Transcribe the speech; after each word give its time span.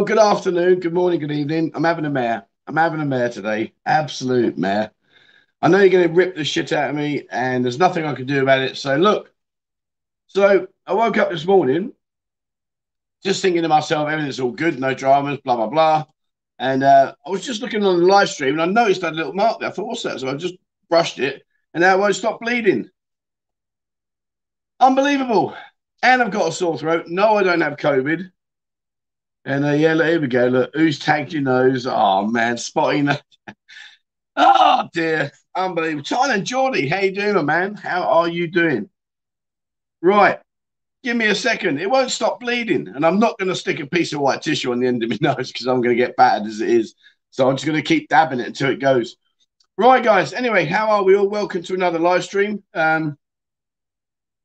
Well, 0.00 0.06
good 0.06 0.18
afternoon, 0.18 0.80
good 0.80 0.94
morning, 0.94 1.20
good 1.20 1.30
evening. 1.30 1.72
I'm 1.74 1.84
having 1.84 2.06
a 2.06 2.10
mare. 2.10 2.46
I'm 2.66 2.78
having 2.78 3.02
a 3.02 3.04
mare 3.04 3.28
today. 3.28 3.74
Absolute 3.84 4.56
mare. 4.56 4.92
I 5.60 5.68
know 5.68 5.76
you're 5.76 5.90
going 5.90 6.08
to 6.08 6.14
rip 6.14 6.34
the 6.34 6.42
shit 6.42 6.72
out 6.72 6.88
of 6.88 6.96
me, 6.96 7.26
and 7.30 7.62
there's 7.62 7.78
nothing 7.78 8.06
I 8.06 8.14
can 8.14 8.24
do 8.24 8.40
about 8.40 8.60
it. 8.60 8.78
So, 8.78 8.96
look. 8.96 9.30
So, 10.26 10.68
I 10.86 10.94
woke 10.94 11.18
up 11.18 11.30
this 11.30 11.44
morning 11.44 11.92
just 13.22 13.42
thinking 13.42 13.60
to 13.60 13.68
myself, 13.68 14.08
everything's 14.08 14.40
all 14.40 14.52
good, 14.52 14.80
no 14.80 14.94
dramas, 14.94 15.38
blah, 15.44 15.56
blah, 15.56 15.66
blah. 15.66 16.06
And 16.58 16.82
uh, 16.82 17.14
I 17.26 17.28
was 17.28 17.44
just 17.44 17.60
looking 17.60 17.84
on 17.84 18.00
the 18.00 18.06
live 18.06 18.30
stream 18.30 18.58
and 18.58 18.62
I 18.62 18.82
noticed 18.82 19.02
that 19.02 19.14
little 19.14 19.34
mark 19.34 19.60
there. 19.60 19.68
I 19.68 19.72
thought, 19.72 19.86
what's 19.86 20.04
that? 20.04 20.18
So 20.18 20.30
I 20.30 20.34
just 20.34 20.54
brushed 20.88 21.18
it 21.18 21.42
and 21.74 21.82
now 21.82 21.94
it 21.94 22.00
won't 22.00 22.16
stop 22.16 22.40
bleeding. 22.40 22.88
Unbelievable. 24.80 25.54
And 26.02 26.22
I've 26.22 26.30
got 26.30 26.48
a 26.48 26.52
sore 26.52 26.78
throat. 26.78 27.08
No, 27.08 27.36
I 27.36 27.42
don't 27.42 27.60
have 27.60 27.76
COVID. 27.76 28.30
And 29.44 29.64
uh, 29.64 29.72
yeah, 29.72 29.94
look, 29.94 30.06
here 30.06 30.20
we 30.20 30.26
go. 30.26 30.46
Look, 30.48 30.70
who's 30.74 30.98
tagged 30.98 31.32
your 31.32 31.42
nose? 31.42 31.86
Oh 31.86 32.26
man, 32.26 32.58
spotting 32.58 33.08
oh 34.36 34.88
dear, 34.92 35.32
unbelievable. 35.54 36.02
China 36.02 36.34
and 36.34 36.44
Geordie, 36.44 36.88
how 36.88 37.00
you 37.00 37.12
doing, 37.12 37.46
man? 37.46 37.74
How 37.74 38.02
are 38.02 38.28
you 38.28 38.48
doing? 38.48 38.90
Right, 40.02 40.38
give 41.02 41.16
me 41.16 41.26
a 41.26 41.34
second. 41.34 41.80
It 41.80 41.90
won't 41.90 42.10
stop 42.10 42.40
bleeding, 42.40 42.88
and 42.88 43.04
I'm 43.04 43.18
not 43.18 43.38
going 43.38 43.48
to 43.48 43.54
stick 43.54 43.80
a 43.80 43.86
piece 43.86 44.12
of 44.12 44.20
white 44.20 44.42
tissue 44.42 44.72
on 44.72 44.80
the 44.80 44.86
end 44.86 45.02
of 45.02 45.10
my 45.10 45.18
nose 45.34 45.50
because 45.50 45.66
I'm 45.66 45.80
going 45.80 45.96
to 45.96 46.02
get 46.02 46.16
battered 46.16 46.46
as 46.46 46.60
it 46.60 46.68
is. 46.68 46.94
So 47.30 47.48
I'm 47.48 47.56
just 47.56 47.66
going 47.66 47.80
to 47.80 47.86
keep 47.86 48.08
dabbing 48.08 48.40
it 48.40 48.46
until 48.48 48.70
it 48.70 48.80
goes. 48.80 49.16
Right, 49.78 50.04
guys. 50.04 50.34
Anyway, 50.34 50.66
how 50.66 50.90
are 50.90 51.02
we 51.02 51.16
all? 51.16 51.28
Welcome 51.28 51.62
to 51.62 51.74
another 51.74 51.98
live 51.98 52.24
stream. 52.24 52.62
Um, 52.74 53.16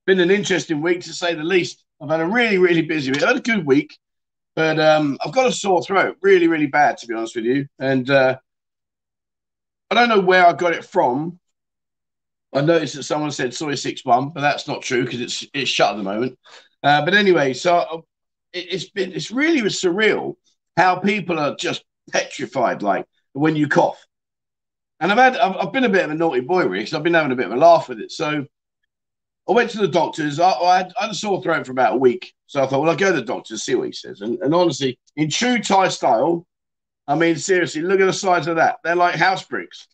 been 0.06 0.22
an 0.22 0.32
interesting 0.32 0.82
week 0.82 1.02
to 1.02 1.14
say 1.14 1.34
the 1.34 1.44
least. 1.44 1.84
I've 2.02 2.10
had 2.10 2.22
a 2.22 2.26
really, 2.26 2.58
really 2.58 2.84
busy 2.84 3.12
week. 3.12 3.24
I 3.24 3.28
had 3.28 3.38
a 3.38 3.42
good 3.42 3.66
week. 3.66 3.98
But 4.56 4.80
um, 4.80 5.18
I've 5.24 5.34
got 5.34 5.48
a 5.48 5.52
sore 5.52 5.84
throat, 5.84 6.18
really, 6.22 6.48
really 6.48 6.68
bad, 6.68 6.98
to 6.98 7.08
be 7.08 7.14
honest 7.14 7.36
with 7.36 7.46
you. 7.46 7.68
And 7.78 8.10
uh, 8.10 8.38
I 9.92 9.96
don't 9.96 10.10
know 10.10 10.22
where 10.22 10.46
I 10.46 10.54
got 10.54 10.74
it 10.74 10.86
from. 10.86 11.40
I 12.54 12.62
noticed 12.62 12.96
that 12.96 13.04
someone 13.04 13.32
said 13.32 13.54
Soi 13.54 13.76
six 13.76 14.06
one, 14.06 14.30
but 14.30 14.42
that's 14.42 14.68
not 14.68 14.82
true 14.82 15.04
because 15.04 15.20
it's 15.20 15.46
it's 15.54 15.70
shut 15.70 15.92
at 15.92 15.98
the 15.98 16.04
moment. 16.04 16.40
Uh, 16.82 17.04
but 17.04 17.14
anyway, 17.14 17.54
so 17.54 17.76
uh, 17.76 17.98
it, 18.54 18.68
it's 18.72 18.90
been 18.90 19.12
it's 19.12 19.32
really 19.32 19.62
was 19.62 19.82
surreal 19.82 20.36
how 20.78 20.98
people 20.98 21.38
are 21.38 21.56
just 21.56 21.84
petrified, 22.12 22.82
like 22.82 23.06
when 23.34 23.56
you 23.56 23.68
cough. 23.68 24.02
And 25.02 25.12
I've 25.12 25.18
had 25.18 25.38
I've, 25.38 25.68
I've 25.68 25.74
been 25.74 25.84
a 25.84 25.90
bit 25.90 26.06
of 26.06 26.12
a 26.12 26.16
naughty 26.16 26.40
boy, 26.42 26.66
really, 26.66 26.88
I've 26.94 27.04
been 27.04 27.14
having 27.14 27.34
a 27.34 27.36
bit 27.36 27.48
of 27.48 27.52
a 27.52 27.58
laugh 27.58 27.90
with 27.90 28.00
it. 28.00 28.12
So 28.12 28.46
I 29.48 29.52
went 29.52 29.70
to 29.72 29.78
the 29.78 29.88
doctors. 29.88 30.40
I, 30.40 30.50
I, 30.50 30.78
had, 30.78 30.94
a 31.00 31.14
sore 31.14 31.42
throat 31.42 31.66
for 31.66 31.72
about 31.72 31.94
a 31.94 31.98
week. 31.98 32.34
So 32.48 32.64
I 32.64 32.68
thought, 32.68 32.82
well, 32.82 32.90
I'll 32.90 32.98
go 32.98 33.12
to 33.12 33.20
the 33.20 33.26
doctor, 33.26 33.58
see 33.58 33.76
what 33.76 33.88
he 33.88 33.92
says. 33.92 34.22
And, 34.22 34.40
and 34.42 34.54
honestly, 34.54 35.00
in 35.16 35.30
true 35.30 35.60
Thai 35.60 35.90
style, 35.90 36.46
I 37.08 37.16
mean, 37.16 37.36
seriously, 37.36 37.82
look 37.82 38.00
at 38.00 38.06
the 38.06 38.14
size 38.14 38.48
of 38.48 38.56
that. 38.56 38.78
They're 38.84 38.96
like 38.96 39.16
house 39.16 39.44
bricks. 39.44 39.88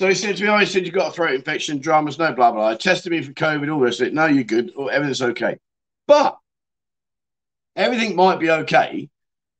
So 0.00 0.08
he 0.08 0.14
said 0.14 0.36
to 0.36 0.42
me, 0.42 0.48
oh, 0.48 0.58
he 0.58 0.66
said, 0.66 0.84
you've 0.84 0.94
got 0.94 1.12
a 1.12 1.12
throat 1.12 1.34
infection, 1.34 1.78
dramas, 1.78 2.18
no, 2.18 2.32
blah, 2.32 2.50
blah. 2.50 2.70
I 2.70 2.74
tested 2.74 3.12
me 3.12 3.22
for 3.22 3.32
COVID, 3.32 3.72
all 3.72 3.80
this. 3.80 4.00
No, 4.00 4.26
you're 4.26 4.42
good. 4.42 4.72
Everything's 4.90 5.22
okay. 5.22 5.58
But 6.08 6.36
everything 7.76 8.16
might 8.16 8.40
be 8.40 8.50
okay. 8.50 9.08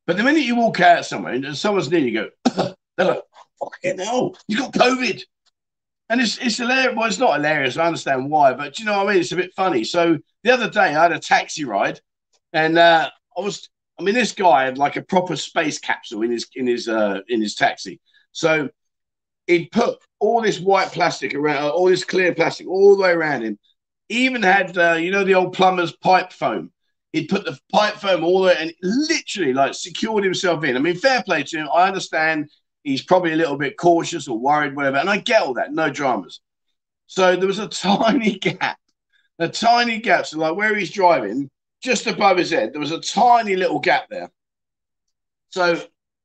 But 0.07 0.17
the 0.17 0.25
minute 0.25 0.43
you 0.43 0.57
walk 0.57 0.81
out 0.81 1.07
somewhere 1.07 1.35
and 1.35 1.57
someone's 1.57 1.91
near 1.91 2.01
you, 2.01 2.31
go, 2.47 2.75
they're 2.97 3.07
like, 3.07 3.23
fucking 3.61 3.99
hell, 3.99 4.37
you 4.49 4.59
got 4.59 4.75
COVID. 4.75 5.23
And 6.09 6.20
it's 6.20 6.38
it's 6.38 6.59
hilarious. 6.59 6.94
Well, 6.97 7.06
it's 7.06 7.19
not 7.19 7.37
hilarious. 7.37 7.76
I 7.76 7.87
understand 7.87 8.31
why, 8.31 8.53
but 8.53 8.78
you 8.78 8.84
know 8.84 8.98
what 8.98 9.09
I 9.09 9.12
mean? 9.12 9.20
It's 9.20 9.32
a 9.32 9.37
bit 9.37 9.54
funny. 9.54 9.84
So 9.84 10.19
the 10.42 10.50
other 10.50 10.69
day 10.69 10.81
I 10.81 11.03
had 11.03 11.12
a 11.12 11.19
taxi 11.19 11.65
ride, 11.65 12.00
and 12.53 12.78
uh, 12.78 13.10
I 13.37 13.41
was. 13.41 13.69
I 13.98 14.03
mean, 14.03 14.15
this 14.15 14.32
guy 14.32 14.65
had 14.65 14.76
like 14.76 14.97
a 14.97 15.03
proper 15.03 15.37
space 15.37 15.78
capsule 15.78 16.22
in 16.22 16.31
his 16.31 16.47
in 16.54 16.66
his 16.66 16.88
uh, 16.88 17.20
in 17.28 17.41
his 17.41 17.54
taxi. 17.54 18.00
So 18.32 18.69
he'd 19.47 19.70
put 19.70 19.98
all 20.19 20.42
this 20.42 20.60
white 20.60 20.88
plastic 20.92 21.34
around, 21.34 21.70
all 21.70 21.87
this 21.87 22.04
clear 22.04 22.34
plastic 22.34 22.66
all 22.66 22.97
the 22.97 23.03
way 23.03 23.10
around 23.10 23.42
him. 23.42 23.59
He 24.09 24.26
even 24.26 24.42
had, 24.42 24.76
uh, 24.76 24.94
you 24.94 25.10
know, 25.10 25.25
the 25.25 25.34
old 25.34 25.54
plumber's 25.54 25.92
pipe 25.92 26.32
foam. 26.32 26.72
He'd 27.12 27.28
put 27.28 27.44
the 27.44 27.59
pipe 27.72 27.94
foam 27.94 28.25
all 28.25 28.41
the 28.41 28.48
way 28.48 28.56
and 28.59 28.72
literally 28.82 29.53
like 29.53 29.75
secured 29.75 30.25
himself 30.25 30.65
in. 30.65 30.76
I 30.76 30.81
mean, 30.81 30.97
fair 30.97 31.22
play 31.22 31.42
to 31.44 31.56
him. 31.59 31.69
I 31.72 31.86
understand 31.86 32.50
he's 32.84 33.03
probably 33.03 33.33
a 33.33 33.37
little 33.37 33.56
bit 33.56 33.77
cautious 33.77 34.28
or 34.28 34.39
worried, 34.39 34.77
whatever. 34.77 34.99
And 34.99 35.11
I 35.11 35.17
get 35.17 35.43
all 35.43 35.55
that, 35.55 35.72
no 35.72 35.91
dramas. 35.91 36.41
So 37.06 37.34
there 37.34 37.49
was 37.49 37.59
a 37.59 37.69
tiny 37.69 38.39
gap, 38.39 38.78
a 39.39 39.49
tiny 39.49 39.99
gap. 40.00 40.27
So, 40.27 40.39
like 40.39 40.55
where 40.55 40.77
he's 40.77 40.93
driving, 40.93 41.50
just 41.83 42.06
above 42.06 42.39
his 42.39 42.50
head, 42.50 42.72
there 42.72 42.81
was 42.81 42.93
a 42.93 43.00
tiny 43.00 43.56
little 43.56 43.81
gap 43.81 44.09
there. 44.09 44.31
So 45.50 45.81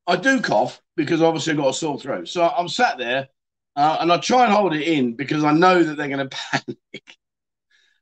I 0.08 0.16
do 0.16 0.42
cough 0.42 0.81
because 0.96 1.22
obviously 1.22 1.52
I've 1.52 1.59
got 1.59 1.70
a 1.70 1.74
sore 1.74 2.00
throat. 2.00 2.28
So 2.28 2.47
I'm 2.47 2.68
sat 2.68 2.97
there 2.97 3.30
uh, 3.76 3.97
and 4.00 4.12
I 4.12 4.18
try 4.18 4.44
and 4.44 4.53
hold 4.53 4.74
it 4.74 4.88
in 4.88 5.16
because 5.16 5.44
I 5.44 5.52
know 5.52 5.84
that 5.84 5.97
they're 5.97 6.08
going 6.08 6.30
to 6.30 6.36
panic. 6.36 7.18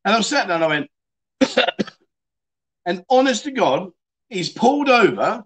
And 0.05 0.15
I'm 0.15 0.23
sat 0.23 0.47
there 0.47 0.55
and 0.55 0.63
I 0.63 0.67
went, 0.67 0.89
and 2.85 3.03
honest 3.09 3.43
to 3.43 3.51
God, 3.51 3.91
he's 4.29 4.49
pulled 4.49 4.87
over 4.87 5.43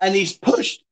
and 0.00 0.14
he's 0.14 0.32
pushed 0.36 0.83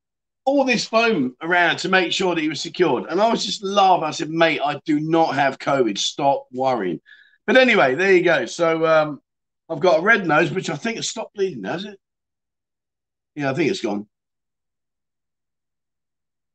all 0.44 0.64
this 0.64 0.84
foam 0.84 1.36
around 1.40 1.78
to 1.78 1.88
make 1.88 2.12
sure 2.12 2.34
that 2.34 2.40
he 2.40 2.48
was 2.48 2.60
secured. 2.60 3.04
And 3.08 3.20
I 3.20 3.30
was 3.30 3.44
just 3.44 3.62
laughing. 3.62 4.04
I 4.04 4.10
said, 4.10 4.30
mate, 4.30 4.60
I 4.64 4.80
do 4.84 5.00
not 5.00 5.34
have 5.34 5.58
COVID. 5.58 5.96
Stop 5.98 6.46
worrying. 6.52 7.00
But 7.46 7.56
anyway, 7.56 7.94
there 7.94 8.12
you 8.12 8.22
go. 8.22 8.46
So 8.46 8.84
um, 8.86 9.20
I've 9.68 9.80
got 9.80 10.00
a 10.00 10.02
red 10.02 10.26
nose, 10.26 10.50
which 10.50 10.70
I 10.70 10.76
think 10.76 10.96
has 10.96 11.08
stopped 11.08 11.34
bleeding, 11.34 11.64
has 11.64 11.84
it? 11.84 11.98
Yeah, 13.34 13.50
I 13.50 13.54
think 13.54 13.70
it's 13.70 13.80
gone. 13.80 14.06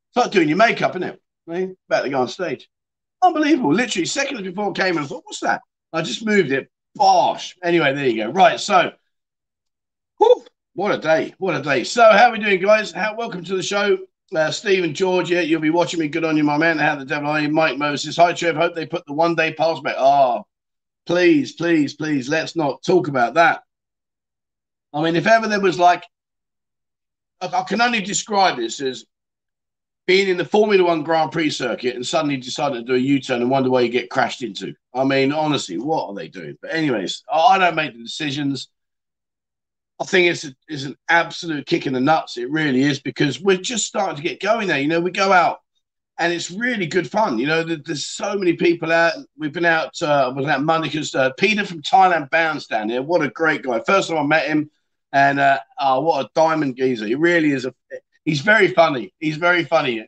It's 0.10 0.18
like 0.18 0.32
doing 0.32 0.50
your 0.50 0.58
makeup, 0.58 0.92
isn't 0.92 1.04
it? 1.04 1.22
Right? 1.46 1.70
About 1.90 2.04
to 2.04 2.10
go 2.10 2.22
on 2.22 2.28
stage. 2.28 2.70
Unbelievable. 3.24 3.74
Literally 3.74 4.06
seconds 4.06 4.42
before 4.42 4.70
it 4.70 4.76
came, 4.76 4.96
and 4.98 5.06
I 5.06 5.08
thought, 5.08 5.24
what's 5.26 5.40
that? 5.40 5.62
I 5.92 6.02
just 6.02 6.26
moved 6.26 6.52
it. 6.52 6.70
Bosh. 6.96 7.56
Anyway, 7.64 7.94
there 7.94 8.08
you 8.08 8.26
go. 8.26 8.32
Right. 8.32 8.60
So, 8.60 8.92
whew, 10.18 10.46
what 10.78 10.94
a 10.94 11.00
day! 11.00 11.34
What 11.40 11.56
a 11.56 11.62
day! 11.64 11.84
So, 11.84 12.04
how 12.04 12.30
are 12.30 12.34
we 12.34 12.38
doing, 12.38 12.62
guys? 12.62 12.92
How, 12.92 13.16
welcome 13.16 13.44
to 13.46 13.56
the 13.56 13.64
show, 13.64 13.98
uh, 14.36 14.52
Stephen 14.52 14.94
George. 14.94 15.32
Yeah, 15.32 15.40
you'll 15.40 15.60
be 15.60 15.72
watching 15.72 16.00
me. 16.00 16.08
Good 16.08 16.24
on 16.24 16.38
you, 16.38 16.44
my 16.44 16.56
man. 16.56 16.78
How 16.78 16.96
the 16.96 17.04
devil 17.04 17.32
are 17.32 17.40
you, 17.40 17.50
Mike 17.50 17.80
Moses? 17.80 18.16
Hi, 18.18 18.32
Trev. 18.32 18.56
Hope 18.56 18.76
they 18.76 18.86
put 18.86 19.04
the 19.08 19.14
one 19.14 19.34
day 19.34 19.52
pass 19.56 19.80
back. 19.80 19.96
Oh, 19.98 20.46
please, 21.08 21.54
please, 21.54 21.96
please. 21.96 22.30
Let's 22.30 22.56
not 22.56 22.84
talk 22.84 23.08
about 23.08 23.34
that. 23.34 23.64
I 24.94 25.02
mean, 25.02 25.16
if 25.16 25.26
ever 25.26 25.48
there 25.48 25.60
was 25.60 25.80
like, 25.80 26.04
I 27.42 27.64
can 27.68 27.82
only 27.82 28.02
describe 28.02 28.58
this 28.58 28.80
as 28.80 29.04
being 30.06 30.30
in 30.30 30.38
the 30.38 30.46
Formula 30.46 30.84
One 30.84 31.02
Grand 31.02 31.32
Prix 31.32 31.50
circuit 31.50 31.96
and 31.96 32.06
suddenly 32.06 32.38
deciding 32.38 32.86
to 32.86 32.86
do 32.86 32.94
a 32.94 33.00
U 33.00 33.20
turn 33.20 33.42
and 33.42 33.50
wonder 33.50 33.72
where 33.72 33.82
you 33.82 33.90
get 33.90 34.12
crashed 34.12 34.44
into. 34.44 34.76
I 34.94 35.06
mean, 35.06 35.32
honestly, 35.32 35.80
what 35.80 36.08
are 36.08 36.14
they 36.14 36.28
doing? 36.28 36.56
But 36.62 36.76
anyways, 36.76 37.24
I 37.34 37.58
don't 37.58 37.74
make 37.74 37.94
the 37.94 38.04
decisions. 38.04 38.70
I 40.00 40.06
think 40.06 40.28
it's 40.28 40.46
a, 40.46 40.56
it's 40.68 40.84
an 40.84 40.96
absolute 41.10 41.66
kick 41.66 41.88
in 41.88 41.94
the 41.94 42.00
nuts. 42.00 42.38
It 42.38 42.52
really 42.52 42.84
is 42.84 43.00
because 43.00 43.42
we're 43.42 43.58
just 43.58 43.88
starting 43.88 44.16
to 44.16 44.22
get 44.22 44.40
going 44.42 44.68
there. 44.68 44.80
You 44.80 44.88
know, 44.88 45.02
we 45.02 45.12
go 45.12 45.34
out 45.34 45.60
and 46.20 46.34
it's 46.34 46.52
really 46.52 46.88
good 46.88 47.10
fun. 47.10 47.38
You 47.38 47.48
know, 47.48 47.64
there's 47.64 48.06
so 48.06 48.36
many 48.36 48.54
people 48.54 48.92
out. 48.92 49.14
We've 49.38 49.54
been 49.54 49.66
out. 49.66 50.00
Uh, 50.02 50.34
was 50.36 50.48
at 50.48 50.66
because 50.82 51.14
Uh, 51.16 51.32
Peter 51.38 51.66
from 51.66 51.82
Thailand 51.82 52.30
Bound's 52.30 52.68
down 52.68 52.90
here. 52.90 53.02
What 53.02 53.22
a 53.22 53.30
great 53.30 53.64
guy! 53.64 53.82
First 53.86 54.10
time 54.10 54.18
I 54.18 54.24
met 54.24 54.48
him, 54.48 54.70
and 55.14 55.40
uh, 55.40 55.60
oh, 55.80 56.02
what 56.02 56.26
a 56.26 56.30
diamond 56.34 56.76
geezer! 56.76 57.06
He 57.06 57.16
really 57.16 57.52
is 57.52 57.66
a. 57.66 57.74
He's 58.26 58.42
very 58.42 58.70
funny. 58.70 59.14
He's 59.20 59.38
very 59.38 59.64
funny. 59.64 60.08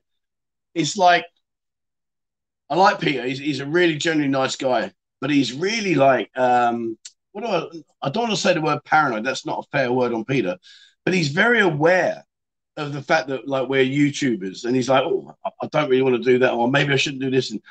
It's 0.73 0.97
like 0.97 1.25
I 2.69 2.75
like 2.75 2.99
Peter. 2.99 3.25
He's, 3.25 3.39
he's 3.39 3.59
a 3.59 3.65
really 3.65 3.95
genuinely 3.97 4.31
nice 4.31 4.55
guy, 4.55 4.91
but 5.21 5.29
he's 5.29 5.53
really 5.53 5.95
like 5.95 6.29
um, 6.35 6.97
what 7.31 7.43
do 7.43 7.47
I, 7.47 8.07
I 8.07 8.09
don't 8.09 8.23
want 8.23 8.35
to 8.35 8.41
say 8.41 8.53
the 8.53 8.61
word 8.61 8.83
paranoid. 8.85 9.23
That's 9.23 9.45
not 9.45 9.65
a 9.65 9.77
fair 9.77 9.91
word 9.91 10.13
on 10.13 10.25
Peter, 10.25 10.57
but 11.05 11.13
he's 11.13 11.29
very 11.29 11.59
aware 11.59 12.23
of 12.77 12.93
the 12.93 13.01
fact 13.01 13.27
that 13.27 13.47
like 13.47 13.67
we're 13.67 13.83
YouTubers, 13.83 14.65
and 14.65 14.75
he's 14.75 14.89
like, 14.89 15.03
oh, 15.03 15.35
I 15.61 15.67
don't 15.67 15.89
really 15.89 16.01
want 16.01 16.15
to 16.15 16.31
do 16.31 16.39
that, 16.39 16.53
or 16.53 16.69
maybe 16.69 16.93
I 16.93 16.97
shouldn't 16.97 17.21
do 17.21 17.29
this. 17.29 17.51
And 17.51 17.61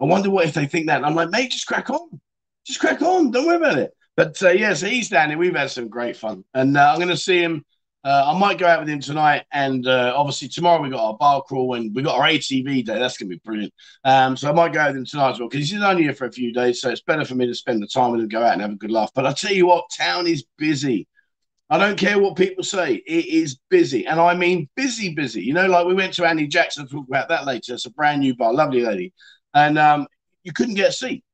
I 0.00 0.04
wonder 0.04 0.30
what 0.30 0.46
if 0.46 0.54
they 0.54 0.66
think 0.66 0.86
that. 0.86 0.98
And 0.98 1.06
I'm 1.06 1.14
like, 1.14 1.30
mate, 1.30 1.50
just 1.50 1.66
crack 1.66 1.90
on, 1.90 2.20
just 2.66 2.80
crack 2.80 3.02
on. 3.02 3.30
Don't 3.30 3.46
worry 3.46 3.56
about 3.56 3.78
it. 3.78 3.92
But 4.16 4.42
uh, 4.42 4.50
yeah, 4.50 4.74
so 4.74 4.86
he's 4.86 5.08
down. 5.08 5.36
We've 5.38 5.54
had 5.54 5.70
some 5.70 5.88
great 5.88 6.16
fun, 6.16 6.44
and 6.54 6.76
uh, 6.76 6.90
I'm 6.90 6.98
going 6.98 7.08
to 7.08 7.16
see 7.16 7.40
him. 7.40 7.64
Uh, 8.08 8.32
I 8.34 8.38
might 8.38 8.56
go 8.56 8.66
out 8.66 8.80
with 8.80 8.88
him 8.88 9.00
tonight, 9.00 9.44
and 9.52 9.86
uh, 9.86 10.14
obviously 10.16 10.48
tomorrow 10.48 10.80
we 10.80 10.88
got 10.88 11.04
our 11.04 11.18
bar 11.18 11.42
crawl 11.42 11.74
and 11.74 11.94
we 11.94 12.00
got 12.00 12.18
our 12.18 12.26
ATV 12.26 12.82
day. 12.82 12.98
That's 12.98 13.18
gonna 13.18 13.28
be 13.28 13.40
brilliant. 13.44 13.70
Um, 14.02 14.34
so 14.34 14.48
I 14.48 14.52
might 14.52 14.72
go 14.72 14.80
out 14.80 14.88
with 14.88 14.96
him 14.96 15.04
tonight 15.04 15.32
as 15.32 15.40
well 15.40 15.48
because 15.50 15.68
he's 15.68 15.82
only 15.82 16.04
here 16.04 16.14
for 16.14 16.24
a 16.24 16.32
few 16.32 16.50
days, 16.50 16.80
so 16.80 16.88
it's 16.88 17.02
better 17.02 17.26
for 17.26 17.34
me 17.34 17.46
to 17.46 17.54
spend 17.54 17.82
the 17.82 17.86
time 17.86 18.12
with 18.12 18.22
him, 18.22 18.28
go 18.28 18.42
out 18.42 18.54
and 18.54 18.62
have 18.62 18.70
a 18.70 18.76
good 18.76 18.90
laugh. 18.90 19.10
But 19.14 19.26
I 19.26 19.34
tell 19.34 19.52
you 19.52 19.66
what, 19.66 19.90
town 19.94 20.26
is 20.26 20.46
busy. 20.56 21.06
I 21.68 21.76
don't 21.76 21.98
care 21.98 22.18
what 22.18 22.34
people 22.34 22.64
say; 22.64 22.94
it 22.94 23.26
is 23.26 23.58
busy, 23.68 24.06
and 24.06 24.18
I 24.18 24.34
mean 24.34 24.70
busy, 24.74 25.14
busy. 25.14 25.42
You 25.42 25.52
know, 25.52 25.66
like 25.66 25.86
we 25.86 25.92
went 25.92 26.14
to 26.14 26.24
Annie 26.24 26.46
Jackson. 26.46 26.84
I'll 26.84 26.88
talk 26.88 27.08
about 27.08 27.28
that 27.28 27.44
later. 27.44 27.74
It's 27.74 27.84
a 27.84 27.90
brand 27.90 28.22
new 28.22 28.34
bar, 28.34 28.54
lovely 28.54 28.80
lady, 28.80 29.12
and 29.52 29.78
um, 29.78 30.06
you 30.44 30.54
couldn't 30.54 30.76
get 30.76 30.88
a 30.88 30.92
seat. 30.92 31.24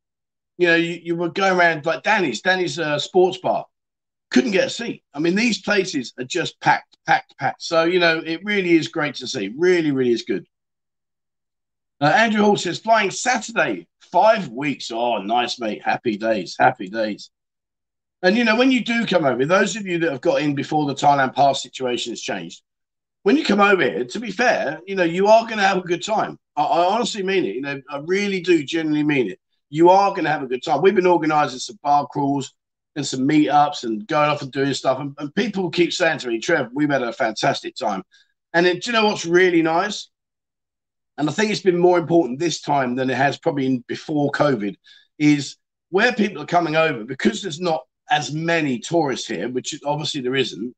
You 0.58 0.66
know, 0.66 0.76
you, 0.76 0.98
you 1.00 1.14
were 1.14 1.30
going 1.30 1.56
around 1.56 1.86
like 1.86 2.02
Danny's. 2.02 2.40
Danny's 2.40 2.80
a 2.80 2.98
sports 2.98 3.38
bar 3.38 3.64
couldn't 4.34 4.50
get 4.50 4.66
a 4.66 4.70
seat. 4.70 5.04
I 5.14 5.20
mean, 5.20 5.36
these 5.36 5.62
places 5.62 6.12
are 6.18 6.24
just 6.24 6.60
packed, 6.60 6.98
packed, 7.06 7.38
packed. 7.38 7.62
So, 7.62 7.84
you 7.84 8.00
know, 8.00 8.18
it 8.18 8.40
really 8.42 8.72
is 8.72 8.88
great 8.88 9.14
to 9.16 9.28
see. 9.28 9.54
Really, 9.56 9.92
really 9.92 10.10
is 10.10 10.22
good. 10.22 10.44
Uh, 12.00 12.06
Andrew 12.06 12.42
Hall 12.42 12.56
says, 12.56 12.80
flying 12.80 13.12
Saturday, 13.12 13.86
five 14.10 14.48
weeks. 14.48 14.90
Oh, 14.90 15.18
nice, 15.18 15.60
mate. 15.60 15.82
Happy 15.84 16.16
days, 16.16 16.56
happy 16.58 16.88
days. 16.88 17.30
And, 18.24 18.36
you 18.36 18.42
know, 18.42 18.56
when 18.56 18.72
you 18.72 18.84
do 18.84 19.06
come 19.06 19.24
over, 19.24 19.46
those 19.46 19.76
of 19.76 19.86
you 19.86 19.98
that 20.00 20.10
have 20.10 20.20
got 20.20 20.42
in 20.42 20.56
before 20.56 20.84
the 20.86 20.96
Thailand 20.96 21.36
pass 21.36 21.62
situation 21.62 22.10
has 22.10 22.20
changed, 22.20 22.60
when 23.22 23.36
you 23.36 23.44
come 23.44 23.60
over 23.60 23.82
here, 23.84 24.04
to 24.04 24.18
be 24.18 24.32
fair, 24.32 24.80
you 24.84 24.96
know, 24.96 25.04
you 25.04 25.28
are 25.28 25.44
going 25.44 25.58
to 25.58 25.66
have 25.66 25.78
a 25.78 25.82
good 25.82 26.04
time. 26.04 26.40
I, 26.56 26.64
I, 26.64 26.92
honestly 26.92 27.22
mean 27.22 27.44
it. 27.44 27.54
You 27.54 27.60
know, 27.60 27.80
I 27.88 28.00
really 28.04 28.40
do 28.40 28.64
genuinely 28.64 29.04
mean 29.04 29.30
it. 29.30 29.38
You 29.70 29.90
are 29.90 30.10
going 30.10 30.24
to 30.24 30.30
have 30.32 30.42
a 30.42 30.48
good 30.48 30.64
time. 30.64 30.82
We've 30.82 30.92
been 30.92 31.06
organising 31.06 31.60
some 31.60 31.78
bar 31.84 32.08
crawls 32.08 32.52
and 32.96 33.06
some 33.06 33.20
meetups 33.20 33.84
and 33.84 34.06
going 34.06 34.30
off 34.30 34.42
and 34.42 34.52
doing 34.52 34.74
stuff. 34.74 34.98
And, 35.00 35.14
and 35.18 35.34
people 35.34 35.70
keep 35.70 35.92
saying 35.92 36.18
to 36.18 36.28
me, 36.28 36.38
Trev, 36.38 36.68
we've 36.72 36.90
had 36.90 37.02
a 37.02 37.12
fantastic 37.12 37.74
time. 37.76 38.02
And 38.52 38.66
it, 38.66 38.82
do 38.82 38.90
you 38.90 38.92
know 38.92 39.06
what's 39.06 39.26
really 39.26 39.62
nice? 39.62 40.10
And 41.18 41.28
I 41.28 41.32
think 41.32 41.50
it's 41.50 41.60
been 41.60 41.78
more 41.78 41.98
important 41.98 42.38
this 42.38 42.60
time 42.60 42.94
than 42.94 43.10
it 43.10 43.16
has 43.16 43.38
probably 43.38 43.84
before 43.86 44.30
COVID, 44.32 44.76
is 45.18 45.56
where 45.90 46.12
people 46.12 46.42
are 46.42 46.46
coming 46.46 46.76
over 46.76 47.04
because 47.04 47.42
there's 47.42 47.60
not 47.60 47.82
as 48.10 48.32
many 48.32 48.78
tourists 48.78 49.26
here, 49.26 49.48
which 49.48 49.74
obviously 49.84 50.20
there 50.20 50.34
isn't 50.34 50.74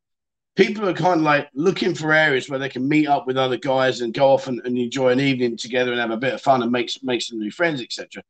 people 0.57 0.89
are 0.89 0.95
kind 0.95 1.21
of 1.21 1.25
like 1.25 1.49
looking 1.55 1.95
for 1.95 2.13
areas 2.13 2.49
where 2.49 2.59
they 2.59 2.69
can 2.69 2.89
meet 2.89 3.07
up 3.07 3.27
with 3.27 3.37
other 3.37 3.59
guys 3.59 4.01
and 4.01 4.15
go 4.15 4.31
off 4.31 4.49
and, 4.49 4.61
and 4.65 4.77
enjoy 4.77 5.11
an 5.11 5.21
evening 5.21 5.57
together 5.57 5.93
and 5.93 6.01
have 6.01 6.11
a 6.11 6.17
bit 6.17 6.35
of 6.35 6.41
fun 6.41 6.63
and 6.63 6.73
make, 6.73 6.91
make 7.03 7.23
some 7.23 7.39
new 7.39 7.51
friends, 7.51 7.81
etc. 7.81 8.23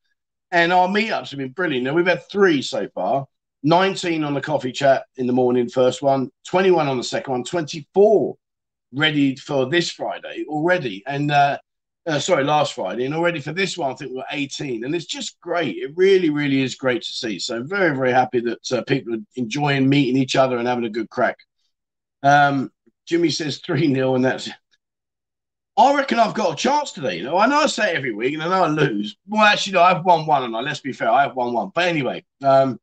And 0.50 0.72
our 0.72 0.88
meetups 0.88 1.30
have 1.30 1.38
been 1.38 1.52
brilliant. 1.52 1.84
Now 1.84 1.94
we've 1.94 2.06
had 2.06 2.28
three 2.28 2.60
so 2.60 2.88
far 2.88 3.26
19 3.66 4.22
on 4.22 4.32
the 4.32 4.40
coffee 4.40 4.70
chat 4.70 5.06
in 5.16 5.26
the 5.26 5.32
morning, 5.32 5.68
first 5.68 6.00
one, 6.00 6.30
21 6.46 6.86
on 6.86 6.96
the 6.96 7.02
second 7.02 7.32
one, 7.32 7.44
24 7.44 8.36
ready 8.92 9.34
for 9.34 9.68
this 9.68 9.90
Friday 9.90 10.44
already. 10.48 11.02
And 11.04 11.32
uh, 11.32 11.58
uh, 12.06 12.20
sorry, 12.20 12.44
last 12.44 12.74
Friday, 12.74 13.06
and 13.06 13.14
already 13.14 13.40
for 13.40 13.52
this 13.52 13.76
one, 13.76 13.90
I 13.90 13.94
think 13.96 14.12
we 14.12 14.20
are 14.20 14.26
18, 14.30 14.84
and 14.84 14.94
it's 14.94 15.06
just 15.06 15.40
great. 15.40 15.78
It 15.78 15.90
really, 15.96 16.30
really 16.30 16.62
is 16.62 16.76
great 16.76 17.02
to 17.02 17.10
see. 17.10 17.40
So 17.40 17.64
very, 17.64 17.94
very 17.96 18.12
happy 18.12 18.38
that 18.38 18.70
uh, 18.70 18.82
people 18.84 19.14
are 19.14 19.24
enjoying 19.34 19.88
meeting 19.88 20.16
each 20.16 20.36
other 20.36 20.58
and 20.58 20.68
having 20.68 20.84
a 20.84 20.90
good 20.90 21.10
crack. 21.10 21.36
Um, 22.22 22.70
Jimmy 23.08 23.30
says 23.30 23.58
3 23.58 23.92
0, 23.92 24.14
and 24.14 24.24
that's 24.24 24.48
I 25.76 25.94
reckon 25.96 26.20
I've 26.20 26.34
got 26.34 26.52
a 26.52 26.56
chance 26.56 26.92
today. 26.92 27.16
You 27.16 27.24
know, 27.24 27.36
I 27.36 27.46
know 27.46 27.62
I 27.62 27.66
say 27.66 27.96
every 27.96 28.14
week, 28.14 28.34
and 28.34 28.44
I 28.44 28.48
know 28.48 28.62
I 28.62 28.68
lose. 28.68 29.16
Well, 29.26 29.42
actually, 29.42 29.72
no, 29.72 29.82
I've 29.82 30.04
won 30.04 30.24
one, 30.24 30.44
and 30.44 30.56
I 30.56 30.60
let's 30.60 30.80
be 30.80 30.92
fair, 30.92 31.10
I 31.10 31.22
have 31.22 31.34
won 31.34 31.52
one. 31.52 31.72
But 31.74 31.88
anyway, 31.88 32.24
um, 32.44 32.78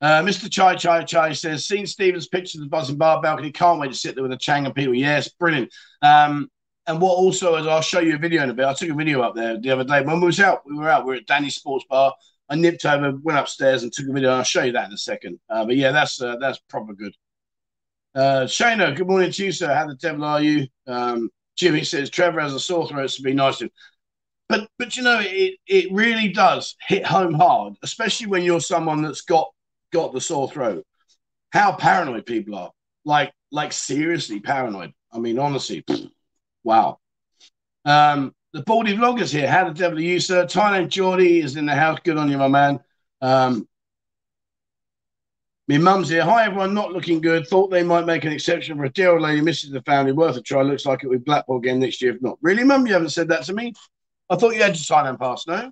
uh, 0.00 0.22
Mr. 0.22 0.50
Chai 0.50 0.74
Chai 0.74 1.04
Chai 1.04 1.32
says, 1.32 1.66
seen 1.66 1.86
Stephen's 1.86 2.28
picture 2.28 2.58
of 2.58 2.68
the 2.68 2.76
buzzin 2.76 2.98
bar 2.98 3.22
balcony. 3.22 3.50
Can't 3.50 3.80
wait 3.80 3.92
to 3.92 3.96
sit 3.96 4.14
there 4.14 4.22
with 4.22 4.32
a 4.32 4.36
Chang 4.36 4.66
and 4.66 4.74
people. 4.74 4.94
Yes, 4.94 5.28
brilliant. 5.28 5.72
Um, 6.02 6.50
and 6.86 7.00
what 7.00 7.12
also 7.12 7.56
is, 7.56 7.66
I'll 7.66 7.80
show 7.80 8.00
you 8.00 8.14
a 8.14 8.18
video 8.18 8.42
in 8.42 8.50
a 8.50 8.54
bit. 8.54 8.66
I 8.66 8.74
took 8.74 8.90
a 8.90 8.94
video 8.94 9.20
up 9.22 9.34
there 9.34 9.58
the 9.58 9.70
other 9.70 9.84
day 9.84 10.02
when 10.02 10.20
we 10.20 10.26
was 10.26 10.40
out. 10.40 10.62
We 10.66 10.76
were 10.76 10.88
out. 10.88 11.04
We 11.04 11.12
were 11.12 11.16
at 11.16 11.26
Danny's 11.26 11.56
Sports 11.56 11.84
Bar. 11.88 12.14
I 12.48 12.54
nipped 12.54 12.84
over, 12.84 13.16
went 13.22 13.38
upstairs, 13.38 13.82
and 13.82 13.92
took 13.92 14.08
a 14.08 14.12
video. 14.12 14.30
I'll 14.30 14.44
show 14.44 14.62
you 14.62 14.72
that 14.72 14.86
in 14.86 14.94
a 14.94 14.98
second. 14.98 15.40
Uh, 15.50 15.64
but 15.64 15.76
yeah, 15.76 15.90
that's 15.90 16.20
uh, 16.20 16.36
that's 16.36 16.58
proper 16.68 16.92
good. 16.92 17.12
Uh, 18.14 18.44
Shana, 18.44 18.94
good 18.94 19.08
morning 19.08 19.32
to 19.32 19.44
you, 19.44 19.52
sir. 19.52 19.74
How 19.74 19.86
the 19.86 19.96
devil 19.96 20.24
are 20.24 20.40
you? 20.40 20.68
Um, 20.86 21.28
Jimmy 21.56 21.82
says 21.82 22.08
Trevor 22.08 22.40
has 22.40 22.54
a 22.54 22.60
sore 22.60 22.88
throat, 22.88 23.10
so 23.10 23.22
be 23.24 23.34
nice 23.34 23.58
to 23.58 23.64
him. 23.64 23.70
But 24.48 24.68
but 24.78 24.96
you 24.96 25.02
know, 25.02 25.18
it 25.20 25.54
it 25.66 25.92
really 25.92 26.28
does 26.28 26.76
hit 26.86 27.04
home 27.04 27.34
hard, 27.34 27.74
especially 27.82 28.28
when 28.28 28.44
you're 28.44 28.60
someone 28.60 29.02
that's 29.02 29.22
got 29.22 29.48
got 29.92 30.12
the 30.12 30.20
sore 30.20 30.50
throat. 30.50 30.84
How 31.52 31.72
paranoid 31.72 32.26
people 32.26 32.54
are. 32.54 32.70
Like 33.04 33.32
like 33.52 33.72
seriously 33.72 34.40
paranoid. 34.40 34.92
I 35.12 35.18
mean, 35.18 35.38
honestly, 35.38 35.84
wow. 36.64 36.98
Um, 37.84 38.34
the 38.52 38.62
Baldy 38.62 38.96
Vloggers 38.96 39.32
here. 39.32 39.48
How 39.48 39.68
the 39.68 39.74
devil 39.74 39.98
are 39.98 40.02
you, 40.02 40.18
sir? 40.18 40.44
Thailand 40.44 40.88
Geordie 40.88 41.40
is 41.40 41.56
in 41.56 41.66
the 41.66 41.74
house. 41.74 41.98
Good 42.02 42.16
on 42.16 42.30
you, 42.30 42.38
my 42.38 42.48
man. 42.48 42.80
Um, 43.20 43.68
my 45.68 45.78
mum's 45.78 46.08
here. 46.08 46.24
Hi, 46.24 46.46
everyone. 46.46 46.74
Not 46.74 46.92
looking 46.92 47.20
good. 47.20 47.46
Thought 47.46 47.70
they 47.70 47.82
might 47.82 48.06
make 48.06 48.24
an 48.24 48.32
exception 48.32 48.76
for 48.76 48.84
a 48.84 48.92
dear 48.92 49.10
old 49.10 49.22
lady, 49.22 49.40
Mrs. 49.40 49.72
the 49.72 49.82
family. 49.82 50.12
Worth 50.12 50.36
a 50.36 50.40
try. 50.40 50.62
Looks 50.62 50.86
like 50.86 51.04
it 51.04 51.08
with 51.08 51.24
Blackpool 51.24 51.58
again 51.58 51.80
next 51.80 52.00
year, 52.02 52.14
if 52.14 52.22
not. 52.22 52.38
Really, 52.40 52.64
mum? 52.64 52.86
You 52.86 52.92
haven't 52.92 53.10
said 53.10 53.28
that 53.28 53.44
to 53.44 53.52
me. 53.52 53.72
I 54.30 54.36
thought 54.36 54.54
you 54.54 54.62
had 54.62 54.74
to 54.74 54.82
sign 54.82 55.06
and 55.06 55.18
pass. 55.18 55.46
No. 55.46 55.70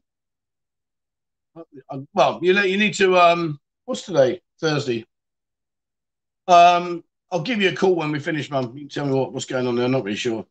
Well, 2.12 2.40
you 2.42 2.58
you 2.60 2.76
need 2.76 2.94
to. 2.94 3.16
Um, 3.16 3.60
what's 3.84 4.02
today? 4.02 4.40
Thursday. 4.60 5.06
Um, 6.46 7.04
I'll 7.30 7.42
give 7.42 7.60
you 7.60 7.70
a 7.70 7.74
call 7.74 7.94
when 7.94 8.12
we 8.12 8.18
finish, 8.18 8.50
mum. 8.50 8.76
You 8.76 8.88
tell 8.88 9.06
me 9.06 9.12
what, 9.12 9.32
what's 9.32 9.46
going 9.46 9.66
on 9.66 9.76
there. 9.76 9.86
I'm 9.86 9.90
not 9.90 10.04
really 10.04 10.16
sure. 10.16 10.46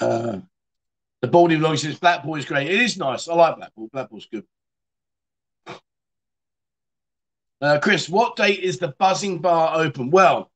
Uh, 0.00 0.38
the 1.20 1.28
Baldy 1.28 1.56
vlog 1.56 1.78
says 1.78 1.98
Blackpool 1.98 2.36
is 2.36 2.44
great. 2.44 2.68
It 2.68 2.80
is 2.80 2.96
nice. 2.96 3.28
I 3.28 3.34
like 3.34 3.56
Blackpool. 3.56 3.88
Blackpool's 3.92 4.26
good. 4.26 4.44
Uh, 7.60 7.78
Chris, 7.80 8.08
what 8.08 8.36
date 8.36 8.60
is 8.60 8.78
the 8.78 8.94
Buzzin 9.00 9.42
Bar 9.42 9.80
open? 9.80 10.10
Well, 10.10 10.50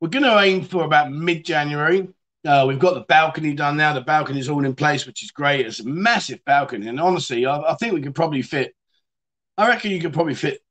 we're 0.00 0.08
going 0.08 0.24
to 0.24 0.38
aim 0.38 0.62
for 0.62 0.84
about 0.84 1.10
mid 1.10 1.44
January. 1.44 2.08
Uh, 2.46 2.66
we've 2.68 2.78
got 2.78 2.92
the 2.92 3.00
balcony 3.00 3.54
done 3.54 3.78
now. 3.78 3.94
The 3.94 4.02
balcony 4.02 4.38
is 4.38 4.50
all 4.50 4.66
in 4.66 4.74
place, 4.74 5.06
which 5.06 5.22
is 5.22 5.30
great. 5.30 5.66
It's 5.66 5.80
a 5.80 5.88
massive 5.88 6.44
balcony. 6.44 6.88
And 6.88 7.00
honestly, 7.00 7.46
I, 7.46 7.58
I 7.72 7.74
think 7.76 7.94
we 7.94 8.02
could 8.02 8.14
probably 8.14 8.42
fit, 8.42 8.74
I 9.56 9.68
reckon 9.68 9.90
you 9.90 10.00
could 10.00 10.12
probably 10.12 10.34
fit 10.34 10.62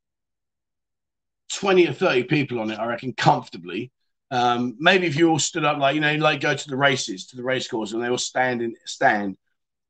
20 1.54 1.88
or 1.88 1.94
30 1.94 2.24
people 2.24 2.60
on 2.60 2.70
it, 2.72 2.80
I 2.80 2.86
reckon, 2.86 3.14
comfortably. 3.14 3.92
Um, 4.32 4.76
maybe 4.80 5.06
if 5.08 5.16
you 5.16 5.30
all 5.30 5.40
stood 5.40 5.64
up, 5.64 5.78
like, 5.78 5.96
you 5.96 6.02
know, 6.02 6.16
like 6.16 6.42
go 6.42 6.56
to 6.56 6.70
the 6.70 6.76
races, 6.76 7.28
to 7.28 7.36
the 7.36 7.44
race 7.44 7.68
course, 7.68 7.94
and 7.94 8.04
they 8.04 8.10
all 8.10 8.18
stand 8.18 8.62
in 8.62 8.76
stand 8.86 9.38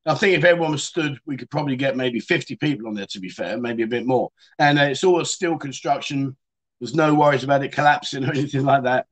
I 0.05 0.15
think 0.15 0.37
if 0.37 0.43
everyone 0.43 0.77
stood, 0.77 1.19
we 1.25 1.37
could 1.37 1.49
probably 1.49 1.77
get 1.77 1.95
maybe 1.95 2.19
50 2.19 2.57
people 2.57 2.87
on 2.87 2.93
there, 2.93 3.05
to 3.07 3.19
be 3.19 3.29
fair, 3.29 3.57
maybe 3.57 3.83
a 3.83 3.87
bit 3.87 4.05
more. 4.05 4.31
And 4.59 4.77
uh, 4.77 4.83
it's 4.83 5.03
all 5.03 5.23
steel 5.23 5.57
construction. 5.57 6.35
There's 6.79 6.93
no 6.93 7.13
worries 7.13 7.43
about 7.43 7.63
it 7.63 7.71
collapsing 7.71 8.25
or 8.29 8.31
anything 8.31 8.65
like 8.65 8.83
that. 8.83 9.07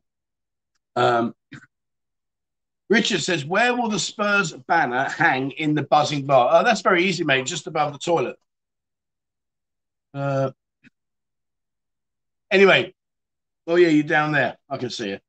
Um, 0.98 1.34
Richard 2.90 3.22
says, 3.22 3.46
Where 3.46 3.74
will 3.74 3.88
the 3.88 4.00
Spurs 4.00 4.52
banner 4.52 5.08
hang 5.08 5.52
in 5.52 5.76
the 5.76 5.84
buzzin 5.84 6.28
bar? 6.28 6.50
Oh, 6.52 6.64
that's 6.64 6.82
very 6.82 7.06
easy, 7.06 7.24
mate, 7.24 7.46
just 7.46 7.68
above 7.68 7.94
the 7.94 8.00
toilet. 8.00 8.36
Uh, 10.14 10.52
anyway, 12.50 12.94
oh, 13.68 13.76
yeah, 13.76 13.90
you're 13.90 14.04
down 14.04 14.32
there. 14.32 14.58
I 14.70 14.78
can 14.78 14.90
see 14.90 15.10
it. 15.10 15.22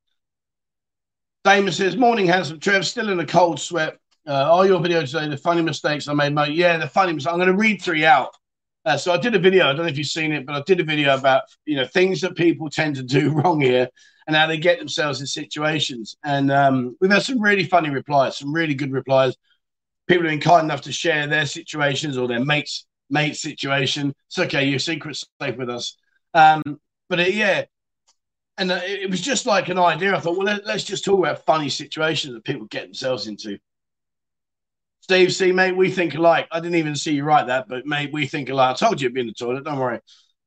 Damon 1.45 1.73
says, 1.73 1.97
Morning, 1.97 2.27
handsome 2.27 2.61
Trev, 2.61 2.87
still 2.87 3.11
in 3.11 3.19
a 3.19 3.27
cold 3.27 3.61
sweat. 3.61 3.99
Uh, 4.27 4.49
all 4.49 4.65
your 4.65 4.81
videos 4.81 5.11
today, 5.11 5.29
the 5.29 5.37
funny 5.37 5.63
mistakes 5.63 6.07
I 6.07 6.15
made. 6.15 6.33
Mate. 6.33 6.53
Yeah, 6.53 6.77
the 6.77 6.89
funny 6.89 7.13
mistakes. 7.13 7.33
I'm 7.33 7.39
going 7.39 7.49
to 7.49 7.57
read 7.57 7.83
three 7.83 8.05
out. 8.05 8.37
Uh, 8.85 8.97
so 8.97 9.13
I 9.13 9.17
did 9.17 9.35
a 9.35 9.39
video. 9.39 9.65
I 9.65 9.73
don't 9.73 9.83
know 9.83 9.91
if 9.91 9.99
you've 9.99 10.07
seen 10.07 10.33
it, 10.33 10.47
but 10.47 10.55
I 10.55 10.63
did 10.67 10.81
a 10.81 10.85
video 10.85 11.15
about 11.15 11.43
you 11.67 11.77
know 11.77 11.85
things 11.85 12.21
that 12.21 12.37
people 12.37 12.71
tend 12.71 12.97
to 12.97 13.03
do 13.03 13.31
wrong 13.35 13.61
here 13.61 13.89
and 14.27 14.37
how 14.37 14.47
they 14.47 14.59
get 14.59 14.79
themselves 14.79 15.21
in 15.21 15.27
situations. 15.27 16.17
And 16.25 16.53
um, 16.53 16.97
we've 17.01 17.11
had 17.11 17.23
some 17.23 17.41
really 17.41 17.65
funny 17.65 17.91
replies, 17.91 18.39
some 18.39 18.53
really 18.53 18.75
good 18.75 18.93
replies. 18.93 19.37
People 20.07 20.25
have 20.25 20.33
been 20.33 20.41
kind 20.41 20.65
enough 20.65 20.83
to 20.83 20.93
share 20.93 21.27
their 21.27 21.47
situations 21.47 22.17
or 22.17 22.29
their 22.29 22.45
mates' 22.45 22.87
mate 23.13 23.37
situation. 23.37 24.13
It's 24.29 24.39
okay. 24.39 24.65
Your 24.65 24.81
secret's 24.81 25.25
safe 25.41 25.57
with 25.57 25.71
us. 25.71 25.97
Um, 26.35 26.63
but 27.09 27.21
it, 27.21 27.35
yeah, 27.35 27.65
and 28.59 28.73
uh, 28.73 28.81
it 28.85 29.11
was 29.11 29.21
just 29.21 29.47
like 29.47 29.69
an 29.69 29.79
idea. 29.79 30.15
I 30.15 30.21
thought, 30.21 30.37
well, 30.37 30.47
let, 30.47 30.67
us 30.67 30.85
just 30.85 31.05
talk 31.05 31.19
about 31.19 31.45
funny 31.45 31.69
situations 31.69 32.35
that 32.35 32.45
people 32.45 32.67
get 32.67 32.85
themselves 32.85 33.27
into. 33.27 33.59
Steve, 35.01 35.35
see, 35.35 35.53
mate, 35.53 35.77
we 35.77 35.91
think 35.91 36.15
alike. 36.15 36.47
I 36.53 36.61
didn't 36.61 36.77
even 36.77 36.95
see 36.95 37.13
you 37.13 37.25
write 37.25 37.49
that, 37.49 37.67
but 37.69 37.87
mate, 37.87 38.13
we 38.13 38.27
think 38.27 38.49
alike. 38.49 38.71
I 38.71 38.87
told 38.87 39.01
you 39.01 39.07
it'd 39.07 39.15
be 39.15 39.21
in 39.21 39.27
the 39.27 39.33
toilet. 39.33 39.65
Don't 39.65 39.79
worry. 39.79 40.01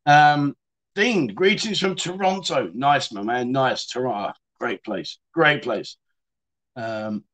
Um, 0.05 0.55
Dean, 0.95 1.27
greetings 1.27 1.79
from 1.79 1.95
Toronto. 1.95 2.71
Nice, 2.73 3.11
my 3.11 3.21
man. 3.21 3.51
Nice. 3.51 3.85
Toronto. 3.85 4.33
Great 4.59 4.83
place. 4.83 5.19
Great 5.33 5.61
place. 5.61 5.97
Um, 6.77 7.25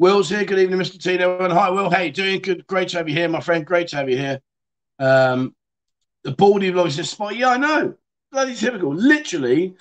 Will's 0.00 0.30
here. 0.30 0.46
Good 0.46 0.58
evening, 0.58 0.80
Mr. 0.80 0.98
Tino. 0.98 1.38
And 1.40 1.52
hi, 1.52 1.68
Will. 1.68 1.90
Hey, 1.90 2.08
doing 2.08 2.40
good. 2.40 2.66
Great 2.66 2.88
to 2.88 2.96
have 2.96 3.06
you 3.06 3.14
here, 3.14 3.28
my 3.28 3.40
friend. 3.40 3.66
Great 3.66 3.88
to 3.88 3.96
have 3.96 4.08
you 4.08 4.16
here. 4.16 4.40
Um, 4.98 5.54
the 6.24 6.30
baldy 6.30 6.72
vlog 6.72 6.90
says 6.90 7.10
spot. 7.10 7.36
Yeah, 7.36 7.50
I 7.50 7.58
know. 7.58 7.92
Bloody 8.32 8.54
typical. 8.54 8.94
Literally, 8.94 9.74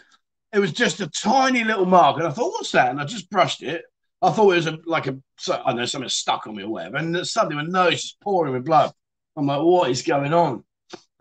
it 0.52 0.60
was 0.60 0.74
just 0.74 1.00
a 1.00 1.08
tiny 1.08 1.64
little 1.64 1.86
mark. 1.86 2.18
And 2.18 2.28
I 2.28 2.32
thought, 2.32 2.52
what's 2.52 2.74
that? 2.74 2.90
And 2.90 3.00
I 3.00 3.06
just 3.06 3.30
brushed 3.30 3.64
it. 3.64 3.86
I 4.22 4.32
thought 4.32 4.52
it 4.52 4.56
was 4.58 4.68
a, 4.68 4.78
like 4.86 5.08
a, 5.08 5.18
I 5.64 5.72
know, 5.72 5.86
something 5.86 6.10
stuck 6.10 6.48
on 6.48 6.58
me 6.58 6.64
or 6.64 6.70
whatever. 6.70 6.98
And 6.98 7.26
suddenly 7.26 7.56
my 7.56 7.70
nose 7.70 8.04
is 8.04 8.18
pouring 8.22 8.52
with 8.52 8.66
blood. 8.66 8.92
I'm 9.38 9.48
like, 9.48 9.62
what 9.62 9.90
is 9.90 10.02
going 10.02 10.34
on? 10.34 10.66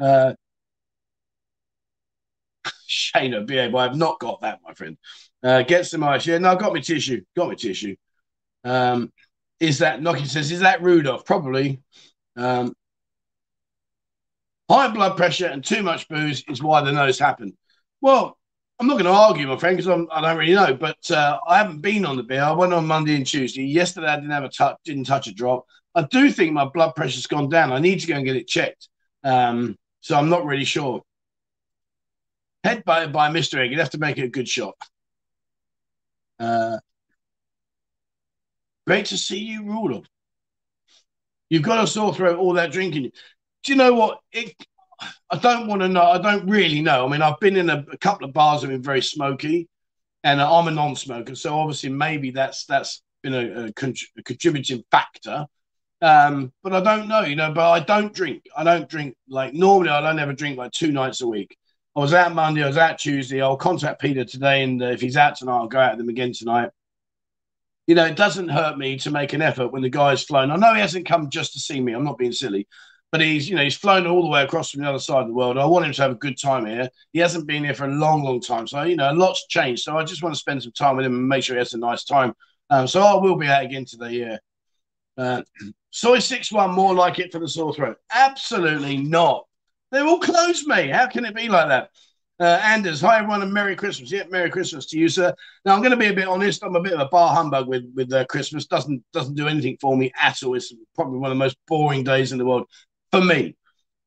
Uh, 0.00 0.35
Shayna, 2.88 3.47
behave. 3.47 3.76
I 3.76 3.85
have 3.85 3.97
not 3.97 4.19
got 4.19 4.40
that, 4.40 4.59
my 4.67 4.75
friend. 4.75 4.99
Uh, 5.40 5.62
get 5.62 5.87
some 5.87 6.02
ice. 6.02 6.26
Yeah, 6.26 6.38
no, 6.38 6.50
I've 6.50 6.59
got 6.59 6.73
my 6.73 6.81
tissue. 6.81 7.23
Got 7.37 7.47
my 7.47 7.55
tissue. 7.55 7.95
Um, 8.65 9.12
is 9.61 9.79
that 9.79 10.00
Noki 10.00 10.27
says, 10.27 10.53
is 10.53 10.61
that 10.61 10.83
Rudolph? 10.83 11.25
Probably. 11.25 11.83
Um, 12.37 12.75
High 14.71 14.88
blood 14.88 15.17
pressure 15.17 15.47
and 15.47 15.65
too 15.65 15.83
much 15.83 16.09
booze 16.09 16.45
is 16.47 16.62
why 16.62 16.83
the 16.83 16.93
nose 16.93 17.19
happened. 17.19 17.55
Well, 18.03 18.38
I'm 18.79 18.87
not 18.87 18.95
going 18.95 19.07
to 19.07 19.11
argue, 19.11 19.47
my 19.47 19.57
friend, 19.57 19.77
because 19.77 20.07
I 20.12 20.21
don't 20.21 20.37
really 20.37 20.55
know. 20.55 20.75
But 20.75 21.11
uh, 21.11 21.38
I 21.47 21.57
haven't 21.57 21.81
been 21.81 22.05
on 22.05 22.17
the 22.17 22.23
beer. 22.23 22.43
I 22.43 22.53
went 22.53 22.75
on 22.75 22.87
Monday 22.87 23.17
and 23.17 23.27
Tuesday. 23.27 23.65
Yesterday, 23.65 24.09
I 24.09 24.17
didn't 24.17 24.31
have 24.31 24.45
a 24.45 24.50
touch, 24.50 24.77
didn't 24.85 25.05
touch 25.05 25.27
a 25.27 25.33
drop. 25.33 25.65
I 25.95 26.03
do 26.03 26.31
think 26.31 26.53
my 26.53 26.67
blood 26.67 26.95
pressure's 26.95 27.27
gone 27.27 27.49
down. 27.49 27.73
I 27.73 27.79
need 27.79 28.00
to 28.00 28.07
go 28.07 28.15
and 28.15 28.27
get 28.27 28.37
it 28.37 28.47
checked. 28.47 28.88
Um, 29.25 29.77
so 30.00 30.17
I'm 30.17 30.29
not 30.29 30.45
really 30.45 30.65
sure. 30.65 31.03
Head 32.62 32.85
by, 32.85 33.07
by 33.07 33.31
Mr. 33.31 33.59
Egg. 33.59 33.71
You'd 33.71 33.81
have 33.81 33.91
to 33.91 33.99
make 33.99 34.19
it 34.19 34.25
a 34.25 34.29
good 34.29 34.49
shot. 34.49 34.75
Uh, 36.38 36.79
great 38.88 39.04
to 39.04 39.18
see 39.18 39.40
you, 39.40 39.64
Rudolph. 39.64 40.07
You've 41.50 41.62
got 41.62 41.85
a 41.85 41.87
sore 41.87 42.14
throat, 42.14 42.38
all 42.38 42.54
that 42.54 42.73
drinking. 42.73 43.02
Do 43.02 43.73
you 43.73 43.76
know 43.76 43.92
what? 43.92 44.21
It, 44.33 44.54
I 45.30 45.37
don't 45.37 45.66
want 45.68 45.83
to 45.83 45.88
know. 45.88 46.02
I 46.02 46.16
don't 46.16 46.49
really 46.49 46.80
know. 46.80 47.04
I 47.04 47.11
mean, 47.11 47.21
I've 47.21 47.38
been 47.38 47.57
in 47.57 47.68
a, 47.68 47.85
a 47.92 47.99
couple 47.99 48.26
of 48.26 48.33
bars 48.33 48.62
that 48.62 48.71
have 48.71 48.75
been 48.75 48.83
very 48.83 49.02
smoky, 49.02 49.68
and 50.25 50.40
I'm 50.40 50.68
a 50.68 50.71
non-smoker, 50.71 51.35
so 51.35 51.54
obviously 51.59 51.90
maybe 51.90 52.30
that's 52.30 52.64
that's 52.64 53.02
been 53.23 53.35
a, 53.35 53.64
a, 53.64 53.64
a 53.66 54.23
contributing 54.23 54.83
factor. 54.90 55.47
Um, 56.00 56.50
but 56.62 56.73
I 56.73 56.80
don't 56.80 57.09
know, 57.09 57.21
you 57.21 57.37
know. 57.37 57.52
But 57.52 57.71
I 57.71 57.80
don't 57.80 58.14
drink. 58.14 58.45
I 58.57 58.64
don't 58.64 58.88
drink 58.88 59.16
like 59.28 59.52
normally. 59.52 59.90
I 59.90 60.00
don't 60.00 60.18
ever 60.18 60.33
drink 60.33 60.57
like 60.57 60.73
two 60.73 60.92
nights 60.92 61.21
a 61.21 61.28
week. 61.28 61.54
I 61.95 62.00
was 62.00 62.14
out 62.14 62.35
Monday. 62.35 62.64
I 62.64 62.68
was 62.68 62.78
out 62.78 62.99
Tuesday. 62.99 63.42
I'll 63.42 63.59
contact 63.59 64.00
Peter 64.00 64.25
today, 64.25 64.62
and 64.62 64.83
uh, 64.83 64.87
if 64.87 65.02
he's 65.02 65.18
out 65.18 65.37
tonight, 65.37 65.59
I'll 65.59 65.68
go 65.68 65.78
out 65.78 65.92
with 65.92 66.04
him 66.04 66.09
again 66.09 66.33
tonight. 66.33 66.71
You 67.88 67.95
know, 67.95 68.04
it 68.04 68.16
doesn't 68.16 68.50
hurt 68.50 68.78
me 68.78 68.99
to 68.99 69.11
make 69.11 69.33
an 69.33 69.42
effort 69.42 69.73
when 69.73 69.83
the 69.83 69.88
guy's 69.88 70.23
flown. 70.23 70.50
I 70.50 70.57
know 70.57 70.75
he 70.75 70.80
hasn't 70.80 71.09
come 71.09 71.30
just 71.30 71.54
to 71.54 71.59
see 71.59 71.80
me. 71.80 71.95
I'm 71.95 72.04
not 72.04 72.18
being 72.18 72.33
silly, 72.33 72.68
but 73.11 73.23
he's 73.23 73.49
you 73.49 73.57
know 73.57 73.64
he's 73.64 73.76
flown 73.76 74.07
all 74.07 74.23
the 74.23 74.28
way 74.28 74.42
across 74.45 74.71
from 74.71 74.83
the 74.83 74.88
other 74.88 74.99
side 74.99 75.23
of 75.23 75.28
the 75.28 75.35
world. 75.35 75.59
I 75.59 75.64
want 75.64 75.87
him 75.87 75.92
to 75.92 76.02
have 76.02 76.11
a 76.12 76.16
good 76.16 76.38
time 76.38 76.66
here. 76.66 76.90
He 77.12 77.18
hasn't 77.18 77.47
been 77.47 77.64
here 77.64 77.73
for 77.75 77.87
a 77.87 77.95
long, 77.95 78.23
long 78.23 78.40
time, 78.40 78.66
so 78.66 78.83
you 78.83 78.95
know 78.95 79.11
a 79.11 79.14
lot's 79.14 79.47
changed. 79.49 79.83
So 79.83 79.97
I 79.97 80.04
just 80.04 80.23
want 80.23 80.35
to 80.35 80.38
spend 80.38 80.62
some 80.62 80.73
time 80.73 80.97
with 80.97 81.07
him 81.07 81.14
and 81.14 81.28
make 81.28 81.42
sure 81.42 81.57
he 81.57 81.61
has 81.61 81.73
a 81.73 81.78
nice 81.78 82.04
time. 82.04 82.35
Um, 82.71 82.87
so 82.87 83.00
I 83.00 83.14
will 83.14 83.37
be 83.37 83.47
out 83.47 83.64
again 83.64 83.87
today. 83.87 84.12
Yeah. 84.12 84.37
Uh, 85.16 85.42
Soi 85.90 86.18
six 86.18 86.52
one 86.52 86.75
more 86.75 86.95
like 86.95 87.18
it 87.18 87.33
for 87.33 87.38
the 87.38 87.49
sore 87.49 87.75
throat? 87.75 87.97
Absolutely 88.14 88.99
not. 88.99 89.47
They're 89.90 90.07
all 90.07 90.21
closed, 90.21 90.66
mate. 90.66 90.90
How 90.90 91.07
can 91.07 91.25
it 91.25 91.35
be 91.35 91.49
like 91.49 91.68
that? 91.68 91.90
Uh, 92.40 92.61
Anders, 92.62 93.00
hi 93.00 93.16
everyone, 93.18 93.42
and 93.42 93.52
Merry 93.52 93.75
Christmas. 93.75 94.12
Yeah, 94.12 94.23
Merry 94.30 94.49
Christmas 94.49 94.87
to 94.87 94.99
you, 94.99 95.09
sir. 95.09 95.35
Now 95.64 95.75
I'm 95.75 95.80
going 95.80 95.90
to 95.90 95.97
be 95.97 96.07
a 96.07 96.14
bit 96.14 96.28
honest. 96.28 96.62
I'm 96.62 96.76
a 96.76 96.80
bit 96.80 96.92
of 96.92 97.00
a 97.00 97.09
bar 97.09 97.35
humbug 97.35 97.66
with 97.66 97.90
with 97.97 98.12
uh, 98.12 98.26
Christmas. 98.26 98.66
Doesn't 98.66 99.02
doesn't 99.12 99.35
do 99.35 99.49
anything 99.49 99.76
for 99.80 99.97
me 99.97 100.12
at 100.21 100.40
all. 100.45 100.54
It's 100.54 100.73
probably 100.95 101.18
one 101.18 101.33
of 101.33 101.37
the 101.37 101.45
most 101.45 101.57
boring 101.66 102.04
days 102.04 102.30
in 102.30 102.38
the 102.38 102.45
world 102.45 102.68
for 103.11 103.21
me. 103.21 103.57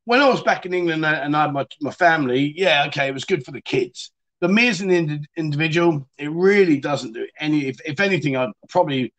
When 0.05 0.21
I 0.21 0.29
was 0.29 0.41
back 0.41 0.65
in 0.65 0.73
England 0.73 1.05
and 1.05 1.35
I 1.35 1.41
had 1.41 1.53
my, 1.53 1.65
my 1.81 1.91
family, 1.91 2.53
yeah, 2.55 2.85
okay, 2.87 3.07
it 3.07 3.13
was 3.13 3.25
good 3.25 3.43
for 3.43 3.51
the 3.51 3.61
kids. 3.61 4.11
But 4.39 4.49
me 4.49 4.69
as 4.69 4.79
an 4.81 4.91
ind- 4.91 5.27
individual, 5.37 6.07
it 6.17 6.31
really 6.31 6.79
doesn't 6.79 7.11
do 7.11 7.27
any. 7.39 7.67
If, 7.67 7.77
if 7.85 7.99
anything, 7.99 8.37
I'd 8.37 8.49
probably, 8.69 9.13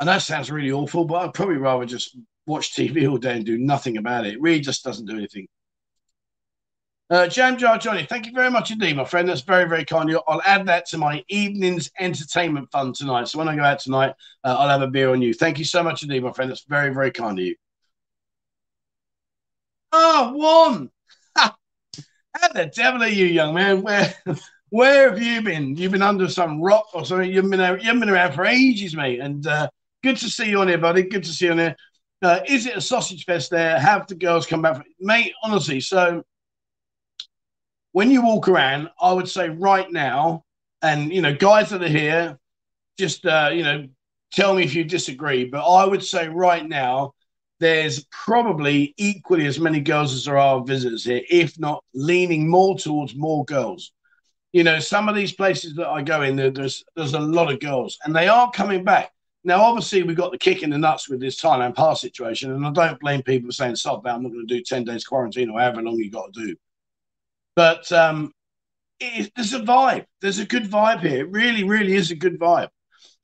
and 0.00 0.08
that 0.08 0.22
sounds 0.22 0.50
really 0.50 0.72
awful, 0.72 1.04
but 1.04 1.16
I'd 1.16 1.34
probably 1.34 1.56
rather 1.56 1.86
just 1.86 2.16
watch 2.46 2.74
TV 2.74 3.10
all 3.10 3.18
day 3.18 3.36
and 3.36 3.44
do 3.44 3.58
nothing 3.58 3.96
about 3.98 4.26
it. 4.26 4.34
It 4.34 4.40
really 4.40 4.60
just 4.60 4.84
doesn't 4.84 5.06
do 5.06 5.16
anything. 5.16 5.48
Uh, 7.12 7.28
Jam 7.28 7.58
Jar 7.58 7.76
Johnny, 7.76 8.06
thank 8.06 8.24
you 8.24 8.32
very 8.32 8.50
much 8.50 8.70
indeed, 8.70 8.96
my 8.96 9.04
friend. 9.04 9.28
That's 9.28 9.42
very, 9.42 9.68
very 9.68 9.84
kind 9.84 10.04
of 10.04 10.10
you. 10.14 10.22
I'll 10.26 10.40
add 10.46 10.64
that 10.64 10.86
to 10.86 10.96
my 10.96 11.22
evening's 11.28 11.90
entertainment 12.00 12.70
fund 12.72 12.94
tonight. 12.94 13.28
So 13.28 13.38
when 13.38 13.50
I 13.50 13.54
go 13.54 13.62
out 13.62 13.80
tonight, 13.80 14.14
uh, 14.44 14.56
I'll 14.58 14.70
have 14.70 14.80
a 14.80 14.86
beer 14.86 15.10
on 15.10 15.20
you. 15.20 15.34
Thank 15.34 15.58
you 15.58 15.66
so 15.66 15.82
much 15.82 16.02
indeed, 16.02 16.22
my 16.22 16.32
friend. 16.32 16.50
That's 16.50 16.64
very, 16.64 16.88
very 16.94 17.10
kind 17.10 17.38
of 17.38 17.44
you. 17.44 17.54
Oh, 19.92 20.32
one. 20.32 20.90
How 21.36 22.48
the 22.54 22.72
devil 22.74 23.02
are 23.02 23.08
you, 23.08 23.26
young 23.26 23.52
man? 23.52 23.82
Where 23.82 24.14
where 24.70 25.10
have 25.10 25.22
you 25.22 25.42
been? 25.42 25.76
You've 25.76 25.92
been 25.92 26.00
under 26.00 26.30
some 26.30 26.62
rock 26.62 26.86
or 26.94 27.04
something. 27.04 27.30
You've 27.30 27.50
been 27.50 27.78
you've 27.82 28.00
been 28.00 28.08
around 28.08 28.32
for 28.32 28.46
ages, 28.46 28.96
mate. 28.96 29.20
And 29.20 29.46
uh, 29.46 29.68
good 30.02 30.16
to 30.16 30.30
see 30.30 30.48
you 30.48 30.60
on 30.60 30.68
here, 30.68 30.78
buddy. 30.78 31.02
Good 31.02 31.24
to 31.24 31.30
see 31.30 31.44
you 31.44 31.52
on 31.52 31.58
here. 31.58 31.76
Uh, 32.22 32.40
is 32.48 32.64
it 32.64 32.74
a 32.74 32.80
sausage 32.80 33.26
fest 33.26 33.50
there? 33.50 33.78
Have 33.78 34.06
the 34.06 34.14
girls 34.14 34.46
come 34.46 34.62
back, 34.62 34.82
mate? 34.98 35.34
Honestly, 35.42 35.78
so 35.78 36.24
when 37.92 38.10
you 38.10 38.22
walk 38.22 38.48
around, 38.48 38.88
I 39.00 39.12
would 39.12 39.28
say 39.28 39.48
right 39.48 39.90
now, 39.90 40.44
and 40.80 41.12
you 41.12 41.22
know, 41.22 41.34
guys 41.34 41.70
that 41.70 41.82
are 41.82 41.88
here, 41.88 42.38
just 42.98 43.24
uh, 43.24 43.50
you 43.52 43.62
know, 43.62 43.86
tell 44.32 44.54
me 44.54 44.64
if 44.64 44.74
you 44.74 44.84
disagree. 44.84 45.44
But 45.44 45.66
I 45.66 45.84
would 45.84 46.02
say 46.02 46.28
right 46.28 46.66
now, 46.66 47.12
there's 47.60 48.04
probably 48.10 48.94
equally 48.96 49.46
as 49.46 49.60
many 49.60 49.80
girls 49.80 50.12
as 50.12 50.24
there 50.24 50.38
are 50.38 50.64
visitors 50.64 51.04
here, 51.04 51.22
if 51.30 51.58
not 51.58 51.84
leaning 51.94 52.48
more 52.48 52.76
towards 52.76 53.14
more 53.14 53.44
girls. 53.44 53.92
You 54.52 54.64
know, 54.64 54.80
some 54.80 55.08
of 55.08 55.14
these 55.14 55.32
places 55.32 55.74
that 55.76 55.88
I 55.88 56.02
go 56.02 56.22
in, 56.22 56.36
there's 56.36 56.82
there's 56.96 57.14
a 57.14 57.20
lot 57.20 57.52
of 57.52 57.60
girls, 57.60 57.98
and 58.04 58.14
they 58.14 58.28
are 58.28 58.50
coming 58.50 58.84
back. 58.84 59.12
Now, 59.44 59.60
obviously, 59.62 60.02
we 60.02 60.14
got 60.14 60.30
the 60.30 60.38
kick 60.38 60.62
in 60.62 60.70
the 60.70 60.78
nuts 60.78 61.08
with 61.08 61.20
this 61.20 61.40
Thailand 61.40 61.74
pass 61.74 62.00
situation, 62.00 62.52
and 62.52 62.66
I 62.66 62.70
don't 62.70 63.00
blame 63.00 63.22
people 63.22 63.52
saying, 63.52 63.76
"Stop 63.76 64.04
that! 64.04 64.14
I'm 64.14 64.22
not 64.22 64.32
going 64.32 64.46
to 64.46 64.54
do 64.54 64.62
ten 64.62 64.84
days 64.84 65.04
quarantine 65.04 65.50
or 65.50 65.60
however 65.60 65.82
long 65.82 65.96
you 65.96 66.10
got 66.10 66.32
to 66.32 66.46
do." 66.46 66.56
But 67.54 67.90
um, 67.92 68.32
it, 69.00 69.30
there's 69.36 69.52
a 69.52 69.60
vibe. 69.60 70.06
There's 70.20 70.38
a 70.38 70.46
good 70.46 70.64
vibe 70.64 71.00
here. 71.00 71.20
It 71.20 71.30
really, 71.30 71.64
really 71.64 71.94
is 71.94 72.10
a 72.10 72.16
good 72.16 72.38
vibe. 72.38 72.68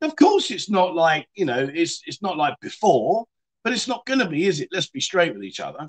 Of 0.01 0.17
course, 0.17 0.51
it's 0.51 0.71
not 0.71 0.95
like 0.95 1.29
you 1.35 1.45
know, 1.45 1.69
it's 1.73 2.03
it's 2.07 2.23
not 2.23 2.37
like 2.37 2.55
before 2.61 3.27
but 3.69 3.75
it's 3.75 3.89
not 3.89 4.07
going 4.07 4.21
to 4.21 4.27
be, 4.27 4.47
is 4.47 4.61
it? 4.61 4.71
Let's 4.73 4.89
be 4.89 5.01
straight 5.01 5.35
with 5.35 5.45
each 5.45 5.61
other. 5.61 5.87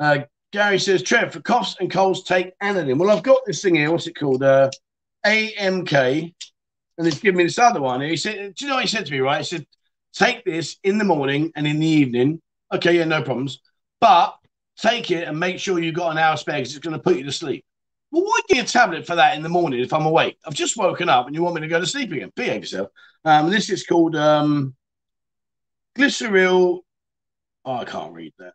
Uh, 0.00 0.20
Gary 0.52 0.78
says, 0.78 1.02
Trev, 1.02 1.32
for 1.32 1.40
coughs 1.40 1.76
and 1.80 1.90
colds, 1.90 2.22
take 2.22 2.58
Anilin. 2.60 2.98
Well, 2.98 3.10
I've 3.10 3.22
got 3.22 3.44
this 3.44 3.62
thing 3.62 3.74
here. 3.74 3.90
What's 3.90 4.06
it 4.06 4.18
called? 4.18 4.42
Uh, 4.42 4.70
AMK. 5.26 6.34
And 6.96 7.06
he's 7.06 7.18
given 7.18 7.36
me 7.36 7.44
this 7.44 7.58
other 7.58 7.82
one. 7.82 8.00
He 8.00 8.16
said, 8.16 8.54
Do 8.54 8.64
you 8.64 8.68
know 8.68 8.76
what 8.76 8.84
he 8.84 8.88
said 8.88 9.04
to 9.04 9.12
me, 9.12 9.18
right? 9.18 9.38
He 9.38 9.44
said, 9.44 9.66
Take 10.14 10.44
this 10.46 10.76
in 10.84 10.96
the 10.96 11.04
morning 11.04 11.52
and 11.56 11.66
in 11.66 11.80
the 11.80 11.86
evening. 11.86 12.40
Okay, 12.72 12.96
yeah, 12.96 13.04
no 13.04 13.22
problems. 13.22 13.60
But 14.00 14.36
take 14.76 15.10
it 15.10 15.28
and 15.28 15.38
make 15.38 15.58
sure 15.58 15.78
you've 15.78 15.94
got 15.94 16.12
an 16.12 16.18
hour 16.18 16.36
spare 16.36 16.56
because 16.56 16.74
it's 16.74 16.84
going 16.84 16.96
to 16.96 17.02
put 17.02 17.16
you 17.16 17.24
to 17.24 17.32
sleep. 17.32 17.64
Well, 18.10 18.24
why 18.24 18.38
give 18.48 18.64
a 18.64 18.68
tablet 18.68 19.06
for 19.06 19.16
that 19.16 19.36
in 19.36 19.42
the 19.42 19.48
morning 19.48 19.80
if 19.80 19.92
I'm 19.92 20.06
awake? 20.06 20.38
I've 20.46 20.54
just 20.54 20.76
woken 20.76 21.08
up 21.08 21.26
and 21.26 21.34
you 21.34 21.42
want 21.42 21.56
me 21.56 21.62
to 21.62 21.68
go 21.68 21.80
to 21.80 21.86
sleep 21.86 22.12
again. 22.12 22.32
Behave 22.36 22.62
yourself. 22.62 22.90
Um, 23.24 23.50
this 23.50 23.70
is 23.70 23.84
called 23.84 24.14
um, 24.14 24.74
Glyceril. 25.98 26.80
Oh, 27.64 27.74
I 27.74 27.84
can't 27.84 28.12
read 28.12 28.34
that. 28.38 28.52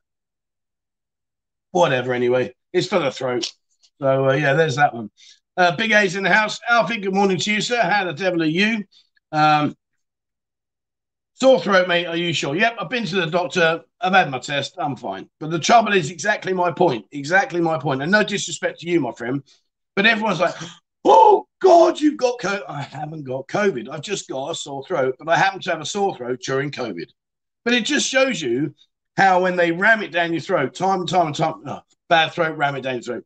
Whatever, 1.71 2.13
anyway. 2.13 2.53
It's 2.71 2.87
for 2.87 2.99
the 2.99 3.11
throat. 3.11 3.51
So, 3.99 4.29
uh, 4.29 4.33
yeah, 4.33 4.53
there's 4.53 4.77
that 4.77 4.93
one. 4.93 5.09
Uh, 5.57 5.75
Big 5.75 5.91
A's 5.91 6.15
in 6.15 6.23
the 6.23 6.29
house. 6.29 6.59
Alfie, 6.69 6.99
good 6.99 7.13
morning 7.13 7.37
to 7.37 7.53
you, 7.53 7.59
sir. 7.59 7.81
How 7.81 8.05
the 8.05 8.13
devil 8.13 8.41
are 8.43 8.45
you? 8.45 8.85
Um, 9.31 9.75
sore 11.39 11.59
throat, 11.59 11.87
mate. 11.87 12.05
Are 12.05 12.15
you 12.15 12.33
sure? 12.33 12.55
Yep, 12.55 12.75
I've 12.79 12.89
been 12.89 13.05
to 13.05 13.15
the 13.15 13.27
doctor. 13.27 13.81
I've 14.01 14.13
had 14.13 14.29
my 14.29 14.39
test. 14.39 14.75
I'm 14.77 14.95
fine. 14.95 15.29
But 15.39 15.51
the 15.51 15.59
trouble 15.59 15.93
is 15.93 16.11
exactly 16.11 16.53
my 16.53 16.71
point. 16.71 17.05
Exactly 17.11 17.61
my 17.61 17.77
point. 17.77 18.01
And 18.01 18.11
no 18.11 18.23
disrespect 18.23 18.79
to 18.81 18.89
you, 18.89 18.99
my 18.99 19.11
friend. 19.11 19.43
But 19.95 20.05
everyone's 20.05 20.39
like, 20.39 20.55
oh, 21.05 21.47
God, 21.61 21.99
you've 21.99 22.17
got 22.17 22.39
COVID. 22.39 22.63
I 22.67 22.81
haven't 22.81 23.23
got 23.23 23.47
COVID. 23.47 23.89
I've 23.89 24.01
just 24.01 24.29
got 24.29 24.51
a 24.51 24.55
sore 24.55 24.85
throat. 24.85 25.15
But 25.19 25.29
I 25.29 25.37
happen 25.37 25.59
to 25.61 25.69
have 25.71 25.81
a 25.81 25.85
sore 25.85 26.15
throat 26.15 26.41
during 26.45 26.71
COVID. 26.71 27.09
But 27.65 27.73
it 27.73 27.85
just 27.85 28.07
shows 28.07 28.41
you 28.41 28.73
how 29.17 29.41
when 29.41 29.55
they 29.55 29.71
ram 29.71 30.01
it 30.01 30.11
down 30.11 30.31
your 30.31 30.41
throat, 30.41 30.73
time 30.73 31.01
and 31.01 31.09
time 31.09 31.27
and 31.27 31.35
time, 31.35 31.55
oh, 31.65 31.81
bad 32.07 32.31
throat, 32.31 32.57
ram 32.57 32.75
it 32.75 32.81
down 32.81 32.95
your 32.95 33.03
throat. 33.03 33.23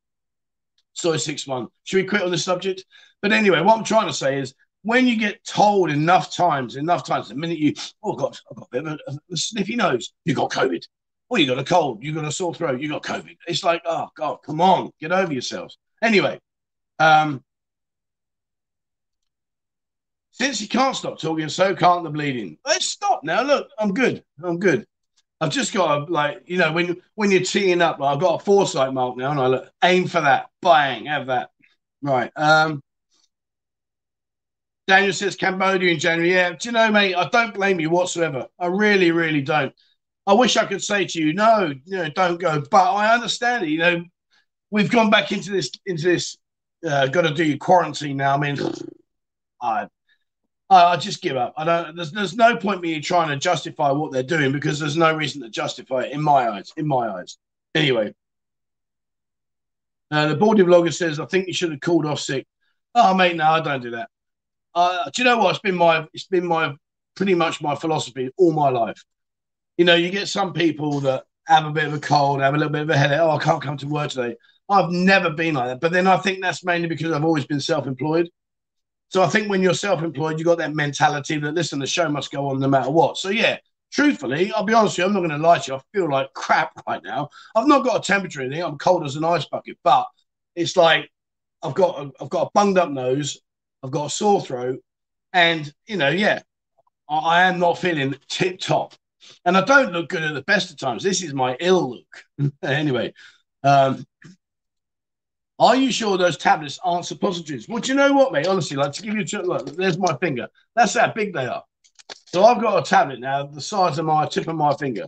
Soi 0.93 1.17
six 1.17 1.47
one. 1.47 1.67
Should 1.83 1.97
we 1.97 2.03
quit 2.03 2.21
on 2.21 2.31
this 2.31 2.43
subject? 2.43 2.83
But 3.21 3.31
anyway, 3.31 3.61
what 3.61 3.77
I'm 3.77 3.83
trying 3.83 4.07
to 4.07 4.13
say 4.13 4.39
is 4.39 4.53
when 4.83 5.07
you 5.07 5.17
get 5.17 5.43
told 5.45 5.89
enough 5.89 6.33
times, 6.33 6.75
enough 6.75 7.05
times, 7.05 7.29
the 7.29 7.35
minute 7.35 7.57
you, 7.57 7.73
oh 8.03 8.13
God, 8.13 8.37
I've 8.49 8.57
got 8.57 8.67
a 8.67 8.81
bit 8.81 8.85
of 8.85 8.99
a, 9.31 9.37
sniffy 9.37 9.75
nose, 9.75 10.13
you 10.25 10.35
got 10.35 10.51
COVID. 10.51 10.83
Well, 11.29 11.41
you 11.41 11.47
got 11.47 11.59
a 11.59 11.63
cold, 11.63 12.03
you 12.03 12.13
got 12.13 12.25
a 12.25 12.31
sore 12.31 12.53
throat, 12.53 12.81
you 12.81 12.89
got 12.89 13.03
COVID. 13.03 13.35
It's 13.47 13.63
like, 13.63 13.81
oh 13.85 14.09
God, 14.15 14.37
come 14.45 14.61
on, 14.61 14.91
get 14.99 15.11
over 15.11 15.31
yourselves. 15.31 15.77
Anyway, 16.01 16.39
um, 16.99 17.41
since 20.31 20.59
he 20.59 20.67
can't 20.67 20.95
stop 20.95 21.19
talking, 21.19 21.47
so 21.47 21.73
can't 21.75 22.03
the 22.03 22.09
bleeding. 22.09 22.57
Let's 22.65 22.87
stop 22.87 23.23
now. 23.23 23.41
Look, 23.41 23.69
I'm 23.79 23.93
good. 23.93 24.23
I'm 24.43 24.59
good. 24.59 24.85
I've 25.39 25.51
just 25.51 25.73
got 25.73 26.07
to 26.07 26.11
like, 26.11 26.43
you 26.45 26.57
know, 26.57 26.71
when 26.71 26.97
when 27.15 27.31
you're 27.31 27.41
teeing 27.41 27.81
up, 27.81 28.01
I've 28.01 28.19
got 28.19 28.41
a 28.41 28.43
foresight 28.43 28.93
mark 28.93 29.17
now, 29.17 29.31
and 29.31 29.39
I 29.39 29.47
look 29.47 29.69
aim 29.83 30.07
for 30.07 30.21
that. 30.21 30.47
Bang, 30.61 31.05
have 31.05 31.27
that. 31.27 31.49
Right. 32.01 32.31
Um 32.35 32.81
Daniel 34.87 35.13
says 35.13 35.35
Cambodia 35.35 35.91
in 35.91 35.99
January. 35.99 36.33
Yeah, 36.33 36.51
do 36.51 36.69
you 36.69 36.71
know, 36.73 36.91
mate? 36.91 37.15
I 37.15 37.29
don't 37.29 37.53
blame 37.53 37.79
you 37.79 37.89
whatsoever. 37.89 38.47
I 38.59 38.67
really, 38.67 39.11
really 39.11 39.41
don't. 39.41 39.73
I 40.27 40.33
wish 40.33 40.57
I 40.57 40.65
could 40.65 40.83
say 40.83 41.05
to 41.05 41.21
you, 41.21 41.33
no, 41.33 41.73
you 41.85 41.97
know, 41.97 42.09
don't 42.09 42.39
go. 42.39 42.61
But 42.69 42.93
I 42.93 43.13
understand 43.13 43.63
it. 43.63 43.69
You 43.69 43.77
know, 43.77 44.03
we've 44.71 44.91
gone 44.91 45.09
back 45.09 45.31
into 45.31 45.51
this 45.51 45.71
into 45.85 46.03
this. 46.03 46.37
Uh, 46.85 47.07
got 47.07 47.21
to 47.21 47.33
do 47.33 47.57
quarantine 47.57 48.17
now. 48.17 48.35
I 48.35 48.37
mean, 48.37 48.57
I 49.61 49.87
I, 50.69 50.83
I 50.93 50.97
just 50.97 51.21
give 51.21 51.37
up. 51.37 51.53
I 51.57 51.63
don't. 51.63 51.95
There's 51.95 52.11
there's 52.11 52.35
no 52.35 52.57
point 52.57 52.81
me 52.81 52.99
trying 52.99 53.29
to 53.29 53.37
justify 53.37 53.91
what 53.91 54.11
they're 54.11 54.23
doing 54.23 54.51
because 54.51 54.79
there's 54.79 54.97
no 54.97 55.15
reason 55.15 55.41
to 55.43 55.49
justify 55.49 56.03
it 56.03 56.11
in 56.11 56.21
my 56.21 56.49
eyes. 56.49 56.71
In 56.75 56.87
my 56.87 57.09
eyes. 57.09 57.37
Anyway, 57.75 58.13
uh, 60.11 60.27
the 60.27 60.35
boarding 60.35 60.67
vlogger 60.67 60.93
says, 60.93 61.19
I 61.19 61.25
think 61.25 61.47
you 61.47 61.53
should 61.53 61.71
have 61.71 61.81
called 61.81 62.05
off 62.05 62.19
sick. 62.19 62.45
Oh, 62.93 63.15
mate, 63.15 63.35
no, 63.35 63.45
I 63.45 63.61
don't 63.61 63.81
do 63.81 63.91
that. 63.91 64.09
Uh, 64.75 65.09
do 65.13 65.21
you 65.21 65.25
know 65.25 65.37
what? 65.37 65.51
It's 65.51 65.59
been 65.59 65.75
my, 65.75 66.07
it's 66.13 66.27
been 66.27 66.45
my, 66.45 66.75
pretty 67.15 67.35
much 67.35 67.61
my 67.61 67.75
philosophy 67.75 68.31
all 68.37 68.51
my 68.53 68.69
life. 68.69 69.03
You 69.77 69.85
know, 69.85 69.95
you 69.95 70.09
get 70.09 70.27
some 70.27 70.53
people 70.53 70.99
that 71.01 71.23
have 71.47 71.65
a 71.65 71.71
bit 71.71 71.85
of 71.85 71.93
a 71.93 71.99
cold, 71.99 72.41
have 72.41 72.53
a 72.53 72.57
little 72.57 72.71
bit 72.71 72.83
of 72.83 72.89
a 72.89 72.97
headache. 72.97 73.19
Oh, 73.19 73.31
I 73.31 73.43
can't 73.43 73.61
come 73.61 73.77
to 73.77 73.87
work 73.87 74.11
today. 74.11 74.35
I've 74.69 74.89
never 74.89 75.29
been 75.29 75.55
like 75.55 75.67
that. 75.67 75.81
But 75.81 75.91
then 75.91 76.07
I 76.07 76.17
think 76.17 76.41
that's 76.41 76.63
mainly 76.63 76.87
because 76.87 77.11
I've 77.11 77.25
always 77.25 77.45
been 77.45 77.59
self 77.59 77.87
employed. 77.87 78.29
So 79.09 79.21
I 79.21 79.27
think 79.27 79.49
when 79.49 79.61
you're 79.61 79.73
self 79.73 80.01
employed, 80.01 80.39
you 80.39 80.45
got 80.45 80.57
that 80.59 80.73
mentality 80.75 81.37
that, 81.39 81.53
listen, 81.53 81.79
the 81.79 81.87
show 81.87 82.09
must 82.09 82.31
go 82.31 82.49
on 82.49 82.59
no 82.59 82.67
matter 82.67 82.89
what. 82.89 83.17
So, 83.17 83.29
yeah, 83.29 83.57
truthfully, 83.91 84.51
I'll 84.53 84.63
be 84.63 84.73
honest 84.73 84.93
with 84.97 84.99
you, 84.99 85.05
I'm 85.05 85.13
not 85.13 85.19
going 85.19 85.29
to 85.31 85.37
lie 85.37 85.59
to 85.59 85.71
you. 85.71 85.77
I 85.77 85.81
feel 85.93 86.09
like 86.09 86.33
crap 86.33 86.71
right 86.87 87.01
now. 87.03 87.29
I've 87.55 87.67
not 87.67 87.83
got 87.83 87.97
a 87.97 88.01
temperature 88.01 88.39
or 88.41 88.43
anything. 88.43 88.63
I'm 88.63 88.77
cold 88.77 89.05
as 89.05 89.15
an 89.15 89.23
ice 89.23 89.45
bucket, 89.45 89.77
but 89.83 90.05
it's 90.55 90.75
like 90.75 91.09
I've 91.61 91.75
got 91.75 91.99
a, 91.99 92.11
I've 92.21 92.29
got 92.29 92.47
a 92.47 92.51
bunged 92.53 92.77
up 92.77 92.89
nose, 92.89 93.39
I've 93.83 93.91
got 93.91 94.07
a 94.07 94.09
sore 94.09 94.41
throat, 94.41 94.79
and 95.33 95.71
you 95.85 95.97
know, 95.97 96.09
yeah, 96.09 96.41
I, 97.09 97.17
I 97.17 97.43
am 97.43 97.59
not 97.59 97.77
feeling 97.77 98.15
tip 98.29 98.59
top, 98.59 98.93
and 99.45 99.57
I 99.57 99.61
don't 99.61 99.91
look 99.91 100.09
good 100.09 100.23
at 100.23 100.33
the 100.33 100.41
best 100.43 100.71
of 100.71 100.77
times. 100.77 101.03
This 101.03 101.21
is 101.21 101.33
my 101.33 101.57
ill 101.59 101.91
look. 102.39 102.51
anyway, 102.63 103.13
um, 103.63 104.05
are 105.59 105.75
you 105.75 105.91
sure 105.91 106.17
those 106.17 106.37
tablets 106.37 106.79
aren't 106.83 107.05
suppositories? 107.05 107.67
Well, 107.67 107.79
do 107.79 107.89
you 107.89 107.95
know 107.95 108.13
what, 108.13 108.33
mate? 108.33 108.47
Honestly, 108.47 108.77
like 108.77 108.93
to 108.93 109.01
give 109.01 109.15
you 109.15 109.39
a 109.39 109.43
look, 109.43 109.67
there's 109.75 109.97
my 109.97 110.15
finger. 110.17 110.47
That's 110.75 110.95
how 110.95 111.11
big 111.13 111.33
they 111.33 111.45
are. 111.45 111.63
So 112.27 112.43
I've 112.43 112.61
got 112.61 112.85
a 112.85 112.89
tablet 112.89 113.19
now, 113.19 113.45
the 113.45 113.61
size 113.61 113.99
of 113.99 114.05
my 114.05 114.25
tip 114.25 114.47
of 114.47 114.55
my 114.55 114.73
finger. 114.75 115.05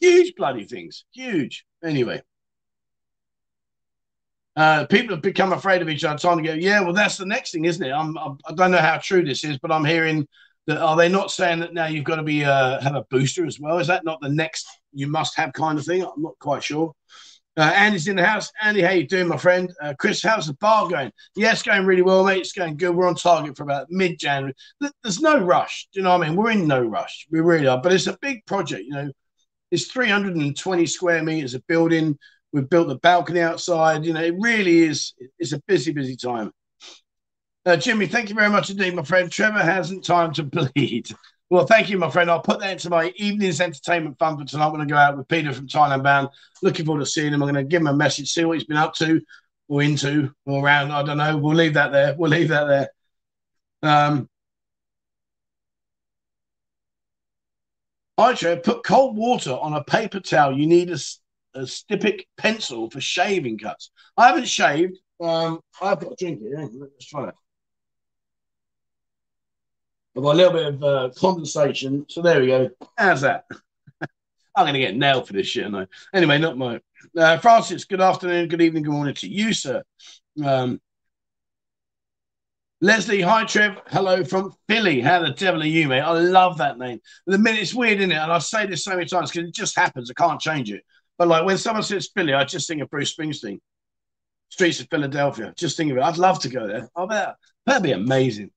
Huge 0.00 0.34
bloody 0.36 0.64
things. 0.64 1.04
Huge. 1.12 1.64
Anyway. 1.84 2.22
Uh, 4.58 4.84
people 4.86 5.14
have 5.14 5.22
become 5.22 5.52
afraid 5.52 5.82
of 5.82 5.88
each 5.88 6.02
other, 6.02 6.18
trying 6.18 6.36
to 6.36 6.42
go, 6.42 6.52
yeah, 6.52 6.80
well, 6.80 6.92
that's 6.92 7.16
the 7.16 7.24
next 7.24 7.52
thing, 7.52 7.64
isn't 7.64 7.86
it? 7.86 7.92
I'm, 7.92 8.18
I 8.18 8.32
do 8.48 8.56
not 8.56 8.70
know 8.72 8.78
how 8.78 8.98
true 8.98 9.24
this 9.24 9.44
is, 9.44 9.56
but 9.56 9.70
I'm 9.70 9.84
hearing 9.84 10.26
that 10.66 10.78
are 10.78 10.96
they 10.96 11.08
not 11.08 11.30
saying 11.30 11.60
that 11.60 11.74
now 11.74 11.86
you've 11.86 12.04
got 12.04 12.16
to 12.16 12.24
be 12.24 12.44
uh, 12.44 12.80
have 12.80 12.96
a 12.96 13.04
booster 13.08 13.46
as 13.46 13.60
well? 13.60 13.78
Is 13.78 13.86
that 13.86 14.04
not 14.04 14.20
the 14.20 14.28
next 14.28 14.66
you 14.92 15.06
must 15.06 15.36
have 15.36 15.52
kind 15.52 15.78
of 15.78 15.84
thing? 15.84 16.02
I'm 16.02 16.22
not 16.22 16.36
quite 16.40 16.64
sure. 16.64 16.92
Uh, 17.56 17.72
Andy's 17.74 18.08
in 18.08 18.16
the 18.16 18.26
house. 18.26 18.50
Andy, 18.60 18.80
how 18.82 18.90
you 18.90 19.06
doing, 19.06 19.28
my 19.28 19.36
friend? 19.36 19.72
Uh, 19.80 19.94
Chris, 19.96 20.22
how's 20.22 20.46
the 20.46 20.54
bar 20.54 20.88
going? 20.88 21.12
Yeah, 21.36 21.56
going 21.64 21.86
really 21.86 22.02
well, 22.02 22.24
mate. 22.24 22.38
It's 22.38 22.52
going 22.52 22.76
good. 22.76 22.96
We're 22.96 23.08
on 23.08 23.14
target 23.14 23.56
for 23.56 23.62
about 23.62 23.90
mid-January. 23.90 24.54
There's 25.02 25.20
no 25.20 25.38
rush. 25.38 25.86
Do 25.92 26.00
you 26.00 26.04
know 26.04 26.18
what 26.18 26.26
I 26.26 26.28
mean? 26.28 26.36
We're 26.36 26.50
in 26.50 26.66
no 26.66 26.82
rush. 26.82 27.26
We 27.30 27.40
really 27.40 27.68
are. 27.68 27.80
But 27.80 27.92
it's 27.92 28.08
a 28.08 28.18
big 28.20 28.44
project. 28.44 28.84
You 28.84 28.92
know, 28.92 29.10
it's 29.70 29.86
320 29.86 30.86
square 30.86 31.22
meters 31.22 31.54
of 31.54 31.66
building. 31.66 32.18
We've 32.52 32.68
built 32.68 32.88
the 32.88 32.96
balcony 32.96 33.40
outside. 33.40 34.04
You 34.04 34.12
know, 34.14 34.22
it 34.22 34.34
really 34.38 34.80
is. 34.80 35.14
It's 35.38 35.52
a 35.52 35.60
busy, 35.66 35.92
busy 35.92 36.16
time. 36.16 36.52
Uh, 37.66 37.76
Jimmy, 37.76 38.06
thank 38.06 38.30
you 38.30 38.34
very 38.34 38.48
much 38.48 38.70
indeed, 38.70 38.94
my 38.94 39.02
friend. 39.02 39.30
Trevor 39.30 39.58
hasn't 39.58 40.04
time 40.04 40.32
to 40.34 40.42
bleed. 40.74 41.10
Well, 41.50 41.66
thank 41.66 41.88
you, 41.88 41.98
my 41.98 42.10
friend. 42.10 42.30
I'll 42.30 42.40
put 42.40 42.60
that 42.60 42.72
into 42.72 42.90
my 42.90 43.12
evening's 43.16 43.60
entertainment 43.60 44.18
fund 44.18 44.38
for 44.38 44.44
tonight. 44.44 44.66
I'm 44.66 44.74
going 44.74 44.86
to 44.86 44.92
go 44.92 44.98
out 44.98 45.16
with 45.16 45.28
Peter 45.28 45.52
from 45.52 45.66
Thailand 45.66 46.02
Bound. 46.02 46.28
Looking 46.62 46.84
forward 46.84 47.00
to 47.00 47.06
seeing 47.06 47.32
him. 47.32 47.42
I'm 47.42 47.52
going 47.52 47.54
to 47.54 47.64
give 47.64 47.80
him 47.80 47.86
a 47.86 47.94
message, 47.94 48.32
see 48.32 48.44
what 48.44 48.58
he's 48.58 48.66
been 48.66 48.76
up 48.76 48.94
to 48.96 49.20
or 49.68 49.82
into 49.82 50.32
or 50.46 50.64
around. 50.64 50.92
I 50.92 51.02
don't 51.02 51.16
know. 51.16 51.36
We'll 51.36 51.54
leave 51.54 51.74
that 51.74 51.92
there. 51.92 52.14
We'll 52.18 52.30
leave 52.30 52.48
that 52.48 52.64
there. 52.64 52.90
Um, 53.82 54.28
Joe, 58.34 58.56
put 58.56 58.84
cold 58.84 59.16
water 59.16 59.52
on 59.52 59.74
a 59.74 59.84
paper 59.84 60.20
towel. 60.20 60.58
You 60.58 60.66
need 60.66 60.90
a, 60.90 60.98
a 61.58 61.66
Styptic 61.66 62.26
pencil 62.36 62.88
for 62.90 63.00
shaving 63.00 63.58
cuts. 63.58 63.90
I 64.16 64.28
haven't 64.28 64.48
shaved. 64.48 64.98
Um, 65.20 65.60
I've 65.80 66.00
got 66.00 66.12
a 66.12 66.16
drink 66.16 66.40
here. 66.40 66.68
Let's 66.72 67.06
try. 67.06 67.30
I've 70.16 70.22
got 70.22 70.34
a 70.34 70.36
little 70.36 70.52
bit 70.52 70.66
of 70.66 70.82
uh, 70.82 71.10
condensation. 71.16 72.06
So 72.08 72.22
there 72.22 72.40
we 72.40 72.46
go. 72.46 72.70
How's 72.96 73.20
that? 73.22 73.44
I'm 74.56 74.64
going 74.64 74.74
to 74.74 74.80
get 74.80 74.96
nailed 74.96 75.26
for 75.26 75.32
this 75.32 75.46
shit, 75.46 75.72
I 75.72 75.86
Anyway, 76.14 76.38
not 76.38 76.58
my. 76.58 76.80
Uh, 77.16 77.38
Francis, 77.38 77.84
good 77.84 78.00
afternoon, 78.00 78.48
good 78.48 78.62
evening, 78.62 78.82
good 78.82 78.92
morning 78.92 79.14
to 79.14 79.28
you, 79.28 79.52
sir. 79.52 79.82
Um, 80.44 80.80
Leslie, 82.80 83.20
hi, 83.20 83.44
Trev. 83.44 83.80
Hello 83.88 84.22
from 84.22 84.52
Philly. 84.68 85.00
How 85.00 85.20
the 85.20 85.30
devil 85.30 85.62
are 85.62 85.66
you, 85.66 85.88
mate? 85.88 86.00
I 86.00 86.12
love 86.12 86.58
that 86.58 86.78
name. 86.78 87.00
The 87.26 87.36
minute 87.36 87.60
it's 87.60 87.74
weird, 87.74 87.98
isn't 87.98 88.12
it? 88.12 88.16
And 88.16 88.30
I 88.30 88.38
say 88.38 88.66
this 88.66 88.84
so 88.84 88.92
many 88.92 89.04
times 89.04 89.32
because 89.32 89.48
it 89.48 89.54
just 89.54 89.74
happens. 89.74 90.10
I 90.10 90.14
can't 90.14 90.40
change 90.40 90.70
it. 90.70 90.84
But 91.18 91.28
like 91.28 91.44
when 91.44 91.58
someone 91.58 91.82
says 91.82 92.10
Philly, 92.14 92.32
I 92.32 92.44
just 92.44 92.68
think 92.68 92.80
of 92.80 92.88
Bruce 92.90 93.14
Springsteen. 93.14 93.58
Streets 94.50 94.80
of 94.80 94.88
Philadelphia. 94.90 95.52
Just 95.56 95.76
think 95.76 95.90
of 95.90 95.98
it. 95.98 96.02
I'd 96.02 96.16
love 96.16 96.40
to 96.40 96.48
go 96.48 96.66
there. 96.66 96.88
I 96.96 97.06
bet 97.06 97.34
that'd 97.66 97.82
be 97.82 97.92
amazing. 97.92 98.50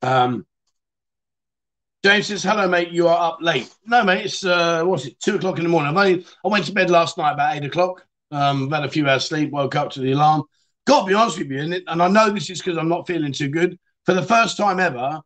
Um, 0.00 0.46
James 2.04 2.26
says, 2.26 2.42
"Hello, 2.44 2.68
mate. 2.68 2.90
You 2.90 3.08
are 3.08 3.30
up 3.30 3.38
late." 3.40 3.74
No, 3.84 4.04
mate. 4.04 4.26
It's 4.26 4.44
uh, 4.44 4.84
what's 4.84 5.06
it? 5.06 5.18
Two 5.18 5.36
o'clock 5.36 5.56
in 5.56 5.64
the 5.64 5.70
morning. 5.70 5.90
I've 5.90 6.06
only, 6.06 6.26
I 6.44 6.48
went 6.48 6.66
to 6.66 6.72
bed 6.72 6.90
last 6.90 7.18
night 7.18 7.32
about 7.32 7.56
eight 7.56 7.64
o'clock. 7.64 8.06
Um, 8.30 8.70
had 8.70 8.84
a 8.84 8.90
few 8.90 9.08
hours 9.08 9.24
sleep. 9.24 9.50
Woke 9.50 9.74
up 9.74 9.90
to 9.92 10.00
the 10.00 10.12
alarm. 10.12 10.42
Got 10.86 11.00
to 11.00 11.06
be 11.06 11.14
honest 11.14 11.38
with 11.38 11.50
you, 11.50 11.60
and, 11.60 11.74
it, 11.74 11.84
and 11.86 12.02
I 12.02 12.08
know 12.08 12.30
this 12.30 12.50
is 12.50 12.58
because 12.58 12.76
I'm 12.76 12.90
not 12.90 13.06
feeling 13.06 13.32
too 13.32 13.48
good. 13.48 13.78
For 14.04 14.12
the 14.12 14.22
first 14.22 14.58
time 14.58 14.78
ever, 14.78 15.20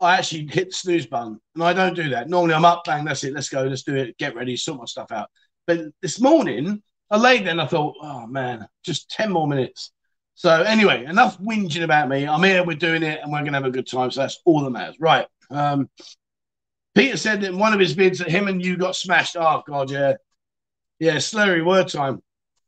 I 0.00 0.16
actually 0.16 0.48
hit 0.48 0.70
the 0.70 0.74
snooze 0.74 1.06
button, 1.06 1.40
and 1.54 1.64
I 1.64 1.72
don't 1.72 1.94
do 1.94 2.10
that. 2.10 2.28
Normally, 2.28 2.54
I'm 2.54 2.64
up, 2.64 2.82
bang, 2.84 3.04
that's 3.04 3.22
it. 3.22 3.32
Let's 3.32 3.48
go. 3.48 3.62
Let's 3.62 3.84
do 3.84 3.94
it. 3.94 4.18
Get 4.18 4.34
ready. 4.34 4.56
Sort 4.56 4.80
my 4.80 4.84
stuff 4.84 5.12
out. 5.12 5.30
But 5.66 5.80
this 6.02 6.20
morning, 6.20 6.82
I 7.10 7.16
laid 7.18 7.44
there 7.44 7.52
and 7.52 7.60
I 7.60 7.66
thought, 7.66 7.96
oh 8.00 8.26
man, 8.26 8.66
just 8.84 9.10
ten 9.10 9.32
more 9.32 9.46
minutes. 9.46 9.92
So 10.34 10.62
anyway, 10.62 11.04
enough 11.04 11.38
whinging 11.38 11.82
about 11.82 12.08
me. 12.08 12.26
I'm 12.26 12.42
here. 12.42 12.64
We're 12.64 12.76
doing 12.76 13.02
it, 13.02 13.20
and 13.22 13.32
we're 13.32 13.42
gonna 13.42 13.56
have 13.56 13.64
a 13.64 13.70
good 13.70 13.86
time. 13.86 14.10
So 14.10 14.20
that's 14.20 14.40
all 14.44 14.62
that 14.62 14.70
matters, 14.70 14.96
right? 15.00 15.26
Um, 15.50 15.88
Peter 16.94 17.16
said 17.16 17.40
that 17.40 17.50
in 17.50 17.58
one 17.58 17.72
of 17.72 17.80
his 17.80 17.94
vids 17.94 18.18
that 18.18 18.30
him 18.30 18.48
and 18.48 18.64
you 18.64 18.76
got 18.76 18.96
smashed. 18.96 19.36
Oh 19.38 19.62
God, 19.66 19.90
yeah, 19.90 20.14
yeah, 20.98 21.16
slurry 21.16 21.64
word 21.64 21.88
time, 21.88 22.22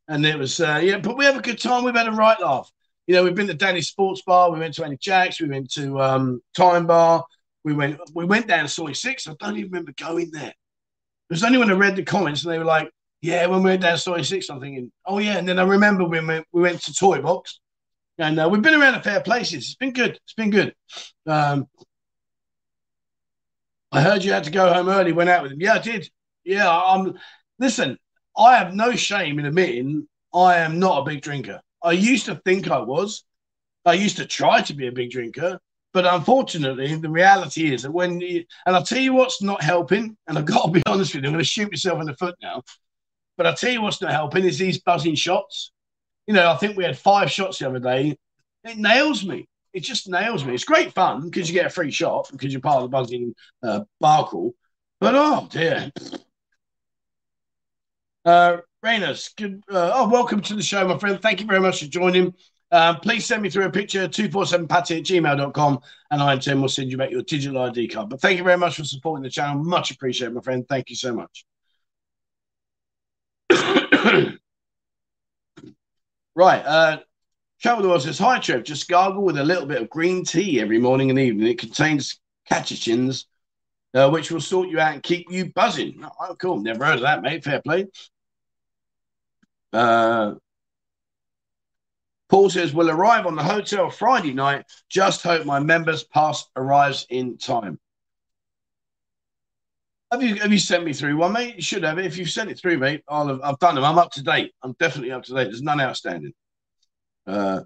and 0.07 0.25
it 0.25 0.39
was 0.39 0.61
uh, 0.61 0.81
yeah. 0.83 0.99
But 0.99 1.17
we 1.17 1.25
have 1.25 1.37
a 1.37 1.43
good 1.43 1.59
time. 1.59 1.85
We've 1.85 1.95
had 1.95 2.09
a 2.09 2.13
right 2.13 2.41
laugh. 2.41 2.71
You 3.07 3.15
know, 3.15 3.25
we've 3.25 3.35
been 3.35 3.47
to 3.47 3.55
Danny's 3.55 3.89
Sports 3.89 4.23
Bar. 4.23 4.51
We 4.51 4.59
went 4.61 4.75
to 4.75 4.85
Annie 4.85 4.99
Jack's. 4.99 5.41
We 5.41 5.49
went 5.49 5.71
to 5.73 6.01
um, 6.01 6.43
Time 6.55 6.87
Bar. 6.87 7.25
We 7.65 7.73
went 7.73 8.01
we 8.15 8.25
went 8.25 8.47
down 8.47 8.65
to 8.65 8.69
Soi 8.69 8.93
Six. 8.93 9.27
I 9.27 9.35
don't 9.41 9.57
even 9.57 9.71
remember 9.71 9.93
going 9.93 10.31
there. 10.31 10.55
Was 11.31 11.45
only 11.45 11.59
when 11.59 11.71
I 11.71 11.75
read 11.75 11.97
the 11.97 12.03
comments 12.03 12.45
and 12.45 12.53
they 12.53 12.59
were 12.59 12.65
like, 12.65 12.91
"Yeah, 13.21 13.47
when 13.47 13.63
we 13.63 13.71
went 13.71 13.83
down 13.83 13.93
to 13.93 13.99
Soi 13.99 14.23
Six, 14.23 14.49
I'm 14.49 14.61
thinking, 14.61 14.91
oh 15.07 15.19
yeah." 15.19 15.37
And 15.39 15.49
then 15.49 15.59
I 15.59 15.63
remember 15.63 16.05
when 16.05 16.27
we, 16.27 16.43
we 16.53 16.63
went 16.63 16.83
to 16.83 16.95
Toy 16.95 17.21
Box, 17.21 17.61
and 18.19 18.41
uh, 18.41 18.49
we've 18.51 18.63
been 18.63 18.81
around 18.81 18.95
a 18.95 19.03
fair 19.03 19.21
places. 19.21 19.65
It's 19.65 19.75
been 19.77 19.93
good. 19.93 20.13
It's 20.25 20.35
been 20.35 20.51
good. 20.51 20.75
Um, 21.27 21.69
I 23.93 24.03
heard 24.03 24.25
you 24.25 24.33
had 24.33 24.45
to 24.45 24.51
go 24.51 24.73
home 24.73 24.89
early, 24.89 25.13
went 25.13 25.31
out 25.31 25.43
with 25.43 25.53
him. 25.53 25.61
Yeah, 25.61 25.75
I 25.75 25.79
did. 25.79 26.11
Yeah, 26.45 26.71
I'm. 26.71 27.19
Listen, 27.59 27.99
I 28.37 28.57
have 28.57 28.75
no 28.75 28.93
shame 28.93 29.39
in 29.39 29.47
admitting 29.47 30.09
I 30.35 30.59
am 30.59 30.79
not 30.79 31.01
a 31.01 31.05
big 31.05 31.23
drinker. 31.23 31.61
I 31.83 31.93
used 31.93 32.27
to 32.27 32.37
think 32.45 32.71
I 32.71 32.79
was. 32.79 33.25
I 33.85 33.95
used 33.95 34.17
to 34.19 34.27
try 34.27 34.63
to 34.63 34.75
be 34.75 34.87
a 34.87 34.93
big 34.93 35.11
drinker, 35.11 35.59
but 35.99 36.15
unfortunately, 36.15 36.95
the 36.95 37.11
reality 37.11 37.75
is 37.75 37.83
that 37.83 37.91
when 37.91 38.21
you, 38.21 38.45
and 38.67 38.77
I'll 38.77 38.85
tell 38.85 38.99
you 38.99 39.15
what's 39.15 39.43
not 39.43 39.63
helping, 39.63 40.17
and 40.29 40.39
I've 40.39 40.45
got 40.45 40.67
to 40.67 40.71
be 40.71 40.83
honest 40.87 41.13
with 41.15 41.25
you, 41.25 41.29
I'm 41.29 41.35
going 41.35 41.45
to 41.45 41.49
shoot 41.49 41.73
myself 41.73 42.01
in 42.01 42.07
the 42.07 42.15
foot 42.15 42.37
now. 42.41 42.63
But 43.37 43.47
I'll 43.47 43.57
tell 43.57 43.73
you 43.73 43.83
what's 43.83 44.01
not 44.01 44.13
helping 44.13 44.45
is 44.45 44.59
these 44.59 44.79
buzzing 44.79 45.17
shots. 45.17 45.73
You 46.29 46.35
know, 46.35 46.51
I 46.51 46.57
think 46.57 46.77
we 46.77 46.85
had 46.85 46.97
five 46.97 47.33
shots 47.33 47.59
the 47.59 47.69
other 47.69 47.81
day. 47.81 48.17
It 48.65 48.77
nails 48.77 49.25
me 49.25 49.49
it 49.73 49.81
just 49.81 50.09
nails 50.09 50.45
me. 50.45 50.55
It's 50.55 50.65
great 50.65 50.93
fun 50.95 51.23
because 51.23 51.49
you 51.49 51.55
get 51.55 51.67
a 51.67 51.71
free 51.71 51.91
shot 51.91 52.29
because 52.33 52.53
you're 52.53 52.61
part 52.61 52.79
of 52.79 52.83
the 52.85 52.89
buzzing 52.89 53.35
uh, 53.63 53.81
bar 54.01 54.27
call. 54.27 54.55
But 55.01 55.15
oh 55.15 55.49
dear. 55.51 55.93
Uh, 58.25 58.59
Rainers, 58.83 59.31
good. 59.37 59.63
Uh, 59.71 59.93
oh, 59.95 60.09
welcome 60.09 60.41
to 60.43 60.55
the 60.55 60.63
show, 60.63 60.87
my 60.87 60.99
friend. 60.99 61.21
Thank 61.21 61.41
you 61.41 61.47
very 61.47 61.61
much 61.61 61.81
for 61.81 61.87
joining. 61.87 62.35
Um, 62.71 62.97
please 62.97 63.25
send 63.25 63.43
me 63.43 63.49
through 63.49 63.65
a 63.65 63.71
picture, 63.71 64.07
247pattaya 64.09 64.99
at 64.99 65.05
gmail.com, 65.05 65.81
and 66.11 66.23
I, 66.23 66.37
Tim, 66.37 66.61
will 66.61 66.69
send 66.69 66.91
you 66.91 66.99
back 66.99 67.11
your 67.11 67.23
digital 67.23 67.63
ID 67.63 67.89
card. 67.89 68.11
But 68.11 68.21
thank 68.21 68.37
you 68.37 68.45
very 68.45 68.59
much 68.59 68.77
for 68.77 68.85
supporting 68.85 69.23
the 69.23 69.31
channel. 69.31 69.65
Much 69.65 69.91
appreciated, 69.91 70.35
my 70.35 70.43
friend. 70.43 70.67
Thank 70.69 70.91
you 70.91 70.97
so 70.97 71.15
much. 71.15 71.47
right. 76.35 76.63
Uh, 76.65 76.99
Travel 77.61 77.89
World 77.89 78.03
says, 78.03 78.19
Hi, 78.19 78.39
Trev. 78.39 78.65
Just 78.65 78.89
gargle 78.89 79.25
with 79.25 79.39
a 79.39 79.45
little 79.45 79.67
bit 79.67 79.81
of 79.81 79.89
green 79.89 80.25
tea 80.25 80.61
every 80.61 80.79
morning 80.79 81.09
and 81.11 81.19
evening. 81.19 81.49
It 81.49 81.59
contains 81.59 82.21
catechins, 82.51 83.25
uh, 83.95 84.11
which 84.11 84.31
will 84.31 84.43
sort 84.43 84.69
you 84.69 84.79
out 84.79 84.93
and 84.93 85.03
keep 85.03 85.27
you 85.31 85.53
buzzing. 85.53 86.05
Oh, 86.21 86.37
cool. 86.37 86.61
Never 86.61 86.85
heard 86.85 86.97
of 86.97 87.01
that, 87.03 87.23
mate. 87.23 87.43
Fair 87.45 87.63
play. 87.63 87.87
Uh, 89.73 90.35
Paul 92.29 92.51
says, 92.51 92.75
We'll 92.75 92.91
arrive 92.91 93.27
on 93.27 93.37
the 93.37 93.43
hotel 93.43 93.91
Friday 93.91 94.33
night. 94.33 94.67
Just 94.89 95.23
hope 95.23 95.47
my 95.47 95.61
members 95.61 96.05
pass 96.05 96.47
arrives 96.57 97.07
in 97.09 97.39
time. 97.39 97.79
Have 100.11 100.23
you 100.23 100.37
have 100.37 100.53
you 100.53 100.59
sent 100.59 100.85
me 100.85 100.95
through 100.95 101.17
one, 101.19 101.33
mate? 101.33 101.57
You 101.57 101.63
should 101.63 101.83
have 101.83 101.99
it. 101.99 102.07
If 102.07 102.17
you've 102.17 102.31
sent 102.31 102.51
it 102.51 102.59
through, 102.59 102.79
mate, 102.79 103.03
I'll 103.09 103.29
have, 103.29 103.41
I've 103.43 103.59
done 103.59 103.75
them. 103.75 103.85
I'm 103.85 103.99
up 103.99 104.11
to 104.13 104.23
date. 104.23 104.53
I'm 104.63 104.75
definitely 104.79 105.13
up 105.13 105.25
to 105.25 105.35
date. 105.35 105.45
There's 105.45 105.63
none 105.63 105.81
outstanding. 105.81 106.33
Uh, 107.27 107.61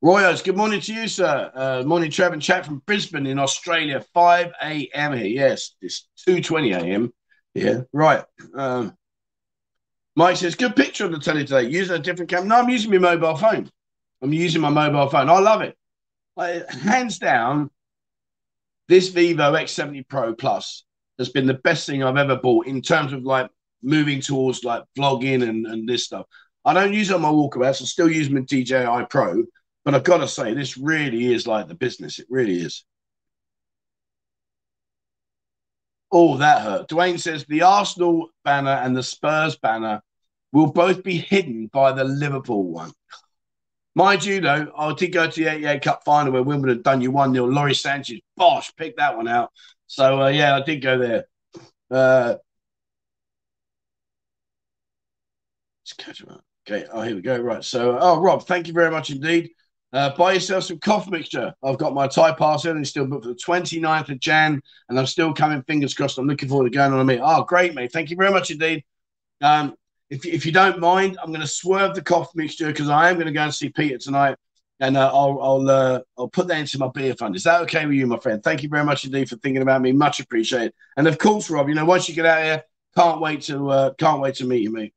Royos, 0.00 0.42
good 0.42 0.56
morning 0.56 0.80
to 0.80 0.94
you, 0.94 1.08
sir. 1.08 1.50
Uh, 1.52 1.82
morning, 1.84 2.08
Trevor 2.08 2.34
and 2.34 2.42
chat 2.42 2.64
from 2.64 2.82
Brisbane 2.86 3.26
in 3.26 3.40
Australia. 3.40 4.00
5 4.14 4.52
a.m. 4.62 5.12
here. 5.12 5.26
Yes, 5.26 5.74
it's 5.80 6.08
2.20 6.28 6.76
a.m. 6.76 7.12
Yeah, 7.54 7.80
right. 7.92 8.24
Um, 8.54 8.96
Mike 10.18 10.36
says, 10.36 10.56
good 10.56 10.74
picture 10.74 11.04
on 11.04 11.12
the 11.12 11.18
telly 11.20 11.44
today. 11.44 11.68
Using 11.68 11.94
a 11.94 11.98
different 12.00 12.28
camera. 12.28 12.48
No, 12.48 12.56
I'm 12.56 12.68
using 12.68 12.90
my 12.90 12.98
mobile 12.98 13.36
phone. 13.36 13.70
I'm 14.20 14.32
using 14.32 14.60
my 14.60 14.68
mobile 14.68 15.08
phone. 15.08 15.30
I 15.30 15.38
love 15.38 15.62
it. 15.62 15.76
Hands 16.70 17.16
down, 17.20 17.70
this 18.88 19.10
Vivo 19.10 19.52
X70 19.52 20.08
Pro 20.08 20.34
Plus 20.34 20.84
has 21.18 21.28
been 21.28 21.46
the 21.46 21.54
best 21.54 21.86
thing 21.86 22.02
I've 22.02 22.16
ever 22.16 22.34
bought 22.34 22.66
in 22.66 22.82
terms 22.82 23.12
of 23.12 23.22
like 23.22 23.48
moving 23.80 24.20
towards 24.20 24.64
like 24.64 24.82
vlogging 24.98 25.48
and, 25.48 25.68
and 25.68 25.88
this 25.88 26.06
stuff. 26.06 26.26
I 26.64 26.74
don't 26.74 26.94
use 26.94 27.10
it 27.10 27.14
on 27.14 27.22
my 27.22 27.30
walkabouts. 27.30 27.80
I 27.80 27.84
still 27.84 28.10
use 28.10 28.28
my 28.28 28.40
DJI 28.40 29.06
Pro, 29.10 29.44
but 29.84 29.94
I've 29.94 30.02
got 30.02 30.18
to 30.18 30.26
say, 30.26 30.52
this 30.52 30.76
really 30.76 31.32
is 31.32 31.46
like 31.46 31.68
the 31.68 31.76
business. 31.76 32.18
It 32.18 32.26
really 32.28 32.58
is. 32.58 32.84
Oh, 36.10 36.38
that 36.38 36.62
hurt. 36.62 36.88
Dwayne 36.88 37.20
says 37.20 37.44
the 37.44 37.62
Arsenal 37.62 38.30
banner 38.44 38.80
and 38.82 38.96
the 38.96 39.02
Spurs 39.04 39.54
banner 39.56 40.02
will 40.52 40.72
both 40.72 41.02
be 41.02 41.16
hidden 41.18 41.66
by 41.66 41.92
the 41.92 42.04
Liverpool 42.04 42.64
one. 42.64 42.92
Mind 43.94 44.24
you, 44.24 44.40
though, 44.40 44.70
I 44.76 44.92
did 44.94 45.08
go 45.08 45.28
to 45.28 45.44
the 45.44 45.50
88 45.50 45.82
Cup 45.82 46.04
final 46.04 46.32
where 46.32 46.42
Wimbledon 46.42 46.76
had 46.76 46.84
done 46.84 47.00
you 47.00 47.10
1 47.10 47.32
0. 47.32 47.46
Lawrie 47.46 47.74
Sanchez, 47.74 48.20
bosh, 48.36 48.72
picked 48.76 48.98
that 48.98 49.16
one 49.16 49.26
out. 49.26 49.50
So, 49.86 50.22
uh, 50.22 50.28
yeah, 50.28 50.54
I 50.54 50.62
did 50.62 50.82
go 50.82 50.98
there. 50.98 51.24
Uh, 51.90 52.36
let's 55.82 55.94
catch 55.94 56.20
him 56.22 56.28
up. 56.28 56.44
Okay, 56.70 56.86
oh, 56.92 57.00
here 57.00 57.16
we 57.16 57.22
go. 57.22 57.40
Right. 57.40 57.64
So, 57.64 57.98
oh, 57.98 58.20
Rob, 58.20 58.46
thank 58.46 58.68
you 58.68 58.72
very 58.72 58.90
much 58.90 59.10
indeed. 59.10 59.50
Uh, 59.90 60.14
buy 60.14 60.34
yourself 60.34 60.64
some 60.64 60.78
cough 60.78 61.10
mixture. 61.10 61.54
I've 61.64 61.78
got 61.78 61.94
my 61.94 62.06
Thai 62.06 62.36
in 62.64 62.76
and 62.76 62.86
still 62.86 63.06
booked 63.06 63.24
for 63.24 63.30
the 63.30 63.34
29th 63.34 64.10
of 64.10 64.20
Jan, 64.20 64.60
and 64.88 64.98
I'm 64.98 65.06
still 65.06 65.32
coming. 65.32 65.62
Fingers 65.62 65.94
crossed. 65.94 66.18
I'm 66.18 66.26
looking 66.26 66.48
forward 66.48 66.70
to 66.70 66.76
going 66.76 66.92
on 66.92 67.00
a 67.00 67.04
meet. 67.04 67.20
Oh, 67.22 67.44
great, 67.44 67.74
mate. 67.74 67.90
Thank 67.90 68.10
you 68.10 68.16
very 68.16 68.30
much 68.30 68.50
indeed. 68.50 68.84
Um, 69.40 69.74
if, 70.10 70.24
if 70.24 70.46
you 70.46 70.52
don't 70.52 70.80
mind, 70.80 71.18
I'm 71.22 71.28
going 71.28 71.40
to 71.40 71.46
swerve 71.46 71.94
the 71.94 72.02
cough 72.02 72.30
mixture 72.34 72.68
because 72.68 72.88
I 72.88 73.10
am 73.10 73.16
going 73.16 73.26
to 73.26 73.32
go 73.32 73.42
and 73.42 73.54
see 73.54 73.68
Peter 73.68 73.98
tonight, 73.98 74.36
and 74.80 74.96
uh, 74.96 75.10
I'll 75.12 75.38
I'll 75.40 75.70
uh, 75.70 76.00
I'll 76.16 76.28
put 76.28 76.48
that 76.48 76.58
into 76.58 76.78
my 76.78 76.88
beer 76.88 77.14
fund. 77.14 77.36
Is 77.36 77.44
that 77.44 77.60
okay 77.62 77.84
with 77.84 77.94
you, 77.94 78.06
my 78.06 78.18
friend? 78.18 78.42
Thank 78.42 78.62
you 78.62 78.68
very 78.68 78.84
much 78.84 79.04
indeed 79.04 79.28
for 79.28 79.36
thinking 79.36 79.62
about 79.62 79.82
me. 79.82 79.92
Much 79.92 80.20
appreciated. 80.20 80.72
And 80.96 81.06
of 81.06 81.18
course, 81.18 81.50
Rob, 81.50 81.68
you 81.68 81.74
know, 81.74 81.84
once 81.84 82.08
you 82.08 82.14
get 82.14 82.26
out 82.26 82.42
here, 82.42 82.62
can't 82.96 83.20
wait 83.20 83.42
to 83.42 83.70
uh, 83.70 83.94
can't 83.94 84.20
wait 84.20 84.36
to 84.36 84.46
meet 84.46 84.62
you, 84.62 84.72
mate. 84.72 84.94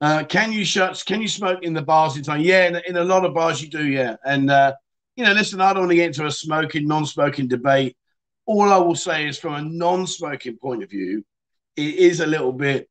Uh, 0.00 0.24
can 0.24 0.52
you 0.52 0.64
shut? 0.64 1.00
Can 1.06 1.22
you 1.22 1.28
smoke 1.28 1.62
in 1.62 1.74
the 1.74 1.82
bars 1.82 2.16
in 2.16 2.24
time? 2.24 2.40
Yeah, 2.40 2.66
in, 2.66 2.76
in 2.88 2.96
a 2.96 3.04
lot 3.04 3.24
of 3.24 3.34
bars 3.34 3.62
you 3.62 3.68
do. 3.68 3.86
Yeah, 3.86 4.16
and 4.24 4.50
uh, 4.50 4.74
you 5.14 5.24
know, 5.24 5.32
listen, 5.32 5.60
I 5.60 5.72
don't 5.72 5.82
want 5.82 5.90
to 5.90 5.96
get 5.96 6.08
into 6.08 6.26
a 6.26 6.30
smoking, 6.32 6.88
non-smoking 6.88 7.46
debate. 7.46 7.96
All 8.44 8.72
I 8.72 8.78
will 8.78 8.96
say 8.96 9.28
is, 9.28 9.38
from 9.38 9.54
a 9.54 9.62
non-smoking 9.62 10.56
point 10.56 10.82
of 10.82 10.90
view, 10.90 11.24
it 11.76 11.94
is 11.94 12.20
a 12.20 12.26
little 12.26 12.52
bit. 12.52 12.88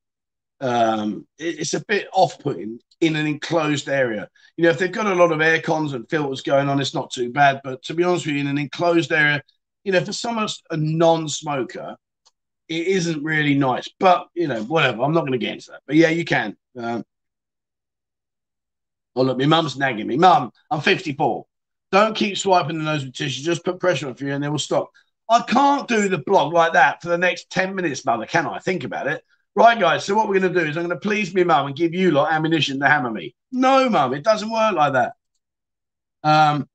Um, 0.59 1.27
it's 1.39 1.73
a 1.73 1.83
bit 1.85 2.07
off-putting 2.13 2.79
in 2.99 3.15
an 3.15 3.25
enclosed 3.25 3.89
area. 3.89 4.29
You 4.57 4.63
know, 4.63 4.69
if 4.69 4.77
they've 4.77 4.91
got 4.91 5.07
a 5.07 5.15
lot 5.15 5.31
of 5.31 5.41
air 5.41 5.59
cons 5.59 5.93
and 5.93 6.07
filters 6.09 6.41
going 6.41 6.69
on, 6.69 6.79
it's 6.79 6.93
not 6.93 7.11
too 7.11 7.31
bad. 7.31 7.61
But 7.63 7.81
to 7.83 7.93
be 7.95 8.03
honest 8.03 8.25
with 8.25 8.35
you, 8.35 8.41
in 8.41 8.47
an 8.47 8.59
enclosed 8.59 9.11
area, 9.11 9.41
you 9.83 9.91
know, 9.91 10.03
for 10.05 10.13
someone 10.13 10.47
a 10.69 10.77
non-smoker, 10.77 11.95
it 12.69 12.87
isn't 12.87 13.23
really 13.23 13.55
nice. 13.55 13.89
But 13.99 14.27
you 14.33 14.47
know, 14.47 14.63
whatever. 14.63 15.01
I'm 15.01 15.13
not 15.13 15.21
going 15.21 15.33
to 15.33 15.37
get 15.37 15.53
into 15.53 15.71
that. 15.71 15.81
But 15.87 15.95
yeah, 15.95 16.09
you 16.09 16.25
can. 16.25 16.55
Um, 16.77 17.03
oh 19.15 19.23
look, 19.23 19.39
my 19.39 19.45
mum's 19.45 19.77
nagging 19.77 20.07
me. 20.07 20.17
Mum, 20.17 20.51
I'm 20.69 20.81
54. 20.81 21.45
Don't 21.91 22.15
keep 22.15 22.37
swiping 22.37 22.77
the 22.77 22.83
nose 22.83 23.03
with 23.03 23.13
tissue. 23.13 23.43
Just 23.43 23.65
put 23.65 23.79
pressure 23.79 24.07
on 24.07 24.15
for 24.15 24.25
you, 24.25 24.33
and 24.33 24.43
they 24.43 24.47
will 24.47 24.59
stop. 24.59 24.89
I 25.31 25.41
can't 25.43 25.87
do 25.87 26.09
the 26.09 26.17
blog 26.17 26.51
like 26.51 26.73
that 26.73 27.01
for 27.01 27.07
the 27.07 27.17
next 27.17 27.49
10 27.51 27.73
minutes, 27.73 28.03
mother, 28.03 28.25
can 28.25 28.45
I? 28.45 28.59
Think 28.59 28.83
about 28.83 29.07
it. 29.07 29.23
Right, 29.55 29.79
guys. 29.79 30.03
So 30.03 30.13
what 30.13 30.27
we're 30.27 30.39
going 30.39 30.53
to 30.53 30.59
do 30.59 30.67
is 30.69 30.75
I'm 30.75 30.83
going 30.85 30.89
to 30.89 30.99
please 30.99 31.33
me 31.33 31.45
mum 31.45 31.67
and 31.67 31.75
give 31.75 31.93
you 31.93 32.11
lot 32.11 32.33
ammunition 32.33 32.81
to 32.81 32.87
hammer 32.87 33.09
me. 33.11 33.33
No, 33.49 33.89
mum, 33.89 34.13
it 34.13 34.25
doesn't 34.25 34.51
work 34.51 34.75
like 34.75 34.93
that. 34.93 35.13
Um, 36.23 36.67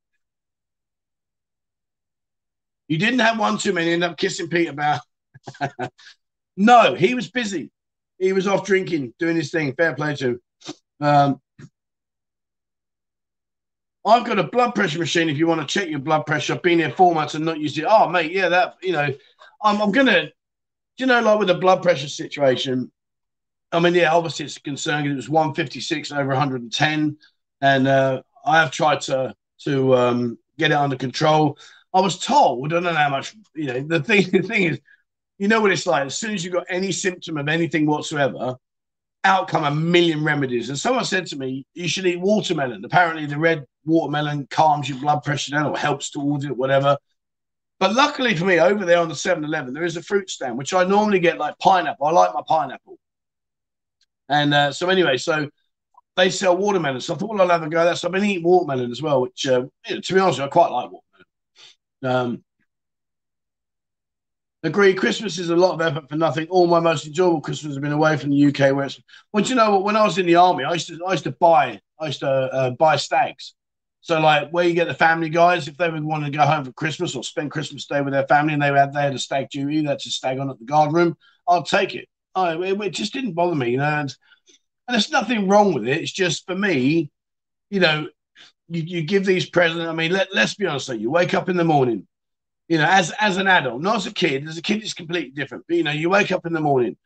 you 2.88 2.96
didn't 2.96 3.18
have 3.18 3.38
one 3.38 3.58
too 3.58 3.74
many. 3.74 3.92
End 3.92 4.04
up 4.04 4.16
kissing 4.16 4.48
Peter 4.48 4.70
about. 4.70 5.00
no, 6.56 6.94
he 6.94 7.14
was 7.14 7.30
busy. 7.30 7.70
He 8.18 8.32
was 8.32 8.46
off 8.46 8.64
drinking, 8.64 9.12
doing 9.18 9.36
his 9.36 9.50
thing. 9.50 9.74
Fair 9.74 9.94
play 9.94 10.16
to 10.16 10.28
him. 10.28 10.40
Um, 11.00 11.40
I've 14.06 14.24
got 14.24 14.38
a 14.38 14.44
blood 14.44 14.74
pressure 14.76 15.00
machine. 15.00 15.28
If 15.28 15.36
you 15.36 15.48
want 15.48 15.60
to 15.60 15.66
check 15.66 15.90
your 15.90 15.98
blood 15.98 16.26
pressure, 16.26 16.54
I've 16.54 16.62
been 16.62 16.78
here 16.78 16.92
four 16.92 17.12
months 17.12 17.34
and 17.34 17.44
not 17.44 17.58
used 17.58 17.76
it. 17.76 17.86
Oh, 17.88 18.08
mate, 18.08 18.30
yeah, 18.30 18.48
that 18.48 18.76
you 18.80 18.92
know, 18.92 19.12
I'm, 19.62 19.82
I'm 19.82 19.90
gonna, 19.90 20.30
you 20.96 21.06
know, 21.06 21.20
like 21.20 21.38
with 21.40 21.48
the 21.48 21.54
blood 21.54 21.82
pressure 21.82 22.08
situation. 22.08 22.92
I 23.72 23.80
mean, 23.80 23.94
yeah, 23.94 24.14
obviously 24.14 24.46
it's 24.46 24.56
a 24.56 24.60
concern 24.60 25.02
because 25.02 25.12
it 25.12 25.16
was 25.16 25.28
156 25.28 26.12
over 26.12 26.28
110, 26.28 27.18
and 27.60 27.88
uh, 27.88 28.22
I 28.44 28.60
have 28.60 28.70
tried 28.70 29.00
to 29.02 29.34
to 29.64 29.96
um, 29.96 30.38
get 30.56 30.70
it 30.70 30.74
under 30.74 30.96
control. 30.96 31.58
I 31.92 32.00
was 32.00 32.18
told, 32.18 32.66
I 32.66 32.68
don't 32.68 32.84
know 32.84 32.94
how 32.94 33.08
much, 33.08 33.34
you 33.54 33.66
know, 33.66 33.80
the 33.80 34.02
thing 34.02 34.30
the 34.30 34.42
thing 34.42 34.62
is, 34.64 34.80
you 35.38 35.48
know 35.48 35.60
what 35.60 35.72
it's 35.72 35.86
like. 35.86 36.06
As 36.06 36.16
soon 36.16 36.32
as 36.32 36.44
you've 36.44 36.54
got 36.54 36.66
any 36.68 36.92
symptom 36.92 37.38
of 37.38 37.48
anything 37.48 37.86
whatsoever, 37.86 38.56
out 39.24 39.48
come 39.48 39.64
a 39.64 39.70
million 39.72 40.22
remedies. 40.22 40.68
And 40.68 40.78
someone 40.78 41.04
said 41.04 41.26
to 41.26 41.36
me, 41.36 41.66
you 41.74 41.88
should 41.88 42.06
eat 42.06 42.20
watermelon. 42.20 42.84
Apparently, 42.84 43.26
the 43.26 43.36
red 43.36 43.66
watermelon 43.86 44.46
calms 44.50 44.88
your 44.88 44.98
blood 44.98 45.22
pressure 45.22 45.52
down 45.52 45.66
or 45.66 45.76
helps 45.76 46.10
towards 46.10 46.44
it, 46.44 46.56
whatever. 46.56 46.96
But 47.78 47.94
luckily 47.94 48.34
for 48.34 48.44
me, 48.44 48.58
over 48.58 48.84
there 48.84 48.98
on 48.98 49.08
the 49.08 49.14
7 49.14 49.44
Eleven, 49.44 49.74
there 49.74 49.84
is 49.84 49.96
a 49.96 50.02
fruit 50.02 50.30
stand, 50.30 50.56
which 50.56 50.74
I 50.74 50.84
normally 50.84 51.20
get 51.20 51.38
like 51.38 51.58
pineapple. 51.58 52.06
I 52.06 52.10
like 52.10 52.34
my 52.34 52.42
pineapple. 52.46 52.98
And 54.28 54.54
uh, 54.54 54.72
so, 54.72 54.88
anyway, 54.88 55.18
so 55.18 55.48
they 56.16 56.30
sell 56.30 56.56
watermelon. 56.56 57.00
So 57.00 57.14
I 57.14 57.18
thought, 57.18 57.30
well, 57.30 57.42
I'll 57.42 57.48
have 57.48 57.62
a 57.62 57.68
go 57.68 57.80
at 57.80 57.84
that. 57.84 57.98
So 57.98 58.08
I've 58.08 58.12
been 58.12 58.24
eating 58.24 58.44
watermelon 58.44 58.90
as 58.90 59.02
well, 59.02 59.20
which, 59.20 59.46
uh, 59.46 59.66
you 59.86 59.94
know, 59.94 60.00
to 60.00 60.14
be 60.14 60.20
honest, 60.20 60.40
I 60.40 60.48
quite 60.48 60.70
like 60.70 60.90
watermelon. 60.90 61.02
Um, 62.02 62.44
Agree. 64.66 64.94
Christmas 64.94 65.38
is 65.38 65.50
a 65.50 65.56
lot 65.56 65.74
of 65.74 65.80
effort 65.80 66.08
for 66.08 66.16
nothing. 66.16 66.48
All 66.48 66.66
my 66.66 66.80
most 66.80 67.06
enjoyable 67.06 67.40
Christmas 67.40 67.74
have 67.74 67.82
been 67.82 67.92
away 67.92 68.16
from 68.16 68.30
the 68.30 68.46
UK. 68.46 68.74
Where 68.74 68.86
it's 68.86 69.00
well, 69.32 69.44
you 69.44 69.54
know 69.54 69.70
what? 69.70 69.84
When 69.84 69.96
I 69.96 70.04
was 70.04 70.18
in 70.18 70.26
the 70.26 70.34
army, 70.34 70.64
I 70.64 70.72
used 70.72 70.88
to 70.88 70.98
I 71.06 71.12
used 71.12 71.24
to 71.24 71.30
buy 71.30 71.80
I 72.00 72.06
used 72.06 72.20
to 72.20 72.28
uh, 72.28 72.70
buy 72.70 72.96
stags. 72.96 73.54
So 74.06 74.20
like 74.20 74.50
where 74.50 74.64
you 74.64 74.72
get 74.72 74.86
the 74.86 74.94
family 74.94 75.28
guys, 75.28 75.66
if 75.66 75.76
they 75.76 75.90
would 75.90 76.04
want 76.04 76.24
to 76.24 76.30
go 76.30 76.46
home 76.46 76.64
for 76.64 76.70
Christmas 76.70 77.16
or 77.16 77.24
spend 77.24 77.50
Christmas 77.50 77.86
Day 77.86 78.02
with 78.02 78.12
their 78.12 78.28
family, 78.28 78.52
and 78.52 78.62
they 78.62 78.68
had 78.68 78.92
they 78.92 79.02
had 79.02 79.16
a 79.16 79.18
stag 79.18 79.50
duty, 79.50 79.84
that's 79.84 80.06
a 80.06 80.10
stag 80.10 80.38
on 80.38 80.48
at 80.48 80.60
the 80.60 80.64
guard 80.64 80.92
room. 80.92 81.16
I'll 81.48 81.64
take 81.64 81.96
it. 81.96 82.08
I, 82.32 82.54
it, 82.54 82.80
it 82.80 82.90
just 82.90 83.12
didn't 83.12 83.32
bother 83.32 83.56
me, 83.56 83.70
you 83.70 83.78
know. 83.78 83.82
And, 83.82 84.14
and 84.86 84.94
there's 84.94 85.10
nothing 85.10 85.48
wrong 85.48 85.74
with 85.74 85.88
it. 85.88 86.00
It's 86.00 86.12
just 86.12 86.46
for 86.46 86.54
me, 86.54 87.10
you 87.68 87.80
know, 87.80 88.06
you, 88.68 88.82
you 88.82 89.02
give 89.02 89.26
these 89.26 89.50
presents. 89.50 89.84
I 89.84 89.92
mean, 89.92 90.12
let, 90.12 90.32
let's 90.32 90.54
be 90.54 90.66
honest. 90.66 90.88
You 90.90 91.10
wake 91.10 91.34
up 91.34 91.48
in 91.48 91.56
the 91.56 91.64
morning, 91.64 92.06
you 92.68 92.78
know, 92.78 92.86
as 92.88 93.12
as 93.18 93.38
an 93.38 93.48
adult, 93.48 93.82
not 93.82 93.96
as 93.96 94.06
a 94.06 94.12
kid. 94.12 94.46
As 94.46 94.56
a 94.56 94.62
kid, 94.62 94.84
it's 94.84 94.94
completely 94.94 95.32
different. 95.32 95.64
But 95.66 95.78
you 95.78 95.82
know, 95.82 95.90
you 95.90 96.10
wake 96.10 96.30
up 96.30 96.46
in 96.46 96.52
the 96.52 96.60
morning, 96.60 96.96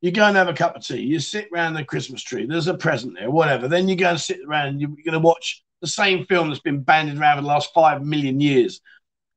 you 0.00 0.10
go 0.10 0.24
and 0.24 0.38
have 0.38 0.48
a 0.48 0.54
cup 0.54 0.74
of 0.74 0.82
tea, 0.82 1.02
you 1.02 1.20
sit 1.20 1.48
around 1.52 1.74
the 1.74 1.84
Christmas 1.84 2.22
tree, 2.22 2.46
there's 2.46 2.68
a 2.68 2.72
present 2.72 3.14
there, 3.18 3.30
whatever. 3.30 3.68
Then 3.68 3.88
you 3.88 3.96
go 3.96 4.08
and 4.08 4.18
sit 4.18 4.40
around, 4.48 4.80
you're 4.80 4.88
going 4.88 5.12
to 5.12 5.18
watch 5.18 5.62
the 5.80 5.86
same 5.86 6.26
film 6.26 6.48
that's 6.48 6.60
been 6.60 6.82
banded 6.82 7.18
around 7.18 7.36
for 7.36 7.42
the 7.42 7.48
last 7.48 7.72
five 7.74 8.02
million 8.02 8.40
years. 8.40 8.80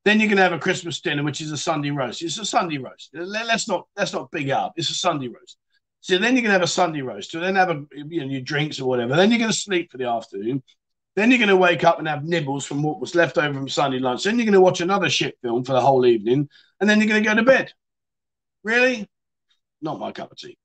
Then 0.05 0.19
you're 0.19 0.29
going 0.29 0.37
to 0.37 0.43
have 0.43 0.53
a 0.53 0.59
Christmas 0.59 1.01
dinner, 1.01 1.23
which 1.23 1.41
is 1.41 1.51
a 1.51 1.57
Sunday 1.57 1.91
roast. 1.91 2.21
It's 2.21 2.37
a 2.37 2.45
Sunday 2.45 2.77
roast. 2.77 3.09
Let's 3.13 3.67
not 3.67 3.87
let's 3.97 4.13
not 4.13 4.31
big 4.31 4.49
up. 4.49 4.73
It's 4.75 4.89
a 4.89 4.95
Sunday 4.95 5.27
roast. 5.27 5.57
So 6.01 6.17
then 6.17 6.35
you're 6.35 6.41
going 6.41 6.51
to 6.51 6.53
have 6.53 6.61
a 6.61 6.67
Sunday 6.67 7.01
roast. 7.01 7.31
So 7.31 7.39
then 7.39 7.55
have 7.55 7.69
a 7.69 7.83
you 7.93 8.21
know 8.21 8.31
your 8.31 8.41
drinks 8.41 8.79
or 8.79 8.85
whatever. 8.87 9.15
Then 9.15 9.29
you're 9.29 9.39
going 9.39 9.51
to 9.51 9.57
sleep 9.57 9.91
for 9.91 9.97
the 9.97 10.07
afternoon. 10.07 10.63
Then 11.15 11.31
you're 11.31 11.39
going 11.39 11.49
to 11.49 11.57
wake 11.57 11.83
up 11.83 11.99
and 11.99 12.07
have 12.07 12.23
nibbles 12.23 12.65
from 12.65 12.81
what 12.81 13.01
was 13.01 13.13
left 13.15 13.37
over 13.37 13.53
from 13.53 13.67
Sunday 13.67 13.99
lunch. 13.99 14.23
Then 14.23 14.37
you're 14.37 14.45
going 14.45 14.53
to 14.53 14.61
watch 14.61 14.79
another 14.79 15.09
shit 15.09 15.37
film 15.41 15.65
for 15.65 15.73
the 15.73 15.81
whole 15.81 16.05
evening, 16.05 16.47
and 16.79 16.89
then 16.89 16.99
you're 16.99 17.09
going 17.09 17.21
to 17.21 17.29
go 17.29 17.35
to 17.35 17.43
bed. 17.43 17.73
Really? 18.63 19.07
Not 19.81 19.99
my 19.99 20.11
cup 20.11 20.31
of 20.31 20.37
tea. 20.37 20.57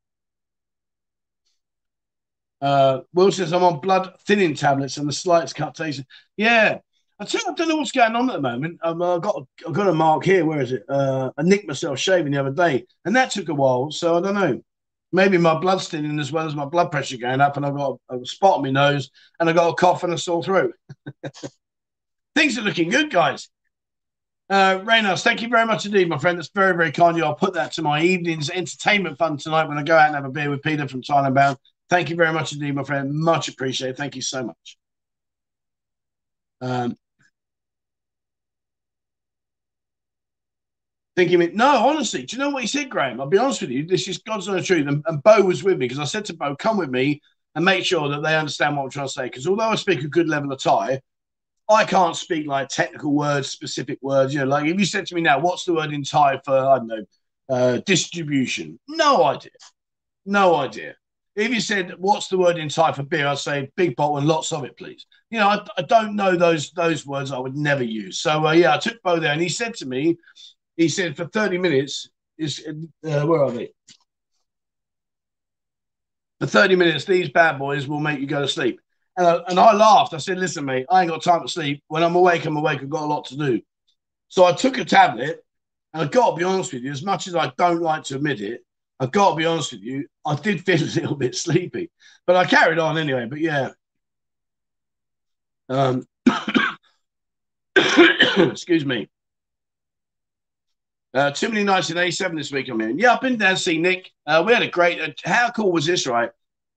Uh, 2.65 3.01
Will 3.13 3.31
says 3.31 3.53
I'm 3.53 3.63
on 3.63 3.81
blood 3.81 4.15
thinning 4.27 4.55
tablets 4.55 4.97
and 4.97 5.09
the 5.09 5.13
slightest 5.13 5.55
captation. 5.55 6.07
Yeah, 6.37 6.79
I, 7.21 7.25
tell, 7.25 7.43
I 7.49 7.53
don't 7.53 7.69
know 7.69 7.77
what's 7.77 7.93
going 7.93 8.17
on 8.17 8.31
at 8.31 8.37
the 8.37 8.41
moment. 8.41 8.81
Um, 8.83 9.03
I've 9.03 9.21
got 9.21 9.47
I've 9.67 9.75
got 9.75 9.89
a 9.89 9.95
mark 9.95 10.25
here. 10.25 10.45
Where 10.45 10.61
is 10.61 10.73
it? 10.73 10.85
Uh, 10.89 11.31
I 11.37 11.43
nicked 11.43 11.69
myself 11.69 11.99
shaving 11.99 12.33
the 12.33 12.41
other 12.41 12.53
day, 12.53 12.87
and 13.05 13.15
that 13.17 13.31
took 13.31 13.49
a 13.49 13.55
while. 13.55 13.91
So 13.91 14.17
I 14.17 14.21
don't 14.21 14.35
know 14.35 14.61
maybe 15.15 15.39
my 15.39 15.57
blood's 15.57 15.89
thinning 15.89 16.19
as 16.19 16.33
well 16.33 16.45
as 16.45 16.57
my 16.57 16.65
blood 16.65 16.91
pressure 16.91 17.17
going 17.17 17.41
up, 17.41 17.57
and 17.57 17.65
I've 17.65 17.77
got 17.77 17.99
a, 18.11 18.19
a 18.19 18.27
spot 18.27 18.57
on 18.57 18.63
my 18.65 18.71
nose, 18.71 19.11
and 19.39 19.49
I've 19.49 19.55
got 19.55 19.71
a 19.71 19.75
cough 19.75 20.03
and 20.03 20.13
a 20.13 20.19
sore 20.19 20.43
throat. 20.43 20.75
Things 22.35 22.59
are 22.59 22.63
looking 22.63 22.91
good, 22.91 23.11
guys. 23.11 23.49
Uh, 24.51 24.81
Reynolds, 24.83 25.23
thank 25.23 25.41
you 25.41 25.49
very 25.49 25.67
much 25.67 25.87
indeed, 25.87 26.09
my 26.09 26.19
friend. 26.19 26.37
That's 26.37 26.51
very, 26.53 26.77
very 26.77 26.91
kind 26.91 27.13
of 27.13 27.17
you. 27.17 27.25
I'll 27.25 27.35
put 27.37 27.55
that 27.55 27.73
to 27.73 27.83
my 27.83 28.03
evening's 28.03 28.51
entertainment 28.51 29.17
fund 29.17 29.39
tonight 29.39 29.69
when 29.69 29.79
I 29.79 29.85
go 29.85 29.97
out 29.97 30.09
and 30.09 30.17
have 30.17 30.25
a 30.25 30.31
beer 30.31 30.51
with 30.51 30.63
Peter 30.63 30.87
from 30.89 31.01
Thailand 31.01 31.35
Bound. 31.35 31.57
Thank 31.91 32.11
you 32.11 32.17
very 32.17 32.33
much 32.33 32.53
indeed, 32.53 32.75
my 32.75 32.85
friend. 32.85 33.13
Much 33.13 33.49
appreciated. 33.49 33.97
Thank 33.97 34.17
you 34.17 34.23
so 34.23 34.45
much. 34.45 34.79
Um, 36.61 36.97
thinking, 41.17 41.55
no, 41.55 41.87
honestly, 41.87 42.25
do 42.25 42.37
you 42.37 42.43
know 42.43 42.51
what 42.51 42.63
he 42.63 42.69
said, 42.69 42.91
Graham? 42.91 43.21
I'll 43.21 43.27
be 43.29 43.39
honest 43.39 43.61
with 43.61 43.71
you. 43.71 43.87
This 43.87 44.09
is 44.09 44.19
God's 44.19 44.49
honest 44.49 44.67
truth. 44.67 44.87
And, 44.89 45.03
and 45.07 45.23
Bo 45.23 45.43
was 45.43 45.63
with 45.63 45.79
me 45.79 45.87
because 45.87 45.99
I 45.99 46.05
said 46.05 46.25
to 46.27 46.35
Bo, 46.35 46.57
come 46.57 46.77
with 46.79 46.91
me 46.91 47.21
and 47.55 47.65
make 47.65 47.85
sure 47.85 48.09
that 48.09 48.23
they 48.23 48.37
understand 48.37 48.77
what 48.77 48.85
I'm 48.85 48.91
trying 48.91 49.07
to 49.07 49.13
say. 49.13 49.25
Because 49.25 49.47
although 49.47 49.69
I 49.69 49.75
speak 49.77 50.03
a 50.03 50.09
good 50.09 50.29
level 50.29 50.53
of 50.53 50.61
Thai, 50.61 51.01
I 51.71 51.85
can't 51.85 52.17
speak 52.17 52.47
like 52.47 52.69
technical 52.69 53.13
words, 53.15 53.49
specific 53.49 53.99
words. 54.03 54.35
You 54.35 54.41
know, 54.41 54.47
like 54.47 54.67
if 54.67 54.79
you 54.79 54.85
said 54.85 55.07
to 55.07 55.15
me 55.15 55.23
now, 55.23 55.39
what's 55.39 55.65
the 55.65 55.75
word 55.75 55.93
in 55.93 56.03
Thai 56.03 56.41
for, 56.45 56.57
I 56.59 56.79
don't 56.79 56.87
know, 56.89 57.05
uh, 57.49 57.79
distribution? 57.87 58.79
No 58.89 59.25
idea. 59.25 59.53
No 60.27 60.57
idea. 60.57 60.95
If 61.37 61.53
you 61.53 61.61
said, 61.61 61.95
what's 61.99 62.29
the 62.29 62.39
word 62.39 62.59
in 62.59 62.69
Thai 62.69 62.93
for 62.93 63.03
beer? 63.03 63.27
I'd 63.27 63.39
say 63.39 63.71
big 63.77 63.97
bottle 63.97 64.19
and 64.19 64.27
lots 64.27 64.53
of 64.53 64.65
it, 64.65 64.77
please. 64.77 65.07
You 65.31 65.41
know, 65.41 65.49
I, 65.49 65.67
I 65.77 65.83
don't 65.83 66.15
know 66.15 66.37
those 66.37 66.71
those 66.73 67.05
words 67.07 67.33
I 67.33 67.39
would 67.39 67.57
never 67.57 67.83
use. 67.83 68.21
So, 68.21 68.47
uh, 68.47 68.53
yeah, 68.53 68.75
I 68.75 68.79
took 68.79 69.03
Bo 69.03 69.19
there 69.19 69.33
and 69.33 69.41
he 69.43 69.49
said 69.49 69.75
to 69.75 69.87
me, 69.87 70.17
he 70.77 70.89
said 70.89 71.17
for 71.17 71.27
30 71.27 71.59
minutes, 71.59 72.09
is 72.39 72.65
uh, 72.69 73.27
where 73.27 73.43
are 73.43 73.51
they? 73.51 73.73
For 76.41 76.47
30 76.47 76.77
minutes, 76.77 77.05
these 77.05 77.31
bad 77.31 77.59
boys 77.59 77.89
will 77.89 78.01
make 78.01 78.21
you 78.21 78.27
go 78.27 78.43
to 78.43 78.49
sleep. 78.49 78.81
And 79.17 79.27
I, 79.27 79.37
and 79.49 79.59
I 79.59 79.73
laughed. 79.73 80.15
I 80.15 80.19
said, 80.19 80.39
listen, 80.39 80.65
mate, 80.65 80.87
I 80.91 81.03
ain't 81.03 81.11
got 81.11 81.23
time 81.23 81.43
to 81.43 81.49
sleep. 81.49 81.83
When 81.89 82.03
I'm 82.03 82.17
awake, 82.17 82.45
I'm 82.45 82.57
awake. 82.57 82.81
I've 82.83 82.91
got 82.91 83.05
a 83.05 83.07
lot 83.07 83.27
to 83.27 83.37
do. 83.37 83.61
So 84.29 84.45
I 84.45 84.53
took 84.53 84.79
a 84.79 84.85
tablet, 84.85 85.45
and 85.93 86.03
I've 86.03 86.11
got 86.11 86.31
to 86.31 86.37
be 86.37 86.45
honest 86.45 86.73
with 86.73 86.83
you, 86.83 86.91
as 86.91 87.05
much 87.05 87.29
as 87.29 87.37
I 87.37 87.53
don't 87.57 87.81
like 87.83 88.03
to 88.05 88.17
admit 88.17 88.41
it, 88.41 88.65
I've 89.05 89.13
got 89.13 89.31
to 89.31 89.37
be 89.37 89.45
honest 89.45 89.73
with 89.73 89.83
you, 89.83 90.07
I 90.25 90.35
did 90.35 90.65
feel 90.65 90.77
a 90.83 90.97
little 91.01 91.15
bit 91.15 91.37
sleepy. 91.37 91.91
But 92.27 92.37
I 92.37 92.47
carried 92.47 92.79
on 92.79 92.97
anyway. 92.97 93.27
But 93.27 93.41
yeah. 93.41 93.71
Um, 95.69 96.07
excuse 97.77 98.87
me. 98.87 99.11
Uh, 101.13 101.31
too 101.31 101.51
many 101.51 101.63
nights 101.63 101.91
in 101.91 101.99
A7 101.99 102.37
this 102.37 102.51
week. 102.51 102.69
I'm 102.69 102.81
in. 102.81 102.99
Yeah, 102.99 103.13
I've 103.13 103.21
been 103.21 103.37
down 103.37 103.55
to 103.55 103.61
see 103.61 103.79
Nick. 103.79 104.11
Uh, 104.27 104.43
we 104.45 104.55
had 104.55 104.63
a 104.63 104.69
great. 104.69 105.01
Uh, 105.01 105.11
how 105.25 105.51
cool 105.51 105.71
was 105.71 105.85
this, 105.85 106.07
right? 106.07 106.31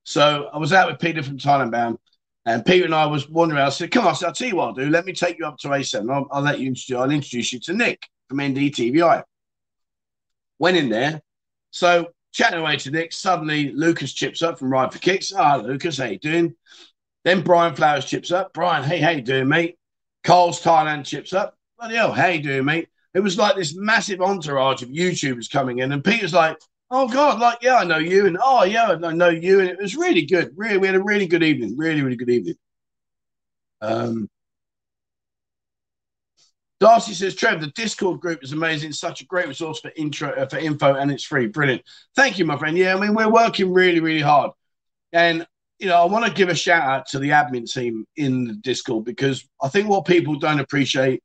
So 0.04 0.50
I 0.54 0.58
was 0.58 0.74
out 0.74 0.92
with 0.92 1.00
Peter 1.00 1.24
from 1.24 1.38
Thailand 1.38 1.72
Bound, 1.72 1.98
and 2.46 2.64
Peter 2.64 2.86
and 2.86 2.94
I 2.94 3.08
was 3.08 3.28
wandering. 3.30 3.58
around. 3.58 3.68
I 3.68 3.72
said, 3.72 3.90
"Come 3.90 4.06
on, 4.06 4.12
I 4.12 4.16
said, 4.16 4.28
I'll 4.28 4.34
tell 4.34 4.48
you 4.48 4.58
what 4.58 4.68
I'll 4.68 4.74
do. 4.74 4.90
Let 4.90 5.06
me 5.06 5.14
take 5.14 5.40
you 5.40 5.48
up 5.48 5.58
to 5.60 5.70
A7. 5.70 6.14
I'll, 6.14 6.28
I'll 6.30 6.44
let 6.44 6.60
you 6.60 6.68
introduce. 6.68 6.98
I'll 6.98 7.10
introduce 7.10 7.54
you 7.54 7.60
to 7.62 7.74
Nick 7.74 8.06
from 8.28 8.38
NDTVI." 8.38 9.24
Went 10.60 10.78
in 10.78 10.90
there. 10.90 11.22
So 11.72 12.08
chatting 12.38 12.60
away 12.60 12.78
to 12.78 12.92
Nick. 12.92 13.12
Suddenly, 13.12 13.72
Lucas 13.72 14.14
chips 14.14 14.42
up 14.42 14.60
from 14.60 14.72
Ride 14.72 14.94
for 14.94 15.00
Kicks. 15.00 15.34
Ah, 15.36 15.58
oh, 15.58 15.62
Lucas, 15.66 15.98
how 15.98 16.06
you 16.06 16.20
doing? 16.20 16.56
Then 17.26 17.42
Brian 17.42 17.76
Flowers 17.76 18.06
chips 18.06 18.32
up. 18.32 18.54
Brian, 18.54 18.84
hey, 18.84 19.00
how 19.00 19.10
you 19.10 19.22
doing, 19.22 19.48
mate? 19.48 19.78
Cole's 20.24 20.62
Thailand 20.62 21.06
chips 21.06 21.34
up. 21.34 21.58
Bloody 21.80 21.96
hell, 21.96 22.14
how 22.14 22.28
you 22.28 22.42
doing, 22.42 22.66
mate? 22.66 22.90
it 23.18 23.22
was 23.22 23.36
like 23.36 23.56
this 23.56 23.76
massive 23.76 24.22
entourage 24.22 24.84
of 24.84 24.90
YouTubers 24.90 25.50
coming 25.50 25.80
in, 25.80 25.92
and 25.92 26.04
Peter's 26.04 26.34
like, 26.34 26.56
"Oh 26.92 27.08
God, 27.08 27.40
like 27.40 27.58
yeah, 27.64 27.78
I 27.78 27.84
know 27.84 27.98
you," 27.98 28.28
and 28.28 28.38
"Oh 28.40 28.64
yeah, 28.64 28.96
I 29.04 29.12
know 29.12 29.30
you," 29.30 29.60
and 29.60 29.68
it 29.68 29.80
was 29.80 29.96
really 29.96 30.24
good. 30.24 30.52
Really, 30.56 30.78
we 30.78 30.86
had 30.86 30.96
a 30.96 31.04
really 31.04 31.26
good 31.26 31.42
evening. 31.42 31.76
Really, 31.76 32.04
really 32.04 32.16
good 32.16 32.30
evening. 32.30 32.56
Um, 33.82 34.30
Darcy 36.80 37.14
says, 37.14 37.36
Trev, 37.36 37.60
the 37.60 37.68
Discord 37.68 38.20
group 38.20 38.44
is 38.44 38.54
amazing. 38.54 38.92
Such 38.92 39.22
a 39.22 39.26
great 39.26 39.48
resource 39.48 39.80
for 39.80 39.92
intro 39.96 40.30
uh, 40.30 40.48
for 40.48 40.58
info, 40.58 40.94
and 40.94 41.12
it's 41.12 41.24
free. 41.24 41.48
Brilliant. 41.48 41.82
Thank 42.16 42.38
you, 42.38 42.46
my 42.46 42.58
friend. 42.58 42.78
Yeah, 42.78 42.96
I 42.96 43.00
mean 43.00 43.16
we're 43.16 43.32
working 43.32 43.74
really, 43.74 44.00
really 44.00 44.22
hard, 44.22 44.52
and 45.12 45.48
you 45.80 45.88
know 45.88 46.02
I 46.02 46.06
want 46.06 46.26
to 46.26 46.32
give 46.32 46.50
a 46.50 46.56
shout 46.56 46.84
out 46.84 47.08
to 47.08 47.20
the 47.20 47.30
admin 47.30 47.72
team 47.72 48.06
in 48.16 48.46
the 48.46 48.54
Discord 48.54 49.06
because 49.06 49.48
I 49.62 49.70
think 49.70 49.90
what 49.90 50.06
people 50.06 50.36
don't 50.36 50.60
appreciate 50.60 51.24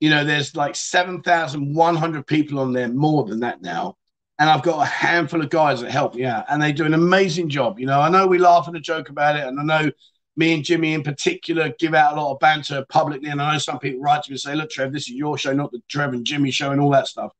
you 0.00 0.10
know, 0.10 0.24
there's 0.24 0.54
like 0.54 0.76
7,100 0.76 2.26
people 2.26 2.60
on 2.60 2.72
there, 2.72 2.88
more 2.88 3.24
than 3.24 3.40
that 3.40 3.62
now. 3.62 3.96
And 4.38 4.48
I've 4.48 4.62
got 4.62 4.80
a 4.80 4.86
handful 4.86 5.42
of 5.42 5.50
guys 5.50 5.80
that 5.80 5.90
help 5.90 6.14
me 6.14 6.24
out, 6.24 6.44
and 6.48 6.62
they 6.62 6.72
do 6.72 6.84
an 6.84 6.94
amazing 6.94 7.48
job. 7.48 7.80
You 7.80 7.86
know, 7.86 8.00
I 8.00 8.08
know 8.08 8.26
we 8.26 8.38
laugh 8.38 8.68
and 8.68 8.80
joke 8.82 9.08
about 9.08 9.34
it, 9.34 9.44
and 9.44 9.58
I 9.58 9.64
know 9.64 9.90
me 10.38 10.54
and 10.54 10.64
Jimmy 10.64 10.94
in 10.94 11.02
particular 11.02 11.74
give 11.80 11.94
out 11.94 12.16
a 12.16 12.20
lot 12.20 12.32
of 12.32 12.38
banter 12.38 12.86
publicly. 12.88 13.28
And 13.28 13.42
I 13.42 13.52
know 13.52 13.58
some 13.58 13.80
people 13.80 14.00
write 14.00 14.22
to 14.22 14.30
me 14.30 14.34
and 14.34 14.40
say, 14.40 14.54
Look, 14.54 14.70
Trev, 14.70 14.92
this 14.92 15.08
is 15.08 15.10
your 15.10 15.36
show, 15.36 15.52
not 15.52 15.72
the 15.72 15.82
Trev 15.88 16.12
and 16.12 16.24
Jimmy 16.24 16.52
show, 16.52 16.70
and 16.70 16.80
all 16.80 16.90
that 16.90 17.08
stuff. 17.08 17.32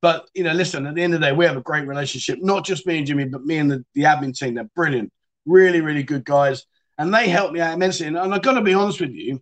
But, 0.00 0.28
you 0.34 0.42
know, 0.42 0.52
listen, 0.52 0.86
at 0.86 0.94
the 0.94 1.02
end 1.02 1.14
of 1.14 1.20
the 1.20 1.26
day, 1.26 1.32
we 1.32 1.44
have 1.44 1.58
a 1.58 1.62
great 1.62 1.86
relationship, 1.86 2.40
not 2.42 2.64
just 2.64 2.86
me 2.86 2.98
and 2.98 3.06
Jimmy, 3.06 3.26
but 3.26 3.44
me 3.44 3.58
and 3.58 3.70
the, 3.70 3.84
the 3.94 4.02
admin 4.02 4.36
team. 4.36 4.54
They're 4.54 4.64
brilliant, 4.74 5.12
really, 5.44 5.82
really 5.82 6.02
good 6.02 6.24
guys. 6.24 6.64
And 6.98 7.14
they 7.14 7.28
help 7.28 7.52
me 7.52 7.60
out 7.60 7.74
immensely. 7.74 8.06
And, 8.06 8.16
and 8.16 8.34
I've 8.34 8.42
got 8.42 8.54
to 8.54 8.62
be 8.62 8.74
honest 8.74 9.00
with 9.00 9.12
you, 9.12 9.40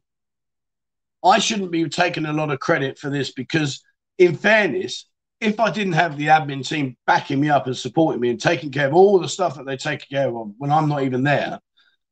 I 1.25 1.39
shouldn't 1.39 1.71
be 1.71 1.89
taking 1.89 2.27
a 2.27 2.33
lot 2.33 2.51
of 2.51 2.59
credit 2.59 2.99
for 2.99 3.09
this 3.09 3.31
because, 3.31 3.83
in 4.19 4.37
fairness, 4.37 5.07
if 5.41 5.61
I 5.61 5.71
didn't 5.71 5.95
have 5.95 6.19
the 6.19 6.27
admin 6.27 6.67
team 6.67 6.97
backing 7.07 7.41
me 7.41 7.51
up 7.51 7.67
and 7.67 7.77
supporting 7.77 8.21
me 8.21 8.31
and 8.31 8.41
taking 8.41 8.71
care 8.71 8.89
of 8.89 8.95
all 8.95 9.19
the 9.19 9.29
stuff 9.29 9.57
that 9.57 9.65
they 9.65 9.77
take 9.77 10.09
care 10.09 10.29
of 10.29 10.53
when 10.59 10.71
I'm 10.71 10.89
not 10.89 11.05
even 11.05 11.23
there, 11.23 11.61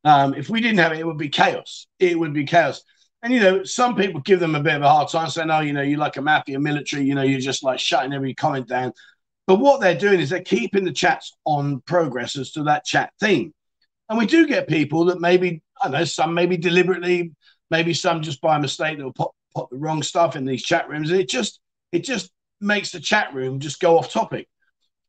um, 0.05 0.35
if 0.35 0.49
we 0.49 0.61
didn't 0.61 0.79
have 0.79 0.93
it, 0.93 1.01
it 1.01 1.07
would 1.07 1.19
be 1.19 1.29
chaos. 1.29 1.87
It 1.99 2.19
would 2.19 2.33
be 2.33 2.45
chaos. 2.45 2.83
And 3.23 3.33
you 3.33 3.41
know, 3.41 3.65
some 3.65 3.97
people 3.97 4.21
give 4.21 4.41
them 4.41 4.55
a 4.55 4.63
bit 4.63 4.77
of 4.77 4.83
a 4.83 4.89
hard 4.89 5.09
time, 5.09 5.29
saying, 5.29 5.51
"Oh, 5.51 5.61
you 5.61 5.73
know, 5.73 5.83
you're 5.83 5.99
like 5.99 6.17
a 6.17 6.23
mafia 6.23 6.61
military. 6.61 7.05
You 7.05 7.15
know, 7.15 7.23
you're 7.23 7.41
just 7.41 7.65
like 7.65 7.81
shutting 7.81 8.13
every 8.13 8.35
comment 8.35 8.69
down." 8.69 8.93
But 9.47 9.61
what 9.61 9.81
they're 9.81 9.99
doing 9.99 10.21
is 10.21 10.31
they're 10.31 10.43
keeping 10.43 10.85
the 10.85 10.93
chats 10.93 11.35
on 11.45 11.81
progress 11.81 12.37
as 12.37 12.53
to 12.53 12.65
that 12.65 12.85
chat 12.85 13.13
theme. 13.19 13.53
And 14.09 14.19
we 14.19 14.27
do 14.27 14.47
get 14.47 14.69
people 14.69 15.07
that 15.07 15.21
maybe 15.21 15.63
I 15.83 15.89
know 15.89 16.05
some 16.05 16.35
maybe 16.35 16.57
deliberately 16.57 17.33
maybe 17.71 17.95
some 17.95 18.23
just 18.23 18.41
by 18.41 18.59
mistake 18.59 18.99
they'll 18.99 19.13
pop 19.13 19.33
put 19.55 19.71
the 19.71 19.77
wrong 19.77 20.03
stuff 20.03 20.37
in 20.37 20.45
these 20.45 20.63
chat 20.63 20.89
rooms. 20.89 21.11
And 21.11 21.21
it 21.21 21.29
just 21.29 21.61
it 21.93 22.05
just 22.05 22.31
makes 22.61 22.93
the 22.93 23.01
chat 23.01 23.33
room 23.35 23.61
just 23.61 23.81
go 23.81 23.99
off 23.99 24.13
topic. 24.13 24.49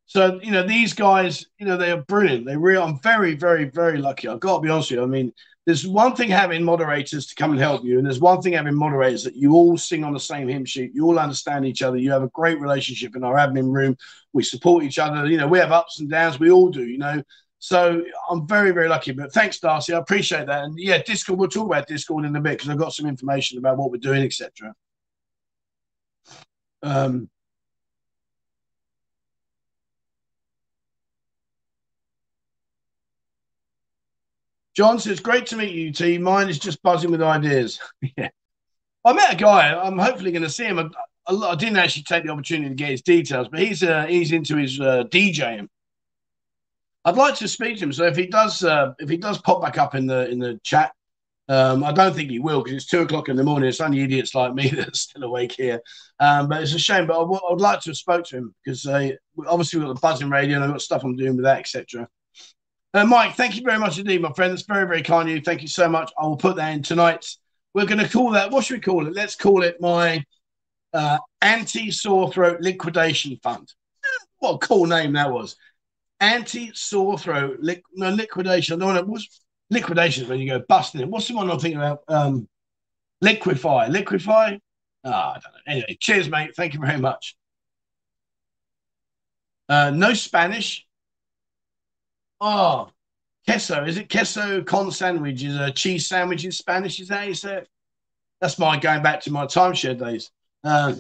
So, 0.10 0.40
you 0.42 0.50
know, 0.50 0.64
these 0.64 0.94
guys, 0.94 1.46
you 1.60 1.68
know, 1.68 1.78
they 1.78 1.92
are 1.92 2.02
brilliant. 2.02 2.48
They 2.48 2.58
really, 2.58 2.82
I'm 2.82 3.00
very, 3.02 3.36
very, 3.36 3.66
very 3.66 4.00
lucky. 4.00 4.28
I've 4.28 4.40
got 4.40 4.56
to 4.56 4.62
be 4.64 4.70
honest 4.70 4.90
with 4.90 4.98
you. 4.98 5.04
I 5.04 5.06
mean, 5.06 5.32
there's 5.68 5.86
one 5.86 6.16
thing 6.16 6.30
having 6.30 6.64
moderators 6.64 7.28
to 7.28 7.36
come 7.36 7.52
and 7.52 7.60
help 7.60 7.86
you, 7.86 8.00
and 8.00 8.08
there's 8.08 8.20
one 8.20 8.42
thing 8.42 8.54
having 8.54 8.74
moderators 8.74 9.24
that 9.26 9.36
you 9.36 9.54
all 9.54 9.78
sing 9.78 10.04
on 10.04 10.12
the 10.12 10.20
same 10.20 10.48
hymn 10.48 10.66
sheet. 10.66 10.96
You 10.96 11.06
all 11.06 11.20
understand 11.20 11.68
each 11.68 11.84
other. 11.84 11.98
You 11.98 12.10
have 12.10 12.24
a 12.24 12.30
great 12.30 12.60
relationship 12.60 13.16
in 13.16 13.24
our 13.24 13.36
admin 13.36 13.72
room. 13.72 13.96
We 14.34 14.42
support 14.42 14.84
each 14.84 14.98
other. 14.98 15.28
You 15.28 15.38
know, 15.38 15.48
we 15.48 15.60
have 15.60 15.72
ups 15.72 16.00
and 16.00 16.10
downs. 16.10 16.40
We 16.40 16.50
all 16.50 16.70
do, 16.70 16.88
you 16.88 16.98
know. 16.98 17.22
So 17.60 18.04
I'm 18.32 18.48
very, 18.48 18.72
very 18.72 18.90
lucky. 18.90 19.12
But 19.12 19.32
thanks, 19.32 19.60
Darcy. 19.60 19.94
I 19.94 20.00
appreciate 20.00 20.48
that. 20.48 20.64
And 20.64 20.74
yeah, 20.80 21.04
Discord, 21.04 21.38
we'll 21.38 21.50
talk 21.50 21.68
about 21.68 21.86
Discord 21.86 22.26
in 22.26 22.36
a 22.36 22.42
bit 22.42 22.58
because 22.58 22.70
I've 22.70 22.80
got 22.80 22.94
some 22.94 23.06
information 23.06 23.60
about 23.60 23.78
what 23.78 23.92
we're 23.92 23.98
doing, 23.98 24.24
etc. 24.24 24.74
Um, 26.82 27.30
John 34.76 35.00
says, 35.00 35.20
great 35.20 35.48
to 35.48 35.58
meet 35.58 35.74
you, 35.74 35.92
T. 35.92 36.18
Mine 36.18 36.50
is 36.50 36.60
just 36.60 36.82
buzzing 36.84 37.12
with 37.12 37.22
ideas. 37.22 37.80
yeah. 38.18 38.30
I 39.06 39.14
met 39.14 39.34
a 39.34 39.36
guy. 39.36 39.74
I'm 39.74 39.98
hopefully 39.98 40.32
going 40.32 40.44
to 40.44 40.50
see 40.50 40.66
him. 40.66 40.80
I, 41.28 41.34
I, 41.34 41.56
didn't 41.56 41.78
actually 41.78 42.04
take 42.04 42.26
the 42.26 42.32
opportunity 42.32 42.70
to 42.70 42.76
get 42.76 42.90
his 42.90 43.02
details, 43.02 43.48
but 43.50 43.60
he's 43.60 43.82
uh, 43.82 44.06
he's 44.06 44.32
into 44.32 44.58
his 44.58 44.80
uh, 44.80 45.04
DJing. 45.06 45.68
I'd 47.06 47.16
like 47.16 47.36
to 47.36 47.48
speak 47.48 47.78
to 47.78 47.86
him. 47.86 47.94
So 47.94 48.06
if 48.06 48.18
he 48.18 48.28
does, 48.28 48.64
uh, 48.64 48.94
if 49.00 49.10
he 49.10 49.18
does 49.18 49.40
pop 49.42 49.62
back 49.62 49.78
up 49.78 49.96
in 49.96 50.06
the 50.06 50.30
in 50.30 50.40
the 50.40 50.60
chat, 50.64 50.92
um, 51.48 51.84
I 51.84 51.92
don't 51.92 52.14
think 52.14 52.30
he 52.30 52.40
will 52.40 52.62
because 52.62 52.76
it's 52.76 52.86
two 52.88 53.02
o'clock 53.02 53.30
in 53.30 53.36
the 53.36 53.44
morning. 53.44 53.70
It's 53.70 53.82
only 53.82 54.02
idiots 54.02 54.36
like 54.36 54.54
me 54.54 54.70
that 54.76 54.90
are 54.90 54.94
still 54.94 55.24
awake 55.24 55.54
here. 55.54 55.82
Um, 56.20 56.50
but 56.50 56.62
it's 56.62 56.74
a 56.74 56.80
shame. 56.80 57.08
But 57.08 57.18
I, 57.18 57.22
w- 57.22 57.42
I 57.48 57.52
would 57.52 57.62
like 57.62 57.80
to 57.82 57.90
have 57.90 57.98
spoke 57.98 58.26
to 58.26 58.38
him 58.38 58.56
because 58.64 58.86
uh, 58.86 59.12
obviously 59.48 59.80
we've 59.80 59.88
got 59.88 59.96
the 59.96 60.02
buzzing 60.02 60.30
radio 60.30 60.56
and 60.56 60.66
I've 60.66 60.72
got 60.72 60.82
stuff 60.82 61.04
I'm 61.04 61.16
doing 61.16 61.38
with 61.38 61.46
that, 61.46 61.60
etc. 61.60 62.08
Uh, 62.94 63.06
Mike, 63.06 63.36
thank 63.36 63.56
you 63.56 63.62
very 63.62 63.78
much 63.78 64.00
indeed, 64.00 64.22
my 64.22 64.32
friend. 64.34 64.52
That's 64.52 64.64
very, 64.64 64.88
very 64.88 65.04
kind 65.04 65.30
of 65.30 65.36
you. 65.36 65.42
Thank 65.42 65.62
you 65.62 65.68
so 65.68 65.88
much. 65.88 66.12
I 66.18 66.26
will 66.26 66.38
put 66.38 66.56
that 66.56 66.74
in 66.74 66.82
tonight. 66.82 67.26
We're 67.74 67.86
going 67.86 68.00
to 68.00 68.10
call 68.10 68.32
that, 68.32 68.52
what 68.52 68.66
should 68.66 68.78
we 68.78 68.82
call 68.82 69.06
it? 69.06 69.14
Let's 69.14 69.36
call 69.36 69.62
it 69.62 69.80
my 69.80 70.24
uh, 70.94 71.20
anti 71.42 71.92
sore 71.92 72.32
throat 72.32 72.62
liquidation 72.62 73.38
fund. 73.44 73.72
What 74.40 74.54
a 74.54 74.58
cool 74.60 74.86
name 74.86 75.14
that 75.14 75.32
was 75.32 75.58
anti 76.20 76.72
sore 76.74 77.18
throat, 77.18 77.58
li- 77.60 77.84
no 77.94 78.10
liquidation. 78.10 78.80
No, 78.80 78.96
it 78.96 79.08
was 79.08 79.28
liquidation 79.70 80.28
when 80.28 80.40
you 80.40 80.50
go 80.50 80.64
busting 80.68 81.02
it. 81.02 81.10
What's 81.10 81.28
the 81.28 81.36
one 81.36 81.52
I'm 81.52 81.60
thinking 81.60 81.80
about? 81.80 82.04
Um, 82.08 82.48
liquefy, 83.22 83.90
liquefy. 83.90 84.60
Ah, 85.04 85.06
oh, 85.06 85.10
I 85.12 85.34
don't 85.34 85.44
know. 85.44 85.60
Anyway, 85.68 85.98
cheers, 86.00 86.30
mate. 86.30 86.56
Thank 86.56 86.74
you 86.74 86.80
very 86.80 87.00
much. 87.00 87.36
Uh, 89.68 89.92
no 89.92 90.14
Spanish. 90.14 90.86
Oh, 92.42 92.90
queso. 93.46 93.84
Is 93.84 93.98
it 93.98 94.10
queso 94.10 94.64
con 94.64 94.92
sandwich? 94.92 95.44
Is 95.44 95.56
a 95.56 95.72
cheese 95.72 96.08
sandwich 96.08 96.46
in 96.46 96.52
Spanish? 96.52 97.00
Is 97.00 97.10
that 97.10 97.36
say 97.36 97.58
it? 97.58 97.70
That's 98.40 98.58
my 98.58 98.80
going 98.80 99.04
back 99.04 99.22
to 99.22 99.32
my 99.32 99.46
timeshare 99.46 100.00
days. 100.00 100.32
Uh, 100.64 100.96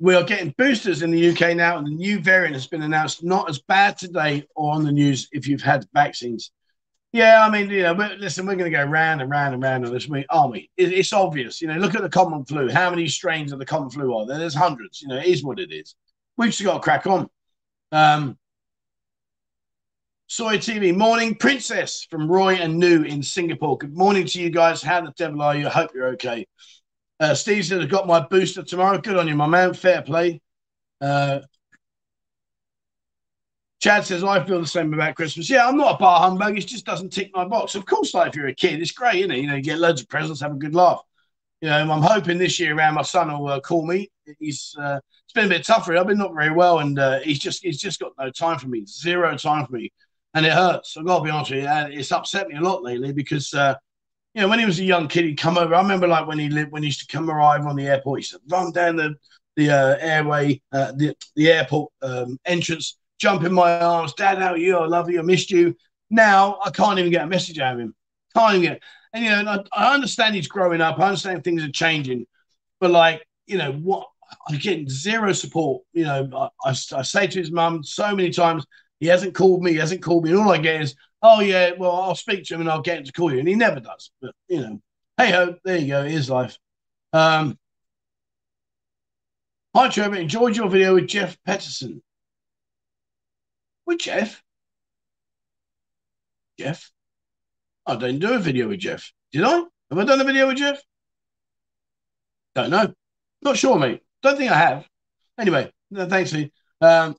we 0.00 0.16
are 0.16 0.24
getting 0.24 0.52
boosters 0.58 1.02
in 1.02 1.12
the 1.12 1.30
UK 1.30 1.56
now, 1.56 1.78
and 1.78 1.86
the 1.86 1.92
new 1.92 2.18
variant 2.18 2.54
has 2.54 2.66
been 2.66 2.82
announced. 2.82 3.22
Not 3.22 3.48
as 3.48 3.60
bad 3.60 3.96
today 3.96 4.44
or 4.56 4.72
on 4.72 4.82
the 4.82 4.90
news 4.90 5.28
if 5.30 5.46
you've 5.46 5.62
had 5.62 5.86
vaccines. 5.94 6.50
Yeah, 7.12 7.46
I 7.46 7.50
mean, 7.50 7.70
you 7.70 7.82
know, 7.82 7.92
listen, 8.18 8.46
we're 8.46 8.56
going 8.56 8.72
to 8.72 8.76
go 8.76 8.84
round 8.84 9.20
and 9.20 9.30
round 9.30 9.54
and 9.54 9.62
round 9.62 9.86
on 9.86 9.92
this, 9.92 10.08
aren't 10.30 10.52
we? 10.52 10.70
It, 10.76 10.92
it's 10.92 11.12
obvious. 11.12 11.60
You 11.60 11.68
know, 11.68 11.76
look 11.76 11.94
at 11.94 12.02
the 12.02 12.08
common 12.08 12.44
flu. 12.44 12.68
How 12.70 12.90
many 12.90 13.06
strains 13.06 13.52
of 13.52 13.58
the 13.58 13.66
common 13.66 13.90
flu 13.90 14.16
are 14.16 14.26
there? 14.26 14.38
There's 14.38 14.54
hundreds. 14.54 15.02
You 15.02 15.08
know, 15.08 15.18
it 15.18 15.26
is 15.26 15.44
what 15.44 15.60
it 15.60 15.70
is. 15.70 15.94
We've 16.36 16.50
just 16.50 16.64
got 16.64 16.74
to 16.74 16.80
crack 16.80 17.06
on. 17.06 17.28
Um, 17.92 18.38
Soy 20.32 20.56
TV 20.56 20.96
morning, 20.96 21.34
Princess 21.34 22.06
from 22.08 22.26
Roy 22.26 22.54
and 22.54 22.78
New 22.78 23.02
in 23.02 23.22
Singapore. 23.22 23.76
Good 23.76 23.94
morning 23.94 24.24
to 24.28 24.40
you 24.40 24.48
guys. 24.48 24.80
How 24.80 25.02
the 25.02 25.12
devil 25.14 25.42
are 25.42 25.54
you? 25.54 25.66
I 25.66 25.70
hope 25.70 25.90
you're 25.94 26.08
okay. 26.14 26.46
Uh, 27.20 27.34
Steve 27.34 27.66
said, 27.66 27.82
I've 27.82 27.90
got 27.90 28.06
my 28.06 28.20
booster 28.20 28.62
tomorrow. 28.62 28.96
Good 28.96 29.18
on 29.18 29.28
you, 29.28 29.34
my 29.34 29.46
man. 29.46 29.74
Fair 29.74 30.00
play. 30.00 30.40
Uh, 31.02 31.40
Chad 33.82 34.06
says, 34.06 34.24
I 34.24 34.42
feel 34.42 34.58
the 34.58 34.66
same 34.66 34.94
about 34.94 35.16
Christmas. 35.16 35.50
Yeah, 35.50 35.68
I'm 35.68 35.76
not 35.76 35.96
a 35.96 35.98
bar 35.98 36.20
humbug. 36.20 36.56
It 36.56 36.66
just 36.66 36.86
doesn't 36.86 37.12
tick 37.12 37.30
my 37.34 37.44
box. 37.44 37.74
Of 37.74 37.84
course, 37.84 38.14
like 38.14 38.28
if 38.30 38.34
you're 38.34 38.46
a 38.46 38.54
kid, 38.54 38.80
it's 38.80 38.92
great, 38.92 39.16
isn't 39.16 39.32
it? 39.32 39.40
You 39.40 39.48
know, 39.48 39.56
you 39.56 39.62
get 39.62 39.80
loads 39.80 40.00
of 40.00 40.08
presents, 40.08 40.40
have 40.40 40.52
a 40.52 40.54
good 40.54 40.74
laugh. 40.74 41.02
You 41.60 41.68
know, 41.68 41.92
I'm 41.92 42.00
hoping 42.00 42.38
this 42.38 42.58
year 42.58 42.74
around 42.74 42.94
my 42.94 43.02
son 43.02 43.30
will 43.30 43.48
uh, 43.48 43.60
call 43.60 43.86
me. 43.86 44.10
He's 44.38 44.74
uh, 44.80 44.98
it's 45.26 45.34
been 45.34 45.44
a 45.44 45.50
bit 45.50 45.66
tough 45.66 45.84
for 45.84 45.92
him. 45.92 46.00
I've 46.00 46.06
been 46.06 46.16
not 46.16 46.32
very 46.32 46.52
well, 46.52 46.78
and 46.78 46.98
uh, 46.98 47.20
he's 47.20 47.38
just 47.38 47.62
he's 47.62 47.78
just 47.78 48.00
got 48.00 48.12
no 48.18 48.30
time 48.30 48.58
for 48.58 48.68
me, 48.68 48.86
zero 48.86 49.36
time 49.36 49.66
for 49.66 49.74
me, 49.74 49.92
and 50.34 50.46
it 50.46 50.52
hurts. 50.52 50.96
I've 50.96 51.06
got 51.06 51.18
to 51.18 51.24
be 51.24 51.30
honest 51.30 51.50
with 51.50 51.62
you, 51.62 51.68
and 51.68 51.92
it's 51.92 52.12
upset 52.12 52.48
me 52.48 52.56
a 52.56 52.60
lot 52.60 52.82
lately 52.82 53.12
because 53.12 53.52
uh, 53.54 53.74
you 54.34 54.42
know 54.42 54.48
when 54.48 54.58
he 54.58 54.66
was 54.66 54.78
a 54.78 54.84
young 54.84 55.08
kid, 55.08 55.24
he'd 55.24 55.38
come 55.38 55.58
over. 55.58 55.74
I 55.74 55.82
remember 55.82 56.08
like 56.08 56.26
when 56.26 56.38
he 56.38 56.48
lived 56.48 56.72
when 56.72 56.82
he 56.82 56.88
used 56.88 57.08
to 57.08 57.16
come 57.16 57.30
arrive 57.30 57.66
on 57.66 57.76
the 57.76 57.86
airport, 57.86 58.20
he 58.20 58.22
used 58.22 58.32
to 58.32 58.40
run 58.48 58.72
down 58.72 58.96
the 58.96 59.14
the 59.56 59.70
uh, 59.70 59.96
airway, 60.00 60.60
uh, 60.72 60.92
the 60.92 61.14
the 61.36 61.50
airport 61.50 61.92
um, 62.02 62.38
entrance 62.46 62.96
jump 63.22 63.44
in 63.44 63.52
my 63.52 63.78
arms, 63.78 64.12
Dad, 64.14 64.38
how 64.38 64.50
are 64.50 64.56
you? 64.56 64.76
I 64.76 64.86
love 64.86 65.08
you. 65.08 65.20
I 65.20 65.22
missed 65.22 65.52
you. 65.52 65.76
Now 66.10 66.58
I 66.64 66.70
can't 66.70 66.98
even 66.98 67.12
get 67.12 67.22
a 67.22 67.28
message 67.28 67.60
out 67.60 67.74
of 67.74 67.80
him. 67.80 67.94
Can't 68.36 68.56
even 68.56 68.72
get. 68.72 68.82
And 69.12 69.24
you 69.24 69.30
know, 69.30 69.64
I, 69.72 69.90
I 69.90 69.94
understand 69.94 70.34
he's 70.34 70.48
growing 70.48 70.80
up. 70.80 70.98
I 70.98 71.06
understand 71.06 71.44
things 71.44 71.62
are 71.62 71.70
changing, 71.70 72.26
but 72.80 72.90
like 72.90 73.24
you 73.46 73.58
know, 73.58 73.72
what 73.72 74.08
I'm 74.48 74.58
getting 74.58 74.88
zero 74.88 75.32
support. 75.32 75.84
You 75.92 76.04
know, 76.04 76.50
I, 76.64 76.70
I, 76.70 76.70
I 76.70 77.02
say 77.02 77.28
to 77.28 77.38
his 77.38 77.52
mum 77.52 77.84
so 77.84 78.14
many 78.16 78.30
times, 78.30 78.66
he 79.02 79.08
hasn't 79.08 79.34
called 79.34 79.64
me. 79.64 79.72
He 79.72 79.78
hasn't 79.78 80.00
called 80.00 80.22
me. 80.22 80.30
And 80.30 80.38
all 80.38 80.52
I 80.52 80.58
get 80.58 80.80
is, 80.80 80.94
oh 81.22 81.40
yeah, 81.40 81.72
well 81.76 81.90
I'll 81.90 82.14
speak 82.14 82.44
to 82.44 82.54
him 82.54 82.60
and 82.60 82.70
I'll 82.70 82.80
get 82.80 82.98
him 82.98 83.04
to 83.04 83.12
call 83.12 83.32
you, 83.32 83.40
and 83.40 83.48
he 83.48 83.56
never 83.56 83.80
does. 83.80 84.12
But 84.20 84.32
you 84.46 84.60
know, 84.60 84.80
hey 85.16 85.32
ho, 85.32 85.56
there 85.64 85.78
you 85.78 85.88
go. 85.88 86.04
Is 86.04 86.30
life. 86.30 86.56
Um, 87.12 87.58
Hi 89.74 89.88
Trevor, 89.88 90.14
enjoyed 90.14 90.56
your 90.56 90.68
video 90.68 90.94
with 90.94 91.08
Jeff 91.08 91.36
Peterson. 91.44 92.00
With 93.86 93.98
Jeff? 93.98 94.40
Jeff? 96.56 96.92
I 97.84 97.96
didn't 97.96 98.20
do 98.20 98.34
a 98.34 98.38
video 98.38 98.68
with 98.68 98.78
Jeff. 98.78 99.12
Did 99.32 99.42
I? 99.42 99.64
Have 99.90 99.98
I 99.98 100.04
done 100.04 100.20
a 100.20 100.24
video 100.24 100.46
with 100.46 100.58
Jeff? 100.58 100.80
Don't 102.54 102.70
know. 102.70 102.94
Not 103.42 103.56
sure, 103.56 103.80
mate. 103.80 104.00
Don't 104.22 104.38
think 104.38 104.52
I 104.52 104.58
have. 104.58 104.86
Anyway, 105.40 105.72
no, 105.90 106.08
thanks, 106.08 106.32
Lee. 106.32 106.52
Um, 106.80 107.16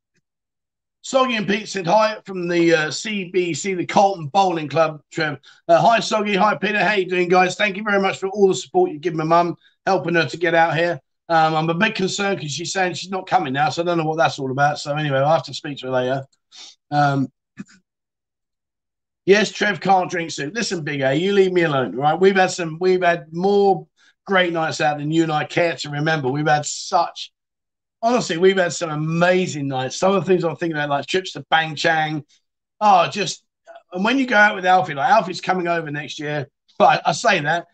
Soggy 1.06 1.36
and 1.36 1.46
Pete 1.46 1.68
said 1.68 1.86
hi 1.86 2.18
from 2.26 2.48
the 2.48 2.74
uh, 2.74 2.88
CBC, 2.88 3.76
the 3.76 3.86
Colton 3.86 4.28
Bowling 4.28 4.70
Club. 4.70 5.02
Trev. 5.12 5.38
Uh, 5.68 5.82
hi, 5.82 6.00
Soggy. 6.00 6.34
Hi, 6.34 6.56
Peter. 6.56 6.80
How 6.80 6.94
you 6.94 7.06
doing, 7.06 7.28
guys? 7.28 7.58
Thank 7.58 7.76
you 7.76 7.84
very 7.84 8.02
much 8.02 8.20
for 8.20 8.30
all 8.30 8.48
the 8.48 8.56
support 8.56 8.90
you 8.90 9.00
give 9.00 9.14
my 9.14 9.26
mum, 9.26 9.58
helping 9.86 10.16
her 10.16 10.26
to 10.26 10.38
get 10.38 10.56
out 10.56 10.78
here. 10.78 11.02
Um, 11.28 11.56
I'm 11.56 11.70
a 11.70 11.74
bit 11.74 11.96
concerned 11.96 12.38
because 12.38 12.54
she's 12.54 12.72
saying 12.72 12.94
she's 12.94 13.12
not 13.12 13.28
coming 13.28 13.52
now, 13.52 13.68
so 13.68 13.82
I 13.82 13.86
don't 13.86 13.98
know 13.98 14.06
what 14.06 14.18
that's 14.18 14.40
all 14.40 14.50
about. 14.50 14.80
So 14.80 14.96
anyway, 14.96 15.18
I'll 15.18 15.34
have 15.34 15.44
to 15.44 15.54
speak 15.54 15.80
to 15.80 15.88
her 15.88 15.92
later. 15.92 16.26
Um, 16.90 17.28
yes, 19.26 19.52
Trev 19.52 19.82
can't 19.82 20.10
drink 20.10 20.32
soup. 20.32 20.56
Listen, 20.56 20.86
Big 20.86 21.02
A, 21.02 21.14
you 21.14 21.34
leave 21.34 21.52
me 21.52 21.64
alone, 21.64 21.98
right? 21.98 22.18
We've 22.18 22.38
had 22.38 22.52
some, 22.52 22.78
we've 22.80 23.04
had 23.04 23.26
more 23.34 23.86
great 24.26 24.54
nights 24.54 24.80
out 24.80 25.00
than 25.00 25.12
you 25.12 25.24
and 25.24 25.34
I 25.34 25.44
care 25.44 25.76
to 25.76 25.90
remember. 25.90 26.30
We've 26.30 26.48
had 26.48 26.66
such, 26.66 27.33
honestly, 28.04 28.38
we've 28.38 28.58
had 28.58 28.74
some 28.74 28.92
amazing 28.92 29.70
nights. 29.70 29.96
Some 29.96 30.14
of 30.14 30.24
the 30.24 30.28
things 30.28 30.44
I'm 30.44 30.58
thinking 30.58 30.76
about, 30.76 30.90
like 30.90 31.08
trips 31.08 31.32
to 31.32 31.46
Bang 31.50 31.76
Chang. 31.76 32.24
Oh, 32.82 33.08
just, 33.10 33.44
and 33.94 34.04
when 34.04 34.20
you 34.20 34.28
go 34.28 34.36
out 34.36 34.56
with 34.56 34.66
Alfie, 34.66 34.94
like 34.94 35.10
Alfie's 35.10 35.42
coming 35.42 35.68
over 35.68 35.90
next 35.90 36.20
year, 36.20 36.48
but 36.78 37.02
I, 37.06 37.14
say 37.14 37.40
that 37.40 37.68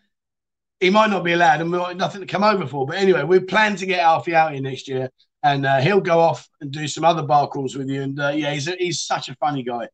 he 0.78 0.88
might 0.88 1.10
not 1.10 1.24
be 1.24 1.32
allowed 1.32 1.60
and 1.60 1.70
we 1.70 1.78
might 1.78 1.96
nothing 1.96 2.20
to 2.20 2.26
come 2.26 2.44
over 2.44 2.66
for. 2.66 2.86
But 2.86 2.96
anyway, 2.96 3.24
we 3.24 3.40
plan 3.40 3.76
to 3.76 3.86
get 3.86 4.00
Alfie 4.00 4.34
out 4.34 4.52
here 4.52 4.62
next 4.62 4.88
year 4.88 5.10
and 5.42 5.66
uh, 5.66 5.80
he'll 5.80 6.00
go 6.00 6.20
off 6.20 6.48
and 6.60 6.70
do 6.70 6.86
some 6.86 7.04
other 7.04 7.22
bar 7.22 7.48
crawls 7.48 7.76
with 7.76 7.88
you. 7.88 8.02
And 8.02 8.20
uh, 8.20 8.28
yeah, 8.28 8.52
he's 8.52 8.68
a, 8.68 8.76
he's 8.78 9.00
such 9.00 9.28
a 9.28 9.34
funny 9.36 9.62
guy. 9.62 9.88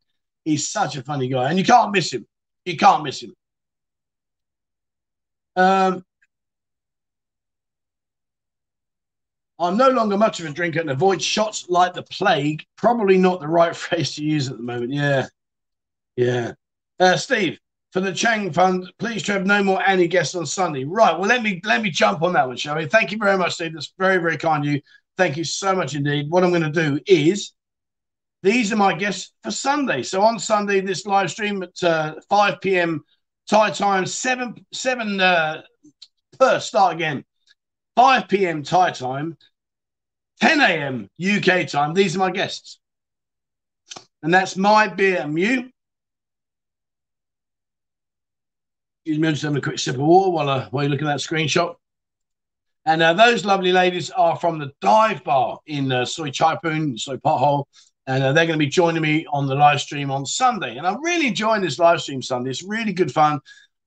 He's 0.44 0.68
such 0.68 0.96
a 0.96 1.02
funny 1.02 1.26
guy, 1.26 1.50
and 1.50 1.58
you 1.58 1.64
can't 1.64 1.90
miss 1.90 2.12
him. 2.12 2.24
You 2.64 2.76
can't 2.76 3.02
miss 3.02 3.20
him. 3.20 3.34
Um, 5.56 6.04
I'm 9.58 9.76
no 9.76 9.88
longer 9.88 10.18
much 10.18 10.40
of 10.40 10.46
a 10.46 10.50
drinker 10.50 10.80
and 10.80 10.90
avoid 10.90 11.22
shots 11.22 11.66
like 11.68 11.94
the 11.94 12.02
plague. 12.02 12.64
Probably 12.76 13.16
not 13.16 13.40
the 13.40 13.48
right 13.48 13.74
phrase 13.76 14.14
to 14.16 14.24
use 14.24 14.48
at 14.48 14.56
the 14.56 14.62
moment. 14.62 14.92
Yeah, 14.92 15.26
yeah. 16.16 16.52
Uh, 16.98 17.16
Steve, 17.16 17.58
for 17.92 18.00
the 18.00 18.12
Chang 18.12 18.52
Fund, 18.52 18.92
please, 18.98 19.22
to 19.24 19.32
have 19.32 19.46
no 19.46 19.62
more 19.62 19.82
Annie 19.86 20.08
guests 20.08 20.34
on 20.34 20.46
Sunday. 20.46 20.84
Right. 20.84 21.18
Well, 21.18 21.28
let 21.28 21.42
me 21.42 21.60
let 21.64 21.82
me 21.82 21.90
jump 21.90 22.22
on 22.22 22.34
that 22.34 22.46
one, 22.46 22.56
shall 22.56 22.76
we? 22.76 22.86
Thank 22.86 23.12
you 23.12 23.18
very 23.18 23.38
much, 23.38 23.54
Steve. 23.54 23.72
That's 23.74 23.92
very 23.98 24.18
very 24.18 24.36
kind 24.36 24.64
of 24.64 24.72
you. 24.72 24.80
Thank 25.16 25.36
you 25.36 25.44
so 25.44 25.74
much 25.74 25.94
indeed. 25.94 26.30
What 26.30 26.44
I'm 26.44 26.50
going 26.50 26.62
to 26.62 26.70
do 26.70 27.00
is 27.06 27.52
these 28.42 28.72
are 28.72 28.76
my 28.76 28.92
guests 28.92 29.32
for 29.42 29.50
Sunday. 29.50 30.02
So 30.02 30.20
on 30.22 30.38
Sunday, 30.38 30.80
this 30.80 31.06
live 31.06 31.30
stream 31.30 31.62
at 31.62 31.82
uh, 31.82 32.14
5 32.28 32.60
p.m. 32.60 33.02
Thai 33.48 33.70
time, 33.70 34.06
7 34.06 34.54
7 34.72 35.20
uh, 35.20 35.62
per 36.38 36.60
start 36.60 36.94
again. 36.94 37.24
5 37.96 38.28
p.m. 38.28 38.62
Thai 38.62 38.90
time, 38.92 39.36
10 40.40 40.60
a.m. 40.60 41.10
UK 41.20 41.66
time. 41.66 41.94
These 41.94 42.14
are 42.14 42.20
my 42.20 42.30
guests. 42.30 42.78
And 44.22 44.32
that's 44.32 44.56
my 44.56 44.88
beer 44.88 45.20
and 45.20 45.38
you. 45.38 45.70
Excuse 49.04 49.18
me, 49.18 49.28
I'm 49.28 49.34
just 49.34 49.42
having 49.44 49.58
a 49.58 49.62
quick 49.62 49.78
sip 49.78 49.94
of 49.94 50.00
water 50.00 50.30
while, 50.30 50.50
I, 50.50 50.64
while 50.70 50.84
you 50.84 50.90
look 50.90 51.00
at 51.00 51.06
that 51.06 51.18
screenshot. 51.18 51.76
And 52.84 53.02
uh, 53.02 53.14
those 53.14 53.44
lovely 53.44 53.72
ladies 53.72 54.10
are 54.10 54.36
from 54.36 54.58
the 54.58 54.72
dive 54.80 55.24
bar 55.24 55.58
in 55.66 55.90
uh, 55.90 56.04
Soi 56.04 56.30
Chai 56.30 56.56
Poon, 56.62 56.98
Soi 56.98 57.16
Pothole. 57.16 57.64
And 58.06 58.22
uh, 58.22 58.32
they're 58.32 58.46
going 58.46 58.58
to 58.58 58.64
be 58.64 58.70
joining 58.70 59.02
me 59.02 59.26
on 59.32 59.46
the 59.46 59.54
live 59.54 59.80
stream 59.80 60.10
on 60.10 60.24
Sunday. 60.24 60.76
And 60.76 60.86
I'm 60.86 61.02
really 61.02 61.28
enjoying 61.28 61.62
this 61.62 61.78
live 61.78 62.00
stream 62.00 62.22
Sunday. 62.22 62.50
It's 62.50 62.62
really 62.62 62.92
good 62.92 63.12
fun. 63.12 63.40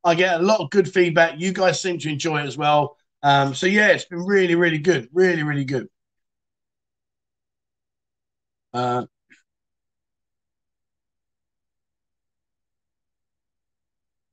I 0.03 0.15
get 0.15 0.39
a 0.39 0.43
lot 0.43 0.59
of 0.59 0.69
good 0.69 0.91
feedback. 0.91 1.39
You 1.39 1.53
guys 1.53 1.81
seem 1.81 1.97
to 1.99 2.09
enjoy 2.09 2.41
it 2.41 2.45
as 2.45 2.57
well. 2.57 2.97
Um, 3.21 3.53
so, 3.53 3.65
yeah, 3.65 3.87
it's 3.89 4.05
been 4.05 4.25
really, 4.25 4.55
really 4.55 4.77
good. 4.79 5.09
Really, 5.13 5.43
really 5.43 5.65
good. 5.65 5.87
Uh, 8.73 9.05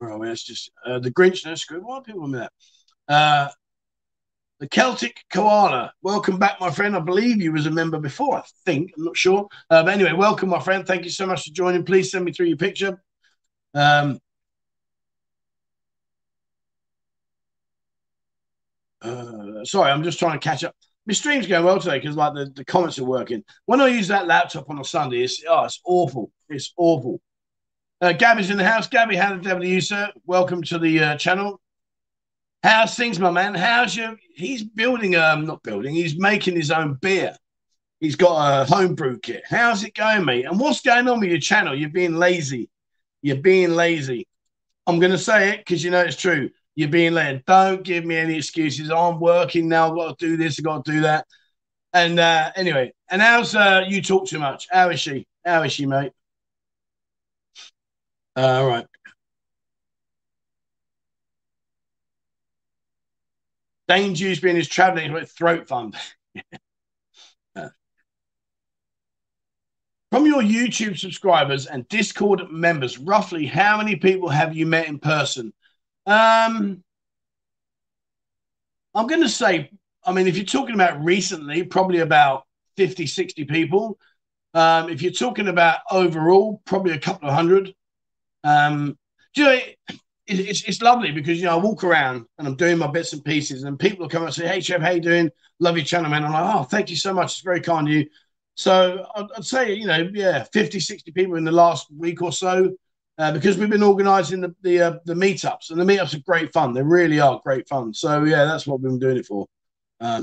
Oh, 0.00 0.22
it's 0.22 0.42
just 0.44 0.70
uh, 0.84 0.98
the 0.98 1.10
Grinch. 1.10 1.44
No 1.46 1.54
screw. 1.54 1.80
Why 1.80 2.00
people 2.00 2.22
on 2.24 2.32
that? 2.32 2.52
Uh, 3.08 3.48
the 4.58 4.68
Celtic 4.68 5.22
Koala. 5.32 5.92
Welcome 6.02 6.38
back, 6.38 6.60
my 6.60 6.70
friend. 6.70 6.96
I 6.96 7.00
believe 7.00 7.42
you 7.42 7.52
was 7.52 7.66
a 7.66 7.70
member 7.70 7.98
before. 8.00 8.38
I 8.38 8.42
think 8.64 8.92
I'm 8.96 9.04
not 9.04 9.16
sure. 9.16 9.48
Uh, 9.70 9.82
but 9.82 9.92
anyway, 9.92 10.12
welcome, 10.12 10.48
my 10.48 10.60
friend. 10.60 10.86
Thank 10.86 11.04
you 11.04 11.10
so 11.10 11.26
much 11.26 11.44
for 11.44 11.52
joining. 11.52 11.84
Please 11.84 12.10
send 12.10 12.24
me 12.24 12.32
through 12.32 12.46
your 12.46 12.56
picture. 12.56 13.02
Um, 13.74 14.18
uh, 19.02 19.64
sorry, 19.64 19.90
I'm 19.90 20.02
just 20.02 20.18
trying 20.18 20.38
to 20.38 20.44
catch 20.44 20.64
up. 20.64 20.74
My 21.06 21.12
stream's 21.12 21.46
going 21.46 21.64
well 21.64 21.78
today 21.78 21.98
because 21.98 22.16
like 22.16 22.34
the, 22.34 22.46
the 22.54 22.64
comments 22.64 22.98
are 22.98 23.04
working. 23.04 23.44
When 23.66 23.80
I 23.80 23.88
use 23.88 24.08
that 24.08 24.26
laptop 24.26 24.68
on 24.70 24.80
a 24.80 24.84
Sunday, 24.84 25.22
it's 25.22 25.42
oh, 25.48 25.64
it's 25.64 25.80
awful. 25.84 26.32
It's 26.48 26.72
awful. 26.76 27.20
Uh, 28.00 28.12
Gabby's 28.12 28.50
in 28.50 28.56
the 28.56 28.64
house. 28.64 28.88
Gabby, 28.88 29.16
how 29.16 29.34
the 29.34 29.42
devil 29.42 29.62
are 29.62 29.66
you, 29.66 29.80
sir? 29.80 30.10
Welcome 30.24 30.62
to 30.64 30.78
the 30.78 31.00
uh, 31.00 31.16
channel. 31.16 31.60
How's 32.62 32.96
things, 32.96 33.20
my 33.20 33.30
man? 33.30 33.54
How's 33.54 33.96
your? 33.96 34.16
He's 34.34 34.64
building, 34.64 35.14
um, 35.14 35.46
not 35.46 35.62
building. 35.62 35.94
He's 35.94 36.18
making 36.18 36.56
his 36.56 36.70
own 36.70 36.94
beer. 36.94 37.36
He's 38.00 38.16
got 38.16 38.62
a 38.62 38.64
homebrew 38.66 39.20
kit. 39.20 39.44
How's 39.48 39.84
it 39.84 39.94
going, 39.94 40.24
mate? 40.24 40.44
And 40.44 40.58
what's 40.58 40.82
going 40.82 41.08
on 41.08 41.20
with 41.20 41.30
your 41.30 41.38
channel? 41.38 41.74
You're 41.74 41.88
being 41.88 42.16
lazy. 42.16 42.68
You're 43.22 43.36
being 43.36 43.70
lazy. 43.70 44.26
I'm 44.86 44.98
going 44.98 45.12
to 45.12 45.18
say 45.18 45.50
it 45.50 45.58
because 45.58 45.82
you 45.82 45.90
know 45.90 46.00
it's 46.00 46.16
true. 46.16 46.50
You're 46.76 46.90
being 46.90 47.14
lazy. 47.14 47.42
Don't 47.46 47.82
give 47.82 48.04
me 48.04 48.16
any 48.16 48.36
excuses. 48.36 48.90
I'm 48.90 49.18
working 49.18 49.68
now. 49.68 49.90
I've 49.90 49.96
got 49.96 50.18
to 50.18 50.26
do 50.26 50.36
this. 50.36 50.58
I've 50.58 50.64
got 50.64 50.84
to 50.84 50.92
do 50.92 51.00
that. 51.00 51.26
And 51.94 52.20
uh, 52.20 52.52
anyway, 52.54 52.92
and 53.10 53.22
how's 53.22 53.54
uh, 53.54 53.84
you 53.88 54.02
talk 54.02 54.26
too 54.26 54.38
much? 54.38 54.68
How 54.70 54.90
is 54.90 55.00
she? 55.00 55.26
How 55.44 55.62
is 55.62 55.72
she, 55.72 55.86
mate? 55.86 56.12
Uh, 58.36 58.40
all 58.40 58.66
right. 58.66 58.86
Dewsbury 63.88 64.50
and 64.50 64.58
his 64.58 64.68
traveling 64.68 65.12
with 65.12 65.30
throat 65.30 65.68
fund. 65.68 65.96
From 70.12 70.26
your 70.26 70.42
YouTube 70.42 70.98
subscribers 70.98 71.66
and 71.66 71.88
Discord 71.88 72.50
members, 72.50 72.98
roughly 72.98 73.46
how 73.46 73.78
many 73.78 73.96
people 73.96 74.28
have 74.28 74.54
you 74.56 74.66
met 74.66 74.88
in 74.88 74.98
person? 74.98 75.52
Um, 76.06 76.82
I'm 78.94 79.06
going 79.06 79.22
to 79.22 79.28
say, 79.28 79.70
I 80.04 80.12
mean, 80.12 80.26
if 80.26 80.36
you're 80.36 80.46
talking 80.46 80.74
about 80.74 81.04
recently, 81.04 81.62
probably 81.64 81.98
about 82.00 82.44
50, 82.76 83.06
60 83.06 83.44
people. 83.44 83.98
Um, 84.54 84.88
if 84.88 85.02
you're 85.02 85.12
talking 85.12 85.48
about 85.48 85.80
overall, 85.90 86.62
probably 86.64 86.92
a 86.92 86.98
couple 86.98 87.28
of 87.28 87.34
hundred. 87.34 87.74
Um, 88.44 88.98
you 89.36 89.44
know, 89.44 89.52
it, 89.52 89.76
it's, 90.26 90.64
it's 90.64 90.82
lovely 90.82 91.12
because, 91.12 91.38
you 91.38 91.44
know, 91.44 91.58
I 91.58 91.62
walk 91.62 91.84
around 91.84 92.26
and 92.38 92.48
I'm 92.48 92.56
doing 92.56 92.78
my 92.78 92.86
bits 92.88 93.12
and 93.12 93.24
pieces 93.24 93.64
and 93.64 93.78
people 93.78 94.08
come 94.08 94.24
and 94.24 94.34
say, 94.34 94.46
hey, 94.48 94.60
Chef, 94.60 94.80
how 94.80 94.90
you 94.90 95.00
doing? 95.00 95.30
Love 95.60 95.76
your 95.76 95.84
channel, 95.86 96.10
man. 96.10 96.24
I'm 96.24 96.32
like, 96.32 96.54
oh, 96.56 96.64
thank 96.64 96.90
you 96.90 96.96
so 96.96 97.14
much. 97.14 97.32
It's 97.32 97.40
very 97.40 97.60
kind 97.60 97.88
of 97.88 97.94
you. 97.94 98.06
So 98.54 99.06
I'd, 99.14 99.26
I'd 99.36 99.44
say, 99.44 99.74
you 99.74 99.86
know, 99.86 100.08
yeah, 100.12 100.44
50, 100.52 100.80
60 100.80 101.12
people 101.12 101.36
in 101.36 101.44
the 101.44 101.52
last 101.52 101.88
week 101.96 102.22
or 102.22 102.32
so. 102.32 102.72
Uh, 103.18 103.32
because 103.32 103.56
we've 103.56 103.70
been 103.70 103.82
organising 103.82 104.40
the 104.42 104.54
the, 104.62 104.80
uh, 104.80 104.98
the 105.06 105.14
meetups, 105.14 105.70
and 105.70 105.80
the 105.80 105.84
meetups 105.84 106.14
are 106.14 106.22
great 106.26 106.52
fun. 106.52 106.74
They 106.74 106.82
really 106.82 107.18
are 107.18 107.40
great 107.42 107.66
fun. 107.68 107.94
So 107.94 108.24
yeah, 108.24 108.44
that's 108.44 108.66
what 108.66 108.80
we've 108.80 108.90
been 108.90 108.98
doing 108.98 109.16
it 109.16 109.26
for. 109.26 109.46
Uh, 110.00 110.22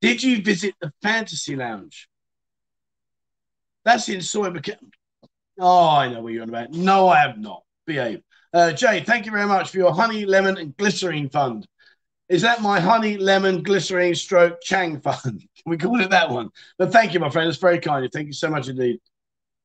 did 0.00 0.22
you 0.22 0.42
visit 0.42 0.74
the 0.80 0.92
Fantasy 1.02 1.56
Lounge? 1.56 2.08
That's 3.84 4.08
in 4.08 4.20
Soi 4.20 4.50
Oh, 5.58 5.88
I 5.88 6.08
know 6.08 6.22
what 6.22 6.32
you're 6.32 6.42
on 6.42 6.48
about. 6.48 6.72
No, 6.72 7.08
I 7.08 7.20
have 7.20 7.38
not. 7.38 7.62
Behave. 7.86 8.22
Uh, 8.52 8.72
Jay, 8.72 9.00
thank 9.00 9.26
you 9.26 9.32
very 9.32 9.46
much 9.46 9.70
for 9.70 9.78
your 9.78 9.94
honey, 9.94 10.24
lemon, 10.26 10.58
and 10.58 10.76
glycerine 10.76 11.30
fund. 11.30 11.66
Is 12.28 12.42
that 12.42 12.60
my 12.60 12.80
honey, 12.80 13.16
lemon, 13.16 13.62
glycerine, 13.62 14.14
stroke, 14.14 14.60
Chang 14.60 15.00
fund? 15.00 15.22
Can 15.22 15.40
we 15.66 15.78
call 15.78 16.00
it 16.00 16.10
that 16.10 16.30
one. 16.30 16.50
But 16.78 16.92
thank 16.92 17.14
you, 17.14 17.20
my 17.20 17.30
friend. 17.30 17.48
It's 17.48 17.58
very 17.58 17.78
kind 17.78 17.98
of 17.98 18.04
you. 18.04 18.08
Thank 18.12 18.26
you 18.26 18.32
so 18.32 18.50
much 18.50 18.68
indeed. 18.68 18.98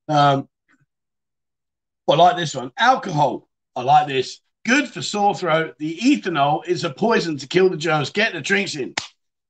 Um, 0.07 0.47
I 2.09 2.15
like 2.15 2.37
this 2.37 2.55
one. 2.55 2.71
Alcohol. 2.77 3.47
I 3.75 3.83
like 3.83 4.07
this. 4.07 4.41
Good 4.65 4.87
for 4.89 5.01
sore 5.01 5.33
throat. 5.33 5.75
The 5.79 5.97
ethanol 5.97 6.67
is 6.67 6.83
a 6.83 6.89
poison 6.89 7.37
to 7.37 7.47
kill 7.47 7.69
the 7.69 7.77
germs. 7.77 8.09
Get 8.09 8.33
the 8.33 8.41
drinks 8.41 8.75
in. 8.75 8.93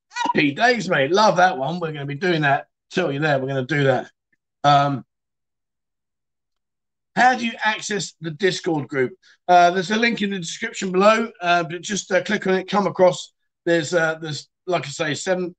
Happy 0.10 0.52
days, 0.52 0.90
mate. 0.90 1.12
Love 1.12 1.38
that 1.38 1.58
one. 1.58 1.80
We're 1.80 1.92
going 1.92 2.02
to 2.02 2.06
be 2.06 2.16
doing 2.16 2.42
that. 2.42 2.68
Tell 2.92 3.12
you 3.12 3.20
there, 3.20 3.40
we're 3.40 3.48
going 3.48 3.66
to 3.66 3.76
do 3.76 3.84
that. 3.86 4.12
Um, 4.64 5.06
how 7.16 7.36
do 7.36 7.46
you 7.46 7.54
access 7.64 8.14
the 8.22 8.32
Discord 8.32 8.88
group? 8.88 9.14
Uh, 9.48 9.72
there's 9.72 9.92
a 9.92 9.98
link 9.98 10.22
in 10.22 10.30
the 10.30 10.40
description 10.40 10.92
below. 10.92 11.30
Uh, 11.42 11.64
but 11.64 11.82
just 11.82 12.12
uh, 12.12 12.24
click 12.24 12.48
on 12.48 12.54
it, 12.56 12.70
come 12.70 12.88
across. 12.88 13.34
There's 13.66 13.94
uh, 13.94 14.16
there's 14.16 14.50
like 14.66 14.86
I 14.86 14.90
say, 14.90 15.14
seven 15.14 15.56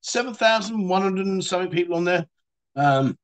seven 0.00 0.34
thousand 0.34 0.88
one 0.88 1.02
hundred 1.02 1.26
and 1.26 1.44
something 1.44 1.70
people 1.70 1.96
on 1.96 2.04
there. 2.04 2.26
Um, 2.74 3.16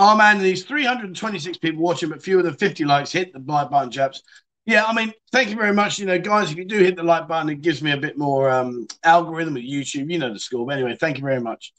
oh 0.00 0.16
man, 0.16 0.38
these 0.38 0.64
326 0.64 1.58
people 1.58 1.82
watching, 1.82 2.08
but 2.08 2.22
fewer 2.22 2.42
than 2.42 2.54
50 2.54 2.84
likes. 2.84 3.12
Hit 3.12 3.32
the 3.32 3.38
like 3.38 3.70
button, 3.70 3.90
chaps. 3.90 4.22
Yeah, 4.64 4.84
I 4.84 4.94
mean, 4.94 5.12
thank 5.30 5.50
you 5.50 5.56
very 5.56 5.74
much. 5.74 5.98
You 5.98 6.06
know, 6.06 6.18
guys, 6.18 6.50
if 6.50 6.56
you 6.56 6.64
do 6.64 6.78
hit 6.78 6.96
the 6.96 7.02
like 7.02 7.28
button, 7.28 7.50
it 7.50 7.60
gives 7.60 7.82
me 7.82 7.92
a 7.92 7.96
bit 7.96 8.16
more 8.16 8.50
um, 8.50 8.86
algorithm 9.04 9.56
at 9.58 9.62
YouTube. 9.62 10.10
You 10.10 10.18
know 10.18 10.32
the 10.32 10.38
score. 10.38 10.66
But 10.66 10.78
anyway, 10.78 10.96
thank 10.98 11.18
you 11.18 11.24
very 11.24 11.40
much. 11.40 11.72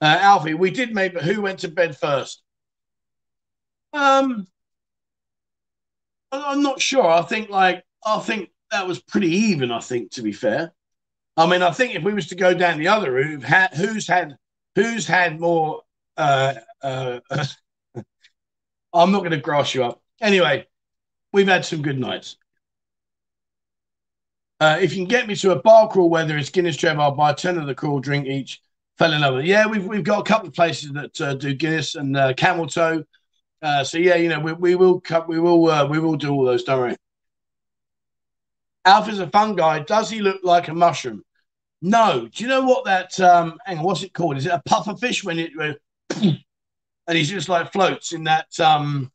Uh, 0.00 0.16
Alfie, 0.20 0.54
we 0.54 0.70
did 0.70 0.94
make, 0.94 1.12
but 1.12 1.24
who 1.24 1.42
went 1.42 1.58
to 1.60 1.68
bed 1.68 1.96
first? 1.96 2.42
Um, 3.92 4.46
I'm 6.32 6.62
not 6.62 6.80
sure. 6.80 7.06
I 7.06 7.22
think 7.22 7.50
like 7.50 7.84
I 8.06 8.20
think 8.20 8.50
that 8.70 8.86
was 8.86 9.00
pretty 9.00 9.30
even. 9.30 9.72
I 9.72 9.80
think 9.80 10.12
to 10.12 10.22
be 10.22 10.32
fair, 10.32 10.72
I 11.36 11.46
mean, 11.48 11.62
I 11.62 11.72
think 11.72 11.96
if 11.96 12.04
we 12.04 12.14
was 12.14 12.28
to 12.28 12.36
go 12.36 12.54
down 12.54 12.78
the 12.78 12.88
other 12.88 13.10
route, 13.12 13.42
who's 13.74 14.06
had 14.06 14.36
who's 14.76 15.06
had 15.06 15.40
more. 15.40 15.82
Uh, 16.16 16.54
uh, 16.82 17.20
I'm 18.92 19.12
not 19.12 19.20
going 19.20 19.30
to 19.30 19.38
grass 19.38 19.74
you 19.74 19.84
up. 19.84 20.02
Anyway, 20.20 20.66
we've 21.32 21.48
had 21.48 21.64
some 21.64 21.82
good 21.82 21.98
nights. 21.98 22.36
Uh, 24.60 24.78
if 24.80 24.92
you 24.92 24.98
can 24.98 25.08
get 25.08 25.26
me 25.26 25.34
to 25.36 25.52
a 25.52 25.62
bar 25.62 25.88
crawl 25.88 26.10
where 26.10 26.26
there 26.26 26.36
is 26.36 26.50
Guinness 26.50 26.76
Trevor, 26.76 27.00
I'll 27.00 27.12
buy 27.12 27.32
10 27.32 27.56
of 27.58 27.66
the 27.66 27.74
crawl, 27.74 28.00
drink 28.00 28.26
each. 28.26 28.60
Fell 28.98 29.14
in 29.14 29.22
love 29.22 29.36
with 29.36 29.44
it. 29.44 29.48
Yeah, 29.48 29.66
we've, 29.66 29.86
we've 29.86 30.04
got 30.04 30.20
a 30.20 30.24
couple 30.24 30.48
of 30.48 30.54
places 30.54 30.92
that 30.92 31.18
uh, 31.20 31.34
do 31.34 31.54
Guinness 31.54 31.94
and 31.94 32.14
uh, 32.14 32.34
Camel 32.34 32.66
Toe. 32.66 33.02
Uh, 33.62 33.84
so 33.84 33.96
yeah, 33.96 34.16
you 34.16 34.28
know, 34.28 34.38
we, 34.38 34.52
we 34.52 34.74
will 34.74 35.00
cut, 35.00 35.28
we 35.28 35.38
will 35.38 35.68
uh, 35.68 35.86
we 35.86 35.98
will 35.98 36.16
do 36.16 36.32
all 36.32 36.44
those. 36.44 36.64
Don't 36.64 36.80
worry. 36.80 36.96
Alpha's 38.84 39.20
a 39.20 39.28
fun 39.28 39.54
guy. 39.54 39.80
Does 39.80 40.10
he 40.10 40.20
look 40.20 40.40
like 40.42 40.68
a 40.68 40.74
mushroom? 40.74 41.22
No. 41.82 42.28
Do 42.32 42.42
you 42.42 42.48
know 42.48 42.62
what 42.62 42.84
that? 42.86 43.18
Um, 43.20 43.58
hang 43.64 43.78
on, 43.78 43.84
what's 43.84 44.02
it 44.02 44.12
called? 44.12 44.36
Is 44.36 44.46
it 44.46 44.52
a 44.52 44.62
puffer 44.66 44.96
fish 44.96 45.24
when 45.24 45.38
it 45.38 45.52
and 47.10 47.18
he 47.18 47.24
just 47.24 47.48
like 47.48 47.72
floats 47.72 48.12
in 48.12 48.22
that? 48.24 48.46
Um, 48.60 49.10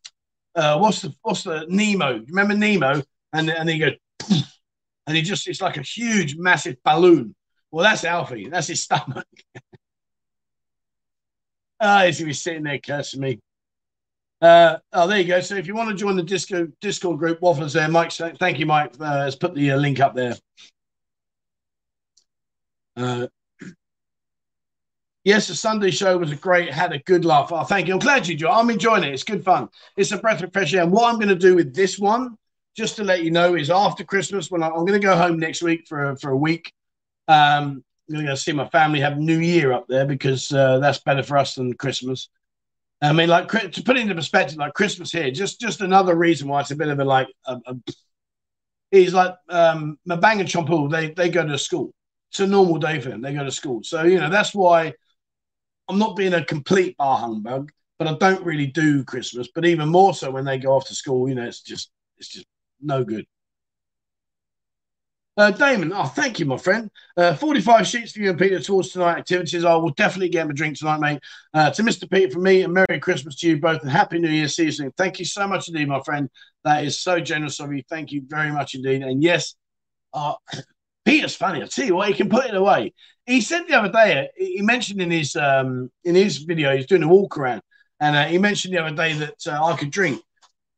uh, 0.54 0.78
what's 0.78 1.02
the 1.02 1.16
what's 1.22 1.44
the 1.44 1.66
Nemo? 1.70 2.22
Remember 2.28 2.54
Nemo? 2.54 3.02
And 3.32 3.50
and 3.50 3.70
he 3.70 3.80
goes, 3.80 3.94
and 5.08 5.16
he 5.16 5.22
just 5.22 5.48
it's 5.48 5.62
like 5.62 5.78
a 5.78 5.82
huge, 5.82 6.36
massive 6.36 6.76
balloon. 6.84 7.34
Well, 7.72 7.86
that's 7.86 8.04
Alfie. 8.04 8.50
That's 8.50 8.68
his 8.68 8.84
stomach. 8.84 9.26
Ah, 11.78 12.00
uh, 12.00 12.06
he's 12.06 12.20
gonna 12.20 12.28
be 12.28 12.34
sitting 12.34 12.64
there 12.64 12.80
cursing 12.80 13.20
me. 13.20 13.38
Uh, 14.42 14.78
oh, 14.94 15.08
there 15.08 15.20
you 15.20 15.28
go. 15.28 15.42
So 15.42 15.56
if 15.56 15.68
you 15.68 15.76
want 15.76 15.90
to 15.90 15.96
join 15.96 16.16
the 16.16 16.24
disco 16.24 16.70
Discord 16.80 17.20
group, 17.20 17.42
Waffles 17.42 17.74
there, 17.74 17.90
Mike. 17.90 18.14
Thank 18.14 18.60
you, 18.60 18.66
Mike. 18.66 18.94
Uh, 18.98 19.26
has 19.26 19.36
put 19.36 19.54
the 19.54 19.72
uh, 19.72 19.78
link 19.78 20.00
up 20.00 20.16
there. 20.16 20.36
Uh, 22.96 23.28
yes, 25.26 25.48
the 25.48 25.56
Sunday 25.56 25.92
show 25.92 26.18
was 26.18 26.32
a 26.32 26.36
great, 26.36 26.72
had 26.72 26.94
a 26.94 27.00
good 27.00 27.26
laugh. 27.26 27.52
Oh, 27.52 27.64
thank 27.66 27.88
you. 27.88 27.94
I'm 27.94 28.00
glad 28.00 28.26
you 28.28 28.36
joined. 28.36 28.56
I'm 28.56 28.70
enjoying 28.70 29.04
it. 29.04 29.14
It's 29.14 29.24
good 29.24 29.44
fun. 29.44 29.68
It's 29.98 30.14
a 30.14 30.18
breath 30.18 30.42
of 30.42 30.54
fresh 30.54 30.74
air. 30.74 30.84
And 30.84 30.92
what 30.92 31.10
I'm 31.10 31.20
going 31.20 31.28
to 31.28 31.36
do 31.36 31.56
with 31.56 31.76
this 31.76 32.00
one, 32.00 32.38
just 32.78 32.96
to 32.98 33.04
let 33.04 33.24
you 33.24 33.32
know, 33.32 33.56
is 33.56 33.70
after 33.70 34.06
Christmas, 34.06 34.50
when 34.50 34.64
I, 34.64 34.68
am 34.68 34.86
going 34.86 34.94
to 34.94 35.00
go 35.00 35.18
home 35.18 35.40
next 35.40 35.62
week 35.62 35.86
for, 35.88 36.16
for 36.18 36.30
a 36.30 36.38
week. 36.38 36.72
Um, 37.28 37.84
I'm 38.08 38.16
going 38.16 38.28
to 38.28 38.38
see 38.38 38.52
my 38.52 38.70
family 38.70 39.00
have 39.00 39.18
New 39.18 39.40
Year 39.40 39.74
up 39.74 39.88
there 39.90 40.06
because 40.06 40.52
uh, 40.54 40.78
that's 40.80 41.00
better 41.00 41.24
for 41.24 41.38
us 41.38 41.56
than 41.56 41.74
Christmas. 41.74 42.30
I 43.02 43.12
mean, 43.12 43.30
like 43.30 43.50
to 43.50 43.84
put 43.84 43.98
it 43.98 44.02
into 44.02 44.16
perspective, 44.16 44.58
like 44.58 44.74
Christmas 44.74 45.12
here, 45.12 45.30
just 45.30 45.60
just 45.60 45.82
another 45.82 46.16
reason 46.16 46.48
why 46.48 46.62
it's 46.62 46.72
a 46.72 46.76
bit 46.76 46.88
of 46.88 47.00
a 47.00 47.06
like. 47.06 47.28
A, 47.46 47.60
a, 47.66 47.76
he's 48.90 49.14
like 49.14 49.36
um, 49.50 50.00
Mabang 50.08 50.40
and 50.40 50.48
Chompul. 50.48 50.90
They 50.90 51.12
they 51.12 51.30
go 51.30 51.46
to 51.46 51.58
school. 51.58 51.94
It's 52.32 52.40
a 52.40 52.48
normal 52.48 52.78
day 52.78 53.00
for 53.02 53.10
them. 53.10 53.22
They 53.22 53.34
go 53.34 53.44
to 53.44 53.52
school, 53.52 53.84
so 53.84 54.04
you 54.04 54.20
know 54.20 54.30
that's 54.30 54.56
why 54.56 54.94
I'm 55.88 56.00
not 56.00 56.16
being 56.16 56.34
a 56.34 56.44
complete 56.44 56.98
bar 56.98 57.18
humbug, 57.18 57.72
but 58.00 58.08
I 58.08 58.16
don't 58.16 58.46
really 58.46 58.68
do 58.68 59.04
Christmas. 59.04 59.50
But 59.54 59.66
even 59.66 59.90
more 59.90 60.14
so 60.14 60.32
when 60.32 60.46
they 60.46 60.58
go 60.58 60.74
off 60.74 60.88
to 60.88 60.96
school, 60.96 61.30
you 61.30 61.36
know, 61.36 61.46
it's 61.46 61.62
just 61.62 61.92
it's 62.18 62.30
just 62.30 62.48
no 62.82 63.04
good. 63.04 63.26
Uh, 65.38 65.52
Damon, 65.52 65.92
oh, 65.94 66.06
thank 66.06 66.40
you, 66.40 66.46
my 66.46 66.58
friend. 66.58 66.90
Uh, 67.18 67.36
45 67.36 67.86
sheets 67.86 68.14
for 68.14 68.20
you 68.20 68.30
and 68.30 68.40
Peter 68.40 68.58
towards 68.58 68.92
tonight 68.92 69.18
activities. 69.18 69.66
I 69.66 69.76
will 69.76 69.90
definitely 69.90 70.30
get 70.30 70.44
him 70.44 70.52
a 70.52 70.54
drink 70.54 70.78
tonight, 70.78 71.02
mate. 71.02 71.20
Uh, 71.54 71.70
to 71.72 71.84
Mr. 71.84 72.10
Peter, 72.10 72.32
from 72.32 72.44
me, 72.44 72.62
and 72.62 72.74
Merry 72.74 73.00
Christmas 73.02 73.36
to 73.38 73.50
you 73.50 73.60
both, 73.60 73.82
and 73.82 73.92
Happy 73.92 74.18
New 74.18 74.30
Year. 74.30 74.48
season. 74.48 74.94
Thank 74.98 75.20
you 75.20 75.26
so 75.26 75.46
much 75.46 75.68
indeed, 75.68 75.90
my 75.90 76.00
friend. 76.06 76.30
That 76.64 76.86
is 76.86 77.02
so 77.02 77.20
generous 77.20 77.60
of 77.60 77.74
you. 77.74 77.84
Thank 77.90 78.14
you 78.14 78.24
very 78.26 78.50
much 78.50 78.76
indeed. 78.76 79.02
And 79.02 79.22
yes, 79.22 79.56
uh, 80.14 80.36
Peter's 81.06 81.36
funny. 81.36 81.62
I 81.62 81.68
tell 81.68 81.86
you 81.86 81.96
what, 81.96 82.08
he 82.08 82.14
can 82.16 82.30
put 82.30 82.46
it 82.46 82.56
away. 82.56 82.94
He 83.26 83.42
said 83.42 83.68
the 83.68 83.76
other 83.76 83.92
day, 83.92 84.30
he 84.36 84.62
mentioned 84.62 85.02
in 85.02 85.12
his 85.12 85.36
um, 85.36 85.92
in 86.04 86.16
his 86.16 86.40
video, 86.40 86.76
he's 86.76 86.88
doing 86.88 87.04
a 87.04 87.08
walk 87.08 87.38
around, 87.38 87.62
and 88.00 88.16
uh, 88.16 88.26
he 88.26 88.38
mentioned 88.38 88.74
the 88.74 88.84
other 88.84 88.96
day 88.96 89.14
that 89.14 89.48
uh, 89.48 89.64
I 89.64 89.78
could 89.78 89.92
drink, 89.92 90.22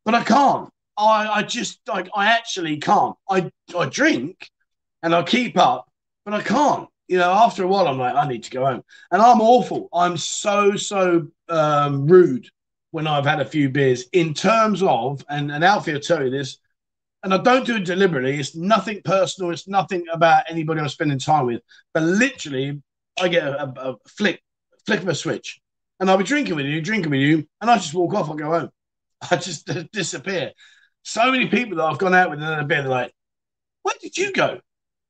but 0.05 0.13
I 0.13 0.23
can't. 0.23 0.69
I, 0.97 1.27
I 1.27 1.43
just 1.43 1.79
like 1.87 2.09
I 2.13 2.27
actually 2.27 2.77
can't. 2.77 3.15
I 3.29 3.49
I 3.77 3.85
drink 3.87 4.49
and 5.03 5.15
I 5.15 5.23
keep 5.23 5.57
up, 5.57 5.89
but 6.25 6.33
I 6.33 6.41
can't. 6.41 6.87
You 7.07 7.17
know, 7.17 7.31
after 7.31 7.63
a 7.63 7.67
while, 7.67 7.87
I'm 7.87 7.97
like, 7.97 8.15
I 8.15 8.27
need 8.27 8.43
to 8.43 8.51
go 8.51 8.65
home, 8.65 8.83
and 9.11 9.21
I'm 9.21 9.41
awful. 9.41 9.87
I'm 9.93 10.17
so 10.17 10.75
so 10.75 11.27
um, 11.49 12.05
rude 12.07 12.49
when 12.91 13.07
I've 13.07 13.25
had 13.25 13.39
a 13.39 13.45
few 13.45 13.69
beers. 13.69 14.05
In 14.11 14.33
terms 14.33 14.83
of, 14.83 15.23
and 15.29 15.51
and 15.51 15.63
Alfie 15.63 15.93
will 15.93 15.99
tell 15.99 16.23
you 16.23 16.29
this, 16.29 16.57
and 17.23 17.33
I 17.33 17.37
don't 17.37 17.65
do 17.65 17.75
it 17.75 17.85
deliberately. 17.85 18.39
It's 18.39 18.55
nothing 18.55 19.01
personal. 19.03 19.51
It's 19.51 19.67
nothing 19.67 20.05
about 20.11 20.43
anybody 20.49 20.79
I'm 20.81 20.89
spending 20.89 21.19
time 21.19 21.47
with. 21.47 21.61
But 21.93 22.03
literally, 22.03 22.81
I 23.19 23.27
get 23.27 23.47
a, 23.47 23.63
a, 23.63 23.91
a 23.91 23.95
flick 24.07 24.41
flick 24.85 25.01
of 25.01 25.07
a 25.07 25.15
switch, 25.15 25.59
and 25.99 26.09
I'll 26.09 26.17
be 26.17 26.23
drinking 26.23 26.55
with 26.55 26.65
you, 26.65 26.81
drinking 26.81 27.11
with 27.11 27.19
you, 27.19 27.47
and 27.61 27.69
I 27.69 27.75
just 27.75 27.93
walk 27.93 28.13
off. 28.13 28.29
I 28.29 28.35
go 28.35 28.51
home. 28.51 28.69
I 29.31 29.35
just 29.37 29.69
disappear 29.91 30.51
so 31.07 31.31
many 31.31 31.47
people 31.47 31.77
that 31.77 31.85
I've 31.85 31.97
gone 31.97 32.13
out 32.13 32.29
with 32.29 32.41
in 32.41 32.45
a 32.45 32.65
bit, 32.65 32.81
they're 32.81 32.89
like, 32.89 33.13
where 33.83 33.95
did 34.01 34.17
you 34.17 34.33
go? 34.33 34.59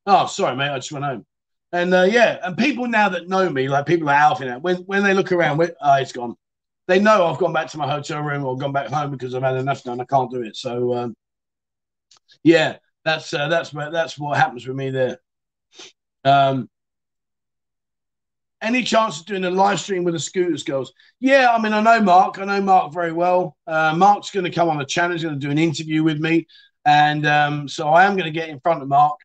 Oh, 0.06 0.28
sorry, 0.28 0.56
mate, 0.56 0.70
I 0.70 0.78
just 0.78 0.92
went 0.92 1.04
home. 1.04 1.26
And 1.72 1.92
uh, 1.92 2.04
yeah, 2.04 2.38
and 2.44 2.56
people 2.56 2.88
now 2.88 3.10
that 3.10 3.28
know 3.28 3.50
me, 3.50 3.68
like 3.68 3.88
people 3.88 4.06
like 4.06 4.20
Alfie 4.20 4.46
now, 4.46 4.60
when, 4.60 4.78
when 4.84 5.02
they 5.02 5.16
look 5.16 5.32
around, 5.32 5.60
oh, 5.60 5.94
it's 5.96 6.12
gone. 6.12 6.36
They 6.88 7.00
know 7.00 7.26
I've 7.26 7.40
gone 7.40 7.52
back 7.52 7.68
to 7.70 7.80
my 7.80 7.90
hotel 7.90 8.22
room 8.22 8.46
or 8.46 8.56
gone 8.56 8.72
back 8.72 8.90
home 8.90 9.10
because 9.10 9.34
I've 9.34 9.42
had 9.42 9.56
enough 9.56 9.86
and 9.88 10.00
I 10.00 10.06
can't 10.06 10.30
do 10.30 10.44
it. 10.44 10.56
So, 10.56 10.94
um, 10.94 11.16
yeah, 12.44 12.78
That's 13.04 13.34
uh, 13.34 13.48
that's 13.48 13.72
that's 13.72 14.20
what 14.20 14.38
happens 14.38 14.68
with 14.68 14.76
me 14.76 14.90
there. 14.90 15.20
Um, 16.24 16.70
any 18.62 18.84
chance 18.84 19.20
of 19.20 19.26
doing 19.26 19.46
a 19.46 19.52
live 19.52 19.80
stream 19.80 20.04
with 20.04 20.14
the 20.14 20.20
Scooters 20.20 20.64
girls? 20.64 20.92
Yeah, 21.20 21.52
I 21.52 21.62
mean, 21.62 21.74
I 21.74 21.82
know 21.82 22.02
Mark. 22.02 22.40
I 22.40 22.46
know 22.46 22.62
Mark 22.62 22.94
very 22.94 23.12
well. 23.12 23.56
Uh, 23.68 23.94
Mark's 23.96 24.32
going 24.32 24.46
to 24.46 24.52
come 24.52 24.68
on 24.68 24.78
the 24.78 24.86
channel. 24.86 25.14
He's 25.14 25.24
going 25.24 25.40
to 25.40 25.46
do 25.46 25.52
an 25.52 25.58
interview 25.58 26.04
with 26.04 26.20
me. 26.20 26.48
And 26.86 27.26
um, 27.26 27.68
so 27.68 27.90
I 27.90 28.06
am 28.06 28.14
going 28.14 28.26
to 28.26 28.32
get 28.32 28.50
in 28.50 28.60
front 28.60 28.82
of 28.82 28.88
Mark. 28.88 29.20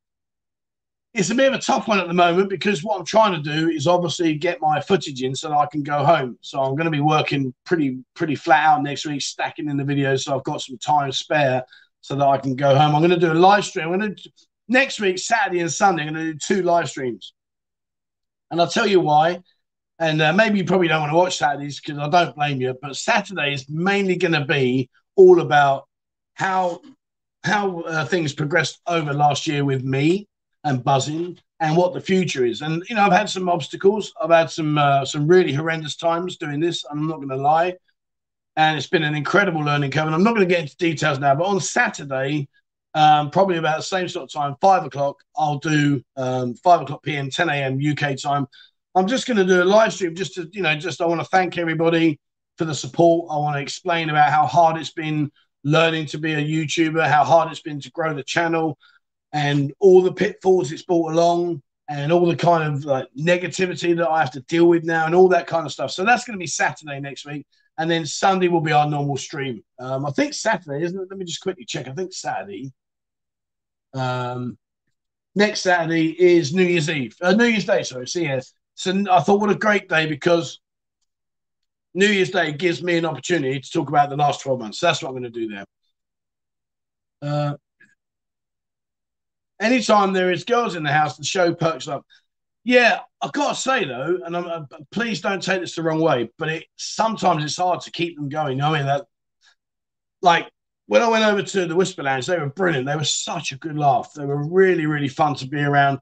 It's 1.14 1.30
a 1.30 1.34
bit 1.34 1.52
of 1.52 1.58
a 1.58 1.62
tough 1.62 1.88
one 1.88 2.00
at 2.00 2.08
the 2.08 2.14
moment 2.14 2.48
because 2.48 2.82
what 2.82 2.98
I'm 2.98 3.04
trying 3.04 3.42
to 3.42 3.50
do 3.50 3.68
is 3.68 3.86
obviously 3.86 4.34
get 4.34 4.60
my 4.60 4.80
footage 4.80 5.22
in 5.22 5.34
so 5.34 5.48
that 5.48 5.58
I 5.58 5.66
can 5.66 5.82
go 5.82 6.04
home. 6.04 6.38
So 6.40 6.60
I'm 6.60 6.74
going 6.74 6.86
to 6.86 6.90
be 6.90 7.00
working 7.00 7.52
pretty 7.64 7.98
pretty 8.14 8.34
flat 8.34 8.66
out 8.66 8.82
next 8.82 9.06
week, 9.06 9.20
stacking 9.20 9.68
in 9.68 9.76
the 9.76 9.84
videos 9.84 10.20
so 10.20 10.36
I've 10.36 10.44
got 10.44 10.62
some 10.62 10.78
time 10.78 11.12
spare 11.12 11.64
so 12.02 12.16
that 12.16 12.26
I 12.26 12.36
can 12.36 12.54
go 12.54 12.76
home. 12.76 12.94
I'm 12.94 13.00
going 13.00 13.18
to 13.18 13.26
do 13.26 13.32
a 13.32 13.34
live 13.34 13.64
stream. 13.64 13.90
I'm 13.90 13.98
going 13.98 14.14
to 14.14 14.30
next 14.68 15.00
week, 15.00 15.18
Saturday 15.18 15.60
and 15.60 15.72
Sunday. 15.72 16.02
I'm 16.02 16.12
going 16.12 16.26
to 16.26 16.32
do 16.32 16.38
two 16.38 16.62
live 16.62 16.90
streams. 16.90 17.32
And 18.50 18.60
I'll 18.60 18.68
tell 18.68 18.86
you 18.86 19.00
why. 19.00 19.40
And 19.98 20.20
uh, 20.20 20.32
maybe 20.32 20.58
you 20.58 20.64
probably 20.64 20.88
don't 20.88 21.00
want 21.00 21.12
to 21.12 21.16
watch 21.16 21.38
Saturdays 21.38 21.80
because 21.80 21.98
I 21.98 22.08
don't 22.08 22.34
blame 22.36 22.60
you. 22.60 22.76
But 22.82 22.96
Saturday 22.96 23.54
is 23.54 23.68
mainly 23.68 24.16
going 24.16 24.32
to 24.32 24.44
be 24.44 24.90
all 25.16 25.40
about 25.40 25.88
how 26.34 26.80
how 27.44 27.80
uh, 27.80 28.04
things 28.04 28.32
progressed 28.32 28.80
over 28.86 29.12
last 29.12 29.46
year 29.46 29.64
with 29.64 29.82
me 29.82 30.28
and 30.64 30.84
Buzzin 30.84 31.38
and 31.60 31.76
what 31.76 31.92
the 31.92 32.00
future 32.00 32.44
is. 32.44 32.62
And 32.62 32.82
you 32.88 32.96
know, 32.96 33.02
I've 33.02 33.12
had 33.12 33.28
some 33.28 33.48
obstacles. 33.48 34.12
I've 34.20 34.30
had 34.30 34.50
some 34.50 34.76
uh, 34.76 35.04
some 35.04 35.28
really 35.28 35.52
horrendous 35.52 35.96
times 35.96 36.36
doing 36.36 36.60
this. 36.60 36.84
I'm 36.90 37.06
not 37.06 37.16
going 37.16 37.28
to 37.28 37.36
lie. 37.36 37.76
And 38.56 38.76
it's 38.76 38.86
been 38.86 39.02
an 39.02 39.14
incredible 39.14 39.62
learning 39.62 39.90
curve. 39.90 40.06
And 40.06 40.14
I'm 40.14 40.22
not 40.22 40.34
going 40.34 40.46
to 40.46 40.54
get 40.54 40.62
into 40.62 40.76
details 40.76 41.18
now, 41.18 41.34
but 41.34 41.46
on 41.46 41.60
Saturday, 41.60 42.48
um, 42.94 43.30
probably 43.30 43.56
about 43.56 43.78
the 43.78 43.82
same 43.82 44.08
sort 44.08 44.24
of 44.24 44.32
time, 44.32 44.56
five 44.60 44.84
o'clock. 44.84 45.16
I'll 45.36 45.58
do 45.58 46.02
um, 46.16 46.54
five 46.56 46.82
o'clock 46.82 47.02
PM, 47.02 47.30
10 47.30 47.48
a.m. 47.48 47.78
UK 47.80 48.16
time. 48.20 48.46
I'm 48.94 49.06
just 49.06 49.26
going 49.26 49.38
to 49.38 49.44
do 49.44 49.62
a 49.62 49.64
live 49.64 49.92
stream 49.92 50.14
just 50.14 50.34
to, 50.34 50.48
you 50.52 50.62
know, 50.62 50.76
just 50.76 51.00
I 51.00 51.06
want 51.06 51.20
to 51.20 51.26
thank 51.26 51.56
everybody 51.56 52.20
for 52.58 52.66
the 52.66 52.74
support. 52.74 53.28
I 53.30 53.38
want 53.38 53.56
to 53.56 53.62
explain 53.62 54.10
about 54.10 54.30
how 54.30 54.46
hard 54.46 54.76
it's 54.76 54.92
been 54.92 55.30
learning 55.64 56.06
to 56.06 56.18
be 56.18 56.34
a 56.34 56.44
YouTuber, 56.44 57.08
how 57.08 57.24
hard 57.24 57.50
it's 57.50 57.62
been 57.62 57.80
to 57.80 57.90
grow 57.92 58.12
the 58.12 58.22
channel, 58.22 58.76
and 59.32 59.72
all 59.80 60.02
the 60.02 60.12
pitfalls 60.12 60.72
it's 60.72 60.82
brought 60.82 61.12
along, 61.12 61.62
and 61.88 62.12
all 62.12 62.26
the 62.26 62.36
kind 62.36 62.74
of 62.74 62.84
like 62.84 63.08
negativity 63.18 63.96
that 63.96 64.08
I 64.08 64.20
have 64.20 64.32
to 64.32 64.40
deal 64.42 64.66
with 64.66 64.84
now, 64.84 65.06
and 65.06 65.14
all 65.14 65.28
that 65.28 65.46
kind 65.46 65.64
of 65.64 65.72
stuff. 65.72 65.90
So 65.90 66.04
that's 66.04 66.24
going 66.24 66.38
to 66.38 66.42
be 66.42 66.46
Saturday 66.46 67.00
next 67.00 67.24
week 67.24 67.46
and 67.78 67.90
then 67.90 68.06
Sunday 68.06 68.48
will 68.48 68.60
be 68.60 68.72
our 68.72 68.88
normal 68.88 69.16
stream. 69.16 69.62
Um, 69.78 70.06
I 70.06 70.10
think 70.10 70.34
Saturday, 70.34 70.84
isn't 70.84 70.98
it? 70.98 71.08
Let 71.08 71.18
me 71.18 71.24
just 71.24 71.40
quickly 71.40 71.64
check. 71.64 71.88
I 71.88 71.92
think 71.92 72.12
Saturday. 72.12 72.72
Um, 73.94 74.58
next 75.34 75.60
Saturday 75.62 76.10
is 76.10 76.52
New 76.52 76.64
Year's 76.64 76.88
Eve, 76.88 77.16
uh, 77.20 77.32
New 77.32 77.46
Year's 77.46 77.64
Day. 77.64 77.82
Sorry, 77.82 78.06
so 78.06 78.20
yeah. 78.20 78.40
So 78.74 79.04
I 79.10 79.20
thought, 79.20 79.40
what 79.40 79.50
a 79.50 79.54
great 79.54 79.88
day 79.88 80.06
because 80.06 80.60
New 81.94 82.06
Year's 82.06 82.30
Day 82.30 82.52
gives 82.52 82.82
me 82.82 82.96
an 82.96 83.04
opportunity 83.04 83.60
to 83.60 83.70
talk 83.70 83.88
about 83.88 84.10
the 84.10 84.16
last 84.16 84.40
twelve 84.40 84.60
months. 84.60 84.80
So 84.80 84.86
that's 84.86 85.02
what 85.02 85.10
I'm 85.10 85.14
going 85.14 85.24
to 85.24 85.30
do 85.30 85.48
there. 85.48 85.64
Uh, 87.20 87.54
anytime 89.60 90.12
there 90.12 90.32
is 90.32 90.44
girls 90.44 90.74
in 90.74 90.82
the 90.82 90.92
house, 90.92 91.16
the 91.16 91.24
show 91.24 91.54
perks 91.54 91.88
up. 91.88 92.04
Yeah, 92.64 93.00
I've 93.20 93.32
got 93.32 93.54
to 93.54 93.60
say 93.60 93.84
though, 93.84 94.20
and 94.24 94.36
I'm, 94.36 94.46
uh, 94.46 94.60
please 94.92 95.20
don't 95.20 95.42
take 95.42 95.60
this 95.60 95.74
the 95.74 95.82
wrong 95.82 96.00
way, 96.00 96.30
but 96.38 96.48
it 96.48 96.64
sometimes 96.76 97.44
it's 97.44 97.56
hard 97.56 97.80
to 97.82 97.90
keep 97.90 98.16
them 98.16 98.28
going. 98.28 98.60
I 98.60 98.72
mean 98.72 98.86
that, 98.86 99.06
like 100.20 100.48
when 100.86 101.02
I 101.02 101.08
went 101.08 101.24
over 101.24 101.42
to 101.42 101.66
the 101.66 101.74
Whisper 101.76 102.02
Lounge, 102.02 102.26
they 102.26 102.38
were 102.38 102.50
brilliant. 102.50 102.86
They 102.86 102.96
were 102.96 103.04
such 103.04 103.52
a 103.52 103.58
good 103.58 103.76
laugh. 103.76 104.12
They 104.14 104.24
were 104.24 104.46
really, 104.48 104.86
really 104.86 105.08
fun 105.08 105.34
to 105.36 105.46
be 105.46 105.60
around. 105.60 105.98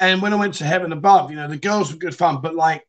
And 0.00 0.20
when 0.22 0.32
I 0.32 0.36
went 0.36 0.54
to 0.54 0.64
Heaven 0.64 0.92
Above, 0.92 1.30
you 1.30 1.36
know, 1.36 1.48
the 1.48 1.56
girls 1.56 1.92
were 1.92 1.98
good 1.98 2.16
fun, 2.16 2.40
but 2.40 2.54
like 2.54 2.84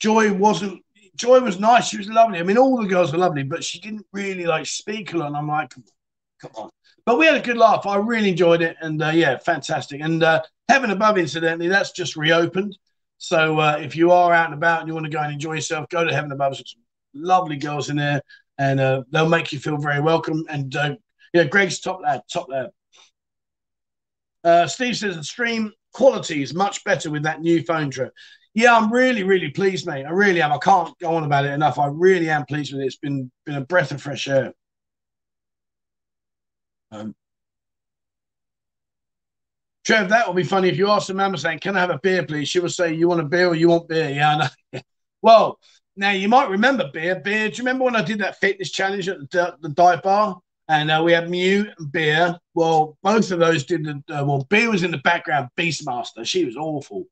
Joy 0.00 0.32
wasn't. 0.32 0.82
Joy 1.16 1.40
was 1.40 1.60
nice. 1.60 1.88
She 1.88 1.98
was 1.98 2.08
lovely. 2.08 2.40
I 2.40 2.42
mean, 2.42 2.58
all 2.58 2.80
the 2.80 2.88
girls 2.88 3.12
were 3.12 3.18
lovely, 3.18 3.44
but 3.44 3.62
she 3.62 3.78
didn't 3.78 4.06
really 4.12 4.46
like 4.46 4.66
speak 4.66 5.12
a 5.12 5.18
lot. 5.18 5.28
And 5.28 5.36
I'm 5.36 5.46
like, 5.48 5.72
come 6.40 6.50
on. 6.56 6.70
But 7.06 7.18
we 7.18 7.26
had 7.26 7.36
a 7.36 7.40
good 7.40 7.56
laugh. 7.56 7.86
I 7.86 7.96
really 7.96 8.30
enjoyed 8.30 8.62
it, 8.62 8.76
and 8.80 9.02
uh, 9.02 9.10
yeah, 9.10 9.38
fantastic. 9.38 10.00
And 10.00 10.22
uh, 10.22 10.42
Heaven 10.68 10.90
Above, 10.90 11.18
incidentally, 11.18 11.68
that's 11.68 11.92
just 11.92 12.16
reopened. 12.16 12.76
So 13.18 13.58
uh, 13.58 13.78
if 13.80 13.96
you 13.96 14.10
are 14.12 14.32
out 14.32 14.46
and 14.46 14.54
about 14.54 14.80
and 14.80 14.88
you 14.88 14.94
want 14.94 15.06
to 15.06 15.12
go 15.12 15.20
and 15.20 15.32
enjoy 15.32 15.54
yourself, 15.54 15.88
go 15.88 16.04
to 16.04 16.14
Heaven 16.14 16.32
Above. 16.32 16.52
There's 16.52 16.72
some 16.72 16.82
lovely 17.14 17.56
girls 17.56 17.90
in 17.90 17.96
there, 17.96 18.20
and 18.58 18.80
uh, 18.80 19.02
they'll 19.10 19.28
make 19.28 19.52
you 19.52 19.58
feel 19.58 19.76
very 19.76 20.00
welcome. 20.00 20.44
And 20.48 20.74
uh, 20.74 20.96
yeah, 21.32 21.44
Greg's 21.44 21.80
top 21.80 22.00
lad, 22.02 22.22
top 22.32 22.48
lad. 22.48 22.70
Uh, 24.42 24.66
Steve 24.66 24.96
says 24.96 25.16
the 25.16 25.24
stream 25.24 25.72
quality 25.92 26.42
is 26.42 26.52
much 26.52 26.84
better 26.84 27.10
with 27.10 27.22
that 27.22 27.40
new 27.40 27.62
phone 27.62 27.90
trip. 27.90 28.12
Yeah, 28.52 28.76
I'm 28.76 28.92
really, 28.92 29.22
really 29.24 29.50
pleased, 29.50 29.86
mate. 29.86 30.04
I 30.04 30.10
really 30.10 30.40
am. 30.40 30.52
I 30.52 30.58
can't 30.58 30.96
go 30.98 31.14
on 31.14 31.24
about 31.24 31.44
it 31.44 31.52
enough. 31.52 31.78
I 31.78 31.86
really 31.86 32.28
am 32.28 32.44
pleased 32.44 32.72
with 32.72 32.82
it. 32.82 32.86
It's 32.86 32.96
been 32.96 33.30
been 33.46 33.56
a 33.56 33.60
breath 33.62 33.90
of 33.90 34.00
fresh 34.00 34.28
air. 34.28 34.52
Um, 36.92 37.14
Trev, 39.84 40.08
that 40.08 40.26
will 40.26 40.34
be 40.34 40.44
funny 40.44 40.68
if 40.68 40.78
you 40.78 40.88
ask 40.88 41.08
the 41.08 41.14
mama 41.14 41.36
saying, 41.36 41.58
Can 41.58 41.76
I 41.76 41.80
have 41.80 41.90
a 41.90 41.98
beer, 41.98 42.24
please? 42.24 42.48
She 42.48 42.60
will 42.60 42.68
say, 42.68 42.94
You 42.94 43.08
want 43.08 43.20
a 43.20 43.24
beer 43.24 43.48
or 43.48 43.54
you 43.54 43.68
want 43.68 43.88
beer? 43.88 44.08
Yeah, 44.08 44.30
I 44.30 44.50
know. 44.72 44.80
well, 45.22 45.58
now 45.96 46.10
you 46.10 46.28
might 46.28 46.48
remember 46.48 46.90
beer. 46.92 47.16
Beer. 47.16 47.48
Do 47.48 47.56
you 47.56 47.64
remember 47.64 47.84
when 47.84 47.96
I 47.96 48.02
did 48.02 48.18
that 48.20 48.40
fitness 48.40 48.70
challenge 48.70 49.08
at 49.08 49.18
the, 49.30 49.56
the 49.60 49.68
dive 49.68 50.02
bar? 50.02 50.40
And 50.68 50.90
uh, 50.90 51.02
we 51.04 51.12
had 51.12 51.28
Mew 51.28 51.66
and 51.78 51.92
beer. 51.92 52.38
Well, 52.54 52.96
both 53.02 53.30
of 53.30 53.38
those 53.38 53.64
did 53.64 53.84
the 53.84 54.02
uh, 54.08 54.24
well, 54.24 54.46
beer 54.48 54.70
was 54.70 54.82
in 54.82 54.90
the 54.90 54.98
background, 54.98 55.50
Beastmaster. 55.58 56.24
She 56.24 56.46
was 56.46 56.56
awful. 56.56 57.04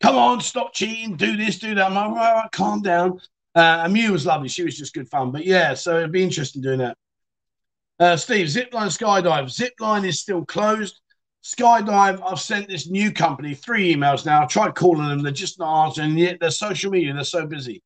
Come 0.00 0.16
on, 0.16 0.40
stop 0.40 0.72
cheating, 0.72 1.16
do 1.16 1.36
this, 1.36 1.58
do 1.58 1.74
that. 1.74 1.90
I'm 1.92 2.14
like, 2.14 2.52
calm 2.52 2.82
down. 2.82 3.20
Uh, 3.54 3.82
and 3.84 3.92
Mew 3.92 4.12
was 4.12 4.26
lovely. 4.26 4.48
She 4.48 4.62
was 4.62 4.76
just 4.76 4.94
good 4.94 5.08
fun. 5.08 5.30
But 5.30 5.44
yeah, 5.44 5.74
so 5.74 5.98
it'd 5.98 6.12
be 6.12 6.22
interesting 6.22 6.62
doing 6.62 6.78
that. 6.78 6.96
Uh, 7.98 8.16
Steve, 8.16 8.46
Zipline 8.46 8.88
Skydive. 8.88 9.46
Zipline 9.46 10.06
is 10.06 10.20
still 10.20 10.44
closed. 10.44 11.00
Skydive, 11.46 12.20
I've 12.26 12.40
sent 12.40 12.66
this 12.66 12.88
new 12.88 13.12
company 13.12 13.54
three 13.54 13.94
emails 13.94 14.26
now. 14.26 14.42
I've 14.42 14.48
tried 14.48 14.74
calling 14.74 15.08
them, 15.08 15.22
they're 15.22 15.30
just 15.30 15.60
not 15.60 15.86
answering. 15.86 16.18
Yet 16.18 16.40
their 16.40 16.50
social 16.50 16.90
media, 16.90 17.14
they're 17.14 17.22
so 17.22 17.46
busy. 17.46 17.84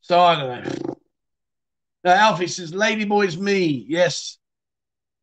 So 0.00 0.20
I 0.20 0.36
don't 0.36 0.64
know. 0.64 0.96
Now, 2.04 2.12
Alfie 2.12 2.46
says, 2.46 2.70
Ladyboy's 2.70 3.36
me. 3.36 3.84
Yes. 3.88 4.38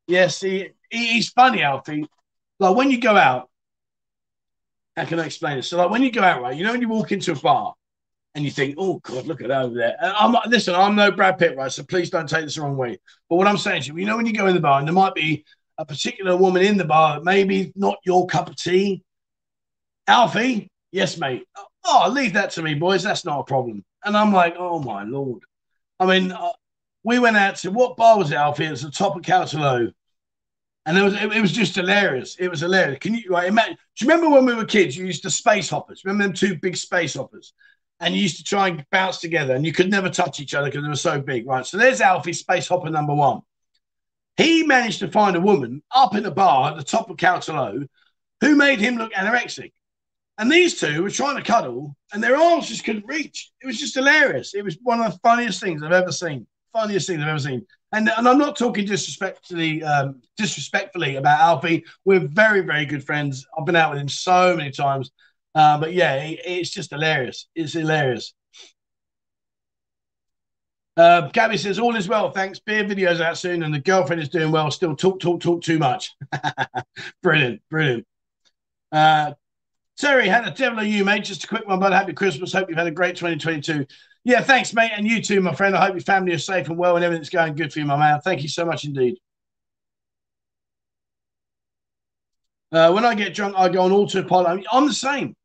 Yes, 0.05 0.41
he, 0.41 0.71
he, 0.89 1.13
he's 1.13 1.29
funny, 1.29 1.61
Alfie. 1.61 2.05
Like 2.59 2.75
when 2.75 2.91
you 2.91 2.99
go 2.99 3.15
out, 3.15 3.49
how 4.97 5.05
can 5.05 5.21
I 5.21 5.25
explain 5.25 5.57
it? 5.57 5.63
So, 5.63 5.77
like 5.77 5.89
when 5.89 6.03
you 6.03 6.11
go 6.11 6.23
out, 6.23 6.41
right, 6.41 6.55
you 6.55 6.65
know, 6.65 6.73
when 6.73 6.81
you 6.81 6.89
walk 6.89 7.13
into 7.13 7.31
a 7.31 7.35
bar 7.35 7.73
and 8.35 8.43
you 8.43 8.51
think, 8.51 8.75
oh, 8.77 8.99
God, 8.99 9.27
look 9.27 9.41
at 9.41 9.47
that 9.47 9.61
over 9.61 9.75
there. 9.75 9.95
And 10.01 10.11
I'm 10.11 10.35
listen, 10.49 10.75
I'm 10.75 10.95
no 10.95 11.09
Brad 11.09 11.37
Pitt, 11.37 11.55
right? 11.55 11.71
So 11.71 11.83
please 11.83 12.09
don't 12.09 12.27
take 12.27 12.43
this 12.43 12.55
the 12.55 12.63
wrong 12.63 12.75
way. 12.75 12.99
But 13.29 13.37
what 13.37 13.47
I'm 13.47 13.57
saying 13.57 13.83
to 13.83 13.87
you, 13.89 13.97
you 13.99 14.05
know, 14.05 14.17
when 14.17 14.25
you 14.25 14.33
go 14.33 14.47
in 14.47 14.55
the 14.55 14.61
bar 14.61 14.79
and 14.79 14.87
there 14.87 14.93
might 14.93 15.15
be 15.15 15.45
a 15.81 15.85
particular 15.85 16.37
woman 16.37 16.61
in 16.61 16.77
the 16.77 16.85
bar 16.85 17.19
maybe 17.21 17.73
not 17.75 17.97
your 18.05 18.27
cup 18.27 18.47
of 18.47 18.55
tea. 18.55 19.03
Alfie, 20.07 20.69
yes, 20.91 21.17
mate. 21.17 21.43
Oh, 21.83 22.07
leave 22.11 22.33
that 22.33 22.51
to 22.51 22.61
me, 22.61 22.75
boys. 22.75 23.01
That's 23.01 23.25
not 23.25 23.39
a 23.39 23.43
problem. 23.43 23.83
And 24.05 24.15
I'm 24.15 24.31
like, 24.31 24.55
oh 24.59 24.79
my 24.79 25.03
lord. 25.03 25.41
I 25.99 26.05
mean, 26.05 26.31
uh, 26.31 26.49
we 27.03 27.17
went 27.17 27.35
out 27.37 27.55
to 27.57 27.71
what 27.71 27.97
bar 27.97 28.19
was 28.19 28.31
it, 28.31 28.35
Alfie? 28.35 28.65
It 28.65 28.71
was 28.71 28.83
the 28.83 28.91
top 28.91 29.15
of 29.15 29.23
Khao 29.23 29.43
Talo. 29.43 29.91
And 30.85 30.97
it 30.97 31.01
was 31.01 31.13
it, 31.15 31.31
it, 31.33 31.41
was 31.41 31.51
just 31.51 31.75
hilarious. 31.75 32.35
It 32.37 32.47
was 32.47 32.61
hilarious. 32.61 32.99
Can 32.99 33.15
you 33.15 33.29
like 33.29 33.47
imagine? 33.47 33.77
Do 33.97 34.05
you 34.05 34.11
remember 34.11 34.35
when 34.35 34.45
we 34.45 34.53
were 34.53 34.65
kids? 34.65 34.95
You 34.95 35.05
used 35.05 35.23
to 35.23 35.31
space 35.31 35.69
hoppers. 35.69 36.03
Remember 36.05 36.25
them 36.25 36.33
two 36.33 36.57
big 36.59 36.77
space 36.77 37.15
hoppers? 37.15 37.53
And 37.99 38.15
you 38.15 38.21
used 38.21 38.37
to 38.37 38.43
try 38.43 38.67
and 38.67 38.85
bounce 38.91 39.19
together, 39.19 39.55
and 39.55 39.65
you 39.65 39.73
could 39.73 39.89
never 39.89 40.09
touch 40.09 40.39
each 40.39 40.55
other 40.55 40.67
because 40.67 40.83
they 40.83 40.89
were 40.89 40.95
so 40.95 41.21
big, 41.21 41.47
right? 41.47 41.65
So 41.65 41.77
there's 41.77 42.01
Alfie, 42.01 42.33
space 42.33 42.67
hopper 42.67 42.89
number 42.89 43.13
one. 43.13 43.41
He 44.37 44.63
managed 44.63 44.99
to 44.99 45.11
find 45.11 45.35
a 45.35 45.41
woman 45.41 45.83
up 45.93 46.15
in 46.15 46.25
a 46.25 46.31
bar 46.31 46.71
at 46.71 46.77
the 46.77 46.83
top 46.83 47.09
of 47.09 47.17
Khao 47.17 47.37
Talo 47.37 47.87
who 48.41 48.55
made 48.55 48.79
him 48.79 48.95
look 48.95 49.13
anorexic. 49.13 49.71
And 50.37 50.51
these 50.51 50.79
two 50.79 51.03
were 51.03 51.11
trying 51.11 51.37
to 51.37 51.43
cuddle, 51.43 51.95
and 52.11 52.23
their 52.23 52.35
arms 52.35 52.67
just 52.67 52.83
couldn't 52.83 53.05
reach. 53.05 53.51
It 53.61 53.67
was 53.67 53.79
just 53.79 53.93
hilarious. 53.93 54.55
It 54.55 54.63
was 54.63 54.77
one 54.81 54.99
of 54.99 55.11
the 55.11 55.19
funniest 55.19 55.61
things 55.61 55.83
I've 55.83 55.91
ever 55.91 56.11
seen. 56.11 56.47
Funniest 56.73 57.07
things 57.07 57.21
I've 57.21 57.27
ever 57.27 57.39
seen. 57.39 57.65
And, 57.91 58.09
and 58.17 58.27
I'm 58.27 58.37
not 58.37 58.57
talking 58.57 58.85
disrespectfully, 58.85 59.83
um, 59.83 60.21
disrespectfully 60.37 61.17
about 61.17 61.41
Alfie. 61.41 61.83
We're 62.05 62.27
very, 62.27 62.61
very 62.61 62.85
good 62.85 63.03
friends. 63.03 63.45
I've 63.55 63.65
been 63.65 63.75
out 63.75 63.91
with 63.91 63.99
him 63.99 64.09
so 64.09 64.55
many 64.55 64.71
times. 64.71 65.11
Uh, 65.53 65.77
but 65.77 65.93
yeah, 65.93 66.15
it, 66.15 66.39
it's 66.45 66.69
just 66.71 66.89
hilarious. 66.89 67.47
It's 67.53 67.73
hilarious. 67.73 68.33
Uh, 71.01 71.29
Gabby 71.29 71.57
says, 71.57 71.79
All 71.79 71.95
is 71.95 72.07
well, 72.07 72.29
thanks. 72.29 72.59
Beer 72.59 72.83
videos 72.83 73.21
out 73.21 73.35
soon, 73.35 73.63
and 73.63 73.73
the 73.73 73.79
girlfriend 73.79 74.21
is 74.21 74.29
doing 74.29 74.51
well. 74.51 74.69
Still 74.69 74.95
talk, 74.95 75.19
talk, 75.19 75.41
talk 75.41 75.63
too 75.63 75.79
much. 75.79 76.13
brilliant, 77.23 77.59
brilliant. 77.71 78.05
Uh, 78.91 79.33
Terry, 79.97 80.27
how 80.27 80.43
the 80.43 80.51
devil 80.51 80.79
are 80.79 80.83
you, 80.83 81.03
mate. 81.03 81.23
Just 81.23 81.45
a 81.45 81.47
quick 81.47 81.67
one, 81.67 81.79
but 81.79 81.91
happy 81.91 82.13
Christmas. 82.13 82.53
Hope 82.53 82.69
you've 82.69 82.77
had 82.77 82.85
a 82.85 82.91
great 82.91 83.15
2022. 83.15 83.83
Yeah, 84.25 84.41
thanks, 84.41 84.75
mate. 84.75 84.91
And 84.95 85.07
you 85.07 85.23
too, 85.23 85.41
my 85.41 85.55
friend. 85.55 85.75
I 85.75 85.83
hope 85.83 85.95
your 85.95 86.01
family 86.01 86.33
is 86.33 86.45
safe 86.45 86.67
and 86.67 86.77
well 86.77 86.95
and 86.95 87.03
everything's 87.03 87.29
going 87.31 87.55
good 87.55 87.73
for 87.73 87.79
you, 87.79 87.85
my 87.85 87.97
man. 87.97 88.21
Thank 88.21 88.43
you 88.43 88.49
so 88.49 88.63
much 88.63 88.85
indeed. 88.85 89.17
Uh, 92.71 92.91
when 92.91 93.05
I 93.05 93.15
get 93.15 93.33
drunk, 93.33 93.55
I 93.57 93.69
go 93.69 93.81
on 93.81 93.91
autopilot. 93.91 94.65
I'm 94.71 94.85
the 94.85 94.93
same. 94.93 95.35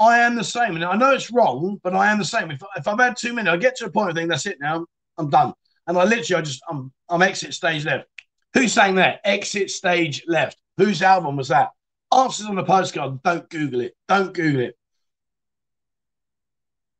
I 0.00 0.20
am 0.20 0.36
the 0.36 0.44
same. 0.44 0.74
And 0.76 0.84
I 0.86 0.96
know 0.96 1.12
it's 1.12 1.30
wrong, 1.30 1.78
but 1.82 1.94
I 1.94 2.10
am 2.10 2.18
the 2.18 2.24
same. 2.24 2.50
If, 2.50 2.62
if 2.76 2.88
I've 2.88 2.98
had 2.98 3.18
too 3.18 3.34
many, 3.34 3.50
I 3.50 3.58
get 3.58 3.76
to 3.76 3.84
a 3.84 3.90
point 3.90 4.10
I 4.10 4.14
think 4.14 4.30
that's 4.30 4.46
it 4.46 4.56
now. 4.58 4.86
I'm 5.18 5.30
done. 5.30 5.54
And 5.86 5.98
I 5.98 6.04
literally, 6.04 6.40
I 6.40 6.42
just, 6.42 6.62
I'm, 6.68 6.92
I'm 7.08 7.22
exit 7.22 7.54
stage 7.54 7.84
left. 7.84 8.08
Who's 8.54 8.72
saying 8.72 8.96
that? 8.96 9.20
Exit 9.24 9.70
stage 9.70 10.24
left. 10.26 10.58
Whose 10.76 11.02
album 11.02 11.36
was 11.36 11.48
that? 11.48 11.70
Answers 12.12 12.46
on 12.46 12.54
the 12.54 12.64
postcard. 12.64 13.22
Don't 13.22 13.48
Google 13.48 13.80
it. 13.80 13.96
Don't 14.08 14.32
Google 14.32 14.62
it. 14.62 14.78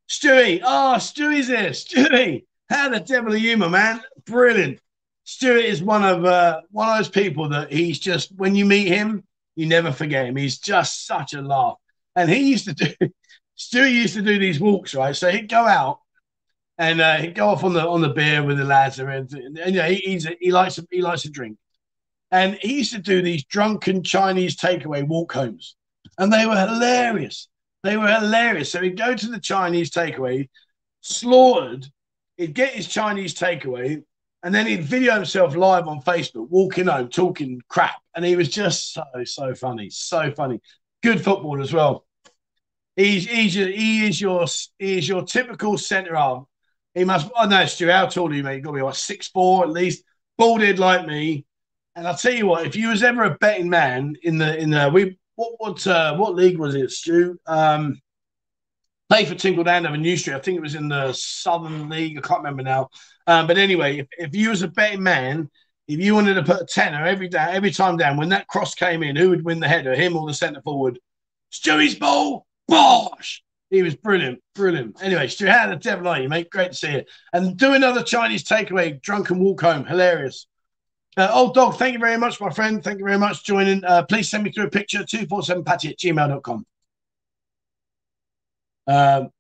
Stewie. 0.08 0.60
Oh, 0.62 0.96
Stewie's 0.98 1.48
here. 1.48 1.70
Stewie. 1.70 2.44
How 2.68 2.88
the 2.88 3.00
devil 3.00 3.32
are 3.32 3.36
you, 3.36 3.56
my 3.56 3.68
man? 3.68 4.02
Brilliant. 4.24 4.80
Stuart 5.24 5.64
is 5.64 5.82
one 5.82 6.04
of 6.04 6.24
uh, 6.24 6.62
one 6.70 6.88
of 6.88 6.96
those 6.96 7.08
people 7.08 7.48
that 7.50 7.72
he's 7.72 7.98
just 7.98 8.34
when 8.36 8.54
you 8.54 8.64
meet 8.64 8.88
him, 8.88 9.24
you 9.54 9.66
never 9.66 9.92
forget 9.92 10.26
him. 10.26 10.36
He's 10.36 10.58
just 10.58 11.06
such 11.06 11.34
a 11.34 11.42
laugh. 11.42 11.76
And 12.16 12.28
he 12.30 12.50
used 12.50 12.66
to 12.66 12.74
do 12.74 12.92
Stuart 13.54 13.86
used 13.86 14.14
to 14.14 14.22
do 14.22 14.38
these 14.38 14.60
walks, 14.60 14.94
right? 14.94 15.14
So 15.14 15.30
he'd 15.30 15.48
go 15.48 15.66
out 15.66 16.00
and 16.78 17.00
uh, 17.00 17.30
go 17.30 17.48
off 17.48 17.64
on 17.64 17.74
the 17.74 17.86
on 17.86 18.00
the 18.00 18.08
beer 18.08 18.42
with 18.42 18.58
the 18.58 18.64
lads 18.64 18.98
and, 18.98 19.08
and, 19.10 19.58
and 19.58 19.74
yeah, 19.74 19.88
he, 19.88 19.96
he's 19.96 20.26
he 20.40 20.50
likes 20.50 20.78
he 20.90 21.02
likes 21.02 21.22
to 21.22 21.30
drink. 21.30 21.58
And 22.30 22.54
he 22.62 22.78
used 22.78 22.92
to 22.92 22.98
do 22.98 23.20
these 23.20 23.44
drunken 23.44 24.02
Chinese 24.02 24.56
takeaway 24.56 25.06
walk 25.06 25.32
homes. 25.32 25.76
And 26.18 26.32
they 26.32 26.46
were 26.46 26.56
hilarious. 26.56 27.48
They 27.82 27.98
were 27.98 28.08
hilarious. 28.08 28.72
So 28.72 28.80
he'd 28.80 28.96
go 28.96 29.14
to 29.14 29.26
the 29.28 29.38
Chinese 29.38 29.90
takeaway, 29.90 30.48
slaughtered, 31.02 31.86
he'd 32.38 32.54
get 32.54 32.72
his 32.72 32.88
Chinese 32.88 33.34
takeaway, 33.34 34.02
and 34.42 34.54
then 34.54 34.66
he'd 34.66 34.82
video 34.82 35.14
himself 35.14 35.54
live 35.54 35.86
on 35.86 36.00
Facebook, 36.00 36.48
walking 36.48 36.86
home, 36.86 37.08
talking 37.08 37.60
crap. 37.68 37.96
And 38.14 38.24
he 38.24 38.34
was 38.34 38.48
just 38.48 38.94
so, 38.94 39.04
so 39.24 39.54
funny. 39.54 39.90
So 39.90 40.32
funny. 40.32 40.60
Good 41.02 41.22
football 41.22 41.60
as 41.60 41.72
well. 41.72 42.06
He's, 42.96 43.28
he's 43.28 43.54
your, 43.54 43.68
he 43.68 44.06
is 44.06 44.20
your 44.20 44.46
he 44.78 44.98
is 44.98 45.08
your 45.08 45.22
typical 45.22 45.76
centre 45.76 46.16
arm. 46.16 46.46
He 46.94 47.04
must 47.04 47.30
I 47.36 47.46
know 47.46 47.64
Stu, 47.66 47.88
how 47.88 48.06
tall 48.06 48.30
are 48.30 48.34
you, 48.34 48.42
mate? 48.42 48.56
You 48.56 48.62
gotta 48.62 48.76
be 48.76 48.82
what 48.82 48.96
six 48.96 49.28
four 49.28 49.64
at 49.64 49.70
least, 49.70 50.04
balded 50.38 50.78
like 50.78 51.06
me. 51.06 51.46
And 51.94 52.06
I'll 52.06 52.16
tell 52.16 52.32
you 52.32 52.46
what, 52.46 52.66
if 52.66 52.74
you 52.76 52.88
was 52.88 53.02
ever 53.02 53.24
a 53.24 53.36
betting 53.38 53.68
man 53.68 54.14
in 54.22 54.38
the 54.38 54.56
in 54.58 54.70
the 54.70 54.90
we 54.92 55.18
what 55.36 55.52
what 55.58 55.86
uh, 55.86 56.16
what 56.16 56.34
league 56.34 56.58
was 56.58 56.74
it, 56.74 56.90
Stu? 56.90 57.38
Um 57.46 58.00
played 59.12 59.28
for 59.28 59.34
Tinkle 59.34 59.64
Down 59.64 59.86
over 59.86 59.98
New 59.98 60.16
Street. 60.16 60.34
I 60.34 60.38
think 60.38 60.56
it 60.56 60.62
was 60.62 60.74
in 60.74 60.88
the 60.88 61.12
Southern 61.12 61.90
League. 61.90 62.16
I 62.16 62.22
can't 62.22 62.40
remember 62.40 62.62
now. 62.62 62.88
Um, 63.26 63.46
but 63.46 63.58
anyway, 63.58 63.98
if, 63.98 64.06
if 64.16 64.34
you 64.34 64.48
was 64.48 64.62
a 64.62 64.68
betting 64.68 65.02
man, 65.02 65.50
if 65.86 66.00
you 66.00 66.14
wanted 66.14 66.34
to 66.34 66.42
put 66.42 66.62
a 66.62 66.64
tenner 66.64 67.04
every 67.04 67.28
day, 67.28 67.46
every 67.50 67.70
time 67.70 67.98
down, 67.98 68.16
when 68.16 68.30
that 68.30 68.46
cross 68.46 68.74
came 68.74 69.02
in, 69.02 69.14
who 69.14 69.28
would 69.28 69.44
win 69.44 69.60
the 69.60 69.68
header, 69.68 69.94
him 69.94 70.16
or 70.16 70.26
the 70.26 70.32
centre 70.32 70.62
forward? 70.62 70.98
Stewie's 71.50 71.94
ball, 71.94 72.46
bosh! 72.66 73.42
He 73.72 73.82
was 73.82 73.96
brilliant, 73.96 74.38
brilliant. 74.54 75.02
Anyway, 75.02 75.28
Stu, 75.28 75.46
how 75.46 75.66
the 75.66 75.76
devil 75.76 76.06
are 76.06 76.20
you, 76.20 76.28
mate? 76.28 76.50
Great 76.50 76.72
to 76.72 76.76
see 76.76 76.92
you. 76.92 77.04
And 77.32 77.56
do 77.56 77.72
another 77.72 78.02
Chinese 78.02 78.44
takeaway, 78.44 79.00
drunken 79.00 79.38
walk 79.38 79.62
home, 79.62 79.86
hilarious. 79.86 80.46
Uh, 81.16 81.30
old 81.32 81.54
dog, 81.54 81.76
thank 81.76 81.94
you 81.94 81.98
very 81.98 82.18
much, 82.18 82.38
my 82.38 82.50
friend. 82.50 82.84
Thank 82.84 82.98
you 82.98 83.06
very 83.06 83.16
much 83.16 83.38
for 83.38 83.44
joining. 83.44 83.82
Uh, 83.82 84.02
please 84.02 84.28
send 84.28 84.44
me 84.44 84.52
through 84.52 84.66
a 84.66 84.70
picture, 84.70 84.98
247pattaya 84.98 85.90
at 85.92 85.98
gmail.com. 85.98 86.66
Um, 88.88 89.30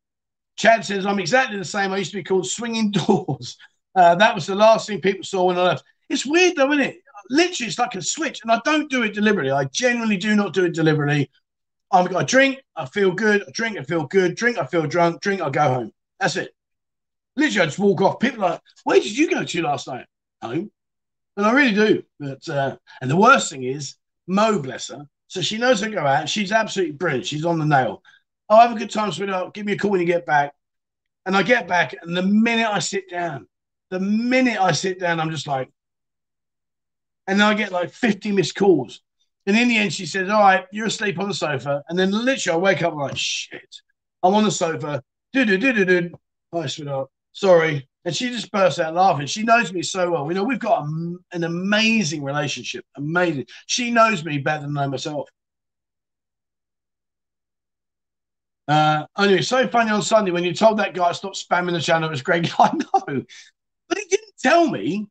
Chad 0.56 0.86
says, 0.86 1.04
I'm 1.04 1.18
exactly 1.18 1.58
the 1.58 1.64
same. 1.66 1.92
I 1.92 1.98
used 1.98 2.12
to 2.12 2.16
be 2.16 2.24
called 2.24 2.46
Swinging 2.48 2.90
Doors. 2.90 3.56
Uh, 3.94 4.14
that 4.14 4.34
was 4.34 4.46
the 4.46 4.54
last 4.54 4.86
thing 4.86 5.02
people 5.02 5.22
saw 5.22 5.44
when 5.44 5.58
I 5.58 5.64
left. 5.64 5.84
It's 6.08 6.24
weird 6.24 6.56
though, 6.56 6.72
isn't 6.72 6.82
it? 6.82 6.96
Literally, 7.28 7.68
it's 7.68 7.78
like 7.78 7.94
a 7.94 8.00
switch. 8.00 8.40
And 8.42 8.50
I 8.50 8.58
don't 8.64 8.90
do 8.90 9.02
it 9.02 9.12
deliberately. 9.12 9.50
I 9.50 9.64
genuinely 9.64 10.16
do 10.16 10.34
not 10.34 10.54
do 10.54 10.64
it 10.64 10.72
deliberately. 10.72 11.30
I've 11.92 12.10
got 12.10 12.22
a 12.22 12.26
drink, 12.26 12.62
I 12.74 12.86
feel 12.86 13.12
good. 13.12 13.42
I 13.46 13.50
drink, 13.52 13.78
I 13.78 13.82
feel 13.82 14.06
good. 14.06 14.34
Drink, 14.34 14.56
I 14.56 14.64
feel 14.64 14.86
drunk. 14.86 15.20
Drink, 15.20 15.42
I 15.42 15.50
go 15.50 15.62
home. 15.62 15.92
That's 16.18 16.36
it. 16.36 16.54
Literally, 17.36 17.60
I 17.60 17.66
just 17.66 17.78
walk 17.78 18.00
off. 18.00 18.18
People 18.18 18.40
like, 18.40 18.60
where 18.84 18.98
did 18.98 19.16
you 19.16 19.30
go 19.30 19.44
to 19.44 19.62
last 19.62 19.88
night? 19.88 20.06
Home. 20.42 20.70
And 21.36 21.46
I 21.46 21.52
really 21.52 21.74
do. 21.74 22.02
But 22.18 22.48
uh, 22.48 22.76
and 23.00 23.10
the 23.10 23.16
worst 23.16 23.50
thing 23.50 23.64
is, 23.64 23.96
Mo, 24.26 24.58
bless 24.58 24.88
her. 24.88 25.06
So 25.28 25.40
she 25.40 25.58
knows 25.58 25.82
I 25.82 25.90
go 25.90 26.06
out. 26.06 26.28
She's 26.28 26.52
absolutely 26.52 26.94
brilliant. 26.94 27.26
She's 27.26 27.44
on 27.44 27.58
the 27.58 27.64
nail. 27.64 28.02
Oh, 28.48 28.60
have 28.60 28.72
a 28.72 28.78
good 28.78 28.90
time, 28.90 29.12
sweetheart. 29.12 29.54
Give 29.54 29.64
me 29.64 29.72
a 29.72 29.78
call 29.78 29.90
when 29.90 30.00
you 30.00 30.06
get 30.06 30.26
back. 30.26 30.54
And 31.24 31.36
I 31.36 31.42
get 31.42 31.68
back, 31.68 31.94
and 32.02 32.16
the 32.16 32.22
minute 32.22 32.68
I 32.68 32.80
sit 32.80 33.08
down, 33.08 33.46
the 33.90 34.00
minute 34.00 34.60
I 34.60 34.72
sit 34.72 34.98
down, 34.98 35.20
I'm 35.20 35.30
just 35.30 35.46
like, 35.46 35.70
and 37.28 37.38
then 37.38 37.46
I 37.46 37.54
get 37.54 37.70
like 37.70 37.90
50 37.90 38.32
missed 38.32 38.56
calls. 38.56 39.00
And 39.46 39.56
in 39.56 39.68
the 39.68 39.76
end, 39.76 39.92
she 39.92 40.06
says, 40.06 40.28
All 40.28 40.40
right, 40.40 40.64
you're 40.72 40.86
asleep 40.86 41.18
on 41.18 41.28
the 41.28 41.34
sofa. 41.34 41.82
And 41.88 41.98
then 41.98 42.10
literally, 42.10 42.56
I 42.56 42.58
wake 42.58 42.82
up 42.82 42.94
like, 42.94 43.16
Shit, 43.16 43.76
I'm 44.22 44.34
on 44.34 44.44
the 44.44 44.50
sofa. 44.50 45.02
Do, 45.32 45.44
do, 45.44 45.58
do, 45.58 45.72
do, 45.72 45.84
do. 45.84 46.10
Hi, 46.52 46.66
sweetheart. 46.66 47.08
Sorry. 47.32 47.88
And 48.04 48.14
she 48.14 48.30
just 48.30 48.50
bursts 48.50 48.78
out 48.78 48.94
laughing. 48.94 49.26
She 49.26 49.44
knows 49.44 49.72
me 49.72 49.82
so 49.82 50.10
well. 50.10 50.26
You 50.26 50.34
know, 50.34 50.44
we've 50.44 50.58
got 50.58 50.82
a, 50.82 51.16
an 51.32 51.44
amazing 51.44 52.22
relationship. 52.22 52.84
Amazing. 52.96 53.46
She 53.66 53.90
knows 53.90 54.24
me 54.24 54.38
better 54.38 54.62
than 54.62 54.76
I 54.76 54.84
know 54.84 54.90
myself. 54.90 55.28
Uh, 58.68 59.06
anyway, 59.18 59.42
so 59.42 59.66
funny 59.68 59.90
on 59.90 60.02
Sunday 60.02 60.30
when 60.30 60.44
you 60.44 60.54
told 60.54 60.78
that 60.78 60.94
guy 60.94 61.08
to 61.08 61.14
stop 61.14 61.34
spamming 61.34 61.72
the 61.72 61.80
channel. 61.80 62.08
It 62.08 62.12
was 62.12 62.22
Greg. 62.22 62.50
I 62.58 62.72
know, 62.72 63.22
but 63.88 63.98
he 63.98 64.04
didn't 64.04 64.34
tell 64.40 64.68
me, 64.68 65.06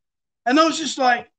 and 0.46 0.60
I 0.60 0.66
was 0.66 0.78
just 0.78 0.98
like, 0.98 1.30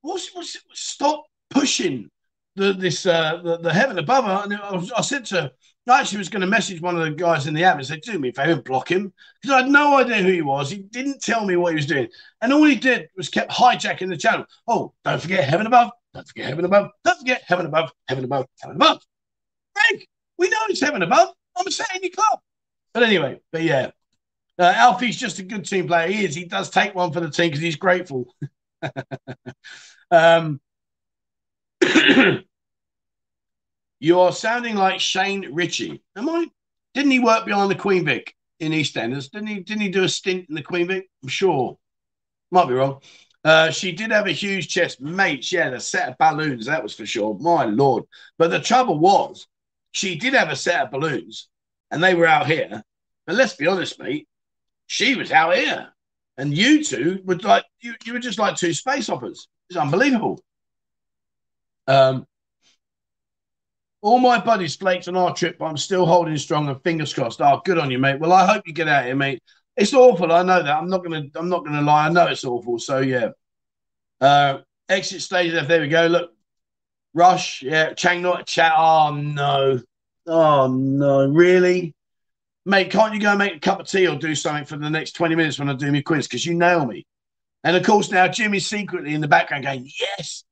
"What's, 0.00 0.34
what's 0.34 0.56
stop 0.72 1.24
pushing 1.50 2.10
the 2.58 2.72
this 2.72 3.06
uh, 3.06 3.40
the, 3.42 3.58
the 3.58 3.72
heaven 3.72 3.98
above 3.98 4.24
her?" 4.24 4.42
And 4.44 4.54
I, 4.56 4.72
was, 4.72 4.92
I 4.92 5.00
said 5.00 5.24
to 5.26 5.42
her, 5.42 5.50
I 5.88 6.00
actually 6.00 6.18
was 6.18 6.28
going 6.28 6.42
to 6.42 6.46
message 6.46 6.80
one 6.80 6.96
of 6.96 7.02
the 7.02 7.10
guys 7.10 7.46
in 7.46 7.54
the 7.54 7.64
app 7.64 7.76
and 7.76 7.86
say, 7.86 7.98
"Do 8.00 8.18
me 8.18 8.28
a 8.28 8.32
favor, 8.32 8.60
block 8.60 8.90
him," 8.90 9.12
because 9.40 9.54
I 9.54 9.62
had 9.62 9.70
no 9.70 9.96
idea 9.96 10.22
who 10.22 10.32
he 10.32 10.42
was. 10.42 10.70
He 10.70 10.78
didn't 10.78 11.22
tell 11.22 11.44
me 11.44 11.56
what 11.56 11.72
he 11.72 11.76
was 11.76 11.86
doing, 11.86 12.08
and 12.42 12.52
all 12.52 12.64
he 12.64 12.76
did 12.76 13.08
was 13.16 13.28
kept 13.28 13.50
hijacking 13.50 14.08
the 14.08 14.16
channel. 14.16 14.44
Oh, 14.66 14.92
don't 15.04 15.20
forget 15.20 15.48
heaven 15.48 15.66
above. 15.66 15.90
Don't 16.14 16.26
forget 16.26 16.46
heaven 16.46 16.64
above. 16.64 16.90
Don't 17.04 17.18
forget 17.18 17.42
heaven 17.46 17.66
above. 17.66 17.90
Heaven 18.08 18.24
above. 18.24 18.46
Heaven 18.60 18.76
above. 18.76 19.02
Greg, 19.74 20.06
we 20.36 20.48
know 20.48 20.58
it's 20.68 20.80
heaven 20.80 21.02
above. 21.02 21.30
I'm 21.56 21.70
saying 21.70 22.02
you 22.02 22.10
can't. 22.10 22.40
But 22.92 23.02
anyway, 23.02 23.40
but 23.52 23.62
yeah, 23.62 23.90
uh, 24.58 24.72
Alfie's 24.74 25.16
just 25.16 25.38
a 25.38 25.42
good 25.42 25.64
team 25.64 25.86
player. 25.86 26.08
He 26.08 26.24
is. 26.24 26.34
He 26.34 26.44
does 26.44 26.70
take 26.70 26.94
one 26.94 27.12
for 27.12 27.20
the 27.20 27.30
team 27.30 27.48
because 27.48 27.60
he's 27.60 27.76
grateful. 27.76 28.34
um, 30.10 30.60
you 34.00 34.20
are 34.20 34.32
sounding 34.32 34.76
like 34.76 35.00
Shane 35.00 35.52
Richie. 35.52 36.02
Am 36.16 36.28
I? 36.28 36.46
Didn't 36.94 37.10
he 37.10 37.18
work 37.18 37.44
behind 37.44 37.70
the 37.70 37.76
Queen 37.76 38.04
Vic 38.04 38.34
in 38.60 38.72
EastEnders? 38.72 39.30
Didn't 39.30 39.48
he? 39.48 39.60
Didn't 39.60 39.82
he 39.82 39.88
do 39.88 40.04
a 40.04 40.08
stint 40.08 40.48
in 40.48 40.54
the 40.54 40.62
Queen 40.62 40.88
Vic? 40.88 41.08
I'm 41.22 41.28
sure. 41.28 41.78
Might 42.50 42.68
be 42.68 42.74
wrong. 42.74 43.00
Uh, 43.44 43.70
she 43.70 43.92
did 43.92 44.10
have 44.10 44.26
a 44.26 44.32
huge 44.32 44.68
chest, 44.68 45.00
mate. 45.00 45.44
She 45.44 45.56
had 45.56 45.72
a 45.72 45.80
set 45.80 46.08
of 46.08 46.18
balloons, 46.18 46.66
that 46.66 46.82
was 46.82 46.94
for 46.94 47.06
sure. 47.06 47.38
My 47.38 47.64
lord! 47.64 48.04
But 48.36 48.50
the 48.50 48.60
trouble 48.60 48.98
was, 48.98 49.46
she 49.92 50.16
did 50.16 50.34
have 50.34 50.50
a 50.50 50.56
set 50.56 50.82
of 50.82 50.90
balloons 50.90 51.48
and 51.90 52.02
they 52.02 52.14
were 52.14 52.26
out 52.26 52.46
here. 52.46 52.82
But 53.26 53.36
let's 53.36 53.54
be 53.54 53.66
honest, 53.66 53.98
mate, 53.98 54.28
she 54.86 55.14
was 55.14 55.30
out 55.30 55.54
here. 55.54 55.88
And 56.36 56.56
you 56.56 56.84
two 56.84 57.20
were 57.24 57.36
like, 57.36 57.64
you, 57.80 57.94
you 58.04 58.12
were 58.12 58.18
just 58.18 58.38
like 58.38 58.56
two 58.56 58.72
space 58.72 59.08
hoppers. 59.08 59.48
It's 59.68 59.78
unbelievable. 59.78 60.40
Um, 61.86 62.26
all 64.00 64.18
my 64.18 64.38
buddies 64.38 64.76
flaked 64.76 65.08
on 65.08 65.16
our 65.16 65.34
trip, 65.34 65.58
but 65.58 65.66
I'm 65.66 65.76
still 65.76 66.06
holding 66.06 66.36
strong 66.36 66.68
and 66.68 66.82
fingers 66.82 67.12
crossed. 67.12 67.40
Oh, 67.40 67.60
good 67.64 67.78
on 67.78 67.90
you, 67.90 67.98
mate. 67.98 68.20
Well, 68.20 68.32
I 68.32 68.46
hope 68.46 68.62
you 68.66 68.72
get 68.72 68.88
out 68.88 69.04
here, 69.04 69.16
mate. 69.16 69.42
It's 69.76 69.94
awful. 69.94 70.32
I 70.32 70.42
know 70.42 70.62
that. 70.62 70.76
I'm 70.76 70.88
not 70.88 71.02
gonna. 71.02 71.24
I'm 71.34 71.48
not 71.48 71.64
gonna 71.64 71.82
lie. 71.82 72.06
I 72.06 72.10
know 72.10 72.26
it's 72.26 72.44
awful. 72.44 72.78
So 72.78 72.98
yeah. 72.98 73.30
Uh, 74.20 74.58
exit 74.88 75.22
stage 75.22 75.52
left. 75.52 75.68
There 75.68 75.80
we 75.80 75.88
go. 75.88 76.06
Look, 76.06 76.32
Rush, 77.14 77.62
yeah, 77.62 77.94
Chang 77.94 78.22
not 78.22 78.46
chat. 78.46 78.72
Oh 78.76 79.14
no, 79.14 79.80
oh 80.26 80.66
no, 80.68 81.26
really, 81.26 81.94
mate? 82.64 82.90
Can't 82.90 83.14
you 83.14 83.20
go 83.20 83.36
make 83.36 83.56
a 83.56 83.60
cup 83.60 83.80
of 83.80 83.88
tea 83.88 84.06
or 84.06 84.16
do 84.16 84.34
something 84.34 84.64
for 84.64 84.76
the 84.76 84.90
next 84.90 85.12
twenty 85.12 85.34
minutes 85.34 85.58
when 85.58 85.68
I 85.68 85.74
do 85.74 85.90
my 85.90 86.02
quiz? 86.02 86.26
Because 86.26 86.44
you 86.44 86.54
nail 86.54 86.84
me. 86.86 87.06
And 87.64 87.76
of 87.76 87.84
course, 87.84 88.10
now 88.10 88.28
Jimmy's 88.28 88.68
secretly 88.68 89.14
in 89.14 89.20
the 89.20 89.28
background 89.28 89.64
going, 89.64 89.88
"Yes, 90.00 90.44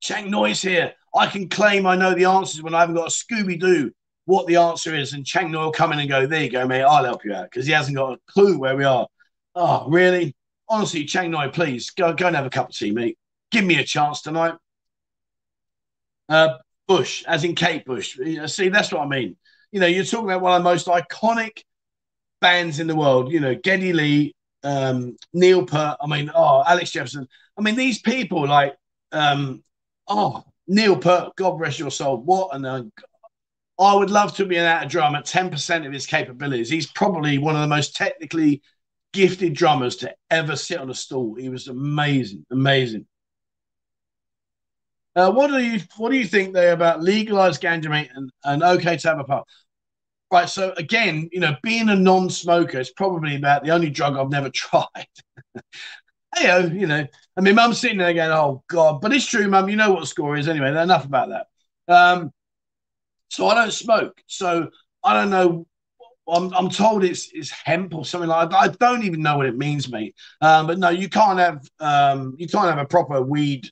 Chang 0.00 0.30
Noi's 0.30 0.62
here. 0.62 0.94
I 1.14 1.26
can 1.26 1.48
claim 1.48 1.86
I 1.86 1.96
know 1.96 2.14
the 2.14 2.24
answers 2.24 2.62
when 2.62 2.74
I 2.74 2.80
haven't 2.80 2.96
got 2.96 3.08
a 3.08 3.10
Scooby 3.10 3.58
Doo 3.58 3.92
what 4.26 4.46
the 4.46 4.56
answer 4.56 4.94
is." 4.94 5.12
And 5.12 5.26
Chang 5.26 5.50
Noi 5.50 5.64
will 5.64 5.72
come 5.72 5.92
in 5.92 5.98
and 6.00 6.08
go, 6.08 6.26
"There 6.26 6.42
you 6.42 6.50
go, 6.50 6.66
mate. 6.66 6.82
I'll 6.82 7.04
help 7.04 7.24
you 7.24 7.34
out," 7.34 7.50
because 7.50 7.66
he 7.66 7.72
hasn't 7.72 7.96
got 7.96 8.14
a 8.14 8.18
clue 8.32 8.58
where 8.58 8.76
we 8.76 8.84
are. 8.84 9.06
Oh, 9.54 9.88
really? 9.88 10.34
Honestly, 10.68 11.04
Chang 11.04 11.30
Noi, 11.30 11.48
please 11.48 11.90
go 11.90 12.12
go 12.12 12.26
and 12.26 12.36
have 12.36 12.46
a 12.46 12.50
cup 12.50 12.70
of 12.70 12.76
tea, 12.76 12.90
mate. 12.90 13.18
Give 13.50 13.64
me 13.64 13.78
a 13.78 13.84
chance 13.84 14.22
tonight. 14.22 14.54
Uh, 16.28 16.56
Bush, 16.86 17.22
as 17.26 17.44
in 17.44 17.54
Kate 17.54 17.84
Bush. 17.84 18.18
See, 18.46 18.68
that's 18.68 18.92
what 18.92 19.02
I 19.02 19.06
mean. 19.06 19.36
You 19.72 19.80
know, 19.80 19.86
you're 19.86 20.04
talking 20.04 20.26
about 20.26 20.40
one 20.40 20.56
of 20.56 20.62
the 20.62 20.70
most 20.70 20.86
iconic 20.86 21.62
bands 22.40 22.80
in 22.80 22.86
the 22.86 22.96
world. 22.96 23.32
You 23.32 23.40
know, 23.40 23.54
Geddy 23.54 23.92
Lee, 23.92 24.34
um, 24.62 25.16
Neil 25.32 25.64
Peart. 25.66 25.98
I 26.00 26.06
mean, 26.06 26.30
oh, 26.34 26.62
Alex 26.66 26.90
Jefferson. 26.90 27.28
I 27.58 27.62
mean, 27.62 27.76
these 27.76 28.00
people, 28.00 28.46
like, 28.46 28.74
um, 29.12 29.62
oh, 30.08 30.44
Neil 30.66 30.96
Peart, 30.96 31.36
God 31.36 31.60
rest 31.60 31.78
your 31.78 31.90
soul. 31.90 32.18
What 32.18 32.54
and 32.54 32.90
I 33.78 33.94
would 33.94 34.10
love 34.10 34.34
to 34.36 34.46
be 34.46 34.56
an 34.56 34.64
out 34.64 34.84
of 34.84 34.90
drum 34.90 35.14
at 35.14 35.26
10% 35.26 35.86
of 35.86 35.92
his 35.92 36.06
capabilities. 36.06 36.70
He's 36.70 36.86
probably 36.86 37.38
one 37.38 37.56
of 37.56 37.60
the 37.60 37.66
most 37.66 37.96
technically 37.96 38.62
gifted 39.12 39.54
drummers 39.54 39.96
to 39.96 40.14
ever 40.30 40.56
sit 40.56 40.78
on 40.78 40.90
a 40.90 40.94
stool. 40.94 41.34
He 41.34 41.48
was 41.48 41.68
amazing, 41.68 42.46
amazing. 42.50 43.06
Uh, 45.16 45.30
what 45.30 45.48
do 45.48 45.58
you 45.58 45.80
what 45.96 46.10
do 46.10 46.16
you 46.16 46.26
think 46.26 46.52
there 46.52 46.72
about 46.72 47.02
legalized 47.02 47.62
ganja 47.62 48.08
and, 48.14 48.30
and 48.44 48.62
okay 48.62 48.96
to 48.96 49.08
have 49.08 49.20
a 49.20 49.24
puff? 49.24 49.44
Right. 50.32 50.48
So 50.48 50.72
again, 50.76 51.28
you 51.30 51.38
know, 51.38 51.54
being 51.62 51.88
a 51.88 51.94
non-smoker 51.94 52.80
is 52.80 52.90
probably 52.90 53.36
about 53.36 53.62
the 53.62 53.70
only 53.70 53.90
drug 53.90 54.16
I've 54.16 54.30
never 54.30 54.50
tried. 54.54 55.06
hey, 56.36 56.68
you 56.72 56.88
know, 56.88 57.06
I 57.36 57.40
mean, 57.40 57.54
mum's 57.56 57.80
sitting 57.80 57.98
there 57.98 58.14
going, 58.14 58.30
"Oh 58.30 58.62
God," 58.68 59.00
but 59.00 59.12
it's 59.12 59.26
true, 59.26 59.48
mum. 59.48 59.68
You 59.68 59.76
know 59.76 59.92
what 59.92 60.00
the 60.00 60.06
score 60.06 60.36
is 60.36 60.48
anyway. 60.48 60.70
Enough 60.70 61.04
about 61.04 61.30
that. 61.30 61.46
Um, 61.92 62.32
so 63.30 63.48
I 63.48 63.54
don't 63.54 63.72
smoke. 63.72 64.22
So 64.26 64.70
I 65.02 65.14
don't 65.14 65.30
know. 65.30 65.66
I'm, 66.26 66.54
I'm 66.54 66.70
told 66.70 67.04
it's 67.04 67.30
it's 67.32 67.50
hemp 67.50 67.94
or 67.94 68.04
something 68.04 68.28
like 68.28 68.50
that. 68.50 68.56
I 68.56 68.68
don't 68.68 69.04
even 69.04 69.22
know 69.22 69.36
what 69.36 69.46
it 69.46 69.56
means, 69.56 69.90
mate. 69.90 70.14
Um, 70.40 70.66
but 70.66 70.78
no, 70.78 70.90
you 70.90 71.08
can't 71.08 71.38
have 71.38 71.60
um, 71.80 72.34
you 72.38 72.46
can't 72.46 72.68
have 72.68 72.78
a 72.78 72.86
proper 72.86 73.20
weed 73.20 73.68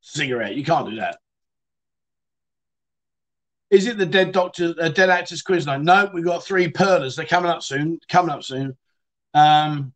cigarette. 0.00 0.56
You 0.56 0.64
can't 0.64 0.88
do 0.88 0.96
that. 0.96 1.18
Is 3.70 3.86
it 3.86 3.98
the 3.98 4.06
dead 4.06 4.32
doctor, 4.32 4.74
uh, 4.80 4.88
dead 4.88 5.10
actors 5.10 5.42
quiz 5.42 5.66
night? 5.66 5.82
No, 5.82 6.08
we've 6.12 6.24
got 6.24 6.44
three 6.44 6.68
perlers. 6.68 7.16
They're 7.16 7.26
coming 7.26 7.50
up 7.50 7.62
soon. 7.62 7.98
Coming 8.08 8.30
up 8.30 8.44
soon. 8.44 8.76
Um, 9.34 9.92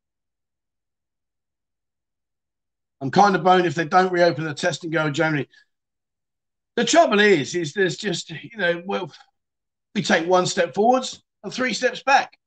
I'm 3.00 3.10
kind 3.10 3.36
of 3.36 3.44
bone 3.44 3.64
if 3.64 3.74
they 3.74 3.84
don't 3.84 4.12
reopen 4.12 4.44
the 4.44 4.54
test 4.54 4.84
and 4.84 4.92
go 4.92 5.06
in 5.06 5.14
Germany. 5.14 5.48
The 6.76 6.84
trouble 6.84 7.20
is, 7.20 7.54
is 7.54 7.72
there's 7.72 7.96
just 7.96 8.30
you 8.30 8.56
know, 8.56 8.82
well, 8.84 9.12
we 9.94 10.02
take 10.02 10.26
one 10.26 10.46
step 10.46 10.74
forwards 10.74 11.22
and 11.42 11.52
three 11.52 11.72
steps 11.72 12.02
back. 12.02 12.38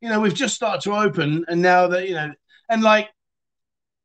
You 0.00 0.08
know, 0.08 0.20
we've 0.20 0.34
just 0.34 0.54
started 0.54 0.82
to 0.82 0.94
open, 0.94 1.44
and 1.48 1.62
now 1.62 1.88
that 1.88 2.08
you 2.08 2.14
know, 2.14 2.32
and 2.68 2.82
like 2.82 3.10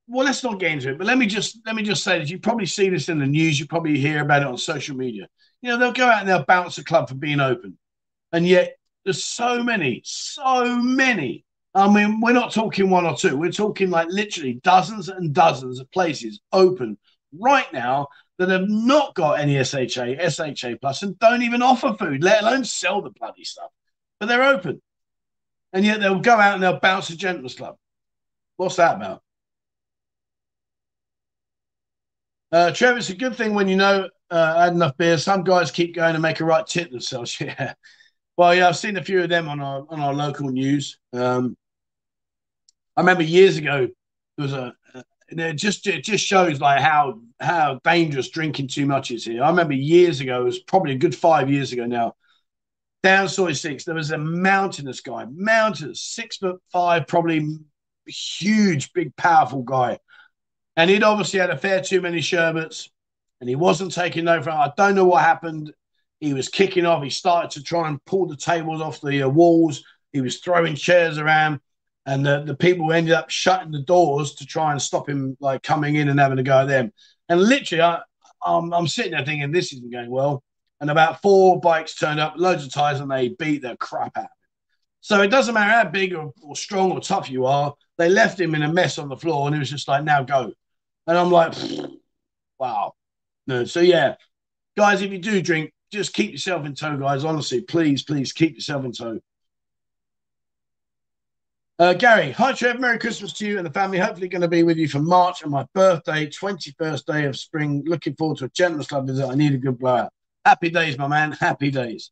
well, 0.07 0.25
let's 0.25 0.43
not 0.43 0.59
get 0.59 0.71
into 0.71 0.91
it, 0.91 0.97
but 0.97 1.05
let 1.05 1.17
me 1.17 1.25
just 1.25 1.59
let 1.65 1.75
me 1.75 1.83
just 1.83 2.03
say 2.03 2.19
that 2.19 2.29
you 2.29 2.39
probably 2.39 2.65
see 2.65 2.89
this 2.89 3.09
in 3.09 3.19
the 3.19 3.25
news. 3.25 3.59
You 3.59 3.67
probably 3.67 3.97
hear 3.97 4.21
about 4.21 4.41
it 4.41 4.47
on 4.47 4.57
social 4.57 4.95
media. 4.95 5.27
You 5.61 5.69
know, 5.69 5.77
they'll 5.77 5.91
go 5.91 6.05
out 6.07 6.21
and 6.21 6.29
they'll 6.29 6.45
bounce 6.45 6.77
a 6.77 6.83
club 6.83 7.09
for 7.09 7.15
being 7.15 7.39
open, 7.39 7.77
and 8.31 8.47
yet 8.47 8.77
there's 9.03 9.23
so 9.23 9.63
many, 9.63 10.01
so 10.05 10.81
many. 10.81 11.45
I 11.77 11.93
mean, 11.93 12.19
we're 12.21 12.33
not 12.33 12.51
talking 12.51 12.89
one 12.89 13.05
or 13.05 13.15
two. 13.15 13.37
We're 13.37 13.51
talking 13.51 13.91
like 13.91 14.07
literally 14.09 14.59
dozens 14.63 15.09
and 15.09 15.31
dozens 15.31 15.79
of 15.79 15.91
places 15.91 16.39
open 16.51 16.97
right 17.39 17.71
now 17.71 18.07
that 18.39 18.49
have 18.49 18.67
not 18.67 19.13
got 19.13 19.39
any 19.39 19.63
SHA, 19.63 20.29
SHA 20.29 20.77
plus, 20.81 21.03
and 21.03 21.19
don't 21.19 21.43
even 21.43 21.61
offer 21.61 21.93
food, 21.93 22.23
let 22.23 22.41
alone 22.41 22.65
sell 22.65 23.01
the 23.01 23.11
bloody 23.11 23.43
stuff. 23.43 23.69
But 24.19 24.25
they're 24.25 24.43
open, 24.43 24.81
and 25.71 25.85
yet 25.85 25.99
they'll 25.99 26.19
go 26.19 26.33
out 26.33 26.55
and 26.55 26.63
they'll 26.63 26.79
bounce 26.79 27.11
a 27.11 27.15
gentleman's 27.15 27.55
club. 27.55 27.75
What's 28.55 28.77
that 28.77 28.95
about? 28.95 29.21
Uh, 32.51 32.71
Trevor, 32.71 32.97
it's 32.97 33.09
a 33.09 33.15
good 33.15 33.35
thing 33.35 33.53
when 33.53 33.67
you 33.67 33.75
know 33.75 34.09
uh, 34.31 34.61
had 34.61 34.73
enough 34.73 34.97
beer. 34.97 35.17
Some 35.19 35.43
guys 35.43 35.69
keep 35.69 35.93
going 35.93 36.15
and 36.15 36.21
make 36.23 36.39
a 36.39 36.45
right 36.45 36.65
tit 36.65 36.89
themselves. 36.89 37.39
Yeah. 37.41 37.73
Well, 38.35 38.53
yeah, 38.53 38.67
I've 38.67 38.77
seen 38.77 38.97
a 38.97 39.03
few 39.03 39.23
of 39.23 39.29
them 39.29 39.49
on 39.49 39.59
our 39.59 39.85
on 39.89 39.99
our 39.99 40.13
local 40.13 40.49
news. 40.49 40.99
Um, 41.11 41.57
I 42.97 43.01
remember 43.01 43.23
years 43.23 43.57
ago 43.57 43.87
there 44.37 44.43
was 44.43 44.53
a. 44.53 44.73
it 45.29 45.53
just 45.53 45.87
it 45.87 46.03
just 46.03 46.25
shows 46.25 46.59
like 46.59 46.81
how 46.81 47.21
how 47.39 47.79
dangerous 47.83 48.29
drinking 48.29 48.67
too 48.67 48.85
much 48.85 49.11
is 49.11 49.23
here. 49.23 49.43
I 49.43 49.49
remember 49.49 49.73
years 49.73 50.19
ago, 50.19 50.41
it 50.41 50.45
was 50.45 50.59
probably 50.59 50.93
a 50.93 50.97
good 50.97 51.15
five 51.15 51.49
years 51.49 51.71
ago 51.71 51.85
now. 51.85 52.15
Down 53.03 53.29
Soi 53.29 53.53
Six, 53.53 53.85
there 53.85 53.95
was 53.95 54.11
a 54.11 54.17
mountainous 54.17 54.99
guy, 54.99 55.25
mountainous, 55.31 56.01
six 56.01 56.37
foot 56.37 56.59
five, 56.73 57.07
probably 57.07 57.47
huge, 58.07 58.91
big, 58.91 59.15
powerful 59.15 59.61
guy 59.61 59.99
and 60.77 60.91
he'd 60.91 61.03
obviously 61.03 61.39
had 61.39 61.49
a 61.49 61.57
fair 61.57 61.81
too 61.81 61.99
many 61.99 62.21
sherbets 62.21 62.89
and 63.41 63.49
he 63.49 63.55
wasn't 63.55 63.91
taking 63.91 64.25
no 64.25 64.41
for 64.41 64.51
I 64.51 64.71
don't 64.77 64.95
know 64.95 65.05
what 65.05 65.23
happened. 65.23 65.73
He 66.19 66.33
was 66.33 66.47
kicking 66.47 66.85
off. 66.85 67.03
He 67.03 67.09
started 67.09 67.51
to 67.51 67.63
try 67.63 67.89
and 67.89 68.03
pull 68.05 68.27
the 68.27 68.37
tables 68.37 68.81
off 68.81 69.01
the 69.01 69.23
uh, 69.23 69.29
walls. 69.29 69.83
He 70.13 70.21
was 70.21 70.37
throwing 70.37 70.75
chairs 70.75 71.17
around, 71.17 71.59
and 72.07 72.25
the, 72.25 72.41
the 72.43 72.55
people 72.55 72.93
ended 72.93 73.13
up 73.13 73.29
shutting 73.29 73.71
the 73.71 73.81
doors 73.81 74.35
to 74.35 74.45
try 74.45 74.71
and 74.71 74.81
stop 74.81 75.09
him 75.09 75.35
like 75.41 75.61
coming 75.61 75.95
in 75.95 76.07
and 76.07 76.19
having 76.19 76.39
a 76.39 76.43
go 76.43 76.61
at 76.61 76.67
them. 76.69 76.93
And 77.27 77.41
literally, 77.43 77.81
I, 77.81 77.99
I'm, 78.43 78.73
I'm 78.73 78.87
sitting 78.87 79.11
there 79.11 79.25
thinking 79.25 79.51
this 79.51 79.73
isn't 79.73 79.91
going 79.91 80.09
well. 80.09 80.41
And 80.79 80.89
about 80.89 81.21
four 81.21 81.59
bikes 81.59 81.95
turned 81.95 82.21
up, 82.21 82.35
loads 82.37 82.63
of 82.63 82.71
tires, 82.71 83.01
and 83.01 83.11
they 83.11 83.29
beat 83.29 83.61
the 83.61 83.75
crap 83.75 84.17
out. 84.17 84.29
So 85.01 85.21
it 85.21 85.27
doesn't 85.27 85.53
matter 85.53 85.69
how 85.69 85.91
big 85.91 86.13
or, 86.13 86.31
or 86.41 86.55
strong 86.55 86.91
or 86.91 87.01
tough 87.01 87.29
you 87.29 87.45
are. 87.45 87.73
They 87.97 88.09
left 88.09 88.39
him 88.39 88.55
in 88.55 88.63
a 88.63 88.71
mess 88.71 88.97
on 88.97 89.09
the 89.09 89.17
floor, 89.17 89.47
and 89.47 89.55
it 89.55 89.59
was 89.59 89.69
just 89.69 89.87
like, 89.87 90.05
now 90.05 90.23
go. 90.23 90.53
And 91.07 91.17
I'm 91.17 91.29
like, 91.29 91.55
wow. 92.57 92.93
No, 93.47 93.65
so 93.65 93.81
yeah, 93.81 94.15
guys, 94.77 95.01
if 95.01 95.11
you 95.11 95.19
do 95.19 95.41
drink, 95.41 95.73
just 95.91 96.13
keep 96.13 96.31
yourself 96.31 96.65
in 96.65 96.73
tow, 96.73 96.95
guys. 96.95 97.25
Honestly, 97.25 97.61
please, 97.61 98.03
please 98.03 98.31
keep 98.31 98.55
yourself 98.55 98.85
in 98.85 98.91
tow. 98.93 99.19
Uh, 101.79 101.93
Gary, 101.93 102.31
hi 102.31 102.53
Trev, 102.53 102.79
Merry 102.79 102.97
Christmas 102.97 103.33
to 103.33 103.45
you 103.45 103.57
and 103.57 103.65
the 103.65 103.71
family. 103.71 103.99
Hopefully, 103.99 104.27
going 104.27 104.41
to 104.41 104.47
be 104.47 104.63
with 104.63 104.77
you 104.77 104.87
for 104.87 104.97
March 104.97 105.43
and 105.43 105.51
my 105.51 105.63
birthday, 105.75 106.25
21st 106.25 107.05
day 107.05 107.25
of 107.25 107.37
spring. 107.37 107.83
Looking 107.85 108.15
forward 108.15 108.39
to 108.39 108.45
a 108.45 108.49
gentleman's 108.49 108.87
club 108.87 109.05
visit. 109.05 109.27
I 109.27 109.35
need 109.35 109.53
a 109.53 109.59
good 109.59 109.77
blowout. 109.77 110.11
Happy 110.43 110.71
days, 110.71 110.97
my 110.97 111.07
man. 111.07 111.33
Happy 111.33 111.69
days. 111.69 112.09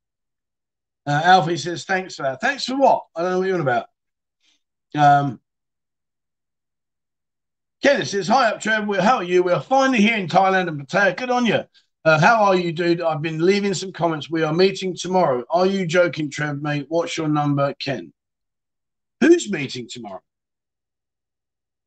Uh, 1.07 1.19
Alfie 1.23 1.57
says, 1.57 1.83
thanks 1.83 2.15
for 2.15 2.23
that. 2.23 2.41
Thanks 2.41 2.65
for 2.65 2.75
what? 2.75 3.05
I 3.15 3.23
don't 3.23 3.31
know 3.31 3.39
what 3.39 3.47
you're 3.47 3.55
on 3.55 3.61
about. 3.61 3.85
Um, 4.93 5.39
Kenneth 7.81 8.09
says, 8.09 8.27
Hi 8.27 8.49
up, 8.49 8.59
Trev. 8.59 8.87
How 8.99 9.17
are 9.17 9.23
you? 9.23 9.41
We 9.41 9.51
are 9.51 9.61
finally 9.61 9.99
here 9.99 10.15
in 10.15 10.27
Thailand 10.27 10.67
and 10.67 10.79
Pattaya. 10.79 11.17
Good 11.17 11.31
on 11.31 11.45
you. 11.45 11.63
Uh, 12.03 12.19
how 12.19 12.43
are 12.43 12.55
you, 12.55 12.71
dude? 12.71 13.01
I've 13.01 13.23
been 13.23 13.43
leaving 13.43 13.73
some 13.73 13.91
comments. 13.91 14.29
We 14.29 14.43
are 14.43 14.53
meeting 14.53 14.95
tomorrow. 14.95 15.43
Are 15.49 15.65
you 15.65 15.87
joking, 15.87 16.29
Trev, 16.29 16.61
mate? 16.61 16.85
What's 16.89 17.17
your 17.17 17.29
number, 17.29 17.73
Ken? 17.79 18.13
Who's 19.21 19.51
meeting 19.51 19.87
tomorrow? 19.89 20.21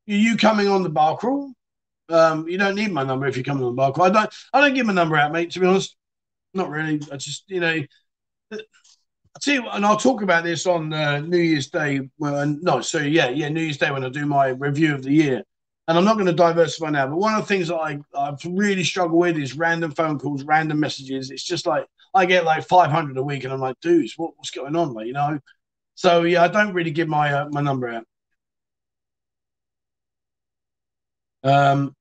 Are 0.09 0.13
you 0.13 0.37
coming 0.37 0.69
on 0.69 0.83
the 0.83 0.89
bar 0.89 1.17
crawl? 1.17 1.53
Um, 2.09 2.49
you 2.49 2.57
don't 2.57 2.75
need 2.75 2.93
my 2.93 3.05
number 3.05 3.27
if 3.27 3.37
you're 3.37 3.45
coming 3.45 3.65
on 3.65 3.73
the 3.73 3.77
bar 3.77 3.93
crawl. 3.93 4.09
I 4.09 4.11
don't. 4.11 4.35
I 4.53 4.61
don't 4.61 4.75
give 4.75 4.87
my 4.87 4.95
number 4.95 5.17
out, 5.17 5.33
mate. 5.33 5.51
To 5.53 5.61
be 5.61 5.67
honest, 5.67 5.97
not 6.55 6.71
really. 6.71 7.01
I 7.13 7.17
just, 7.17 7.45
you 7.49 7.61
know, 7.61 7.83
I'll 8.53 8.59
tell 9.41 9.55
you, 9.55 9.69
and 9.69 9.85
I'll 9.85 9.99
talk 9.99 10.23
about 10.23 10.45
this 10.45 10.67
on 10.67 10.93
uh, 10.93 11.21
New 11.21 11.39
Year's 11.39 11.69
Day. 11.69 12.01
When, 12.17 12.61
no, 12.63 12.81
so 12.81 12.99
yeah, 12.99 13.29
yeah, 13.29 13.49
New 13.49 13.61
Year's 13.61 13.79
Day 13.79 13.91
when 13.91 14.05
I 14.05 14.09
do 14.09 14.27
my 14.27 14.49
review 14.49 14.95
of 14.95 15.03
the 15.03 15.13
year 15.13 15.45
and 15.89 15.97
I'm 15.97 16.05
not 16.05 16.15
going 16.15 16.27
to 16.27 16.35
diversify 16.35 16.91
now, 16.91 17.07
but 17.07 17.17
one 17.17 17.35
of 17.35 17.41
the 17.41 17.47
things 17.47 17.69
that 17.69 17.77
I, 17.77 17.99
I've 18.15 18.45
really 18.45 18.85
struggled 18.85 19.19
with 19.19 19.39
is 19.39 19.57
random 19.57 19.91
phone 19.91 20.19
calls, 20.19 20.45
random 20.45 20.79
messages. 20.79 21.31
It's 21.31 21.43
just 21.43 21.67
like 21.67 21.87
I 22.15 22.27
get 22.27 22.45
like 22.45 22.65
500 22.69 23.17
a 23.17 23.23
week, 23.23 23.45
and 23.45 23.53
I'm 23.53 23.61
like, 23.61 23.81
dudes, 23.81 24.13
what, 24.17 24.33
what's 24.37 24.51
going 24.51 24.77
on? 24.77 24.93
Like, 24.93 25.07
you 25.07 25.15
know. 25.15 25.41
So 25.99 26.23
yeah, 26.23 26.45
I 26.45 26.49
don't 26.49 26.75
really 26.75 26.93
give 26.93 27.09
my 27.09 27.33
uh, 27.33 27.49
my 27.51 27.61
number 27.61 27.89
out. 27.89 28.05
Um, 31.43 31.93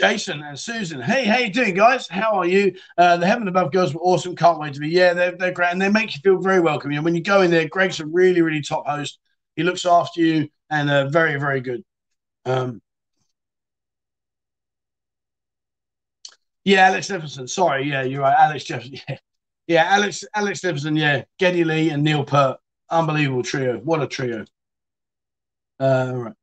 Jason 0.00 0.42
and 0.42 0.58
Susan, 0.58 1.00
hey, 1.00 1.24
how 1.26 1.38
you 1.38 1.52
doing, 1.52 1.74
guys? 1.74 2.08
How 2.08 2.32
are 2.32 2.46
you? 2.46 2.74
Uh, 2.98 3.18
the 3.18 3.26
Heaven 3.26 3.46
Above 3.46 3.70
girls 3.70 3.94
were 3.94 4.00
awesome. 4.00 4.34
Can't 4.34 4.58
wait 4.58 4.74
to 4.74 4.80
be. 4.80 4.88
Yeah, 4.88 5.14
they're, 5.14 5.36
they're 5.36 5.52
great, 5.52 5.70
and 5.70 5.80
they 5.80 5.88
make 5.88 6.12
you 6.12 6.20
feel 6.24 6.40
very 6.40 6.58
welcome. 6.58 6.90
Know, 6.90 7.02
when 7.02 7.14
you 7.14 7.22
go 7.22 7.42
in 7.42 7.52
there, 7.52 7.68
Greg's 7.68 8.00
a 8.00 8.06
really, 8.06 8.42
really 8.42 8.62
top 8.62 8.88
host. 8.88 9.20
He 9.54 9.62
looks 9.62 9.86
after 9.86 10.20
you 10.20 10.48
and 10.70 10.90
uh, 10.90 11.08
very, 11.08 11.38
very 11.38 11.60
good. 11.60 11.84
Um, 12.46 12.82
yeah, 16.64 16.88
Alex 16.88 17.08
Lifeson. 17.10 17.48
Sorry, 17.48 17.88
yeah, 17.88 18.02
you're 18.02 18.22
right, 18.22 18.36
Alex 18.36 18.64
Lifeson. 18.64 19.00
Yeah, 19.08 19.16
yeah, 19.70 19.84
Alex, 19.84 20.24
Alex 20.34 20.62
Lifeson. 20.62 20.98
Yeah, 20.98 21.22
Geddy 21.38 21.62
Lee 21.62 21.90
and 21.90 22.02
Neil 22.02 22.24
Peart, 22.24 22.58
Unbelievable 22.90 23.44
trio. 23.44 23.78
What 23.78 24.02
a 24.02 24.08
trio. 24.08 24.44
Uh, 25.78 26.12
right. 26.12 26.34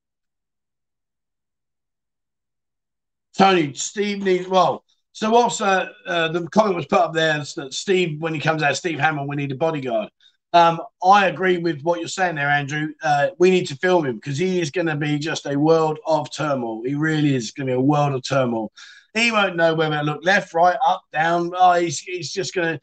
Tony, 3.37 3.73
Steve 3.73 4.23
needs 4.23 4.47
well. 4.47 4.85
So 5.11 5.35
also 5.35 5.89
uh, 6.05 6.29
the 6.29 6.47
comment 6.47 6.77
was 6.77 6.85
put 6.85 6.99
up 6.99 7.13
there 7.13 7.43
that 7.57 7.73
Steve, 7.73 8.21
when 8.21 8.33
he 8.33 8.39
comes 8.39 8.63
out, 8.63 8.77
Steve 8.77 8.97
Hammond, 8.97 9.27
we 9.27 9.35
need 9.35 9.51
a 9.51 9.55
bodyguard. 9.55 10.09
Um, 10.53 10.79
I 11.03 11.27
agree 11.27 11.57
with 11.57 11.81
what 11.81 11.99
you're 11.99 12.07
saying 12.07 12.35
there, 12.35 12.49
Andrew. 12.49 12.93
Uh, 13.03 13.29
we 13.37 13.49
need 13.49 13.67
to 13.67 13.75
film 13.75 14.05
him 14.05 14.15
because 14.15 14.37
he 14.37 14.61
is 14.61 14.71
going 14.71 14.87
to 14.87 14.95
be 14.95 15.19
just 15.19 15.45
a 15.45 15.59
world 15.59 15.99
of 16.07 16.31
turmoil. 16.31 16.81
He 16.85 16.95
really 16.95 17.35
is 17.35 17.51
going 17.51 17.67
to 17.67 17.73
be 17.73 17.77
a 17.77 17.81
world 17.81 18.13
of 18.13 18.23
turmoil. 18.25 18.71
He 19.13 19.31
won't 19.31 19.55
know 19.55 19.73
whether 19.73 19.97
to 19.97 20.03
look 20.03 20.23
left, 20.23 20.53
right, 20.53 20.77
up, 20.85 21.01
down. 21.11 21.51
Oh, 21.55 21.73
he's, 21.73 21.99
he's 21.99 22.31
just 22.31 22.53
going 22.53 22.75
to. 22.75 22.81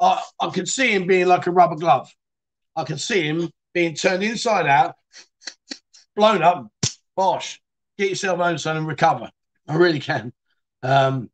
I, 0.00 0.22
I 0.40 0.50
can 0.50 0.66
see 0.66 0.92
him 0.92 1.06
being 1.06 1.26
like 1.26 1.46
a 1.46 1.50
rubber 1.50 1.76
glove. 1.76 2.12
I 2.74 2.84
can 2.84 2.98
see 2.98 3.22
him 3.22 3.50
being 3.72 3.94
turned 3.94 4.22
inside 4.22 4.66
out, 4.66 4.94
blown 6.14 6.42
up. 6.42 6.70
Bosh, 7.14 7.60
get 7.98 8.10
yourself 8.10 8.38
home, 8.38 8.58
son, 8.58 8.76
and 8.76 8.86
recover. 8.86 9.30
I 9.68 9.76
really 9.76 10.00
can. 10.00 10.32
Um, 10.82 11.30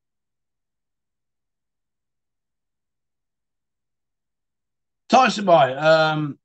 Tyson 5.09 5.45
by. 5.45 5.75
Um, 5.75 6.39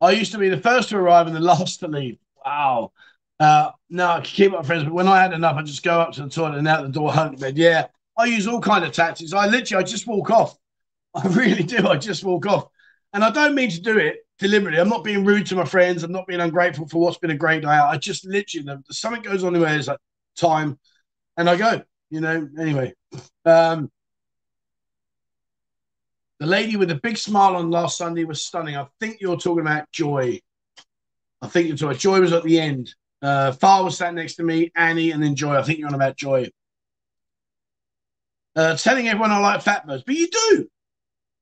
I 0.00 0.10
used 0.10 0.32
to 0.32 0.38
be 0.38 0.48
the 0.48 0.58
first 0.58 0.88
to 0.90 0.96
arrive 0.98 1.26
and 1.26 1.36
the 1.36 1.40
last 1.52 1.80
to 1.80 1.88
leave. 1.88 2.18
Wow. 2.44 2.92
Uh, 3.40 3.70
no, 3.88 4.06
I 4.06 4.20
keep 4.20 4.52
up 4.52 4.66
friends, 4.66 4.84
but 4.84 4.92
when 4.92 5.08
I 5.08 5.20
had 5.20 5.32
enough, 5.32 5.56
I 5.56 5.62
just 5.62 5.82
go 5.82 6.00
up 6.00 6.12
to 6.12 6.22
the 6.22 6.28
toilet 6.28 6.58
and 6.58 6.68
out 6.68 6.82
the 6.82 6.88
door, 6.88 7.12
home 7.12 7.36
bed. 7.36 7.56
Yeah, 7.56 7.86
I 8.16 8.26
use 8.26 8.46
all 8.46 8.60
kind 8.60 8.84
of 8.84 8.92
tactics. 8.92 9.32
I 9.32 9.46
literally, 9.46 9.82
I 9.82 9.86
just 9.86 10.06
walk 10.06 10.30
off. 10.30 10.56
I 11.14 11.26
really 11.28 11.62
do. 11.62 11.86
I 11.86 11.96
just 11.96 12.24
walk 12.24 12.46
off, 12.46 12.68
and 13.12 13.22
I 13.22 13.30
don't 13.30 13.54
mean 13.54 13.70
to 13.70 13.80
do 13.80 13.98
it 13.98 14.26
deliberately. 14.38 14.80
I'm 14.80 14.88
not 14.88 15.04
being 15.04 15.24
rude 15.24 15.46
to 15.46 15.56
my 15.56 15.64
friends. 15.64 16.02
I'm 16.02 16.12
not 16.12 16.26
being 16.26 16.40
ungrateful 16.40 16.88
for 16.88 17.00
what's 17.00 17.18
been 17.18 17.30
a 17.30 17.36
great 17.36 17.62
day 17.62 17.68
out. 17.68 17.88
I 17.88 17.98
just 17.98 18.26
literally, 18.26 18.78
something 18.90 19.22
goes 19.22 19.44
on 19.44 19.54
in 19.54 19.60
there's 19.60 19.88
like 19.88 19.98
time, 20.36 20.78
and 21.36 21.48
I 21.48 21.56
go. 21.56 21.82
You 22.10 22.20
know. 22.20 22.48
Anyway, 22.58 22.94
um, 23.44 23.90
the 26.40 26.46
lady 26.46 26.76
with 26.76 26.88
the 26.88 26.96
big 26.96 27.16
smile 27.16 27.56
on 27.56 27.70
last 27.70 27.96
Sunday 27.96 28.24
was 28.24 28.44
stunning. 28.44 28.76
I 28.76 28.86
think 29.00 29.18
you're 29.20 29.36
talking 29.36 29.60
about 29.60 29.90
Joy. 29.92 30.40
I 31.40 31.48
think 31.48 31.68
you're 31.68 31.76
talking. 31.76 31.98
Joy 31.98 32.20
was 32.20 32.32
at 32.32 32.42
the 32.42 32.58
end. 32.58 32.94
Uh, 33.22 33.52
Far 33.52 33.84
was 33.84 33.96
sat 33.96 34.12
next 34.14 34.34
to 34.36 34.42
me, 34.42 34.72
Annie, 34.74 35.12
and 35.12 35.22
then 35.22 35.36
Joy. 35.36 35.54
I 35.54 35.62
think 35.62 35.78
you're 35.78 35.88
on 35.88 35.94
about 35.94 36.16
Joy. 36.16 36.50
Uh, 38.56 38.76
telling 38.76 39.08
everyone 39.08 39.30
I 39.30 39.38
like 39.38 39.62
fat 39.62 39.86
birds, 39.86 40.02
but 40.04 40.14
you 40.14 40.28
do. 40.28 40.68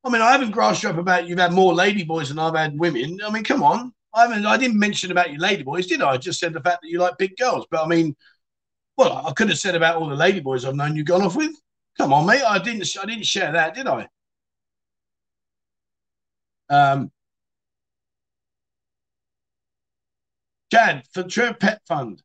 I 0.05 0.11
mean, 0.11 0.23
I 0.23 0.33
haven't 0.33 0.53
grassed 0.53 0.83
you 0.83 0.89
up 0.89 0.97
about 0.99 1.27
you've 1.29 1.39
had 1.39 1.53
more 1.53 1.75
ladyboys 1.75 2.29
than 2.29 2.39
I've 2.39 2.57
had 2.57 2.79
women. 2.79 3.19
I 3.25 3.31
mean, 3.31 3.45
come 3.45 3.63
on. 3.63 3.93
I 4.15 4.27
mean, 4.29 4.47
I 4.47 4.57
didn't 4.57 4.79
mention 4.79 5.11
about 5.11 5.31
your 5.31 5.41
ladyboys, 5.41 5.87
did 5.87 6.03
I? 6.03 6.13
I 6.13 6.17
just 6.17 6.41
said 6.41 6.53
the 6.53 6.61
fact 6.61 6.83
that 6.83 6.89
you 6.89 6.99
like 6.99 7.19
big 7.19 7.37
girls. 7.37 7.67
But 7.71 7.85
I 7.85 7.87
mean, 7.87 8.17
well, 8.97 9.27
I 9.27 9.33
could 9.33 9.49
have 9.51 9.59
said 9.59 9.75
about 9.75 9.97
all 9.97 10.09
the 10.09 10.17
ladyboys 10.17 10.67
I've 10.67 10.77
known 10.77 10.97
you've 10.97 11.07
gone 11.07 11.23
off 11.23 11.37
with. 11.37 11.53
Come 11.99 12.13
on, 12.13 12.27
mate. 12.27 12.43
I 12.43 12.59
didn't. 12.59 12.87
I 13.03 13.07
didn't 13.07 13.27
share 13.27 13.53
that, 13.53 13.75
did 13.75 13.87
I? 13.87 14.09
Um, 16.69 17.11
Chad 20.73 21.05
for 21.13 21.23
Trev 21.23 21.59
Pet 21.59 21.81
Fund. 21.87 22.23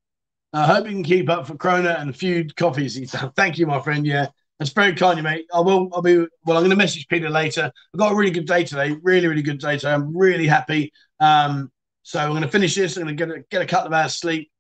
I 0.54 0.66
hope 0.68 0.86
you 0.86 0.92
can 0.94 1.04
keep 1.04 1.30
up 1.30 1.48
for 1.48 1.58
Corona 1.58 1.98
and 2.00 2.16
feud 2.16 2.56
coffees. 2.56 2.98
Thank 3.36 3.58
you, 3.58 3.68
my 3.68 3.82
friend. 3.82 4.06
Yeah, 4.06 4.28
that's 4.60 4.72
very 4.72 4.94
kind 4.94 5.14
of 5.14 5.18
you, 5.18 5.24
mate. 5.24 5.46
I 5.54 5.60
will. 5.60 5.90
I'll 5.94 6.02
be. 6.02 6.18
Well, 6.46 6.58
I'm 6.58 6.62
going 6.62 6.70
to 6.70 6.76
message 6.76 7.08
Peter 7.08 7.30
later. 7.30 7.72
I've 7.94 8.00
got 8.00 8.12
a 8.12 8.16
really 8.16 8.32
good 8.32 8.48
day 8.48 8.64
today. 8.64 8.96
Really, 9.04 9.28
really 9.28 9.42
good 9.42 9.60
day 9.60 9.78
today. 9.78 9.94
I'm 9.94 10.16
really 10.16 10.48
happy. 10.48 10.94
Um, 11.20 11.72
so 12.04 12.20
I'm 12.20 12.30
going 12.30 12.44
to 12.44 12.48
finish 12.48 12.76
this. 12.76 12.98
I'm 12.98 13.04
going 13.04 13.18
to 13.18 13.26
get 13.26 13.36
a, 13.36 13.44
get 13.50 13.62
a 13.62 13.66
couple 13.66 13.88
of 13.88 13.94
hours 13.94 14.16
sleep, 14.16 14.52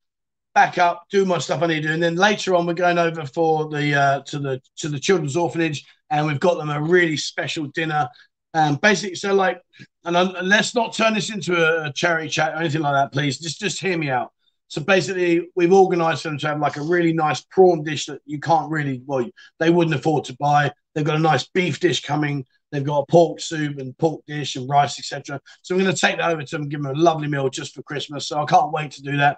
back 0.53 0.77
up, 0.77 1.03
do 1.11 1.25
my 1.25 1.37
stuff 1.37 1.61
I 1.61 1.67
need 1.67 1.81
to 1.81 1.87
do, 1.87 1.93
and 1.93 2.03
then 2.03 2.15
later 2.15 2.55
on 2.55 2.65
we're 2.65 2.73
going 2.73 2.97
over 2.97 3.25
for 3.25 3.69
the 3.69 3.95
uh, 3.95 4.21
to 4.21 4.39
the 4.39 4.61
to 4.77 4.89
the 4.89 4.99
children's 4.99 5.37
orphanage, 5.37 5.85
and 6.09 6.25
we've 6.25 6.39
got 6.39 6.57
them 6.57 6.69
a 6.69 6.81
really 6.81 7.17
special 7.17 7.65
dinner 7.67 8.09
um, 8.55 8.77
basically, 8.77 9.15
so 9.15 9.33
like, 9.33 9.61
and 10.05 10.17
I'm, 10.17 10.33
let's 10.41 10.73
not 10.73 10.93
turn 10.93 11.13
this 11.13 11.29
into 11.29 11.57
a, 11.57 11.89
a 11.89 11.93
charity 11.93 12.29
chat 12.29 12.53
or 12.53 12.59
anything 12.59 12.81
like 12.81 12.93
that, 12.93 13.11
please. 13.11 13.37
Just 13.37 13.59
just 13.59 13.81
hear 13.81 13.97
me 13.97 14.09
out. 14.09 14.31
So 14.67 14.81
basically, 14.81 15.49
we've 15.55 15.71
organised 15.71 16.23
them 16.23 16.37
to 16.39 16.47
have 16.47 16.59
like 16.59 16.77
a 16.77 16.81
really 16.81 17.13
nice 17.13 17.41
prawn 17.41 17.83
dish 17.83 18.07
that 18.07 18.21
you 18.25 18.39
can't 18.39 18.71
really, 18.71 19.01
well, 19.05 19.27
they 19.59 19.69
wouldn't 19.69 19.95
afford 19.95 20.25
to 20.25 20.35
buy. 20.39 20.71
They've 20.93 21.05
got 21.05 21.17
a 21.17 21.19
nice 21.19 21.47
beef 21.47 21.79
dish 21.79 22.01
coming. 22.01 22.45
They've 22.71 22.83
got 22.83 22.99
a 22.99 23.05
pork 23.05 23.39
soup 23.39 23.77
and 23.77 23.97
pork 23.97 24.21
dish 24.25 24.55
and 24.55 24.67
rice, 24.67 24.99
etc. 24.99 25.39
So 25.61 25.75
I'm 25.75 25.81
going 25.81 25.93
to 25.93 25.99
take 25.99 26.17
that 26.17 26.31
over 26.31 26.43
to 26.43 26.57
them 26.57 26.67
give 26.67 26.81
them 26.81 26.95
a 26.95 26.99
lovely 26.99 27.27
meal 27.27 27.47
just 27.49 27.75
for 27.75 27.83
Christmas. 27.83 28.27
So 28.27 28.41
I 28.41 28.45
can't 28.45 28.71
wait 28.71 28.91
to 28.91 29.01
do 29.01 29.17
that. 29.17 29.37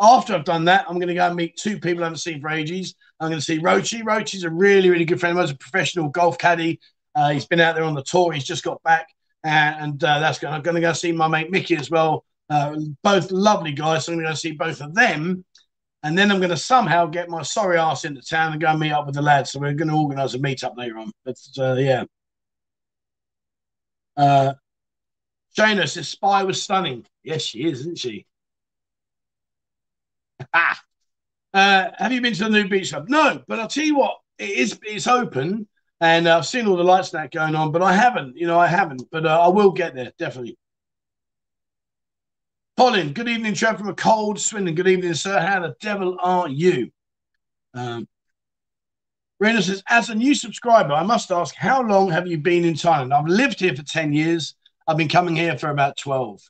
After 0.00 0.34
I've 0.34 0.44
done 0.44 0.64
that, 0.64 0.86
I'm 0.88 0.96
going 0.98 1.08
to 1.08 1.14
go 1.14 1.26
and 1.26 1.36
meet 1.36 1.56
two 1.56 1.78
people 1.78 2.02
I 2.02 2.06
haven't 2.06 2.18
seen 2.18 2.40
for 2.40 2.48
ages. 2.48 2.94
I'm 3.20 3.28
going 3.28 3.38
to 3.38 3.44
see 3.44 3.60
Rochi. 3.60 4.02
Rochi's 4.02 4.42
a 4.42 4.50
really, 4.50 4.90
really 4.90 5.04
good 5.04 5.20
friend 5.20 5.32
of 5.32 5.36
mine. 5.36 5.46
He's 5.46 5.54
a 5.54 5.58
professional 5.58 6.08
golf 6.08 6.38
caddy. 6.38 6.80
Uh, 7.14 7.30
he's 7.30 7.46
been 7.46 7.60
out 7.60 7.76
there 7.76 7.84
on 7.84 7.94
the 7.94 8.02
tour. 8.02 8.32
He's 8.32 8.42
just 8.42 8.64
got 8.64 8.82
back, 8.82 9.06
and 9.44 10.02
uh, 10.02 10.18
that's 10.18 10.38
going. 10.38 10.54
I'm 10.54 10.62
going 10.62 10.74
to 10.74 10.80
go 10.80 10.92
see 10.92 11.12
my 11.12 11.28
mate 11.28 11.52
Mickey 11.52 11.76
as 11.76 11.90
well. 11.90 12.24
Uh, 12.52 12.76
both 13.02 13.30
lovely 13.30 13.72
guys. 13.72 14.04
So 14.04 14.12
I'm 14.12 14.18
going 14.18 14.26
to 14.26 14.32
go 14.32 14.34
see 14.34 14.52
both 14.52 14.82
of 14.82 14.94
them, 14.94 15.42
and 16.02 16.18
then 16.18 16.30
I'm 16.30 16.36
going 16.38 16.50
to 16.50 16.56
somehow 16.56 17.06
get 17.06 17.30
my 17.30 17.40
sorry 17.42 17.78
ass 17.78 18.04
into 18.04 18.20
town 18.20 18.52
and 18.52 18.60
go 18.60 18.68
and 18.68 18.78
meet 18.78 18.92
up 18.92 19.06
with 19.06 19.14
the 19.14 19.22
lads. 19.22 19.52
So 19.52 19.58
we're 19.58 19.72
going 19.72 19.88
to 19.88 19.94
organise 19.94 20.34
a 20.34 20.38
meet 20.38 20.62
up 20.62 20.76
later 20.76 20.98
on. 20.98 21.10
But 21.24 21.36
uh, 21.58 21.74
yeah. 21.74 22.04
Uh, 24.18 24.52
Shayna 25.56 25.88
says 25.88 26.08
Spy 26.08 26.42
was 26.42 26.62
stunning. 26.62 27.06
Yes, 27.22 27.40
she 27.42 27.64
is, 27.64 27.80
isn't 27.80 27.98
she? 27.98 28.26
ah. 30.54 30.78
Uh, 31.54 31.90
have 31.98 32.12
you 32.12 32.20
been 32.20 32.34
to 32.34 32.44
the 32.44 32.50
new 32.50 32.68
beach 32.68 32.90
club? 32.90 33.08
No, 33.08 33.42
but 33.48 33.60
I'll 33.60 33.68
tell 33.68 33.84
you 33.84 33.96
what, 33.96 34.18
it 34.38 34.50
is 34.50 34.78
it's 34.82 35.06
open 35.06 35.68
and 36.02 36.28
I've 36.28 36.46
seen 36.46 36.66
all 36.66 36.76
the 36.76 36.84
lights 36.84 37.10
that 37.10 37.30
going 37.30 37.54
on, 37.54 37.72
but 37.72 37.80
I 37.80 37.92
haven't. 37.92 38.36
You 38.36 38.46
know, 38.46 38.58
I 38.58 38.66
haven't. 38.66 39.04
But 39.10 39.24
uh, 39.24 39.40
I 39.40 39.48
will 39.48 39.70
get 39.70 39.94
there 39.94 40.12
definitely. 40.18 40.58
Colin, 42.78 43.12
good 43.12 43.28
evening, 43.28 43.54
Trev 43.54 43.78
from 43.78 43.88
a 43.88 43.94
cold 43.94 44.40
Swindon. 44.40 44.74
Good 44.74 44.88
evening, 44.88 45.12
sir. 45.14 45.38
How 45.38 45.60
the 45.60 45.74
devil 45.80 46.16
are 46.20 46.48
you? 46.48 46.90
Um, 47.74 48.08
Rena 49.38 49.60
says, 49.60 49.82
as 49.88 50.08
a 50.08 50.14
new 50.14 50.34
subscriber, 50.34 50.94
I 50.94 51.02
must 51.02 51.30
ask, 51.30 51.54
how 51.54 51.82
long 51.82 52.10
have 52.10 52.26
you 52.26 52.38
been 52.38 52.64
in 52.64 52.74
Thailand? 52.74 53.12
I've 53.12 53.26
lived 53.26 53.60
here 53.60 53.74
for 53.74 53.82
10 53.82 54.14
years. 54.14 54.54
I've 54.86 54.96
been 54.96 55.08
coming 55.08 55.36
here 55.36 55.58
for 55.58 55.68
about 55.68 55.98
12. 55.98 56.40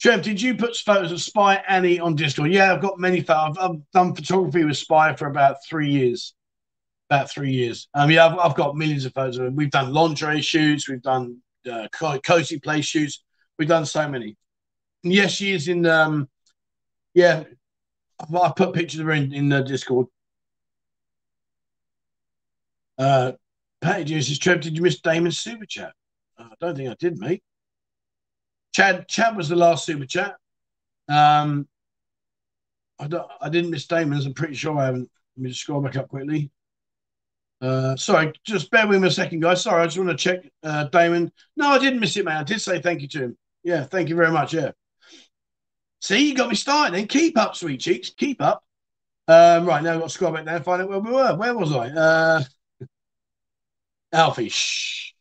Trev, 0.00 0.22
did 0.22 0.40
you 0.40 0.54
put 0.54 0.76
photos 0.76 1.10
of 1.10 1.20
Spy 1.20 1.56
Annie 1.66 1.98
on 1.98 2.14
Discord? 2.14 2.52
Yeah, 2.52 2.72
I've 2.72 2.80
got 2.80 3.00
many 3.00 3.22
photos. 3.22 3.58
I've, 3.58 3.70
I've, 3.70 3.90
done 3.92 4.14
photography 4.14 4.64
with 4.64 4.76
Spy 4.76 5.16
for 5.16 5.26
about 5.26 5.56
three 5.68 5.90
years. 5.90 6.34
About 7.10 7.30
three 7.30 7.52
years. 7.52 7.88
Um, 7.94 8.10
yeah, 8.10 8.26
I've, 8.26 8.38
I've 8.38 8.54
got 8.54 8.76
millions 8.76 9.06
of 9.06 9.14
photos 9.14 9.38
of 9.38 9.46
him. 9.46 9.56
We've 9.56 9.70
done 9.70 9.92
lingerie 9.94 10.42
shoots. 10.42 10.88
We've 10.88 11.02
done 11.02 11.38
uh, 11.66 11.88
cosplay 11.92 12.84
shoots. 12.84 13.24
We've 13.58 13.68
done 13.68 13.86
so 13.86 14.06
many. 14.08 14.36
And 15.04 15.12
yes, 15.12 15.32
she 15.32 15.52
is 15.52 15.68
in. 15.68 15.86
Um, 15.86 16.28
yeah, 17.14 17.44
I 18.20 18.52
put 18.54 18.74
pictures 18.74 19.00
of 19.00 19.06
her 19.06 19.12
in, 19.12 19.32
in 19.32 19.48
the 19.48 19.62
Discord. 19.62 20.06
Uh, 22.98 23.32
Patty 23.80 24.20
says, 24.20 24.38
Trev, 24.38 24.60
did 24.60 24.76
you 24.76 24.82
miss 24.82 25.00
Damon's 25.00 25.38
super 25.38 25.64
chat? 25.64 25.92
Uh, 26.36 26.44
I 26.44 26.54
don't 26.60 26.76
think 26.76 26.90
I 26.90 26.96
did, 26.98 27.18
mate. 27.18 27.42
Chad 28.72 29.08
Chad 29.08 29.36
was 29.36 29.48
the 29.48 29.56
last 29.56 29.86
super 29.86 30.04
chat. 30.04 30.36
Um, 31.08 31.68
I 32.98 33.06
don't, 33.06 33.26
I 33.40 33.48
didn't 33.48 33.70
miss 33.70 33.86
Damon's. 33.86 34.26
I'm 34.26 34.34
pretty 34.34 34.54
sure 34.54 34.76
I 34.76 34.86
haven't. 34.86 35.08
Let 35.36 35.42
me 35.42 35.50
just 35.50 35.62
scroll 35.62 35.80
back 35.80 35.96
up 35.96 36.08
quickly. 36.08 36.50
Uh, 37.60 37.96
sorry, 37.96 38.32
just 38.44 38.70
bear 38.70 38.86
with 38.86 39.00
me 39.00 39.08
a 39.08 39.10
second, 39.10 39.40
guys. 39.40 39.62
Sorry, 39.62 39.82
I 39.82 39.86
just 39.86 39.98
want 39.98 40.10
to 40.10 40.16
check 40.16 40.48
uh, 40.62 40.84
Damon. 40.84 41.32
No, 41.56 41.70
I 41.70 41.78
didn't 41.78 42.00
miss 42.00 42.16
it, 42.16 42.24
man. 42.24 42.36
I 42.36 42.44
did 42.44 42.60
say 42.60 42.80
thank 42.80 43.02
you 43.02 43.08
to 43.08 43.18
him. 43.24 43.38
Yeah, 43.64 43.84
thank 43.84 44.08
you 44.08 44.14
very 44.16 44.30
much. 44.30 44.54
Yeah. 44.54 44.70
See, 46.00 46.28
you 46.28 46.36
got 46.36 46.48
me 46.48 46.54
started. 46.54 46.94
Then 46.94 47.08
keep 47.08 47.36
up, 47.36 47.56
sweet 47.56 47.80
cheeks. 47.80 48.10
Keep 48.10 48.40
up. 48.40 48.62
Um, 49.26 49.66
right 49.66 49.82
now, 49.82 49.94
I've 49.94 50.00
got 50.00 50.08
to 50.08 50.14
scroll 50.14 50.32
back 50.32 50.46
down 50.46 50.56
and 50.56 50.64
find 50.64 50.80
out 50.80 50.88
where 50.88 51.00
we 51.00 51.10
were. 51.10 51.34
Where 51.34 51.56
was 51.56 51.72
I? 51.72 51.88
Uh, 51.88 52.44
Alfie. 54.12 54.48
Shh. 54.48 55.12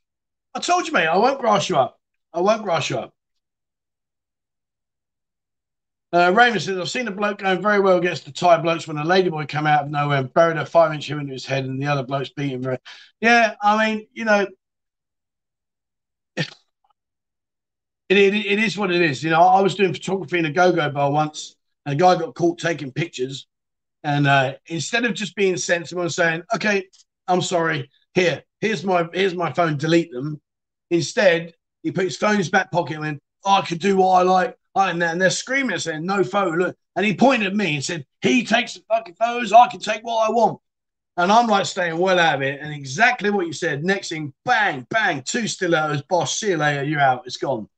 I 0.53 0.59
told 0.59 0.88
you, 0.88 0.93
mate. 0.93 1.07
I 1.07 1.17
won't 1.17 1.39
grass 1.39 1.69
you 1.69 1.77
up. 1.77 1.99
I 2.33 2.41
won't 2.41 2.63
grass 2.63 2.89
you 2.89 2.99
up. 2.99 3.13
Uh, 6.14 6.32
Raymond 6.34 6.62
says, 6.62 6.78
I've 6.78 6.89
seen 6.89 7.08
a 7.10 7.12
bloke 7.12 7.39
going 7.39 7.62
very 7.62 7.82
well 7.82 7.97
against 7.97 8.26
the 8.26 8.32
Thai 8.32 8.62
blokes 8.62 8.88
when 8.88 8.97
a 8.97 9.03
ladyboy 9.03 9.49
come 9.49 9.68
out 9.68 9.84
of 9.84 9.89
nowhere 9.89 10.20
and 10.20 10.34
buried 10.34 10.58
a 10.58 10.66
five 10.66 10.93
inch 10.93 11.10
hole 11.10 11.20
into 11.20 11.34
his 11.34 11.45
head 11.45 11.66
and 11.66 11.82
the 11.82 11.88
other 11.88 12.03
blokes 12.03 12.30
beat 12.30 12.51
him 12.51 12.62
very. 12.62 12.78
Yeah, 13.20 13.55
I 13.62 13.86
mean, 13.86 14.08
you 14.14 14.24
know, 14.24 14.47
it, 16.38 16.47
it, 18.10 18.34
it 18.34 18.60
is 18.60 18.78
what 18.78 18.91
it 18.91 19.01
is. 19.01 19.22
You 19.22 19.32
know, 19.32 19.41
I 19.41 19.60
was 19.60 19.76
doing 19.76 19.93
photography 19.93 20.39
in 20.39 20.45
a 20.45 20.51
go 20.51 20.72
go 20.72 20.89
bar 20.89 21.12
once 21.12 21.58
and 21.86 21.93
a 21.93 21.97
guy 21.97 22.16
got 22.16 22.36
caught 22.36 22.58
taking 22.58 22.91
pictures. 22.93 23.45
And 24.03 24.28
uh, 24.28 24.53
instead 24.68 25.03
of 25.03 25.14
just 25.14 25.36
being 25.36 25.58
sensible 25.58 26.03
and 26.03 26.14
saying, 26.14 26.43
okay, 26.55 26.88
I'm 27.28 27.41
sorry, 27.41 27.89
here, 28.14 28.43
here's 28.62 28.86
my 28.86 29.10
here's 29.14 29.36
my 29.36 29.51
phone, 29.51 29.76
delete 29.76 30.14
them. 30.14 30.39
Instead, 30.89 31.53
he 31.84 31.91
put 31.91 32.05
his 32.05 32.16
phone 32.16 32.32
in 32.34 32.38
his 32.38 32.49
back 32.49 32.72
pocket 32.72 32.93
and 32.93 33.01
went, 33.01 33.24
oh, 33.43 33.55
I 33.55 33.62
can 33.62 33.78
do 33.78 33.97
what 33.97 34.20
I 34.20 34.22
like 34.22 34.58
and 34.78 35.01
and 35.03 35.21
they're 35.21 35.30
screaming 35.30 35.80
saying, 35.80 36.05
no 36.05 36.23
photo. 36.23 36.51
Look. 36.51 36.78
And 36.95 37.05
he 37.05 37.15
pointed 37.15 37.47
at 37.47 37.55
me 37.55 37.75
and 37.75 37.84
said, 37.84 38.05
he 38.21 38.43
takes 38.43 38.73
the 38.73 38.82
fucking 38.89 39.15
photos. 39.15 39.53
I 39.53 39.67
can 39.67 39.80
take 39.80 40.03
what 40.03 40.28
I 40.28 40.32
want. 40.32 40.59
And 41.15 41.32
I'm 41.32 41.47
like 41.47 41.65
staying 41.65 41.97
well 41.97 42.19
out 42.19 42.36
of 42.36 42.41
it. 42.41 42.59
And 42.59 42.73
exactly 42.73 43.30
what 43.30 43.45
you 43.45 43.53
said. 43.53 43.84
Next 43.84 44.09
thing, 44.09 44.34
bang, 44.45 44.86
bang, 44.89 45.21
two 45.21 45.47
stilettos. 45.47 46.01
Boss, 46.03 46.39
see 46.39 46.49
you 46.49 46.57
later. 46.57 46.84
You're 46.84 46.99
out. 46.99 47.23
It's 47.25 47.38
gone. 47.38 47.69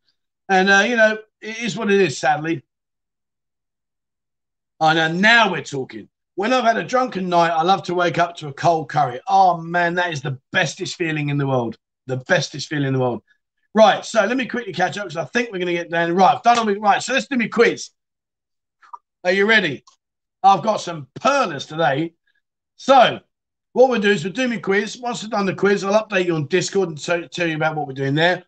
And, 0.47 0.69
uh, 0.69 0.83
you 0.87 0.95
know, 0.95 1.17
it 1.41 1.59
is 1.59 1.77
what 1.77 1.91
it 1.91 1.99
is, 1.99 2.17
sadly. 2.17 2.63
And 4.79 5.21
now 5.21 5.51
we're 5.51 5.63
talking. 5.63 6.07
When 6.35 6.53
I've 6.53 6.63
had 6.63 6.77
a 6.77 6.83
drunken 6.85 7.27
night, 7.27 7.51
I 7.51 7.63
love 7.63 7.83
to 7.83 7.93
wake 7.93 8.17
up 8.17 8.37
to 8.37 8.47
a 8.47 8.53
cold 8.53 8.87
curry. 8.87 9.19
Oh, 9.27 9.57
man, 9.57 9.95
that 9.95 10.13
is 10.13 10.21
the 10.21 10.39
bestest 10.53 10.95
feeling 10.95 11.27
in 11.27 11.37
the 11.37 11.47
world. 11.47 11.77
The 12.07 12.17
bestest 12.17 12.69
feeling 12.69 12.87
in 12.87 12.93
the 12.93 12.99
world. 12.99 13.21
Right, 13.79 14.03
so 14.03 14.25
let 14.25 14.35
me 14.35 14.45
quickly 14.45 14.73
catch 14.73 14.97
up 14.97 15.05
because 15.05 15.15
I 15.15 15.23
think 15.23 15.53
we're 15.53 15.59
going 15.59 15.67
to 15.67 15.73
get 15.73 15.89
down. 15.89 16.13
Right, 16.13 16.35
I've 16.35 16.43
done 16.43 16.59
all 16.59 16.65
my, 16.65 16.73
right. 16.73 17.01
So 17.01 17.13
let's 17.13 17.27
do 17.27 17.37
me 17.37 17.47
quiz. 17.47 17.91
Are 19.23 19.31
you 19.31 19.45
ready? 19.45 19.85
I've 20.43 20.63
got 20.63 20.81
some 20.81 21.07
pearlers 21.17 21.65
today. 21.65 22.13
So, 22.75 23.21
what 23.71 23.89
we'll 23.89 24.01
do 24.01 24.11
is 24.11 24.25
we'll 24.25 24.33
do 24.33 24.49
my 24.49 24.57
quiz. 24.57 24.97
Once 24.97 25.23
I've 25.23 25.29
done 25.29 25.45
the 25.45 25.55
quiz, 25.55 25.85
I'll 25.85 26.05
update 26.05 26.25
you 26.25 26.35
on 26.35 26.47
Discord 26.47 26.89
and 26.89 26.97
t- 27.01 27.29
tell 27.29 27.47
you 27.47 27.55
about 27.55 27.77
what 27.77 27.87
we're 27.87 27.93
doing 27.93 28.15
there. 28.15 28.43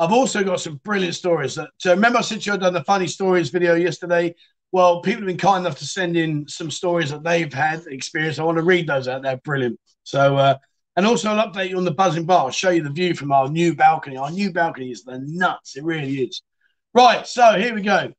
I've 0.00 0.10
also 0.10 0.42
got 0.42 0.60
some 0.60 0.80
brilliant 0.82 1.14
stories. 1.14 1.54
That, 1.54 1.68
so 1.78 1.92
remember, 1.92 2.20
said 2.20 2.44
you 2.44 2.52
I'd 2.52 2.58
done 2.58 2.74
the 2.74 2.82
funny 2.82 3.06
stories 3.06 3.50
video 3.50 3.76
yesterday. 3.76 4.34
Well, 4.72 5.02
people 5.02 5.20
have 5.20 5.28
been 5.28 5.36
kind 5.36 5.64
enough 5.64 5.78
to 5.78 5.86
send 5.86 6.16
in 6.16 6.48
some 6.48 6.72
stories 6.72 7.10
that 7.10 7.22
they've 7.22 7.52
had 7.52 7.86
experience. 7.86 8.40
I 8.40 8.42
want 8.42 8.58
to 8.58 8.64
read 8.64 8.88
those 8.88 9.06
out. 9.06 9.22
They're 9.22 9.36
brilliant. 9.36 9.78
So, 10.02 10.36
uh, 10.36 10.58
and 10.96 11.06
also 11.06 11.30
I'll 11.30 11.50
update 11.50 11.70
you 11.70 11.76
on 11.76 11.84
the 11.84 11.94
buzzin 11.94 12.26
bar. 12.26 12.44
I'll 12.44 12.50
show 12.50 12.70
you 12.70 12.82
the 12.82 12.90
view 12.90 13.14
from 13.14 13.32
our 13.32 13.48
new 13.48 13.74
balcony. 13.74 14.16
Our 14.16 14.30
new 14.30 14.52
balcony 14.52 14.90
is 14.90 15.04
the 15.04 15.18
nuts. 15.24 15.76
It 15.76 15.84
really 15.84 16.22
is. 16.22 16.42
Right. 16.92 17.26
So 17.26 17.58
here 17.58 17.74
we 17.74 17.82
go. 17.82 18.12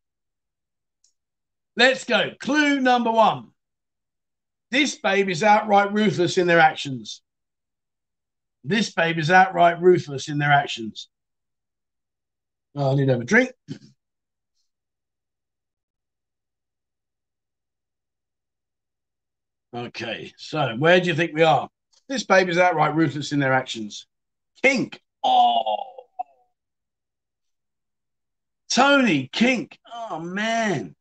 Let's 1.78 2.03
go. 2.03 2.32
Clue 2.39 2.80
number 2.80 3.11
one. 3.11 3.51
This 4.71 4.95
babe 4.95 5.30
is 5.30 5.43
outright 5.43 5.93
ruthless 5.93 6.38
in 6.38 6.47
their 6.47 6.59
actions. 6.59 7.21
This 8.63 8.91
babe 8.91 9.19
is 9.19 9.32
outright 9.32 9.82
ruthless 9.82 10.28
in 10.28 10.38
their 10.38 10.51
actions. 10.51 11.07
Oh, 12.76 12.91
I 12.91 12.95
need 12.95 13.05
to 13.05 13.13
have 13.13 13.21
a 13.21 13.26
drink. 13.26 13.51
Okay, 19.73 20.34
so 20.38 20.76
where 20.78 20.99
do 20.99 21.07
you 21.07 21.15
think 21.15 21.34
we 21.34 21.43
are? 21.43 21.69
This 22.08 22.24
baby's 22.24 22.58
outright 22.58 22.95
ruthless 22.95 23.32
in 23.32 23.39
their 23.39 23.53
actions. 23.53 24.08
Kink. 24.62 25.01
Oh. 25.24 25.76
Tony, 28.70 29.30
kink. 29.32 29.80
Oh, 29.93 30.20
man. 30.20 30.95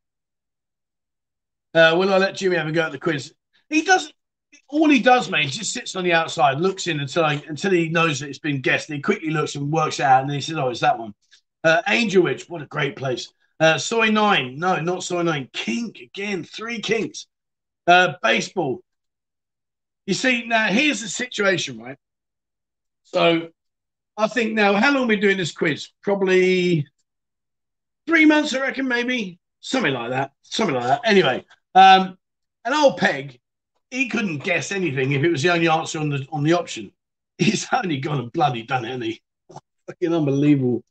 Uh, 1.73 1.95
will 1.97 2.13
I 2.13 2.17
let 2.17 2.35
Jimmy 2.35 2.55
have 2.55 2.67
a 2.67 2.71
go 2.71 2.83
at 2.83 2.91
the 2.91 2.97
quiz? 2.97 3.33
He 3.69 3.81
doesn't. 3.81 4.13
All 4.69 4.89
he 4.89 4.99
does, 4.99 5.29
mate, 5.29 5.45
he 5.45 5.51
just 5.51 5.73
sits 5.73 5.95
on 5.95 6.05
the 6.05 6.13
outside, 6.13 6.61
looks 6.61 6.87
in 6.87 6.99
until 6.99 7.25
I, 7.25 7.43
until 7.47 7.71
he 7.71 7.89
knows 7.89 8.19
that 8.19 8.29
it's 8.29 8.39
been 8.39 8.61
guessed. 8.61 8.87
He 8.87 9.01
quickly 9.01 9.29
looks 9.29 9.55
and 9.55 9.71
works 9.71 9.99
out, 9.99 10.23
and 10.23 10.31
he 10.31 10.39
says, 10.41 10.57
"Oh, 10.57 10.69
it's 10.69 10.79
that 10.79 10.97
one." 10.97 11.13
Uh, 11.63 11.81
Angel 11.89 12.23
Witch, 12.23 12.49
what 12.49 12.61
a 12.61 12.65
great 12.65 12.95
place. 12.95 13.31
Uh, 13.59 13.77
Soi 13.77 14.07
Nine, 14.07 14.57
no, 14.57 14.79
not 14.79 15.03
Soi 15.03 15.21
Nine. 15.21 15.49
Kink 15.51 15.99
again, 15.99 16.43
three 16.43 16.79
kinks. 16.79 17.27
Uh, 17.85 18.13
baseball. 18.23 18.81
You 20.05 20.13
see, 20.13 20.45
now 20.45 20.67
here's 20.67 21.01
the 21.01 21.07
situation, 21.07 21.79
right? 21.79 21.97
So 23.03 23.49
I 24.17 24.27
think 24.27 24.53
now, 24.53 24.73
how 24.73 24.93
long 24.93 25.07
we 25.07 25.15
doing 25.15 25.37
this 25.37 25.51
quiz? 25.51 25.89
Probably 26.01 26.85
three 28.07 28.25
months, 28.25 28.53
I 28.53 28.61
reckon, 28.61 28.87
maybe 28.87 29.39
something 29.59 29.93
like 29.93 30.11
that. 30.11 30.31
Something 30.43 30.75
like 30.75 30.85
that. 30.85 31.01
Anyway, 31.05 31.43
um, 31.73 32.17
an 32.65 32.73
old 32.73 32.97
peg, 32.97 33.39
he 33.89 34.07
couldn't 34.07 34.39
guess 34.39 34.71
anything 34.71 35.11
if 35.11 35.23
it 35.23 35.31
was 35.31 35.41
the 35.41 35.51
only 35.51 35.67
answer 35.67 35.99
on 35.99 36.09
the 36.09 36.25
on 36.31 36.43
the 36.43 36.53
option. 36.53 36.91
He's 37.37 37.67
only 37.73 37.97
gone 37.97 38.19
and 38.19 38.31
bloody 38.31 38.63
done 38.63 38.85
it, 38.85 38.89
hasn't 38.89 39.03
he? 39.03 39.21
Fucking 39.87 40.13
unbelievable. 40.13 40.83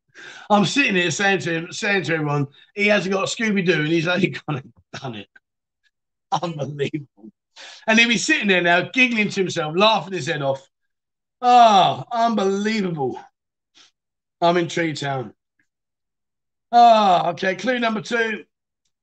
I'm 0.50 0.64
sitting 0.64 0.94
here 0.94 1.10
saying 1.10 1.40
to 1.40 1.52
him, 1.52 1.72
saying 1.72 2.04
to 2.04 2.14
everyone, 2.14 2.48
he 2.74 2.86
hasn't 2.86 3.12
got 3.12 3.24
a 3.24 3.34
Scooby 3.34 3.64
Doo, 3.64 3.80
and 3.80 3.88
he's 3.88 4.06
only 4.06 4.28
gone 4.46 4.56
and 4.56 4.72
done 4.92 5.14
it. 5.16 5.28
Unbelievable. 6.30 7.32
And 7.86 7.98
he'll 7.98 8.08
be 8.08 8.18
sitting 8.18 8.48
there 8.48 8.62
now, 8.62 8.88
giggling 8.92 9.28
to 9.30 9.40
himself, 9.40 9.74
laughing 9.76 10.14
his 10.14 10.26
head 10.26 10.42
off. 10.42 10.66
Ah, 11.42 12.04
oh, 12.10 12.26
unbelievable. 12.26 13.20
I'm 14.40 14.56
in 14.56 14.68
Tree 14.68 14.92
Town. 14.92 15.34
Ah, 16.72 17.26
oh, 17.26 17.30
okay. 17.30 17.54
Clue 17.54 17.78
number 17.78 18.00
two. 18.00 18.44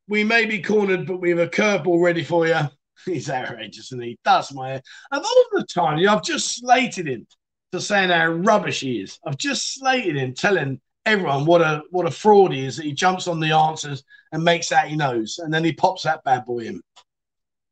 We 0.07 0.23
may 0.23 0.45
be 0.45 0.61
cornered, 0.61 1.07
but 1.07 1.21
we 1.21 1.29
have 1.29 1.39
a 1.39 1.47
curveball 1.47 2.03
ready 2.03 2.23
for 2.23 2.47
you. 2.47 2.59
He's 3.05 3.29
outrageous, 3.29 3.91
and 3.91 4.03
he 4.03 4.19
does 4.23 4.53
my 4.53 4.71
head. 4.71 4.83
And 5.11 5.23
all 5.23 5.45
the 5.53 5.65
time, 5.65 5.97
you 5.97 6.05
know, 6.05 6.13
I've 6.13 6.23
just 6.23 6.59
slated 6.59 7.07
him 7.07 7.25
for 7.71 7.79
saying 7.79 8.09
how 8.09 8.27
rubbish 8.27 8.81
he 8.81 9.01
is. 9.01 9.19
I've 9.25 9.37
just 9.37 9.75
slated 9.75 10.17
him, 10.17 10.33
telling 10.33 10.81
everyone 11.05 11.45
what 11.45 11.61
a 11.61 11.81
what 11.89 12.05
a 12.05 12.11
fraud 12.11 12.51
he 12.51 12.65
is. 12.65 12.77
That 12.77 12.85
he 12.85 12.93
jumps 12.93 13.27
on 13.27 13.39
the 13.39 13.51
answers 13.51 14.03
and 14.31 14.43
makes 14.43 14.71
out 14.71 14.87
he 14.87 14.95
knows, 14.95 15.39
and 15.39 15.53
then 15.53 15.63
he 15.63 15.73
pops 15.73 16.03
that 16.03 16.23
bad 16.23 16.45
boy 16.45 16.65
in. 16.65 16.81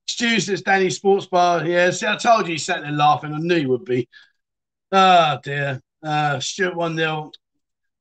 Stu 0.09 0.39
says 0.39 0.61
Danny 0.61 0.89
Sports 0.89 1.27
Bar. 1.27 1.65
Yeah, 1.65 1.91
see, 1.91 2.07
I 2.07 2.15
told 2.15 2.47
you 2.47 2.53
he 2.53 2.57
sat 2.57 2.81
there 2.81 2.91
laughing. 2.91 3.33
I 3.33 3.37
knew 3.37 3.55
he 3.55 3.65
would 3.65 3.85
be. 3.85 4.07
Oh 4.91 5.37
dear. 5.43 5.81
Uh, 6.03 6.39
Stuart 6.39 6.75
1 6.75 6.95
0. 6.95 7.31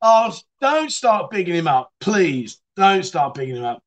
Oh, 0.00 0.34
don't 0.61 0.90
start 0.90 1.30
bigging 1.30 1.54
him 1.54 1.68
up. 1.68 1.90
Please. 2.00 2.61
Don't 2.76 3.02
start 3.02 3.34
bigging 3.34 3.56
him 3.56 3.64
up. 3.64 3.82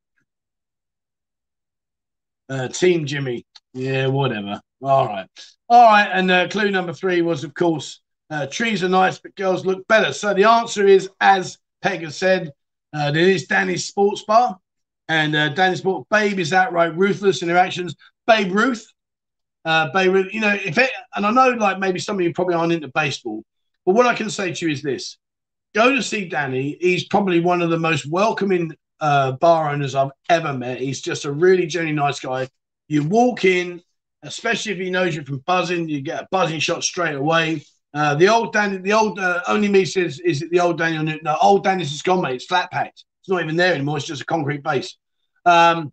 Uh, 2.50 2.68
Team 2.68 3.06
Jimmy. 3.06 3.46
Yeah, 3.74 4.08
whatever. 4.08 4.60
All 4.82 5.08
right. 5.08 5.28
All 5.70 5.86
right. 5.86 6.10
And 6.12 6.30
uh, 6.30 6.50
clue 6.50 6.70
number 6.70 6.94
three 6.94 7.22
was, 7.22 7.44
of 7.46 7.54
course, 7.54 8.02
uh, 8.30 8.48
trees 8.48 8.84
are 8.84 8.90
nice, 8.90 9.18
but 9.20 9.36
girls 9.36 9.66
look 9.66 9.88
better. 9.88 10.12
So 10.12 10.34
the 10.34 10.44
answer 10.44 10.86
is, 10.86 11.10
as 11.22 11.58
Peg 11.82 12.02
has 12.02 12.18
said, 12.18 12.52
uh, 12.94 13.12
it 13.16 13.16
is 13.16 13.48
Danny's 13.48 13.86
Sports 13.86 14.24
Bar. 14.24 14.58
And 15.08 15.36
uh, 15.36 15.50
Danny's 15.50 15.80
Sports 15.80 16.08
Babe 16.10 16.40
is 16.40 16.54
outright 16.54 16.96
ruthless 16.98 17.42
in 17.42 17.50
her 17.50 17.58
actions. 17.58 17.96
Babe 18.28 18.52
Ruth. 18.54 18.86
Uh, 19.64 19.92
Babe 19.94 20.14
Ruth, 20.14 20.34
you 20.34 20.42
know, 20.42 20.54
if 20.54 20.78
it, 20.78 20.90
and 21.16 21.26
I 21.26 21.32
know 21.32 21.50
like 21.50 21.80
maybe 21.80 22.00
some 22.00 22.16
of 22.16 22.22
you 22.22 22.34
probably 22.34 22.56
aren't 22.56 22.74
into 22.74 22.88
baseball, 22.90 23.44
but 23.86 23.94
what 23.94 24.08
I 24.08 24.16
can 24.16 24.30
say 24.30 24.54
to 24.54 24.66
you 24.66 24.72
is 24.72 24.82
this 24.82 25.18
go 25.74 25.96
to 25.96 26.04
see 26.04 26.28
Danny. 26.28 26.78
He's 26.80 27.06
probably 27.06 27.40
one 27.40 27.62
of 27.62 27.70
the 27.70 27.80
most 27.80 28.10
welcoming 28.10 28.76
uh, 29.00 29.34
bar 29.34 29.72
owners 29.72 29.96
I've 29.96 30.12
ever 30.30 30.54
met. 30.54 30.80
He's 30.80 31.02
just 31.02 31.26
a 31.26 31.32
really 31.32 31.68
genuinely 31.68 32.02
nice 32.02 32.20
guy. 32.20 32.48
You 32.88 33.04
walk 33.04 33.46
in, 33.46 33.82
especially 34.24 34.74
if 34.74 34.78
he 34.80 34.90
knows 34.90 35.16
you 35.16 35.24
from 35.24 35.40
buzzin, 35.42 35.90
you 35.90 36.02
get 36.02 36.24
a 36.24 36.28
buzzin 36.34 36.62
shot 36.62 36.84
straight 36.84 37.16
away. 37.16 37.64
Uh, 37.94 38.16
the 38.16 38.30
old 38.30 38.54
Danny, 38.54 38.78
the 38.78 38.94
old 38.94 39.20
uh, 39.20 39.42
only 39.48 39.68
me 39.68 39.86
says 39.86 40.20
is 40.20 40.42
it 40.42 40.50
the 40.52 40.60
old 40.60 40.78
Daniel? 40.78 41.04
No, 41.04 41.38
old 41.42 41.64
Danny's 41.64 41.92
is 41.92 42.02
gone, 42.02 42.22
mate. 42.22 42.36
It's 42.36 42.46
flat 42.46 42.72
packed. 42.72 43.04
It's 43.22 43.30
not 43.30 43.44
even 43.44 43.56
there 43.56 43.74
anymore. 43.74 43.98
It's 43.98 44.06
just 44.06 44.22
a 44.22 44.26
concrete 44.26 44.64
base. 44.64 44.98
Um, 45.46 45.92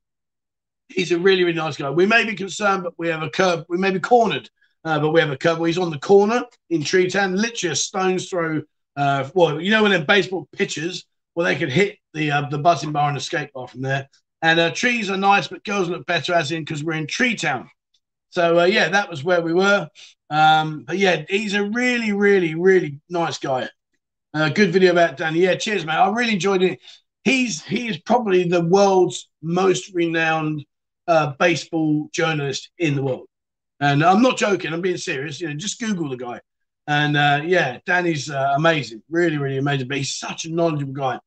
he's 0.88 1.12
a 1.12 1.18
really, 1.18 1.44
really 1.44 1.56
nice 1.56 1.76
guy. 1.76 1.90
We 1.90 2.06
may 2.06 2.24
be 2.24 2.34
concerned, 2.34 2.82
but 2.82 2.94
we 2.98 3.08
have 3.08 3.22
a 3.22 3.30
curb. 3.30 3.64
We 3.68 3.78
may 3.78 3.90
be 3.90 4.00
cornered, 4.00 4.50
uh, 4.84 4.98
but 4.98 5.10
we 5.10 5.20
have 5.20 5.30
a 5.30 5.36
curb. 5.36 5.58
Well, 5.58 5.66
he's 5.66 5.78
on 5.78 5.90
the 5.90 5.98
corner 5.98 6.44
in 6.70 6.82
Treetown, 6.82 7.36
literally 7.36 7.72
a 7.72 7.76
stone's 7.76 8.28
throw. 8.28 8.62
Uh, 8.96 9.28
well, 9.34 9.60
you 9.60 9.70
know 9.70 9.82
when 9.82 9.92
they're 9.92 10.04
baseball 10.04 10.48
pitchers, 10.52 11.04
well, 11.34 11.46
they 11.46 11.56
could 11.56 11.70
hit 11.70 11.98
the 12.14 12.30
uh, 12.30 12.48
the 12.48 12.58
buzzin 12.58 12.92
bar 12.92 13.08
and 13.08 13.16
escape 13.16 13.52
bar 13.52 13.68
from 13.68 13.82
there. 13.82 14.08
And 14.42 14.58
uh, 14.58 14.70
trees 14.72 15.10
are 15.10 15.16
nice, 15.16 15.48
but 15.48 15.64
girls 15.64 15.88
look 15.88 16.06
better, 16.06 16.34
as 16.34 16.52
in 16.52 16.64
because 16.64 16.82
we're 16.82 16.92
in 16.94 17.06
Treetown. 17.06 17.68
So 18.30 18.60
uh, 18.60 18.64
yeah, 18.64 18.88
that 18.88 19.08
was 19.08 19.24
where 19.24 19.40
we 19.40 19.52
were. 19.52 19.88
Um, 20.30 20.84
but 20.84 20.98
yeah, 20.98 21.24
he's 21.28 21.54
a 21.54 21.64
really, 21.64 22.12
really, 22.12 22.54
really 22.54 23.00
nice 23.08 23.38
guy. 23.38 23.68
Uh, 24.34 24.48
good 24.50 24.72
video 24.72 24.92
about 24.92 25.16
Danny. 25.16 25.40
Yeah, 25.40 25.54
cheers, 25.54 25.86
mate. 25.86 25.94
I 25.94 26.10
really 26.10 26.34
enjoyed 26.34 26.62
it. 26.62 26.80
He's 27.24 27.64
he 27.64 27.88
is 27.88 27.98
probably 27.98 28.44
the 28.44 28.64
world's 28.64 29.28
most 29.42 29.94
renowned 29.94 30.64
uh, 31.08 31.32
baseball 31.38 32.08
journalist 32.12 32.70
in 32.78 32.94
the 32.94 33.02
world. 33.02 33.26
And 33.80 34.04
I'm 34.04 34.22
not 34.22 34.36
joking. 34.36 34.72
I'm 34.72 34.80
being 34.80 34.96
serious. 34.96 35.40
You 35.40 35.48
know, 35.48 35.54
just 35.54 35.80
Google 35.80 36.10
the 36.10 36.16
guy. 36.16 36.40
And 36.86 37.16
uh, 37.16 37.40
yeah, 37.44 37.78
Danny's 37.86 38.30
uh, 38.30 38.54
amazing, 38.56 39.02
really, 39.10 39.38
really 39.38 39.58
amazing. 39.58 39.88
But 39.88 39.98
he's 39.98 40.14
such 40.14 40.44
a 40.44 40.52
knowledgeable 40.52 40.92
guy. 40.92 41.18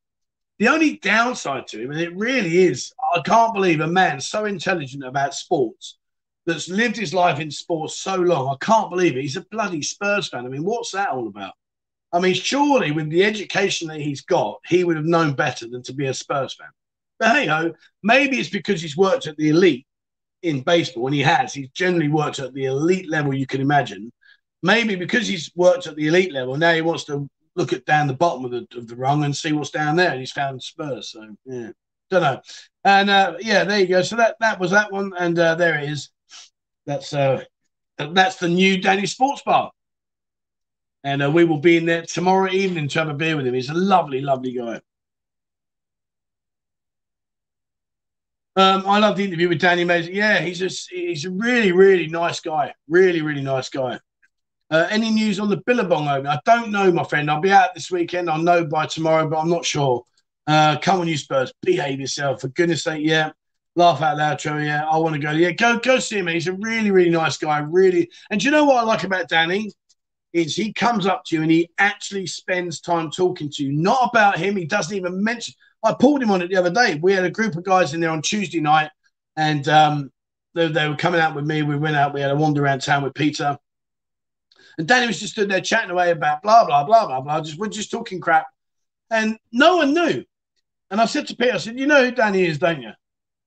The 0.58 0.68
only 0.68 0.98
downside 0.98 1.66
to 1.68 1.82
him, 1.82 1.90
and 1.90 2.00
it 2.00 2.16
really 2.16 2.58
is, 2.64 2.92
I 3.14 3.20
can't 3.22 3.54
believe 3.54 3.80
a 3.80 3.86
man 3.86 4.20
so 4.20 4.44
intelligent 4.44 5.04
about 5.04 5.34
sports 5.34 5.98
that's 6.46 6.68
lived 6.68 6.96
his 6.96 7.14
life 7.14 7.40
in 7.40 7.50
sports 7.50 7.98
so 7.98 8.16
long. 8.16 8.48
I 8.48 8.64
can't 8.64 8.90
believe 8.90 9.16
it. 9.16 9.22
He's 9.22 9.36
a 9.36 9.46
bloody 9.50 9.82
Spurs 9.82 10.28
fan. 10.28 10.44
I 10.44 10.48
mean, 10.48 10.64
what's 10.64 10.92
that 10.92 11.08
all 11.10 11.26
about? 11.26 11.54
I 12.12 12.20
mean, 12.20 12.34
surely 12.34 12.92
with 12.92 13.08
the 13.08 13.24
education 13.24 13.88
that 13.88 14.00
he's 14.00 14.20
got, 14.20 14.60
he 14.66 14.84
would 14.84 14.96
have 14.96 15.06
known 15.06 15.32
better 15.32 15.68
than 15.68 15.82
to 15.84 15.94
be 15.94 16.06
a 16.06 16.14
Spurs 16.14 16.54
fan. 16.54 16.68
But 17.22 17.36
hey 17.36 17.46
ho, 17.46 17.72
maybe 18.02 18.40
it's 18.40 18.48
because 18.48 18.82
he's 18.82 18.96
worked 18.96 19.28
at 19.28 19.36
the 19.36 19.50
elite 19.50 19.86
in 20.42 20.60
baseball, 20.60 21.06
and 21.06 21.14
he 21.14 21.20
has. 21.20 21.54
He's 21.54 21.68
generally 21.68 22.08
worked 22.08 22.40
at 22.40 22.52
the 22.52 22.64
elite 22.64 23.08
level 23.08 23.32
you 23.32 23.46
can 23.46 23.60
imagine. 23.60 24.10
Maybe 24.64 24.96
because 24.96 25.28
he's 25.28 25.48
worked 25.54 25.86
at 25.86 25.94
the 25.94 26.08
elite 26.08 26.32
level, 26.32 26.56
now 26.56 26.74
he 26.74 26.80
wants 26.80 27.04
to 27.04 27.30
look 27.54 27.72
at 27.72 27.84
down 27.84 28.08
the 28.08 28.14
bottom 28.14 28.44
of 28.44 28.50
the 28.50 28.66
of 28.76 28.88
the 28.88 28.96
rung 28.96 29.22
and 29.22 29.36
see 29.36 29.52
what's 29.52 29.70
down 29.70 29.94
there. 29.94 30.10
And 30.10 30.18
he's 30.18 30.32
found 30.32 30.60
Spurs. 30.60 31.12
So 31.12 31.36
yeah, 31.44 31.70
don't 32.10 32.22
know. 32.22 32.40
And 32.82 33.08
uh, 33.08 33.36
yeah, 33.38 33.62
there 33.62 33.78
you 33.78 33.86
go. 33.86 34.02
So 34.02 34.16
that 34.16 34.34
that 34.40 34.58
was 34.58 34.72
that 34.72 34.90
one, 34.90 35.12
and 35.16 35.38
uh, 35.38 35.54
there 35.54 35.78
it 35.78 35.90
is. 35.90 36.10
That's 36.86 37.14
uh, 37.14 37.44
that's 37.98 38.34
the 38.34 38.48
new 38.48 38.80
Danny 38.80 39.06
Sports 39.06 39.42
Bar. 39.46 39.70
And 41.04 41.22
uh, 41.22 41.30
we 41.30 41.44
will 41.44 41.60
be 41.60 41.76
in 41.76 41.86
there 41.86 42.02
tomorrow 42.02 42.50
evening 42.50 42.88
to 42.88 42.98
have 42.98 43.10
a 43.10 43.14
beer 43.14 43.36
with 43.36 43.46
him. 43.46 43.54
He's 43.54 43.70
a 43.70 43.74
lovely, 43.74 44.20
lovely 44.20 44.54
guy. 44.54 44.80
Um, 48.54 48.84
I 48.86 48.98
love 48.98 49.16
the 49.16 49.24
interview 49.24 49.48
with 49.48 49.60
Danny 49.60 49.84
Mays. 49.84 50.08
Yeah, 50.08 50.40
he's 50.40 50.60
a 50.60 50.68
he's 50.94 51.24
a 51.24 51.30
really 51.30 51.72
really 51.72 52.06
nice 52.06 52.40
guy. 52.40 52.74
Really 52.88 53.22
really 53.22 53.40
nice 53.40 53.70
guy. 53.70 53.98
Uh, 54.70 54.86
any 54.90 55.10
news 55.10 55.38
on 55.38 55.48
the 55.48 55.62
Billabong 55.66 56.08
open? 56.08 56.26
I 56.26 56.38
don't 56.44 56.70
know, 56.70 56.90
my 56.90 57.04
friend. 57.04 57.30
I'll 57.30 57.40
be 57.40 57.52
out 57.52 57.74
this 57.74 57.90
weekend. 57.90 58.30
I'll 58.30 58.42
know 58.42 58.64
by 58.64 58.86
tomorrow, 58.86 59.28
but 59.28 59.38
I'm 59.38 59.50
not 59.50 59.64
sure. 59.64 60.04
Uh, 60.46 60.76
come 60.78 61.00
on, 61.00 61.08
you 61.08 61.16
Spurs, 61.16 61.52
behave 61.62 62.00
yourself 62.00 62.40
for 62.40 62.48
goodness 62.48 62.84
sake. 62.84 63.04
Yeah, 63.04 63.30
laugh 63.76 64.02
out 64.02 64.18
loud, 64.18 64.38
Trevor. 64.38 64.62
Yeah, 64.62 64.84
I 64.88 64.98
want 64.98 65.14
to 65.14 65.18
go. 65.18 65.30
Yeah, 65.30 65.52
go 65.52 65.78
go 65.78 65.98
see 65.98 66.18
him. 66.18 66.26
He's 66.26 66.46
a 66.46 66.54
really, 66.54 66.90
really 66.90 67.10
nice 67.10 67.38
guy. 67.38 67.58
Really, 67.58 68.10
and 68.30 68.40
do 68.40 68.44
you 68.44 68.50
know 68.50 68.64
what 68.64 68.76
I 68.76 68.82
like 68.82 69.04
about 69.04 69.28
Danny? 69.28 69.70
Is 70.32 70.56
he 70.56 70.72
comes 70.72 71.06
up 71.06 71.24
to 71.26 71.36
you 71.36 71.42
and 71.42 71.50
he 71.50 71.68
actually 71.78 72.26
spends 72.26 72.80
time 72.80 73.10
talking 73.10 73.50
to 73.50 73.64
you, 73.64 73.72
not 73.72 74.10
about 74.10 74.38
him. 74.38 74.56
He 74.56 74.64
doesn't 74.64 74.96
even 74.96 75.22
mention. 75.22 75.54
I 75.84 75.94
pulled 75.94 76.22
him 76.22 76.30
on 76.30 76.42
it 76.42 76.48
the 76.48 76.56
other 76.56 76.70
day. 76.70 76.98
We 77.02 77.12
had 77.12 77.24
a 77.24 77.30
group 77.30 77.56
of 77.56 77.64
guys 77.64 77.94
in 77.94 78.00
there 78.00 78.10
on 78.10 78.22
Tuesday 78.22 78.60
night, 78.60 78.90
and 79.36 79.66
um, 79.68 80.12
they, 80.54 80.68
they 80.68 80.88
were 80.88 80.96
coming 80.96 81.20
out 81.20 81.34
with 81.34 81.44
me. 81.44 81.62
We 81.62 81.76
went 81.76 81.96
out. 81.96 82.14
We 82.14 82.20
had 82.20 82.30
a 82.30 82.36
wander 82.36 82.62
around 82.62 82.82
town 82.82 83.02
with 83.02 83.14
Peter, 83.14 83.58
and 84.78 84.86
Danny 84.86 85.06
was 85.06 85.20
just 85.20 85.32
stood 85.32 85.50
there 85.50 85.60
chatting 85.60 85.90
away 85.90 86.10
about 86.10 86.42
blah 86.42 86.64
blah 86.64 86.84
blah 86.84 87.06
blah 87.06 87.20
blah. 87.20 87.40
Just 87.40 87.58
we're 87.58 87.68
just 87.68 87.90
talking 87.90 88.20
crap, 88.20 88.46
and 89.10 89.36
no 89.50 89.78
one 89.78 89.94
knew. 89.94 90.24
And 90.90 91.00
I 91.00 91.06
said 91.06 91.26
to 91.28 91.36
Peter, 91.36 91.54
I 91.54 91.58
said, 91.58 91.78
"You 91.78 91.86
know 91.86 92.04
who 92.04 92.10
Danny 92.12 92.44
is, 92.44 92.58
don't 92.58 92.82
you?" 92.82 92.92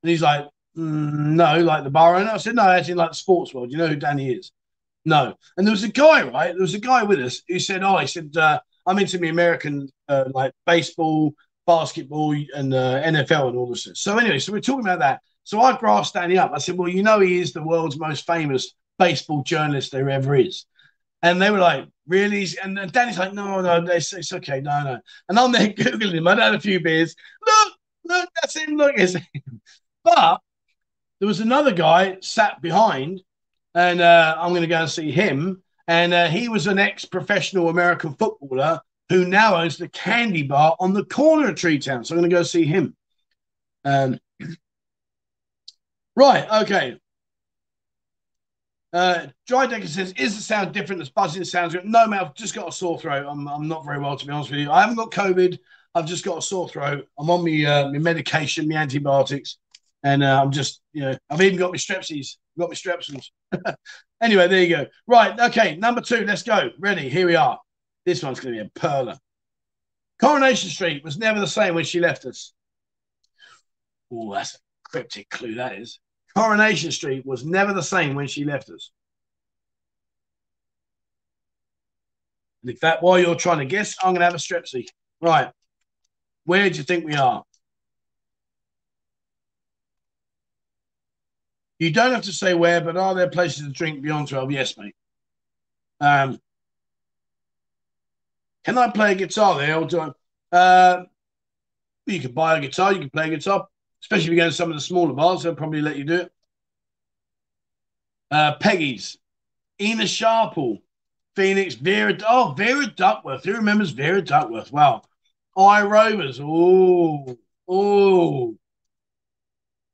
And 0.04 0.10
he's 0.10 0.22
like, 0.22 0.46
mm, 0.78 1.36
"No, 1.36 1.60
like 1.60 1.84
the 1.84 1.90
bar 1.90 2.16
owner." 2.16 2.32
I 2.32 2.38
said, 2.38 2.56
"No, 2.56 2.64
actually, 2.64 2.96
like 2.96 3.12
the 3.12 3.16
sports 3.16 3.54
world. 3.54 3.72
You 3.72 3.78
know 3.78 3.88
who 3.88 3.96
Danny 3.96 4.32
is?" 4.32 4.52
No. 5.06 5.36
And 5.56 5.66
there 5.66 5.72
was 5.72 5.84
a 5.84 5.90
guy, 5.90 6.24
right? 6.28 6.52
There 6.52 6.62
was 6.62 6.74
a 6.74 6.80
guy 6.80 7.04
with 7.04 7.20
us 7.20 7.42
who 7.48 7.60
said, 7.60 7.84
"Oh, 7.84 7.98
he 7.98 8.08
said 8.08 8.36
uh, 8.36 8.60
I'm 8.86 9.00
into 9.00 9.18
the 9.18 9.30
American 9.30 9.90
uh, 10.08 10.26
like 10.34 10.54
baseball, 10.66 11.34
basketball, 11.66 12.34
and 12.56 12.74
uh, 12.74 13.02
NFL 13.04 13.50
and 13.50 13.58
all 13.58 13.68
this." 13.68 13.88
So 13.96 14.18
anyway, 14.18 14.40
so 14.40 14.52
we're 14.52 14.62
talking 14.62 14.86
about 14.86 15.00
that. 15.00 15.22
So 15.44 15.62
I 15.62 15.78
grasped 15.78 16.16
Danny 16.16 16.38
up. 16.38 16.52
I 16.54 16.60
said, 16.60 16.78
"Well, 16.78 16.90
you 16.90 17.04
know, 17.04 17.20
he 17.20 17.40
is 17.40 17.54
the 17.54 17.64
world's 17.64 18.00
most 18.00 18.26
famous 18.26 18.74
baseball 19.00 19.44
journalist 19.44 19.92
there 19.92 20.10
ever 20.10 20.36
is." 20.36 20.66
And 21.22 21.42
they 21.42 21.50
were 21.50 21.58
like, 21.58 21.88
really? 22.08 22.48
And, 22.64 22.92
Danny's 22.92 23.18
like, 23.18 23.34
no, 23.34 23.62
no, 23.62 23.84
it's, 23.92 24.14
it's 24.14 24.32
okay, 24.34 24.62
no, 24.62 24.84
no. 24.84 25.00
And 25.30 25.40
I'm 25.40 25.52
there 25.52 25.70
Googling 25.74 26.14
him. 26.14 26.28
I'd 26.28 26.40
had 26.40 26.56
a 26.56 26.60
few 26.60 26.80
beers. 26.80 27.16
Look, 27.46 27.74
look, 28.06 28.30
that's 28.36 28.56
him, 28.56 28.76
look, 28.76 28.94
it's 28.96 29.14
him. 29.14 29.62
But 30.04 30.40
there 31.20 31.28
was 31.28 31.40
another 31.40 31.72
guy 31.72 32.18
sat 32.22 32.62
behind, 32.62 33.22
and 33.74 34.02
uh, 34.02 34.36
I'm 34.38 34.50
going 34.50 34.62
to 34.62 34.68
go 34.68 34.82
and 34.82 34.90
see 34.90 35.12
him. 35.12 35.64
And 35.88 36.14
uh, 36.14 36.28
he 36.28 36.48
was 36.50 36.68
an 36.68 36.78
ex 36.78 37.06
professional 37.06 37.70
American 37.70 38.14
footballer 38.14 38.82
who 39.10 39.26
now 39.26 39.56
owns 39.56 39.78
the 39.78 39.90
candy 39.90 40.44
bar 40.44 40.76
on 40.80 40.94
the 40.94 41.06
corner 41.06 41.50
of 41.50 41.56
Tree 41.56 41.80
Town. 41.80 42.04
So 42.04 42.16
I'm 42.16 42.22
going 42.22 42.30
to 42.30 42.36
go 42.36 42.44
see 42.44 42.66
him. 42.66 42.96
Um, 43.84 44.20
right, 46.16 46.64
okay. 46.64 47.00
Uh, 48.96 49.28
Dry 49.46 49.68
Decker 49.68 49.88
says, 49.88 50.14
"Is 50.14 50.36
the 50.36 50.42
sound 50.42 50.74
different? 50.74 51.00
This 51.00 51.10
buzzing 51.10 51.44
sounds 51.44 51.74
good." 51.74 51.86
No, 51.86 52.08
mate. 52.08 52.22
I've 52.22 52.34
just 52.34 52.56
got 52.56 52.70
a 52.70 52.72
sore 52.72 52.98
throat. 52.98 53.26
I'm, 53.28 53.46
I'm 53.48 53.68
not 53.68 53.84
very 53.84 54.00
well, 54.00 54.16
to 54.16 54.26
be 54.26 54.32
honest 54.32 54.52
with 54.52 54.62
you. 54.62 54.72
I 54.72 54.80
haven't 54.80 54.96
got 54.96 55.12
COVID. 55.12 55.60
I've 55.94 56.06
just 56.06 56.24
got 56.24 56.38
a 56.38 56.42
sore 56.42 56.70
throat. 56.70 57.06
I'm 57.20 57.30
on 57.30 57.44
my 57.44 57.66
uh, 57.66 57.92
my 57.92 58.00
medication, 58.00 58.70
my 58.70 58.76
antibiotics, 58.76 59.58
and 60.04 60.24
uh, 60.24 60.42
I'm 60.42 60.52
just, 60.52 60.82
you 60.94 61.02
know, 61.02 61.18
I've 61.30 61.42
even 61.42 61.60
got 61.60 61.72
my 61.72 61.78
strepsies. 61.78 62.38
got 62.58 62.70
my 62.70 62.76
strepsils. 62.76 63.26
anyway, 64.22 64.48
there 64.48 64.64
you 64.64 64.70
go. 64.70 64.86
Right. 65.08 65.38
Okay. 65.40 65.76
Number 65.76 66.00
two. 66.00 66.24
Let's 66.26 66.44
go. 66.44 66.70
Ready? 66.80 67.10
Here 67.10 67.28
we 67.28 67.36
are. 67.36 67.60
This 68.06 68.24
one's 68.24 68.40
going 68.40 68.56
to 68.56 68.64
be 68.64 68.68
a 68.68 68.80
perler. 68.80 69.18
Coronation 70.20 70.70
Street 70.70 71.04
was 71.04 71.18
never 71.18 71.40
the 71.40 71.48
same 71.48 71.76
when 71.76 71.84
she 71.84 72.00
left 72.00 72.26
us. 72.26 72.54
Oh, 74.12 74.34
that's 74.34 74.56
a 74.56 74.60
cryptic 74.90 75.30
clue. 75.30 75.56
That 75.56 75.80
is. 75.80 76.00
Coronation 76.36 76.92
Street 76.92 77.26
was 77.26 77.46
never 77.46 77.74
the 77.74 77.84
same 77.84 78.16
when 78.16 78.28
she 78.28 78.46
left 78.46 78.70
us. 78.70 78.92
And 82.62 82.74
if 82.74 82.80
that 82.82 83.04
while 83.04 83.20
you're 83.20 83.36
trying 83.36 83.60
to 83.60 83.66
guess, 83.66 83.96
I'm 84.02 84.14
going 84.14 84.22
to 84.22 84.26
have 84.26 84.34
a 84.34 84.38
strepsy. 84.38 84.86
Right. 85.22 85.52
Where 86.46 86.70
do 86.70 86.78
you 86.78 86.84
think 86.84 87.06
we 87.06 87.16
are? 87.16 87.44
You 91.80 91.92
don't 91.92 92.14
have 92.14 92.24
to 92.24 92.32
say 92.32 92.54
where, 92.54 92.82
but 92.82 92.96
are 92.98 93.16
there 93.16 93.30
places 93.30 93.66
to 93.66 93.72
drink 93.72 94.02
beyond 94.02 94.30
12? 94.30 94.52
Yes, 94.52 94.78
mate. 94.78 94.96
Um, 96.00 96.40
can 98.66 98.78
I 98.78 98.90
play 98.90 99.14
a 99.14 99.16
guitar 99.16 99.58
there? 99.58 99.78
Or 99.78 99.86
do 99.86 100.02
I, 100.02 100.56
uh, 100.56 101.06
you 102.06 102.20
can 102.20 102.34
buy 102.34 102.58
a 102.58 102.62
guitar, 102.62 102.92
you 102.92 103.00
can 103.00 103.10
play 103.10 103.28
a 103.28 103.30
guitar 103.30 103.68
especially 104.06 104.26
if 104.26 104.32
you 104.32 104.36
go 104.36 104.50
to 104.50 104.54
some 104.56 104.70
of 104.70 104.76
the 104.76 104.82
smaller 104.82 105.14
bars, 105.14 105.42
they'll 105.42 105.56
probably 105.56 105.82
let 105.82 105.98
you 105.98 106.04
do 106.04 106.16
it. 106.16 106.32
Uh, 108.30 108.54
Peggy's, 108.58 109.18
Ena 109.80 110.06
Sharples, 110.06 110.78
Phoenix, 111.36 111.74
Vera. 111.74 112.16
Oh, 112.28 112.54
Vera 112.56 112.86
Duckworth. 112.86 113.44
Who 113.44 113.54
remembers 113.54 113.90
Vera 113.90 114.22
Duckworth? 114.22 114.72
Wow. 114.72 115.02
I 115.58 115.82
Rovers. 115.82 116.40
Oh, 116.40 117.36
oh. 117.68 118.56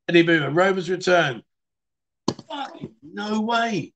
Eddie 0.09 0.23
Boomer, 0.23 0.49
Rovers 0.49 0.89
return. 0.89 1.41
Fucking 2.49 2.93
no 3.01 3.39
way. 3.39 3.93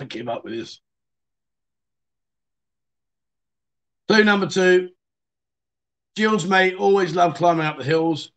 I 0.00 0.04
give 0.04 0.28
up 0.28 0.44
with 0.44 0.54
this. 0.54 0.80
Clue 4.06 4.24
number 4.24 4.46
two. 4.46 4.90
Jill's 6.16 6.46
mate 6.46 6.74
always 6.76 7.14
loved 7.14 7.36
climbing 7.36 7.66
up 7.66 7.78
the 7.78 7.84
hills. 7.84 8.32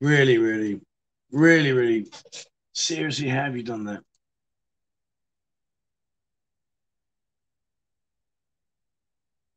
Really, 0.00 0.36
really, 0.38 0.80
really, 1.30 1.72
really. 1.72 2.10
Seriously, 2.72 3.28
have 3.28 3.56
you 3.56 3.62
done 3.62 3.84
that? 3.84 4.02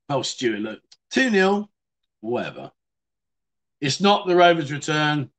Oh, 0.07 0.22
Stuart, 0.22 0.60
look. 0.60 0.81
2 1.11 1.31
0, 1.31 1.69
whatever. 2.22 2.72
It's 3.81 3.99
not 3.99 4.27
the 4.27 4.35
Rovers' 4.35 4.72
return. 4.72 5.31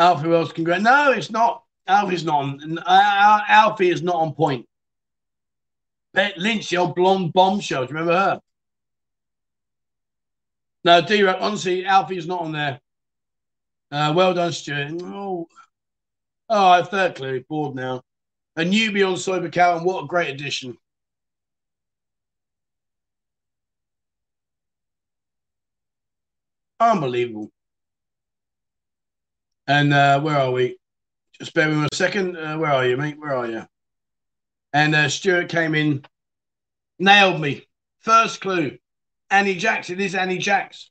Alfie 0.00 0.28
Wells, 0.28 0.50
can 0.50 0.64
go. 0.64 0.78
No, 0.78 1.12
it's 1.12 1.30
not. 1.30 1.62
Alfie's 1.86 2.24
not 2.24 2.42
on. 2.42 2.78
Uh, 2.78 3.40
Alfie 3.48 3.90
is 3.90 4.02
not 4.02 4.14
on 4.14 4.32
point. 4.32 4.66
Bet 6.14 6.38
Lynch, 6.38 6.70
the 6.70 6.78
old 6.78 6.94
blonde 6.94 7.34
bombshell. 7.34 7.84
Do 7.86 7.92
you 7.92 7.98
remember 7.98 8.18
her? 8.18 8.40
No, 10.84 11.02
D 11.02 11.22
honestly, 11.26 11.84
Alfie's 11.84 12.26
not 12.26 12.40
on 12.40 12.52
there. 12.52 12.80
Uh, 13.92 14.14
well 14.16 14.32
done, 14.32 14.52
Stuart. 14.52 15.02
Oh, 15.02 15.46
oh, 16.48 16.68
I 16.70 16.82
third 16.82 17.16
clue. 17.16 17.44
Bored 17.46 17.74
now. 17.74 18.00
A 18.56 18.62
newbie 18.62 19.06
on 19.06 19.18
Soi 19.18 19.38
Buakhao, 19.38 19.76
and 19.76 19.84
what 19.84 20.04
a 20.04 20.06
great 20.06 20.30
addition. 20.30 20.78
Unbelievable. 26.80 27.50
And 29.70 29.94
uh, 29.94 30.20
where 30.20 30.36
are 30.36 30.50
we? 30.50 30.78
Just 31.38 31.54
bear 31.54 31.68
with 31.68 31.78
me 31.78 31.86
a 31.92 31.94
second. 31.94 32.36
Uh, 32.36 32.58
where 32.58 32.72
are 32.72 32.84
you, 32.84 32.96
mate? 32.96 33.20
Where 33.20 33.36
are 33.36 33.46
you? 33.46 33.62
And 34.72 34.96
uh, 34.96 35.08
Stuart 35.08 35.48
came 35.48 35.76
in, 35.76 36.04
nailed 36.98 37.40
me. 37.40 37.68
First 38.00 38.40
clue, 38.40 38.78
Annie 39.30 39.54
Jacks. 39.54 39.88
It 39.88 40.00
is 40.00 40.16
Annie 40.16 40.38
Jacks. 40.38 40.90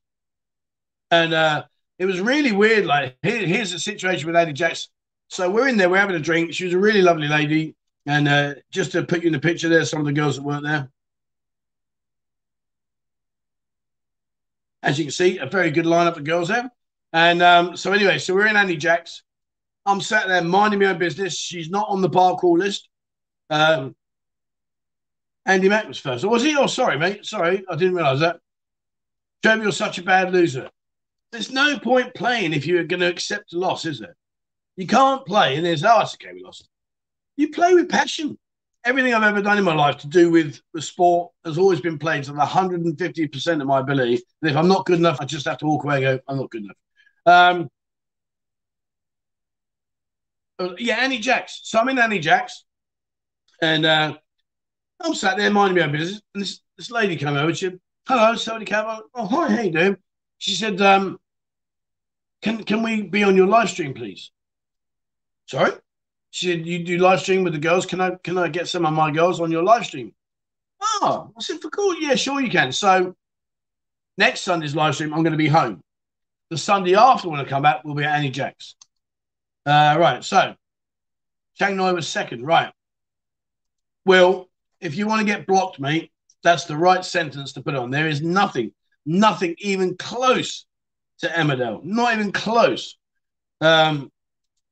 And 1.12 1.34
uh, 1.34 1.66
it 1.98 2.06
was 2.06 2.22
really 2.22 2.54
weird. 2.54 2.86
Like, 2.86 3.18
here, 3.22 3.46
here's 3.46 3.74
the 3.74 3.80
situation 3.80 4.28
with 4.28 4.38
Annie 4.38 4.54
Jacks. 4.54 4.88
So 5.28 5.50
we're 5.52 5.68
in 5.68 5.76
there, 5.76 5.90
we're 5.90 5.98
having 5.98 6.16
a 6.16 6.20
drink. 6.20 6.54
She 6.54 6.64
was 6.64 6.74
a 6.74 6.80
really 6.80 7.02
lovely 7.02 7.28
lady. 7.28 7.76
And 8.06 8.30
uh, 8.30 8.54
just 8.72 8.94
to 8.94 9.04
put 9.04 9.24
you 9.24 9.28
in 9.28 9.34
the 9.34 9.40
picture, 9.40 9.68
there, 9.68 9.84
some 9.84 10.00
of 10.00 10.06
the 10.06 10.14
girls 10.14 10.38
that 10.38 10.44
weren't 10.44 10.64
there. 10.64 10.90
As 14.82 14.98
you 14.98 15.04
can 15.04 15.12
see, 15.12 15.38
a 15.38 15.48
very 15.48 15.70
good 15.70 15.86
lineup 15.86 16.16
of 16.16 16.24
girls 16.24 16.48
there. 16.48 16.72
And 17.14 17.42
um, 17.42 17.76
so, 17.76 17.92
anyway, 17.92 18.20
so 18.20 18.34
we're 18.34 18.48
in 18.48 18.56
Annie 18.56 18.78
Jacks. 18.78 19.24
I'm 19.86 20.02
sat 20.02 20.28
there 20.28 20.44
minding 20.44 20.80
my 20.80 20.88
own 20.88 21.00
business. 21.00 21.38
She's 21.38 21.70
not 21.70 21.88
on 21.90 22.02
the 22.02 22.10
bar 22.10 22.36
call 22.36 22.58
list. 22.58 22.88
Um, 23.50 23.96
Andy 25.46 25.70
Mack 25.70 25.88
was 25.88 25.98
first. 25.98 26.24
Or 26.24 26.30
was 26.30 26.44
he? 26.44 26.56
Oh, 26.56 26.68
sorry, 26.68 26.98
mate. 27.00 27.26
Sorry, 27.26 27.64
I 27.70 27.76
didn't 27.76 27.96
realise 27.96 28.20
that. 28.20 28.40
Trevor, 29.42 29.64
you're 29.64 29.72
such 29.72 29.98
a 29.98 30.04
bad 30.04 30.32
loser. 30.32 30.70
There's 31.32 31.52
no 31.52 31.80
point 31.80 32.14
playing 32.14 32.54
if 32.54 32.66
you're 32.66 32.84
going 32.84 33.00
to 33.00 33.08
accept 33.08 33.54
a 33.54 33.58
loss, 33.58 33.86
is 33.86 34.00
there? 34.00 34.16
You 34.76 34.88
can't 34.88 35.26
play 35.26 35.56
and 35.56 35.66
there's, 35.66 35.84
oh, 35.84 36.00
it's 36.02 36.16
okay, 36.16 36.34
we 36.34 36.44
lost. 36.44 36.68
You 37.38 37.50
play 37.50 37.74
with 37.74 37.90
passion. 37.90 38.38
Everything 38.86 39.14
I've 39.14 39.24
ever 39.24 39.42
done 39.42 39.58
in 39.58 39.64
my 39.64 39.76
life 39.76 39.98
to 39.98 40.08
do 40.08 40.32
with 40.32 40.62
the 40.74 40.82
sport 40.82 41.32
has 41.46 41.58
always 41.58 41.82
been 41.82 42.00
played 42.00 42.24
to 42.24 42.32
the 42.32 42.40
150% 42.40 43.62
of 43.62 43.68
my 43.68 43.80
ability. 43.80 44.22
And 44.42 44.52
if 44.52 44.58
I'm 44.58 44.68
not 44.68 44.86
good 44.86 45.00
enough, 45.00 45.20
I 45.20 45.26
just 45.26 45.48
have 45.48 45.58
to 45.60 45.66
walk 45.66 45.84
away 45.84 45.96
and 45.96 46.04
go, 46.04 46.20
I'm 46.28 46.38
not 46.38 46.50
good 46.50 46.64
enough. 46.64 46.78
Um, 47.26 47.70
yeah, 50.78 50.98
Annie 50.98 51.20
Jacks. 51.20 51.62
So 51.64 51.80
I'm 51.80 51.90
in 51.90 52.00
Annie 52.00 52.20
Jacks, 52.20 52.66
and 53.62 53.86
uh, 53.86 54.18
I'm 55.00 55.14
sat 55.14 55.38
there 55.38 55.50
minding 55.52 55.78
my 55.78 55.86
own 55.86 55.92
business, 55.92 56.22
and 56.34 56.44
this, 56.44 56.62
this 56.78 56.92
lady 56.92 57.16
came 57.16 57.36
over. 57.36 57.54
She 57.54 57.66
said, 57.66 57.80
"Hello, 58.08 58.34
Sony 58.34 58.66
Cab. 58.66 59.04
Oh, 59.16 59.26
hi, 59.26 59.56
how 59.56 59.62
you 59.62 59.72
doing?" 59.72 59.98
She 60.38 60.56
said, 60.56 60.82
um, 60.82 61.20
"Can 62.42 62.64
can 62.64 62.84
we 62.84 63.04
be 63.04 63.24
on 63.24 63.36
your 63.36 63.48
live 63.48 63.70
stream, 63.70 63.94
please?" 63.94 64.32
Sorry. 65.46 65.72
She 66.32 66.48
said, 66.48 66.66
"You 66.66 66.84
do 66.84 66.98
live 66.98 67.22
stream 67.22 67.44
with 67.44 67.54
the 67.54 67.60
girls? 67.60 67.86
Can 67.86 68.02
I 68.02 68.12
can 68.24 68.38
I 68.38 68.50
get 68.50 68.68
some 68.68 68.86
of 68.86 68.94
my 68.94 69.12
girls 69.12 69.40
on 69.40 69.52
your 69.52 69.64
live 69.64 69.86
stream?" 69.86 70.14
Oh, 70.82 71.32
I 71.38 71.42
said, 71.42 71.62
"For 71.62 71.70
cool, 71.70 71.96
yeah, 72.02 72.16
sure 72.16 72.42
you 72.42 72.50
can." 72.50 72.72
So 72.72 73.16
next 74.18 74.42
Sunday's 74.42 74.76
live 74.76 74.96
stream, 74.96 75.14
I'm 75.14 75.24
going 75.24 75.32
to 75.32 75.38
be 75.38 75.48
home. 75.48 75.82
The 76.50 76.58
Sunday 76.58 76.96
after 76.96 77.30
when 77.30 77.40
I 77.40 77.46
come 77.46 77.62
back, 77.62 77.84
we'll 77.84 77.96
be 77.96 78.04
at 78.04 78.16
Annie 78.16 78.32
Jack's. 78.32 78.76
Uh, 79.66 79.96
right, 80.00 80.24
so 80.24 80.56
Chang 81.56 81.76
Noi 81.76 81.94
was 81.94 82.08
second, 82.08 82.46
right? 82.46 82.72
Well, 84.06 84.50
if 84.82 84.96
you 84.96 85.08
want 85.08 85.20
to 85.20 85.26
get 85.26 85.46
blocked, 85.46 85.80
mate, 85.80 86.12
that's 86.44 86.66
the 86.66 86.78
right 86.78 87.04
sentence 87.04 87.54
to 87.54 87.62
put 87.62 87.76
on. 87.76 87.92
There 87.92 88.08
is 88.08 88.22
nothing, 88.22 88.72
nothing 89.06 89.56
even 89.60 89.98
close 89.98 90.66
to 91.20 91.28
Emmerdale, 91.28 91.84
not 91.84 92.14
even 92.14 92.32
close. 92.32 92.98
Um, 93.62 94.12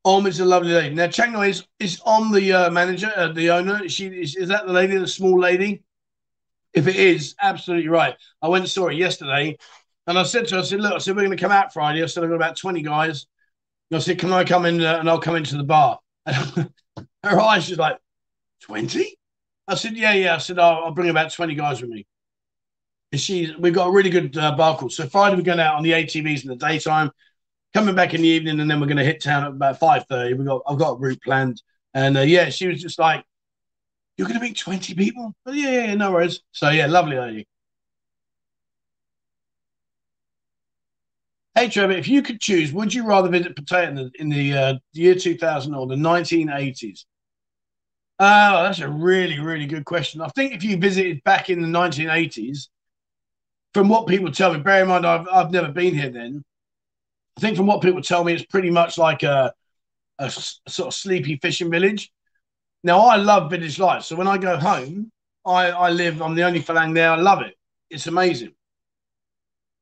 Om 0.05 0.25
is 0.25 0.39
a 0.39 0.45
lovely 0.45 0.71
lady. 0.71 0.95
Now, 0.95 1.07
Chang 1.07 1.33
Noi 1.33 1.49
is, 1.49 1.67
is 1.79 1.99
on 2.05 2.31
the 2.31 2.53
uh, 2.53 2.69
manager, 2.71 3.11
uh, 3.15 3.27
the 3.33 3.51
owner. 3.51 3.89
She 3.89 4.07
is, 4.07 4.35
is 4.37 4.47
that 4.47 4.65
the 4.65 4.71
lady, 4.71 4.97
the 4.97 5.07
small 5.07 5.39
lady? 5.39 5.83
If 6.73 6.87
it 6.87 6.95
is, 6.95 7.35
absolutely 7.41 7.89
right. 7.89 8.15
I 8.41 8.47
went 8.47 8.63
and 8.63 8.71
saw 8.71 8.85
her 8.85 8.91
yesterday, 8.91 9.57
and 10.07 10.17
I 10.17 10.23
said 10.23 10.47
to 10.47 10.55
her, 10.55 10.61
I 10.61 10.63
said, 10.63 10.79
look, 10.81 10.93
I 10.93 10.97
said 10.97 11.15
we're 11.15 11.25
going 11.25 11.38
to 11.38 11.41
come 11.41 11.51
out 11.51 11.73
Friday. 11.73 12.01
I 12.01 12.05
said 12.07 12.23
I've 12.23 12.29
got 12.29 12.35
about 12.35 12.57
twenty 12.57 12.81
guys. 12.81 13.27
And 13.91 13.97
I 13.97 14.01
said, 14.01 14.19
can 14.19 14.34
I 14.34 14.43
come 14.43 14.65
in 14.65 14.81
uh, 14.81 14.97
and 14.99 15.09
I'll 15.09 15.19
come 15.19 15.35
into 15.35 15.57
the 15.57 15.63
bar? 15.63 15.99
And 16.25 16.71
her 17.23 17.39
eyes 17.39 17.65
she's 17.65 17.77
like, 17.77 17.97
twenty? 18.61 19.17
I 19.67 19.75
said, 19.75 19.97
yeah, 19.97 20.13
yeah. 20.13 20.35
I 20.35 20.38
said, 20.38 20.59
I'll, 20.59 20.85
I'll, 20.85 20.91
bring 20.91 21.09
about 21.09 21.31
20 21.31 21.53
guys 21.55 21.81
with 21.81 21.89
me. 21.89 22.05
And 23.11 23.19
she, 23.19 23.53
we've 23.59 23.73
got 23.73 23.88
a 23.88 23.91
really 23.91 24.09
good 24.09 24.38
uh, 24.38 24.55
bar 24.55 24.77
call. 24.77 24.89
So 24.89 25.07
Friday 25.07 25.35
we're 25.35 25.41
going 25.41 25.59
out 25.59 25.75
on 25.75 25.84
the 25.84 25.91
ATVs 25.91 26.43
in 26.43 26.49
the 26.49 26.55
daytime, 26.55 27.11
coming 27.73 27.95
back 27.95 28.13
in 28.13 28.21
the 28.21 28.27
evening, 28.29 28.59
and 28.59 28.71
then 28.71 28.79
we're 28.79 28.88
going 28.88 28.97
to 28.97 29.03
hit 29.03 29.21
town 29.21 29.43
at 29.43 29.51
about 29.51 29.79
5.30. 29.79 30.38
We 30.38 30.45
got, 30.45 30.61
I've 30.67 30.79
got 30.79 30.91
a 30.91 30.97
route 30.97 31.21
planned. 31.21 31.61
And 31.93 32.17
uh, 32.17 32.21
yeah, 32.21 32.49
she 32.49 32.67
was 32.67 32.81
just 32.81 32.97
like, 32.97 33.25
you're 34.17 34.27
going 34.27 34.39
to 34.39 34.45
meet 34.45 34.57
20 34.57 34.95
people? 34.95 35.35
Oh, 35.45 35.51
yeah, 35.51 35.88
yeah, 35.88 35.95
no 35.95 36.11
worries. 36.11 36.41
So 36.51 36.69
yeah, 36.69 36.88
lovely 36.88 37.17
lady. 37.17 37.47
Hey 41.57 41.69
Trevor, 41.69 41.93
if 41.93 42.07
you 42.07 42.21
could 42.21 42.39
choose, 42.39 42.71
would 42.71 42.93
you 42.93 43.03
rather 43.03 43.29
visit 43.29 43.55
Pattaya 43.55 44.11
in 44.19 44.29
the, 44.29 44.53
uh, 44.53 44.73
year 44.93 45.15
2000 45.15 45.73
or 45.73 45.88
the 45.88 45.95
1980s? 45.95 47.07
Oh, 48.19 48.61
that's 48.61 48.77
a 48.79 48.88
really, 48.88 49.39
really 49.39 49.65
good 49.65 49.84
question. 49.84 50.21
I 50.21 50.27
think 50.35 50.53
if 50.53 50.63
you 50.63 50.77
visited 50.77 51.23
back 51.23 51.49
in 51.49 51.59
the 51.59 51.67
1980s, 51.67 52.69
from 53.73 53.89
what 53.89 54.05
people 54.05 54.31
tell 54.31 54.53
me, 54.53 54.59
bear 54.59 54.84
in 54.84 54.88
mind 54.88 55.03
I've, 55.03 55.27
I've 55.34 55.49
never 55.49 55.69
been 55.69 55.95
here 55.95 56.11
then. 56.11 56.43
I 57.39 57.41
think 57.41 57.57
from 57.57 57.65
what 57.65 57.81
people 57.81 58.03
tell 58.03 58.23
me, 58.23 58.34
it's 58.34 58.45
pretty 58.45 58.69
much 58.69 58.99
like 58.99 59.23
a, 59.23 59.51
a 60.19 60.29
sort 60.29 60.89
of 60.89 60.93
sleepy 60.93 61.39
fishing 61.41 61.71
village. 61.71 62.11
Now, 62.84 62.99
I 62.99 63.15
love 63.15 63.49
village 63.49 63.79
life. 63.79 64.03
So 64.03 64.15
when 64.15 64.27
I 64.27 64.38
go 64.38 64.57
home, 64.57 65.11
I, 65.43 65.71
I 65.71 65.89
live, 65.89 66.21
I'm 66.21 66.35
the 66.35 66.43
only 66.43 66.61
Falang 66.61 66.93
there. 66.93 67.09
I 67.09 67.15
love 67.15 67.41
it. 67.41 67.55
It's 67.89 68.05
amazing. 68.05 68.51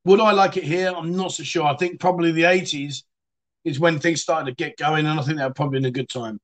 Would 0.06 0.20
I 0.20 0.30
like 0.30 0.56
it 0.56 0.62
here? 0.62 0.92
I'm 0.96 1.16
not 1.16 1.32
so 1.32 1.42
sure. 1.42 1.64
I 1.64 1.76
think 1.76 1.98
probably 1.98 2.30
the 2.30 2.44
80s 2.44 3.02
is 3.64 3.80
when 3.80 3.98
things 3.98 4.22
started 4.22 4.46
to 4.46 4.54
get 4.54 4.76
going, 4.76 5.04
and 5.04 5.18
I 5.18 5.22
think 5.24 5.38
that 5.38 5.48
would 5.48 5.56
probably 5.56 5.80
been 5.80 5.86
a 5.86 5.90
good 5.90 6.08
time. 6.08 6.38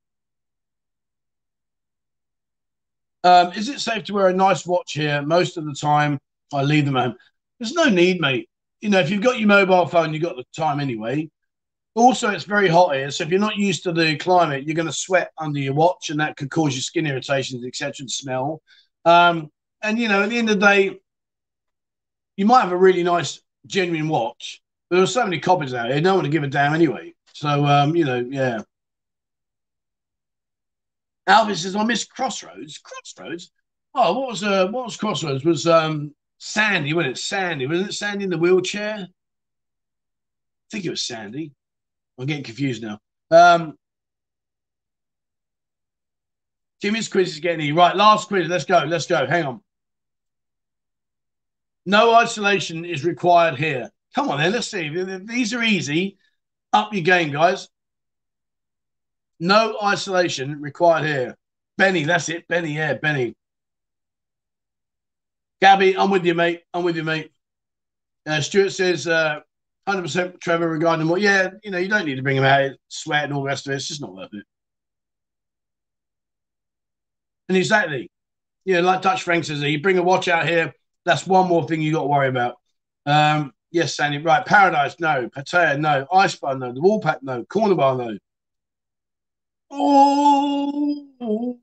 Um, 3.22 3.52
is 3.52 3.68
it 3.68 3.78
safe 3.78 4.02
to 4.04 4.14
wear 4.14 4.26
a 4.26 4.32
nice 4.32 4.66
watch 4.66 4.94
here? 4.94 5.22
Most 5.22 5.58
of 5.58 5.64
the 5.64 5.74
time, 5.74 6.18
I 6.52 6.64
leave 6.64 6.86
them 6.86 6.96
home. 6.96 7.14
There's 7.60 7.72
no 7.72 7.84
need, 7.84 8.20
mate. 8.20 8.50
You 8.80 8.90
know, 8.90 8.98
if 8.98 9.10
you've 9.10 9.22
got 9.22 9.38
your 9.38 9.46
mobile 9.46 9.86
phone, 9.86 10.12
you've 10.12 10.24
got 10.24 10.34
the 10.34 10.44
time 10.56 10.80
anyway. 10.80 11.30
Also, 11.94 12.30
it's 12.30 12.42
very 12.42 12.66
hot 12.66 12.96
here, 12.96 13.12
so 13.12 13.22
if 13.22 13.30
you're 13.30 13.38
not 13.38 13.54
used 13.54 13.84
to 13.84 13.92
the 13.92 14.16
climate, 14.16 14.64
you're 14.64 14.74
going 14.74 14.88
to 14.88 14.92
sweat 14.92 15.30
under 15.38 15.60
your 15.60 15.74
watch, 15.74 16.10
and 16.10 16.18
that 16.18 16.36
could 16.36 16.50
cause 16.50 16.74
you 16.74 16.80
skin 16.80 17.06
irritations, 17.06 17.64
etc., 17.64 17.94
and 18.00 18.10
smell. 18.10 18.60
Um, 19.04 19.52
and 19.82 20.00
you 20.00 20.08
know, 20.08 20.24
at 20.24 20.30
the 20.30 20.38
end 20.38 20.50
of 20.50 20.58
the 20.58 20.66
day, 20.66 20.98
you 22.36 22.44
might 22.44 22.62
have 22.62 22.72
a 22.72 22.76
really 22.76 23.04
nice, 23.04 23.40
genuine 23.66 24.08
watch, 24.08 24.60
There 24.90 24.98
there's 24.98 25.14
so 25.14 25.24
many 25.24 25.38
copies 25.38 25.74
out 25.74 25.90
here, 25.90 26.00
no 26.00 26.14
one 26.14 26.24
to 26.24 26.30
give 26.30 26.42
a 26.42 26.48
damn 26.48 26.74
anyway. 26.74 27.14
So, 27.32 27.64
um, 27.66 27.96
you 27.96 28.04
know, 28.04 28.18
yeah. 28.18 28.60
Alvin 31.26 31.54
says, 31.54 31.76
"I 31.76 31.84
miss 31.84 32.04
Crossroads." 32.04 32.78
Crossroads. 32.78 33.50
Oh, 33.94 34.18
what 34.18 34.28
was 34.28 34.42
uh, 34.42 34.66
what 34.68 34.84
was 34.84 34.96
Crossroads? 34.96 35.44
Was 35.44 35.66
um, 35.66 36.14
Sandy? 36.38 36.92
Wasn't 36.92 37.16
it 37.16 37.20
Sandy? 37.20 37.66
Wasn't 37.66 37.90
it 37.90 37.94
Sandy 37.94 38.24
in 38.24 38.30
the 38.30 38.38
wheelchair? 38.38 39.08
I 39.08 40.68
think 40.70 40.84
it 40.84 40.90
was 40.90 41.04
Sandy. 41.04 41.52
I'm 42.18 42.26
getting 42.26 42.44
confused 42.44 42.82
now. 42.82 42.98
Um, 43.30 43.78
Jimmy's 46.80 47.08
quiz 47.08 47.34
is 47.34 47.40
getting 47.40 47.60
easy. 47.60 47.72
Right, 47.72 47.94
last 47.94 48.28
quiz. 48.28 48.48
Let's 48.48 48.64
go. 48.64 48.84
Let's 48.86 49.06
go. 49.06 49.26
Hang 49.26 49.44
on. 49.44 49.60
No 51.84 52.14
isolation 52.14 52.84
is 52.84 53.04
required 53.04 53.56
here. 53.56 53.90
Come 54.14 54.30
on, 54.30 54.38
then. 54.38 54.52
Let's 54.52 54.70
see. 54.70 54.88
These 55.24 55.54
are 55.54 55.62
easy. 55.62 56.18
Up 56.72 56.92
your 56.92 57.02
game, 57.02 57.32
guys. 57.32 57.68
No 59.40 59.76
isolation 59.82 60.60
required 60.60 61.06
here. 61.06 61.36
Benny, 61.76 62.04
that's 62.04 62.28
it. 62.28 62.46
Benny, 62.48 62.76
yeah, 62.76 62.94
Benny. 62.94 63.34
Gabby, 65.60 65.96
I'm 65.96 66.10
with 66.10 66.24
you, 66.24 66.34
mate. 66.34 66.62
I'm 66.72 66.84
with 66.84 66.96
you, 66.96 67.04
mate. 67.04 67.32
Uh, 68.26 68.40
Stuart 68.40 68.70
says, 68.70 69.06
uh, 69.06 69.40
100% 69.88 70.40
Trevor 70.40 70.68
regarding 70.68 71.08
what, 71.08 71.20
yeah, 71.20 71.50
you 71.64 71.70
know, 71.70 71.78
you 71.78 71.88
don't 71.88 72.06
need 72.06 72.16
to 72.16 72.22
bring 72.22 72.36
him 72.36 72.44
out, 72.44 72.70
sweat 72.88 73.24
and 73.24 73.32
all 73.32 73.42
the 73.42 73.46
rest 73.46 73.66
of 73.66 73.72
it. 73.72 73.76
It's 73.76 73.88
just 73.88 74.00
not 74.00 74.14
worth 74.14 74.32
it. 74.32 74.44
And 77.48 77.58
exactly, 77.58 78.10
know, 78.74 78.80
like 78.82 79.02
Dutch 79.02 79.24
Frank 79.24 79.44
says, 79.44 79.60
you 79.60 79.80
bring 79.80 79.98
a 79.98 80.02
watch 80.02 80.28
out 80.28 80.48
here, 80.48 80.72
that's 81.04 81.26
one 81.26 81.48
more 81.48 81.66
thing 81.66 81.82
you 81.82 81.92
got 81.92 82.02
to 82.02 82.08
worry 82.08 82.28
about. 82.28 82.56
Um, 83.06 83.52
yes, 83.70 83.96
Sandy, 83.96 84.18
right. 84.18 84.44
Paradise, 84.44 84.96
no. 85.00 85.28
Pattaya, 85.28 85.78
no. 85.78 86.06
Ice 86.12 86.36
bar, 86.36 86.56
no. 86.56 86.72
The 86.72 86.80
Woolpack, 86.80 87.18
no. 87.22 87.44
Corner 87.44 87.74
bar, 87.74 87.96
no. 87.96 88.18
Oh, 89.70 91.58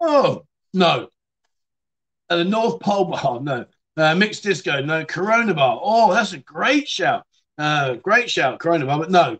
oh 0.00 0.46
no. 0.74 1.08
And 2.28 2.40
the 2.40 2.44
North 2.44 2.80
Pole 2.80 3.06
Bar, 3.06 3.40
no. 3.40 3.66
Uh, 3.96 4.14
mixed 4.14 4.42
disco, 4.42 4.82
no. 4.82 5.04
Corona 5.04 5.54
Bar. 5.54 5.80
Oh, 5.82 6.12
that's 6.12 6.32
a 6.32 6.38
great 6.38 6.88
shout. 6.88 7.24
Uh, 7.58 7.94
great 7.94 8.30
shout, 8.30 8.58
Corona 8.58 8.86
Bar, 8.86 8.98
but 8.98 9.10
no. 9.10 9.38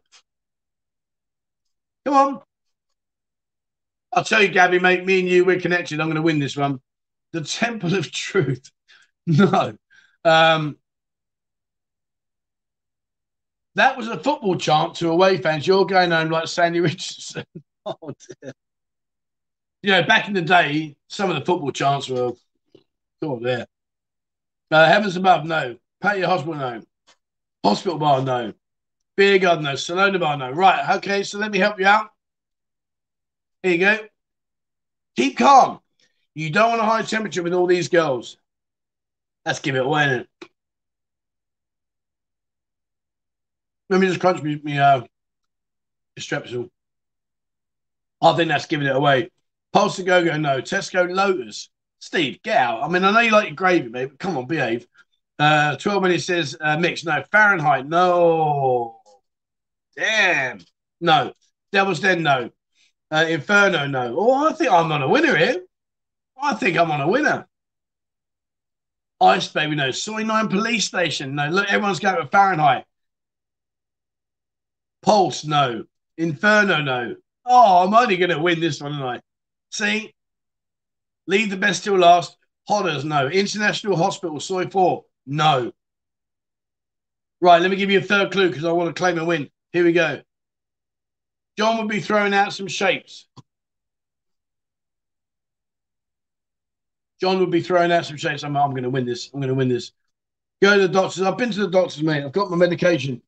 Come 2.04 2.14
on. 2.14 2.40
I'll 4.12 4.24
tell 4.24 4.42
you, 4.42 4.48
Gabby, 4.48 4.78
mate, 4.78 5.04
me 5.04 5.20
and 5.20 5.28
you, 5.28 5.44
we're 5.44 5.60
connected. 5.60 6.00
I'm 6.00 6.08
going 6.08 6.16
to 6.16 6.22
win 6.22 6.40
this 6.40 6.56
one. 6.56 6.80
The 7.32 7.42
Temple 7.42 7.94
of 7.94 8.10
Truth. 8.10 8.70
No. 9.26 9.76
Um, 10.24 10.78
that 13.74 13.96
was 13.96 14.08
a 14.08 14.18
football 14.18 14.56
chant 14.56 14.96
to 14.96 15.10
away 15.10 15.36
fans. 15.38 15.66
You're 15.66 15.86
going 15.86 16.10
home 16.10 16.30
like 16.30 16.48
Sandy 16.48 16.80
Richardson. 16.80 17.44
oh, 17.86 18.12
dear. 18.42 18.52
You 19.82 19.92
know, 19.92 20.02
back 20.02 20.26
in 20.26 20.34
the 20.34 20.42
day, 20.42 20.96
some 21.08 21.30
of 21.30 21.36
the 21.36 21.44
football 21.44 21.70
chants 21.70 22.08
were, 22.08 22.32
oh, 23.22 23.40
there. 23.40 23.66
Uh, 24.70 24.86
Heavens 24.86 25.16
Above, 25.16 25.44
no. 25.44 25.76
Pattaya 26.02 26.26
Hospital, 26.26 26.54
no. 26.56 26.82
Hospital 27.64 27.98
Bar, 27.98 28.22
no. 28.22 28.52
Beer 29.16 29.38
Garden, 29.38 29.64
no. 29.64 29.74
Salona 29.76 30.18
Bar, 30.18 30.36
no. 30.36 30.50
Right, 30.50 30.96
okay, 30.96 31.22
so 31.22 31.38
let 31.38 31.50
me 31.50 31.58
help 31.58 31.78
you 31.78 31.86
out. 31.86 32.08
Here 33.62 33.72
you 33.72 33.78
go. 33.78 33.98
Keep 35.16 35.38
calm. 35.38 35.80
You 36.34 36.50
don't 36.50 36.70
want 36.70 36.80
a 36.80 36.84
high 36.84 37.02
temperature 37.02 37.42
with 37.42 37.54
all 37.54 37.66
these 37.66 37.88
girls. 37.88 38.36
Let's 39.44 39.58
give 39.58 39.74
it 39.74 39.84
away, 39.84 40.04
innit? 40.04 40.48
Let 43.88 44.00
me 44.00 44.06
just 44.06 44.20
crunch 44.20 44.42
me, 44.42 44.60
me 44.62 44.78
uh, 44.78 45.02
strepsil. 46.18 46.70
I 48.22 48.36
think 48.36 48.48
that's 48.48 48.66
giving 48.66 48.86
it 48.86 48.94
away. 48.94 49.30
Pulse 49.72 49.96
to 49.96 50.02
go 50.02 50.24
go 50.24 50.36
no. 50.36 50.60
Tesco 50.60 51.10
Lotus. 51.12 51.70
Steve, 51.98 52.40
get 52.42 52.56
out. 52.56 52.82
I 52.82 52.88
mean, 52.88 53.04
I 53.04 53.10
know 53.10 53.20
you 53.20 53.32
like 53.32 53.48
your 53.48 53.56
gravy, 53.56 53.88
mate, 53.88 54.18
come 54.18 54.36
on, 54.38 54.46
behave. 54.46 54.86
Uh, 55.38 55.74
12 55.76 56.02
minutes 56.02 56.24
says 56.26 56.54
uh, 56.60 56.76
mix. 56.76 57.02
No. 57.02 57.24
Fahrenheit. 57.32 57.88
No. 57.88 59.00
Damn. 59.96 60.60
No. 61.00 61.32
Devil's 61.72 62.00
Den. 62.00 62.22
No. 62.22 62.50
Uh, 63.10 63.24
Inferno. 63.26 63.86
No. 63.86 64.14
Oh, 64.18 64.48
I 64.48 64.52
think 64.52 64.70
I'm 64.70 64.92
on 64.92 65.02
a 65.02 65.08
winner 65.08 65.34
here. 65.34 65.62
I 66.42 66.54
think 66.54 66.76
I'm 66.76 66.90
on 66.90 67.00
a 67.00 67.08
winner. 67.08 67.46
Ice 69.20 69.48
Baby. 69.48 69.76
No. 69.76 69.90
Soi 69.90 70.22
9 70.22 70.48
Police 70.48 70.86
Station. 70.86 71.34
No. 71.34 71.48
Look, 71.48 71.68
everyone's 71.68 72.00
going 72.00 72.16
with 72.16 72.30
Fahrenheit. 72.30 72.84
Pulse, 75.02 75.44
no. 75.44 75.84
Inferno, 76.18 76.82
no. 76.82 77.16
Oh, 77.46 77.84
I'm 77.84 77.94
only 77.94 78.16
going 78.16 78.30
to 78.30 78.38
win 78.38 78.60
this 78.60 78.80
one 78.80 78.92
tonight. 78.92 79.22
See? 79.70 80.14
Leave 81.26 81.50
the 81.50 81.56
best 81.56 81.84
till 81.84 81.96
last. 81.96 82.36
Hodders, 82.68 83.04
no. 83.04 83.28
International 83.28 83.96
Hospital, 83.96 84.38
Soi 84.40 84.66
4, 84.66 85.04
no. 85.26 85.72
Right, 87.40 87.62
let 87.62 87.70
me 87.70 87.76
give 87.76 87.90
you 87.90 87.98
a 87.98 88.02
third 88.02 88.32
clue 88.32 88.48
because 88.48 88.64
I 88.64 88.72
want 88.72 88.94
to 88.94 89.00
claim 89.00 89.18
a 89.18 89.24
win. 89.24 89.48
Here 89.72 89.84
we 89.84 89.92
go. 89.92 90.20
John 91.56 91.78
will 91.78 91.88
be 91.88 92.00
throwing 92.00 92.34
out 92.34 92.52
some 92.52 92.68
shapes. 92.68 93.26
John 97.20 97.38
would 97.38 97.50
be 97.50 97.60
throwing 97.60 97.92
out 97.92 98.06
some 98.06 98.16
shapes. 98.16 98.42
I'm, 98.42 98.56
I'm 98.56 98.70
going 98.70 98.82
to 98.82 98.90
win 98.90 99.04
this. 99.04 99.30
I'm 99.32 99.40
going 99.40 99.48
to 99.48 99.54
win 99.54 99.68
this. 99.68 99.92
Go 100.62 100.74
to 100.74 100.82
the 100.82 100.88
doctors. 100.88 101.22
I've 101.22 101.38
been 101.38 101.50
to 101.50 101.60
the 101.60 101.70
doctors, 101.70 102.02
mate. 102.02 102.24
I've 102.24 102.32
got 102.32 102.50
my 102.50 102.56
medication. 102.56 103.22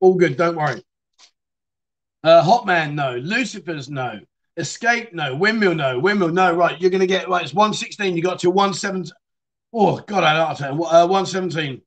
All 0.00 0.14
good. 0.14 0.36
Don't 0.36 0.56
worry. 0.56 0.82
Uh, 2.22 2.42
Hotman, 2.42 2.94
no. 2.94 3.16
Lucifer's, 3.16 3.88
no. 3.88 4.20
Escape, 4.56 5.14
no. 5.14 5.34
Windmill, 5.34 5.74
no. 5.74 5.98
Windmill, 5.98 6.28
no. 6.28 6.54
Right. 6.54 6.80
You're 6.80 6.90
going 6.90 7.00
to 7.00 7.06
get, 7.06 7.28
right. 7.28 7.42
It's 7.42 7.54
116. 7.54 8.16
You 8.16 8.22
got 8.22 8.38
to 8.40 8.50
117. 8.50 9.12
Oh, 9.72 9.98
God, 10.00 10.24
I 10.24 10.54
don't 10.54 10.78
know. 10.78 10.84
Uh, 10.84 11.06
117. 11.06 11.80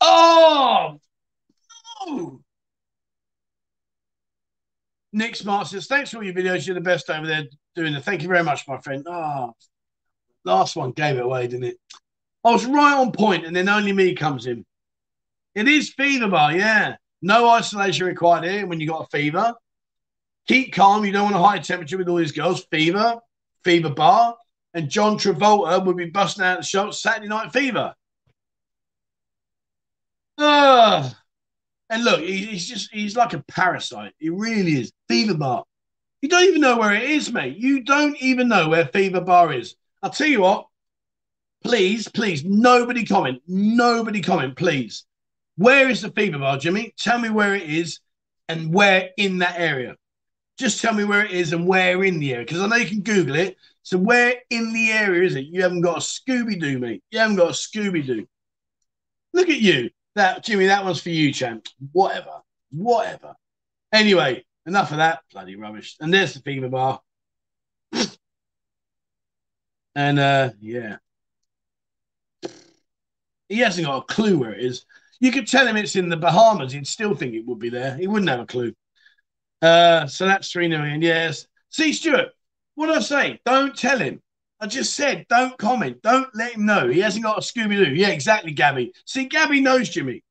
Oh, 0.00 0.98
no. 2.06 2.40
Nick 5.12 5.34
Smart 5.34 5.66
says, 5.66 5.86
thanks 5.86 6.10
for 6.10 6.18
all 6.18 6.22
your 6.22 6.34
videos. 6.34 6.66
You're 6.66 6.74
the 6.74 6.80
best 6.80 7.10
over 7.10 7.26
there 7.26 7.44
doing 7.74 7.94
it. 7.94 8.04
Thank 8.04 8.22
you 8.22 8.28
very 8.28 8.44
much, 8.44 8.66
my 8.68 8.78
friend. 8.78 9.04
Oh, 9.08 9.54
last 10.44 10.76
one 10.76 10.92
gave 10.92 11.16
it 11.16 11.24
away, 11.24 11.46
didn't 11.46 11.64
it? 11.64 11.78
I 12.44 12.50
was 12.52 12.64
right 12.64 12.96
on 12.96 13.12
point, 13.12 13.44
and 13.44 13.54
then 13.54 13.68
only 13.68 13.92
me 13.92 14.14
comes 14.14 14.46
in. 14.46 14.64
It 15.54 15.68
is 15.68 15.90
fever 15.90 16.28
bar, 16.28 16.52
yeah. 16.52 16.96
No 17.22 17.48
isolation 17.50 18.06
required 18.06 18.44
here 18.44 18.66
when 18.66 18.80
you 18.80 18.88
got 18.88 19.06
a 19.06 19.16
fever. 19.16 19.54
Keep 20.48 20.72
calm. 20.72 21.04
You 21.04 21.12
don't 21.12 21.24
want 21.24 21.36
a 21.36 21.38
high 21.38 21.58
temperature 21.58 21.98
with 21.98 22.08
all 22.08 22.16
these 22.16 22.32
girls. 22.32 22.64
Fever, 22.70 23.20
fever 23.62 23.90
bar. 23.90 24.36
And 24.72 24.88
John 24.88 25.18
Travolta 25.18 25.84
will 25.84 25.94
be 25.94 26.06
busting 26.06 26.44
out 26.44 26.58
the 26.58 26.64
shots 26.64 27.02
Saturday 27.02 27.28
Night 27.28 27.52
Fever. 27.52 27.94
Uh, 30.38 31.10
and 31.90 32.04
look, 32.04 32.20
he, 32.20 32.46
he's 32.46 32.66
just, 32.66 32.90
he's 32.92 33.16
like 33.16 33.34
a 33.34 33.44
parasite. 33.48 34.14
He 34.18 34.30
really 34.30 34.80
is. 34.80 34.92
Fever 35.08 35.34
bar. 35.34 35.64
You 36.22 36.28
don't 36.28 36.44
even 36.44 36.60
know 36.60 36.78
where 36.78 36.94
it 36.94 37.02
is, 37.02 37.32
mate. 37.32 37.56
You 37.56 37.82
don't 37.82 38.16
even 38.20 38.48
know 38.48 38.68
where 38.68 38.86
Fever 38.86 39.20
Bar 39.20 39.54
is. 39.54 39.74
I'll 40.02 40.10
tell 40.10 40.26
you 40.26 40.40
what, 40.40 40.66
please, 41.62 42.08
please, 42.08 42.44
nobody 42.44 43.04
comment. 43.04 43.42
Nobody 43.46 44.22
comment, 44.22 44.56
please. 44.56 45.04
Where 45.56 45.88
is 45.90 46.00
the 46.02 46.10
Fever 46.10 46.38
Bar, 46.38 46.58
Jimmy? 46.58 46.94
Tell 46.98 47.18
me 47.18 47.28
where 47.28 47.54
it 47.54 47.64
is 47.64 48.00
and 48.48 48.72
where 48.72 49.10
in 49.16 49.38
that 49.38 49.56
area. 49.58 49.96
Just 50.58 50.80
tell 50.80 50.94
me 50.94 51.04
where 51.04 51.24
it 51.24 51.32
is 51.32 51.52
and 51.52 51.66
where 51.66 52.02
in 52.02 52.18
the 52.18 52.32
area, 52.32 52.46
because 52.46 52.60
I 52.60 52.66
know 52.66 52.76
you 52.76 52.86
can 52.86 53.02
Google 53.02 53.36
it. 53.36 53.56
So 53.82 53.98
where 53.98 54.34
in 54.50 54.72
the 54.72 54.90
area 54.90 55.22
is 55.22 55.34
it? 55.34 55.46
You 55.46 55.62
haven't 55.62 55.80
got 55.80 55.96
a 55.96 56.00
Scooby 56.00 56.60
Doo, 56.60 56.78
mate. 56.78 57.02
You 57.10 57.18
haven't 57.18 57.36
got 57.36 57.50
a 57.50 57.52
Scooby 57.52 58.06
Doo. 58.06 58.26
Look 59.32 59.48
at 59.48 59.60
you. 59.60 59.90
That 60.16 60.44
Jimmy, 60.44 60.66
that 60.66 60.84
one's 60.84 61.00
for 61.00 61.10
you, 61.10 61.32
champ. 61.32 61.66
Whatever. 61.92 62.40
Whatever. 62.72 63.34
Anyway, 63.92 64.44
enough 64.66 64.90
of 64.90 64.98
that. 64.98 65.20
Bloody 65.32 65.56
rubbish. 65.56 65.96
And 66.00 66.12
there's 66.12 66.34
the 66.34 66.40
fever 66.40 66.68
bar. 66.68 67.00
And 69.94 70.18
uh 70.18 70.50
yeah. 70.60 70.96
He 73.48 73.58
hasn't 73.58 73.86
got 73.86 73.98
a 73.98 74.14
clue 74.14 74.38
where 74.38 74.52
it 74.52 74.64
is. 74.64 74.84
You 75.18 75.32
could 75.32 75.46
tell 75.46 75.66
him 75.66 75.76
it's 75.76 75.96
in 75.96 76.08
the 76.08 76.16
Bahamas, 76.16 76.72
he'd 76.72 76.86
still 76.86 77.14
think 77.14 77.34
it 77.34 77.46
would 77.46 77.58
be 77.58 77.68
there. 77.68 77.96
He 77.96 78.06
wouldn't 78.06 78.30
have 78.30 78.40
a 78.40 78.46
clue. 78.46 78.72
Uh, 79.60 80.06
so 80.06 80.24
that's 80.26 80.50
three 80.50 80.68
million. 80.68 81.02
Yes. 81.02 81.46
See, 81.68 81.92
Stuart, 81.92 82.30
what 82.74 82.86
did 82.86 82.96
I 82.96 83.00
say? 83.00 83.40
Don't 83.44 83.76
tell 83.76 83.98
him. 83.98 84.22
I 84.60 84.66
just 84.66 84.94
said, 84.94 85.26
don't 85.28 85.56
comment. 85.58 86.02
Don't 86.02 86.28
let 86.34 86.52
him 86.52 86.66
know. 86.66 86.88
He 86.88 87.00
hasn't 87.00 87.24
got 87.24 87.38
a 87.38 87.40
Scooby 87.40 87.76
Doo. 87.82 87.94
Yeah, 87.94 88.08
exactly, 88.08 88.52
Gabby. 88.52 88.92
See, 89.06 89.24
Gabby 89.24 89.60
knows 89.60 89.88
Jimmy. 89.88 90.22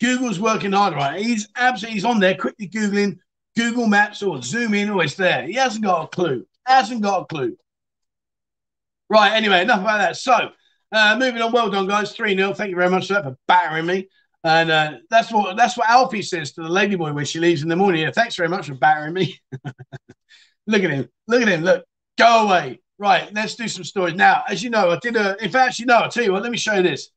Google's 0.00 0.40
working 0.40 0.72
hard, 0.72 0.94
right? 0.94 1.20
He's 1.20 1.48
absolutely 1.56 1.94
he's 1.94 2.04
on 2.04 2.20
there, 2.20 2.36
quickly 2.36 2.68
Googling 2.68 3.18
Google 3.56 3.86
Maps 3.86 4.22
or 4.22 4.42
zoom 4.42 4.74
in, 4.74 4.90
or 4.90 5.02
it's 5.02 5.14
there. 5.14 5.46
He 5.46 5.54
hasn't 5.54 5.84
got 5.84 6.04
a 6.04 6.08
clue. 6.08 6.46
Hasn't 6.66 7.00
got 7.02 7.22
a 7.22 7.24
clue. 7.26 7.56
Right, 9.08 9.32
anyway, 9.32 9.62
enough 9.62 9.80
about 9.80 9.98
that. 9.98 10.16
So, 10.16 10.50
uh, 10.92 11.16
moving 11.18 11.42
on. 11.42 11.52
Well 11.52 11.70
done, 11.70 11.86
guys. 11.86 12.12
3 12.12 12.36
0. 12.36 12.54
Thank 12.54 12.70
you 12.70 12.76
very 12.76 12.90
much 12.90 13.08
for 13.08 13.22
for 13.22 13.36
battering 13.46 13.86
me. 13.86 14.08
And 14.44 14.70
uh, 14.70 14.92
that's 15.10 15.32
what 15.32 15.56
that's 15.56 15.76
what 15.76 15.88
Alfie 15.88 16.22
says 16.22 16.52
to 16.52 16.62
the 16.62 16.68
ladyboy 16.68 17.14
when 17.14 17.24
she 17.24 17.40
leaves 17.40 17.62
in 17.62 17.68
the 17.68 17.76
morning. 17.76 18.02
Yeah, 18.02 18.12
thanks 18.12 18.36
very 18.36 18.48
much 18.48 18.68
for 18.68 18.74
battering 18.74 19.12
me. 19.12 19.40
look 20.66 20.82
at 20.82 20.90
him. 20.90 21.08
Look 21.26 21.42
at 21.42 21.48
him. 21.48 21.62
Look, 21.62 21.84
go 22.16 22.46
away. 22.46 22.80
Right, 22.98 23.32
let's 23.34 23.56
do 23.56 23.68
some 23.68 23.84
stories. 23.84 24.14
Now, 24.14 24.44
as 24.48 24.62
you 24.62 24.70
know, 24.70 24.90
I 24.90 24.98
did 25.02 25.16
a, 25.16 25.36
in 25.42 25.50
fact, 25.50 25.78
you 25.78 25.86
know, 25.86 25.96
I'll 25.96 26.10
tell 26.10 26.24
you 26.24 26.32
what, 26.32 26.42
let 26.42 26.52
me 26.52 26.56
show 26.56 26.74
you 26.74 26.82
this. 26.82 27.10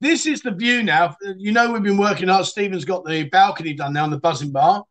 This 0.00 0.26
is 0.26 0.42
the 0.42 0.50
view 0.50 0.82
now. 0.82 1.16
You 1.38 1.52
know, 1.52 1.72
we've 1.72 1.82
been 1.82 1.96
working 1.96 2.28
hard. 2.28 2.44
Stephen's 2.44 2.84
got 2.84 3.04
the 3.06 3.24
balcony 3.30 3.72
done 3.72 3.94
now 3.94 4.04
on 4.04 4.10
the 4.10 4.20
buzzin 4.20 4.52
bar. 4.52 4.84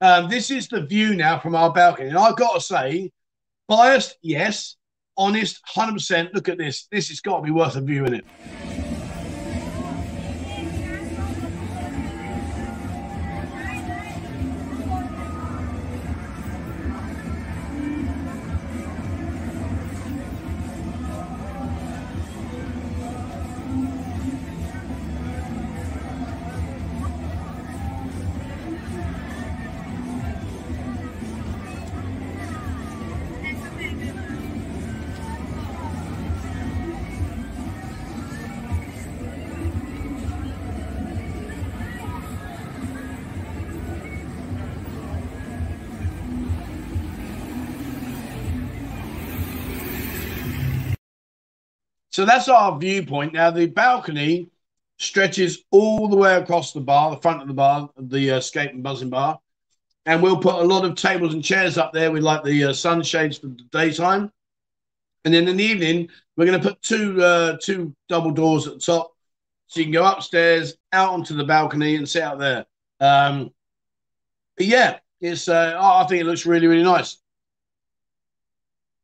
Um, 0.00 0.28
this 0.28 0.50
is 0.50 0.66
the 0.66 0.84
view 0.84 1.14
now 1.14 1.38
from 1.38 1.54
our 1.54 1.72
balcony. 1.72 2.08
And 2.08 2.18
I've 2.18 2.36
got 2.36 2.54
to 2.54 2.60
say, 2.60 3.12
biased, 3.68 4.16
yes. 4.20 4.77
Honest, 5.18 5.60
100%. 5.74 6.32
Look 6.32 6.48
at 6.48 6.58
this. 6.58 6.86
This 6.92 7.08
has 7.08 7.20
got 7.20 7.38
to 7.38 7.42
be 7.42 7.50
worth 7.50 7.74
a 7.74 7.80
view 7.80 8.04
in 8.06 8.14
it. 8.14 8.24
So 52.18 52.24
that's 52.24 52.48
our 52.48 52.76
viewpoint. 52.76 53.32
Now 53.32 53.52
the 53.52 53.66
balcony 53.66 54.50
stretches 54.96 55.62
all 55.70 56.08
the 56.08 56.16
way 56.16 56.34
across 56.34 56.72
the 56.72 56.80
bar, 56.80 57.12
the 57.12 57.22
front 57.22 57.42
of 57.42 57.46
the 57.46 57.54
bar, 57.54 57.88
the 57.96 58.32
uh, 58.32 58.38
escape 58.38 58.72
and 58.72 58.84
buzzin 58.84 59.08
bar, 59.08 59.38
and 60.04 60.20
we'll 60.20 60.40
put 60.40 60.56
a 60.56 60.64
lot 60.64 60.84
of 60.84 60.96
tables 60.96 61.32
and 61.32 61.44
chairs 61.44 61.78
up 61.78 61.92
there 61.92 62.10
with 62.10 62.24
like 62.24 62.42
the 62.42 62.64
uh, 62.64 62.72
sunshades 62.72 63.38
for 63.38 63.46
the 63.46 63.62
daytime, 63.70 64.32
and 65.24 65.32
then 65.32 65.46
in 65.46 65.58
the 65.58 65.62
evening 65.62 66.08
we're 66.36 66.46
going 66.46 66.60
to 66.60 66.68
put 66.68 66.82
two 66.82 67.22
uh, 67.22 67.56
two 67.62 67.94
double 68.08 68.32
doors 68.32 68.66
at 68.66 68.74
the 68.74 68.80
top, 68.80 69.12
so 69.68 69.78
you 69.78 69.86
can 69.86 69.92
go 69.92 70.04
upstairs 70.04 70.74
out 70.92 71.10
onto 71.10 71.36
the 71.36 71.44
balcony 71.44 71.94
and 71.94 72.08
sit 72.08 72.24
out 72.24 72.40
there. 72.40 72.66
Um, 72.98 73.52
but 74.56 74.66
yeah, 74.66 74.98
it's 75.20 75.48
uh, 75.48 75.76
oh, 75.78 75.98
I 75.98 76.06
think 76.08 76.20
it 76.20 76.26
looks 76.26 76.46
really 76.46 76.66
really 76.66 76.82
nice. 76.82 77.18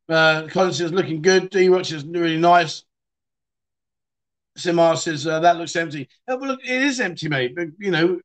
Uh, 0.08 0.48
Collins 0.48 0.80
is 0.80 0.90
looking 0.90 1.22
good. 1.22 1.48
D 1.50 1.68
Roach 1.68 1.92
is 1.92 2.04
really 2.04 2.38
nice. 2.38 2.82
Simar 4.56 4.96
says 4.96 5.26
uh, 5.26 5.40
that 5.40 5.56
looks 5.56 5.76
empty. 5.76 6.08
Oh, 6.28 6.36
well, 6.36 6.50
look, 6.50 6.60
it 6.64 6.82
is 6.82 7.00
empty, 7.00 7.28
mate. 7.28 7.54
But 7.56 7.68
you 7.78 7.90
know, 7.90 8.20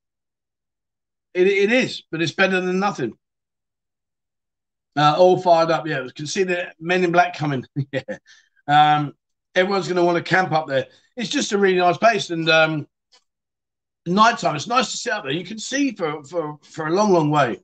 it, 1.34 1.48
it 1.48 1.72
is, 1.72 2.04
but 2.12 2.22
it's 2.22 2.32
better 2.32 2.62
than 2.62 2.80
nothing. 2.80 3.14
Uh, 4.96 5.16
all 5.18 5.40
fired 5.40 5.72
up. 5.72 5.88
Yeah, 5.88 6.02
we 6.02 6.12
can 6.12 6.28
see 6.28 6.44
the 6.44 6.72
Men 6.80 7.04
in 7.04 7.12
Black 7.12 7.36
coming. 7.36 7.66
yeah, 7.92 8.02
um, 8.68 9.14
everyone's 9.56 9.88
going 9.88 9.98
to 9.98 10.04
want 10.04 10.18
to 10.18 10.24
camp 10.24 10.52
up 10.52 10.68
there. 10.68 10.88
It's 11.16 11.30
just 11.30 11.52
a 11.52 11.58
really 11.58 11.78
nice 11.78 11.98
place, 11.98 12.30
and 12.30 12.50
um, 12.50 12.88
nighttime. 14.06 14.56
It's 14.56 14.68
nice 14.68 14.92
to 14.92 14.98
sit 14.98 15.14
up 15.14 15.24
there. 15.24 15.32
You 15.34 15.46
can 15.46 15.60
see 15.60 15.92
for 15.96 16.24
for 16.24 16.58
for 16.64 16.88
a 16.88 16.92
long, 16.92 17.12
long 17.12 17.30
way. 17.30 17.60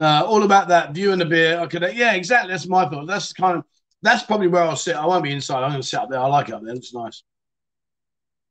Uh, 0.00 0.24
all 0.26 0.42
about 0.42 0.68
that 0.68 0.92
view 0.92 1.12
and 1.12 1.20
the 1.20 1.24
beer. 1.24 1.58
I 1.60 1.66
could, 1.66 1.82
yeah, 1.94 2.14
exactly. 2.14 2.50
That's 2.50 2.66
my 2.66 2.86
thought. 2.88 3.06
That's 3.06 3.32
kind 3.32 3.58
of 3.58 3.64
that's 4.04 4.22
probably 4.22 4.48
where 4.48 4.62
I'll 4.62 4.76
sit. 4.76 4.96
I 4.96 5.06
won't 5.06 5.24
be 5.24 5.32
inside. 5.32 5.62
I'm 5.62 5.70
going 5.70 5.80
to 5.80 5.86
sit 5.86 5.98
up 5.98 6.10
there. 6.10 6.20
I 6.20 6.26
like 6.26 6.50
it 6.50 6.54
up 6.54 6.62
there. 6.62 6.74
It's 6.74 6.92
nice. 6.92 7.22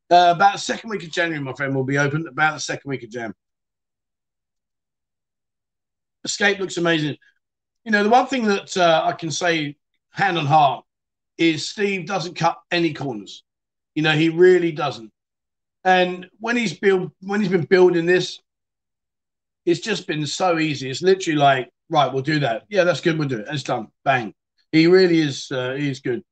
Uh, 0.09 0.33
about 0.35 0.53
the 0.53 0.59
second 0.59 0.89
week 0.89 1.03
of 1.03 1.11
January, 1.11 1.43
my 1.43 1.53
friend 1.53 1.75
will 1.75 1.83
be 1.83 1.99
open. 1.99 2.27
About 2.27 2.55
the 2.55 2.59
second 2.59 2.89
week 2.89 3.03
of 3.03 3.11
Jan. 3.11 3.33
Escape 6.23 6.59
looks 6.59 6.77
amazing. 6.77 7.17
You 7.85 7.91
know, 7.91 8.03
the 8.03 8.09
one 8.09 8.25
thing 8.25 8.45
that 8.45 8.75
uh, 8.75 9.03
I 9.05 9.11
can 9.11 9.29
say 9.29 9.77
hand 10.09 10.39
on 10.39 10.47
heart 10.47 10.85
is 11.37 11.69
Steve 11.69 12.07
doesn't 12.07 12.35
cut 12.35 12.57
any 12.71 12.93
corners. 12.93 13.43
You 13.93 14.01
know, 14.01 14.13
he 14.13 14.29
really 14.29 14.71
doesn't. 14.71 15.11
And 15.83 16.27
when 16.39 16.57
he's 16.57 16.73
built, 16.73 17.11
when 17.21 17.41
he's 17.41 17.49
been 17.51 17.65
building 17.65 18.05
this, 18.05 18.39
it's 19.65 19.81
just 19.81 20.07
been 20.07 20.25
so 20.25 20.57
easy. 20.57 20.89
It's 20.89 21.01
literally 21.01 21.37
like, 21.37 21.69
right, 21.89 22.11
we'll 22.11 22.23
do 22.23 22.39
that. 22.39 22.63
Yeah, 22.69 22.85
that's 22.85 23.01
good. 23.01 23.19
We'll 23.19 23.27
do 23.27 23.39
it. 23.39 23.47
And 23.47 23.55
it's 23.55 23.63
done. 23.63 23.87
Bang. 24.03 24.33
He 24.73 24.87
really 24.87 25.19
is. 25.19 25.49
Uh, 25.51 25.75
he 25.75 25.89
is 25.89 26.01
good. 26.01 26.23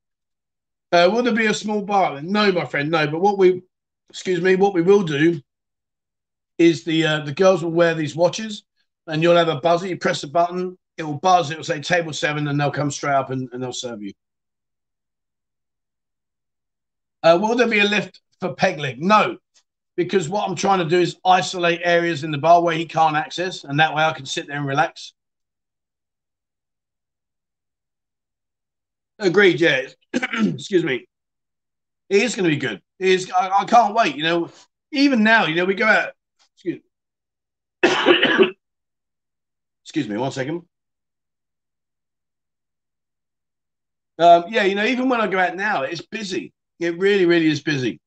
Uh, 0.92 1.10
will 1.10 1.24
there 1.24 1.34
be 1.34 1.46
a 1.46 1.54
small 1.54 1.84
bar? 1.84 2.22
No, 2.22 2.52
my 2.52 2.66
friend, 2.66 2.92
no. 2.92 3.08
But 3.08 3.22
what 3.22 3.38
we, 3.38 3.62
excuse 4.10 4.42
me, 4.42 4.56
what 4.56 4.74
we 4.74 4.82
will 4.82 5.04
do 5.04 5.40
is 6.58 6.84
the 6.84 7.06
uh, 7.06 7.20
the 7.22 7.34
girls 7.34 7.64
will 7.64 7.72
wear 7.72 7.94
these 7.94 8.16
watches, 8.16 8.64
and 9.08 9.24
you'll 9.24 9.38
have 9.38 9.48
a 9.48 9.62
buzzer. 9.62 9.88
You 9.88 9.98
press 9.98 10.22
the 10.22 10.28
button, 10.28 10.78
it 10.98 11.04
will 11.04 11.20
buzz. 11.20 11.52
It 11.52 11.58
will 11.58 11.64
say 11.64 11.80
table 11.80 12.14
seven, 12.14 12.48
and 12.48 12.60
they'll 12.60 12.72
come 12.72 12.92
straight 12.92 13.14
up 13.14 13.30
and, 13.30 13.48
and 13.54 13.62
they'll 13.62 13.72
serve 13.72 14.02
you. 14.02 14.12
Uh, 17.24 17.38
will 17.40 17.56
there 17.56 17.68
be 17.68 17.80
a 17.80 17.86
lift 17.86 18.20
for 18.40 18.56
peg 18.56 18.80
leg? 18.80 19.00
No, 19.00 19.38
because 19.96 20.28
what 20.28 20.50
I'm 20.50 20.56
trying 20.56 20.80
to 20.80 20.86
do 20.86 21.00
is 21.00 21.16
isolate 21.24 21.82
areas 21.84 22.24
in 22.24 22.32
the 22.32 22.40
bar 22.40 22.64
where 22.64 22.76
he 22.76 22.86
can't 22.86 23.16
access, 23.16 23.64
and 23.64 23.80
that 23.80 23.94
way 23.94 24.04
I 24.04 24.14
can 24.14 24.26
sit 24.26 24.48
there 24.48 24.58
and 24.58 24.66
relax. 24.66 25.14
Agreed. 29.22 29.62
Yeah. 29.62 29.84
Excuse 30.14 30.84
me. 30.84 31.06
It 32.10 32.24
is 32.24 32.36
going 32.36 32.50
to 32.50 32.50
be 32.50 32.60
good. 32.60 32.82
It 33.00 33.08
is. 33.08 33.32
I, 33.32 33.50
I, 33.60 33.66
can't 33.66 33.96
wait. 33.96 34.16
You 34.16 34.24
know, 34.24 34.50
even 34.92 35.24
now, 35.24 35.46
you 35.46 35.56
know, 35.56 35.64
we 35.64 35.76
go 35.76 35.86
out. 35.86 36.12
Excuse. 36.56 36.82
excuse 39.86 40.10
me. 40.10 40.18
One 40.18 40.32
second. 40.32 40.64
Um, 44.20 44.46
yeah, 44.50 44.64
you 44.64 44.76
know, 44.76 44.86
even 44.86 45.08
when 45.08 45.22
I 45.22 45.28
go 45.28 45.40
out 45.40 45.56
now, 45.56 45.84
it's 45.84 46.02
busy. 46.02 46.54
It 46.80 46.98
really, 46.98 47.26
really 47.26 47.48
is 47.48 47.62
busy. 47.62 48.00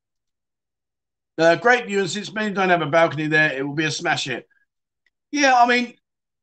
Uh, 1.38 1.56
great 1.56 1.86
view, 1.86 2.00
and 2.00 2.10
since 2.10 2.32
many 2.32 2.52
don't 2.52 2.68
have 2.68 2.82
a 2.82 2.86
balcony 2.86 3.26
there, 3.26 3.52
it 3.52 3.66
will 3.66 3.74
be 3.74 3.84
a 3.84 3.90
smash 3.90 4.26
hit. 4.26 4.46
Yeah, 5.32 5.54
I 5.56 5.66
mean, 5.66 5.94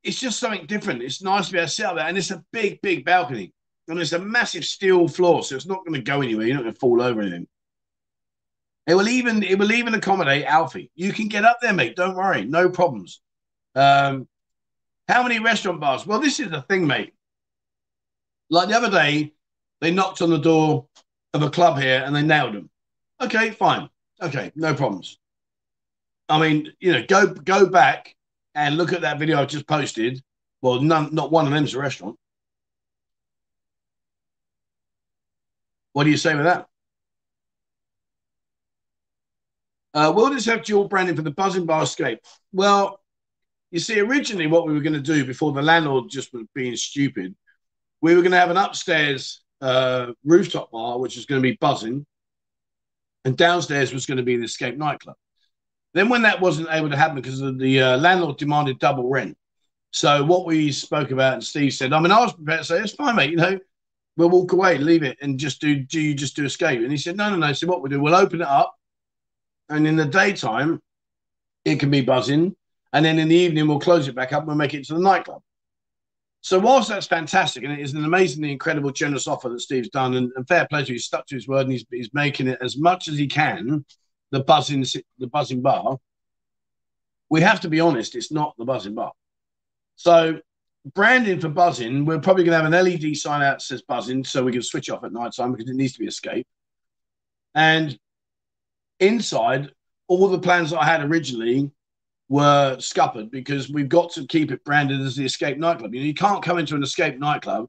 it's 0.04 0.20
just 0.20 0.40
something 0.40 0.66
different. 0.66 1.04
It's 1.04 1.22
nice 1.22 1.46
to 1.46 1.52
be 1.54 1.60
able 1.60 1.68
to 1.68 1.74
sit 1.74 1.96
there, 1.96 2.06
and 2.06 2.18
it's 2.18 2.32
a 2.32 2.44
big, 2.52 2.82
big 2.82 3.06
balcony, 3.06 3.54
and 3.88 4.00
it's 4.00 4.14
a 4.14 4.20
massive 4.20 4.66
steel 4.66 5.08
floor, 5.08 5.44
so 5.44 5.56
it's 5.56 5.66
not 5.66 5.86
going 5.86 5.94
to 5.94 6.02
go 6.02 6.22
anywhere. 6.22 6.48
You're 6.48 6.56
not 6.56 6.64
going 6.64 6.74
to 6.74 6.80
fall 6.80 7.02
over 7.02 7.22
anything. 7.22 7.48
It 8.88 8.96
will 8.96 9.10
even 9.10 9.44
it 9.44 9.60
will 9.60 9.72
even 9.72 9.94
accommodate 9.94 10.46
Alfie. 10.46 10.92
You 10.96 11.14
can 11.14 11.28
get 11.28 11.46
up 11.46 11.60
there, 11.62 11.74
mate. 11.74 11.96
Don't 11.96 12.16
worry, 12.16 12.46
no 12.46 12.70
problems. 12.70 13.22
Um, 13.76 14.28
how 15.08 15.24
many 15.24 15.40
restaurant 15.40 15.80
bars? 15.80 16.06
Well, 16.06 16.20
this 16.20 16.40
is 16.40 16.50
the 16.50 16.62
thing, 16.64 16.88
mate. 16.88 17.14
Like 18.50 18.70
the 18.70 18.76
other 18.76 18.90
day, 18.90 19.34
they 19.82 19.92
knocked 19.92 20.22
on 20.22 20.30
the 20.30 20.38
door 20.38 20.88
of 21.34 21.42
a 21.42 21.50
club 21.50 21.80
here 21.80 22.04
and 22.06 22.16
they 22.16 22.22
nailed 22.22 22.56
them. 22.56 22.70
Okay, 23.22 23.52
fine. 23.52 23.90
Okay, 24.22 24.52
no 24.56 24.74
problems. 24.74 25.20
I 26.28 26.40
mean, 26.40 26.74
you 26.80 26.94
know, 26.94 27.04
go 27.08 27.28
go 27.28 27.68
back 27.68 28.16
and 28.56 28.78
look 28.78 28.94
at 28.94 29.02
that 29.02 29.20
video 29.20 29.42
I 29.42 29.46
just 29.46 29.68
posted. 29.68 30.22
Well, 30.62 30.82
none, 30.82 31.14
not 31.14 31.32
one 31.32 31.46
of 31.46 31.54
them's 31.54 31.74
a 31.74 31.80
restaurant. 31.80 32.18
What 35.94 36.06
do 36.06 36.10
you 36.10 36.18
say 36.18 36.36
with 36.36 36.46
that? 36.46 36.68
Uh, 39.94 40.12
will 40.16 40.30
this 40.30 40.46
have 40.46 40.64
dual 40.64 40.88
branding 40.88 41.16
for 41.16 41.22
the 41.22 41.32
buzzin 41.32 41.66
bar 41.66 41.84
escape? 41.84 42.20
Well, 42.54 43.00
you 43.72 43.80
see, 43.80 44.00
originally 44.00 44.48
what 44.48 44.66
we 44.66 44.74
were 44.74 44.82
going 44.82 44.94
to 44.94 45.02
do 45.02 45.26
before 45.26 45.52
the 45.52 45.62
landlord 45.62 46.10
just 46.10 46.34
was 46.34 46.46
being 46.56 46.76
stupid, 46.76 47.36
we 48.02 48.16
were 48.16 48.22
going 48.22 48.32
to 48.32 48.38
have 48.38 48.52
an 48.52 48.58
upstairs 48.58 49.44
uh, 49.62 50.08
rooftop 50.24 50.72
bar, 50.72 51.00
which 51.00 51.18
is 51.18 51.26
going 51.26 51.42
to 51.42 51.48
be 51.48 51.58
buzzin, 51.58 52.06
and 53.26 53.38
downstairs 53.38 53.94
was 53.94 54.06
going 54.06 54.18
to 54.18 54.24
be 54.24 54.38
the 54.38 54.46
Escape 54.46 54.78
nightclub. 54.78 55.16
Then, 55.94 56.08
when 56.08 56.22
that 56.22 56.40
wasn't 56.40 56.70
able 56.72 56.90
to 56.90 56.98
happen 56.98 57.16
because 57.16 57.40
the 57.40 57.82
uh, 57.82 57.98
landlord 57.98 58.38
demanded 58.38 58.80
double 58.80 59.10
rent, 59.10 59.38
so 59.92 60.24
what 60.24 60.46
we 60.46 60.72
spoke 60.72 61.12
about, 61.12 61.34
and 61.34 61.44
Steve 61.44 61.74
said, 61.74 61.92
I 61.92 62.00
mean, 62.00 62.12
I 62.12 62.22
was 62.22 62.34
prepared 62.34 62.62
to 62.62 62.66
say, 62.66 62.80
it's 62.80 62.94
fine, 62.94 63.16
mate, 63.16 63.32
you 63.32 63.36
know, 63.36 63.60
we'll 64.18 64.30
walk 64.30 64.54
away, 64.54 64.78
leave 64.78 65.04
it, 65.04 65.18
and 65.22 65.40
just 65.40 65.62
do, 65.62 65.76
do 65.76 66.00
you 66.00 66.14
just 66.14 66.36
do 66.36 66.46
Escape? 66.46 66.82
And 66.82 66.92
he 66.92 66.98
said, 66.98 67.18
no, 67.18 67.30
no, 67.30 67.36
no. 67.36 67.54
So, 67.54 67.68
what 67.68 67.82
we'll 67.82 67.90
do, 67.90 68.02
we'll 68.02 68.16
open 68.16 68.42
it 68.42 68.48
up, 68.48 68.76
and 69.70 69.88
in 69.88 69.96
the 69.96 70.06
daytime, 70.06 70.82
it 71.66 71.80
can 71.80 71.90
be 71.90 72.06
buzzin, 72.06 72.56
and 72.94 73.06
then 73.06 73.20
in 73.20 73.30
the 73.30 73.36
evening, 73.36 73.68
we'll 73.68 73.80
close 73.80 74.08
it 74.08 74.16
back 74.16 74.34
up 74.34 74.40
and 74.40 74.48
we'll 74.48 74.58
make 74.58 74.74
it 74.74 74.86
to 74.88 74.94
the 74.94 75.00
nightclub. 75.00 75.42
So 76.42 76.58
whilst 76.58 76.90
that's 76.90 77.06
fantastic, 77.06 77.64
and 77.64 77.72
it 77.72 77.80
is 77.80 77.94
an 77.94 78.04
amazingly 78.04 78.52
incredible, 78.52 78.92
generous 78.92 79.28
offer 79.28 79.48
that 79.50 79.62
Steve's 79.62 79.90
done, 79.90 80.16
and, 80.16 80.32
and 80.36 80.48
fair 80.48 80.68
pleasure, 80.68 80.94
he's 80.94 81.06
stuck 81.06 81.28
to 81.28 81.36
his 81.36 81.48
word 81.48 81.62
and 81.62 81.72
he's, 81.72 81.86
he's 81.92 82.14
making 82.14 82.48
it 82.48 82.58
as 82.62 82.78
much 82.78 83.08
as 83.08 83.18
he 83.18 83.28
can, 83.28 83.86
the 84.32 84.44
buzzin, 84.44 85.04
the 85.20 85.28
buzzin 85.28 85.62
bar. 85.62 85.98
We 87.30 87.42
have 87.42 87.62
to 87.62 87.70
be 87.70 87.80
honest, 87.80 88.16
it's 88.16 88.32
not 88.32 88.56
the 88.58 88.66
buzzin 88.66 88.96
bar. 88.96 89.12
So 89.96 90.40
branding 90.86 91.40
for 91.40 91.50
buzzin, 91.50 92.06
we're 92.06 92.20
probably 92.20 92.44
going 92.44 92.58
to 92.58 92.64
have 92.64 92.74
an 92.74 93.02
LED 93.02 93.16
sign 93.16 93.42
out 93.42 93.60
that 93.60 93.62
says 93.62 93.84
buzzin, 93.88 94.26
so 94.26 94.44
we 94.44 94.52
can 94.52 94.62
switch 94.62 94.90
off 94.90 95.04
at 95.04 95.14
night 95.14 95.34
time 95.36 95.52
because 95.52 95.70
it 95.70 95.76
needs 95.76 95.94
to 95.94 96.00
be 96.00 96.08
escape. 96.08 96.48
And 97.54 97.98
inside, 99.00 99.72
all 100.08 100.28
the 100.28 100.40
plans 100.40 100.72
that 100.72 100.80
I 100.80 100.86
had 100.86 101.04
originally 101.04 101.72
were 102.30 102.78
scuppered 102.80 103.30
because 103.30 103.70
we've 103.70 103.90
got 103.90 104.12
to 104.14 104.26
keep 104.26 104.52
it 104.52 104.64
branded 104.64 105.02
as 105.02 105.18
the 105.18 105.26
Escape 105.26 105.58
nightclub. 105.58 105.94
You 105.94 106.00
know, 106.00 106.06
you 106.06 106.14
can't 106.14 106.42
come 106.42 106.58
into 106.58 106.76
an 106.76 106.84
Escape 106.84 107.20
nightclub 107.20 107.68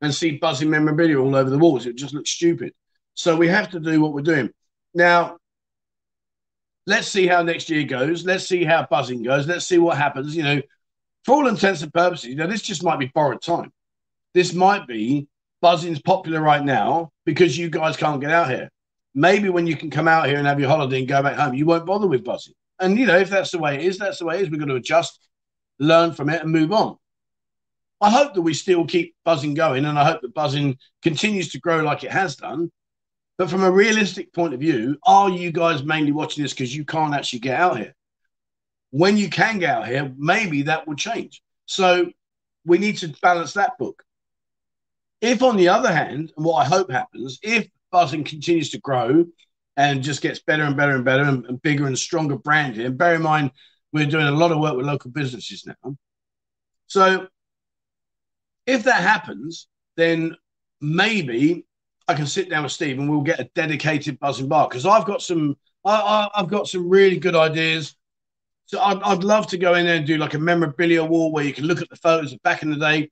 and 0.00 0.12
see 0.12 0.40
buzzin 0.40 0.68
memorabilia 0.68 1.18
all 1.20 1.36
over 1.36 1.48
the 1.48 1.58
walls. 1.58 1.86
It 1.86 1.96
just 1.96 2.12
looks 2.12 2.30
stupid. 2.30 2.72
So 3.14 3.36
we 3.36 3.46
have 3.46 3.70
to 3.70 3.80
do 3.80 4.00
what 4.00 4.12
we're 4.12 4.22
doing. 4.22 4.50
Now, 4.92 5.36
let's 6.86 7.06
see 7.06 7.28
how 7.28 7.42
next 7.42 7.70
year 7.70 7.84
goes. 7.84 8.24
Let's 8.24 8.48
see 8.48 8.64
how 8.64 8.86
buzzin 8.90 9.24
goes. 9.24 9.46
Let's 9.46 9.66
see 9.66 9.78
what 9.78 9.96
happens. 9.96 10.34
You 10.34 10.42
know, 10.42 10.62
for 11.24 11.34
all 11.34 11.46
intents 11.46 11.82
and 11.82 11.92
purposes, 11.92 12.30
you 12.30 12.36
know, 12.36 12.46
this 12.46 12.62
just 12.62 12.82
might 12.82 12.98
be 12.98 13.10
borrowed 13.14 13.42
time. 13.42 13.72
This 14.34 14.52
might 14.54 14.86
be 14.86 15.28
buzzin's 15.62 16.00
popular 16.00 16.40
right 16.40 16.64
now 16.64 17.10
because 17.24 17.56
you 17.56 17.70
guys 17.70 17.96
can't 17.96 18.20
get 18.20 18.30
out 18.30 18.50
here. 18.50 18.70
Maybe 19.14 19.48
when 19.50 19.66
you 19.66 19.76
can 19.76 19.90
come 19.90 20.08
out 20.08 20.26
here 20.26 20.38
and 20.38 20.46
have 20.46 20.58
your 20.58 20.68
holiday 20.68 21.00
and 21.00 21.08
go 21.08 21.22
back 21.22 21.36
home, 21.36 21.54
you 21.54 21.66
won't 21.66 21.86
bother 21.86 22.06
with 22.06 22.24
buzzin. 22.24 22.54
And 22.80 22.98
you 22.98 23.06
know, 23.06 23.18
if 23.18 23.30
that's 23.30 23.50
the 23.50 23.58
way 23.58 23.76
it 23.76 23.82
is, 23.82 23.98
that's 23.98 24.18
the 24.18 24.24
way 24.24 24.36
it 24.36 24.42
is. 24.42 24.50
We've 24.50 24.58
got 24.58 24.66
to 24.66 24.74
adjust, 24.74 25.28
learn 25.78 26.12
from 26.12 26.30
it, 26.30 26.42
and 26.42 26.50
move 26.50 26.72
on. 26.72 26.96
I 28.00 28.10
hope 28.10 28.34
that 28.34 28.42
we 28.42 28.54
still 28.54 28.84
keep 28.84 29.14
buzzin 29.24 29.54
going, 29.54 29.84
and 29.84 29.96
I 29.96 30.04
hope 30.04 30.22
that 30.22 30.34
buzzin 30.34 30.76
continues 31.02 31.52
to 31.52 31.60
grow 31.60 31.82
like 31.82 32.02
it 32.02 32.10
has 32.10 32.34
done. 32.34 32.72
But 33.38 33.48
from 33.48 33.62
a 33.62 33.70
realistic 33.70 34.32
point 34.32 34.54
of 34.54 34.60
view, 34.60 34.98
are 35.06 35.30
you 35.30 35.52
guys 35.52 35.84
mainly 35.84 36.10
watching 36.10 36.42
this 36.42 36.52
because 36.52 36.74
you 36.74 36.84
can't 36.84 37.14
actually 37.14 37.38
get 37.38 37.60
out 37.60 37.78
here? 37.78 37.94
When 38.92 39.16
you 39.16 39.28
can 39.28 39.58
get 39.58 39.70
out 39.70 39.88
here, 39.88 40.12
maybe 40.16 40.62
that 40.62 40.86
will 40.86 40.94
change. 40.94 41.42
So 41.66 42.10
we 42.64 42.78
need 42.78 42.98
to 42.98 43.08
balance 43.20 43.54
that 43.54 43.76
book. 43.78 44.02
If, 45.20 45.42
on 45.42 45.56
the 45.56 45.68
other 45.68 45.92
hand, 45.92 46.32
and 46.36 46.46
what 46.46 46.56
I 46.56 46.64
hope 46.64 46.90
happens, 46.90 47.38
if 47.42 47.68
buzzin 47.92 48.24
continues 48.24 48.70
to 48.70 48.80
grow 48.80 49.26
and 49.76 50.02
just 50.02 50.22
gets 50.22 50.40
better 50.40 50.64
and 50.64 50.76
better 50.76 50.94
and 50.94 51.04
better 51.04 51.22
and, 51.22 51.44
and 51.46 51.62
bigger 51.62 51.86
and 51.86 51.98
stronger 51.98 52.36
branding. 52.36 52.86
And 52.86 52.98
bear 52.98 53.14
in 53.14 53.22
mind, 53.22 53.52
we're 53.92 54.06
doing 54.06 54.26
a 54.26 54.32
lot 54.32 54.52
of 54.52 54.58
work 54.58 54.76
with 54.76 54.86
local 54.86 55.10
businesses 55.10 55.66
now. 55.66 55.96
So 56.86 57.28
if 58.66 58.84
that 58.84 59.02
happens, 59.02 59.68
then 59.96 60.36
maybe 60.80 61.64
I 62.08 62.14
can 62.14 62.26
sit 62.26 62.50
down 62.50 62.64
with 62.64 62.72
Steve 62.72 62.98
and 62.98 63.08
we'll 63.08 63.22
get 63.22 63.40
a 63.40 63.50
dedicated 63.54 64.20
buzzin 64.20 64.48
bar 64.48 64.68
because 64.68 64.86
I've 64.86 65.06
got 65.06 65.22
some 65.22 65.56
I, 65.84 66.28
have 66.34 66.48
got 66.48 66.68
some 66.68 66.88
really 66.88 67.18
good 67.18 67.34
ideas. 67.34 67.96
So 68.72 68.80
I'd, 68.80 69.02
I'd, 69.02 69.22
love 69.22 69.46
to 69.48 69.58
go 69.58 69.74
in 69.74 69.84
there 69.84 69.96
and 69.96 70.06
do 70.06 70.16
like 70.16 70.32
a 70.32 70.38
memorabilia 70.38 71.04
wall 71.04 71.30
where 71.30 71.44
you 71.44 71.52
can 71.52 71.66
look 71.66 71.82
at 71.82 71.90
the 71.90 71.96
photos 71.96 72.32
of 72.32 72.42
back 72.42 72.62
in 72.62 72.70
the 72.70 72.78
day. 72.78 73.10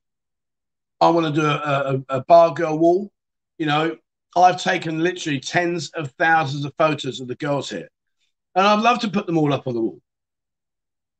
I 1.03 1.11
want 1.11 1.35
to 1.35 1.39
do 1.39 1.47
a, 1.47 2.03
a, 2.09 2.17
a 2.17 2.25
bar 2.25 2.55
girl 2.55 2.79
wall, 2.79 3.13
you 3.59 3.67
know, 3.67 3.95
I've 4.35 4.63
taken 4.63 5.03
literally 5.03 5.39
tens 5.39 5.91
of 5.91 6.13
thousands 6.13 6.65
of 6.65 6.73
photos 6.79 7.21
of 7.21 7.29
the 7.29 7.35
girls 7.35 7.69
here, 7.69 7.91
and 8.55 8.67
I'd 8.67 8.81
love 8.81 9.01
to 9.01 9.11
put 9.11 9.27
them 9.27 9.37
all 9.37 9.53
up 9.53 9.67
on 9.67 9.75
the 9.75 9.83
wall. 9.83 10.01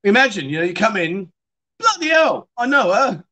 Imagine, 0.05 0.49
you 0.49 0.59
know, 0.59 0.65
you 0.65 0.73
come 0.73 0.97
in, 0.97 1.31
bloody 1.79 2.09
hell, 2.09 2.49
I 2.57 2.65
know 2.65 2.95
her. 2.95 3.23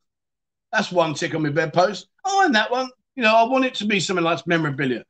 That's 0.73 0.93
one 0.93 1.15
tick 1.15 1.35
on 1.35 1.43
my 1.43 1.49
bedpost. 1.49 2.07
Oh, 2.27 2.45
and 2.45 2.55
that 2.55 2.71
one. 2.71 2.91
You 3.17 3.23
know, 3.23 3.35
I 3.35 3.45
want 3.45 3.65
it 3.65 3.75
to 3.77 3.87
be 3.87 3.99
something 3.99 4.25
like 4.25 4.47
memorabilia, 4.47 5.05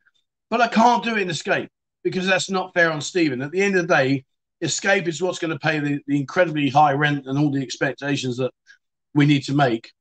but 0.49 0.61
I 0.61 0.69
can't 0.69 1.03
do 1.03 1.17
it 1.17 1.23
in 1.23 1.31
Escape 1.31 1.71
because 2.05 2.25
that's 2.25 2.51
not 2.51 2.73
fair 2.73 2.93
on 2.93 3.01
Stephen. 3.01 3.43
At 3.43 3.51
the 3.51 3.61
end 3.61 3.75
of 3.75 3.89
the 3.89 3.95
day, 3.95 4.25
Escape 4.61 5.07
is 5.07 5.23
what's 5.23 5.39
going 5.39 5.53
to 5.53 5.59
pay 5.59 5.79
the, 5.79 6.01
the 6.07 6.19
incredibly 6.19 6.69
high 6.69 6.93
rent 6.93 7.27
and 7.27 7.39
all 7.39 7.51
the 7.51 7.63
expectations 7.63 8.37
that 8.39 8.53
we 9.15 9.25
need 9.27 9.45
to 9.45 9.55
make. 9.55 9.93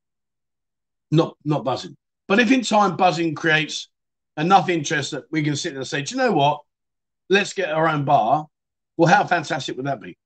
Not 1.12 1.38
not 1.46 1.64
buzzin. 1.64 1.96
But 2.28 2.40
if 2.40 2.52
in 2.52 2.62
time 2.62 2.98
buzzin 2.98 3.36
creates 3.36 3.90
enough 4.36 4.70
interest 4.70 5.12
that 5.12 5.24
we 5.32 5.44
can 5.44 5.56
sit 5.56 5.72
there 5.72 5.80
and 5.80 5.88
say, 5.88 6.02
do 6.02 6.16
you 6.16 6.22
know 6.22 6.32
what? 6.32 6.62
Let's 7.30 7.54
get 7.54 7.72
our 7.72 7.88
own 7.88 8.06
bar. 8.06 8.48
Well, 8.98 9.14
how 9.14 9.26
fantastic 9.26 9.78
would 9.78 9.86
that 9.86 10.02
be? 10.02 10.18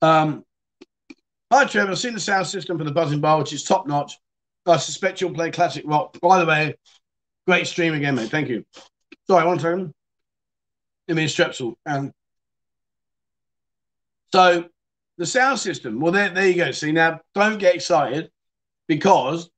Um, 0.00 0.44
hi, 1.52 1.64
Trevor. 1.64 1.92
I've 1.92 1.98
seen 1.98 2.14
the 2.14 2.20
sound 2.20 2.46
system 2.46 2.78
for 2.78 2.84
the 2.84 2.92
Buzzin 2.92 3.20
Bar, 3.20 3.38
which 3.38 3.52
is 3.52 3.64
top 3.64 3.86
notch. 3.86 4.18
I 4.66 4.76
suspect 4.76 5.20
you'll 5.20 5.34
play 5.34 5.50
classic 5.50 5.84
rock. 5.86 6.18
By 6.20 6.38
the 6.38 6.46
way, 6.46 6.74
great 7.46 7.66
stream 7.66 7.94
again, 7.94 8.14
mate. 8.14 8.30
Thank 8.30 8.48
you. 8.48 8.64
Sorry, 9.26 9.46
one 9.46 9.58
second. 9.58 9.92
Give 11.08 11.16
mean, 11.16 11.26
strepsil. 11.26 11.74
Um, 11.86 12.12
so 14.30 14.66
the 15.16 15.24
sound 15.24 15.58
system, 15.58 16.00
well, 16.00 16.12
there, 16.12 16.28
there 16.28 16.48
you 16.48 16.54
go. 16.54 16.70
See, 16.70 16.92
now 16.92 17.20
don't 17.34 17.58
get 17.58 17.74
excited 17.74 18.30
because 18.86 19.50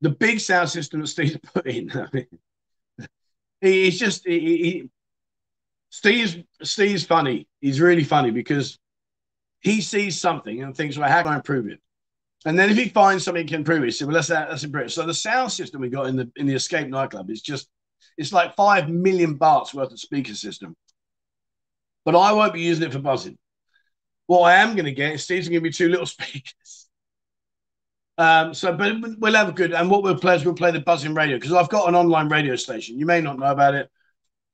the 0.00 0.08
big 0.10 0.40
sound 0.40 0.70
system 0.70 1.00
that 1.00 1.08
Steve's 1.08 1.36
put 1.54 1.66
in. 1.66 1.90
I 1.92 2.08
mean, 2.12 2.26
he's 3.60 3.98
just 3.98 4.26
he, 4.26 4.38
he, 4.40 4.90
Steve's 5.90 6.38
Steve's 6.62 7.04
funny. 7.04 7.46
He's 7.60 7.80
really 7.80 8.04
funny 8.04 8.30
because 8.30 8.78
he 9.60 9.82
sees 9.82 10.18
something 10.18 10.62
and 10.62 10.74
thinks, 10.74 10.96
well, 10.96 11.10
how 11.10 11.22
can 11.22 11.32
I 11.32 11.36
improve 11.36 11.68
it? 11.68 11.80
And 12.46 12.58
then 12.58 12.70
if 12.70 12.76
he 12.76 12.88
finds 12.88 13.24
something 13.24 13.42
he 13.42 13.48
can 13.48 13.60
improve 13.60 13.82
it, 13.82 13.86
he 13.86 13.90
says, 13.92 14.06
well, 14.06 14.16
let's, 14.16 14.28
let's 14.28 14.64
improve 14.64 14.86
it. 14.86 14.90
So 14.90 15.06
the 15.06 15.14
sound 15.14 15.52
system 15.52 15.80
we 15.80 15.88
got 15.88 16.06
in 16.06 16.16
the 16.16 16.30
in 16.36 16.46
the 16.46 16.54
Escape 16.54 16.88
nightclub 16.88 17.30
is 17.30 17.42
just, 17.42 17.68
it's 18.16 18.32
like 18.32 18.54
five 18.56 18.88
million 18.88 19.34
bahts 19.34 19.74
worth 19.74 19.92
of 19.92 20.00
speaker 20.00 20.34
system. 20.34 20.76
But 22.04 22.16
I 22.16 22.32
won't 22.32 22.52
be 22.52 22.60
using 22.60 22.84
it 22.84 22.92
for 22.92 22.98
buzzin. 23.00 23.36
What 24.26 24.40
I 24.42 24.56
am 24.56 24.74
going 24.74 24.84
to 24.86 24.92
get 24.92 25.14
is 25.14 25.24
Steve's 25.24 25.48
going 25.48 25.60
to 25.60 25.68
be 25.68 25.72
two 25.72 25.88
little 25.88 26.06
speakers. 26.06 26.88
Um, 28.16 28.54
so, 28.54 28.72
but 28.72 28.94
we'll 29.18 29.34
have 29.34 29.48
a 29.48 29.52
good, 29.52 29.72
and 29.72 29.90
what 29.90 30.02
we'll 30.02 30.16
play 30.16 30.36
is 30.36 30.44
we'll 30.44 30.54
play 30.54 30.70
the 30.70 30.80
buzzin 30.80 31.16
radio 31.16 31.36
because 31.36 31.52
I've 31.52 31.68
got 31.68 31.88
an 31.88 31.94
online 31.94 32.28
radio 32.28 32.56
station. 32.56 32.98
You 32.98 33.06
may 33.06 33.20
not 33.20 33.38
know 33.38 33.46
about 33.46 33.74
it. 33.74 33.90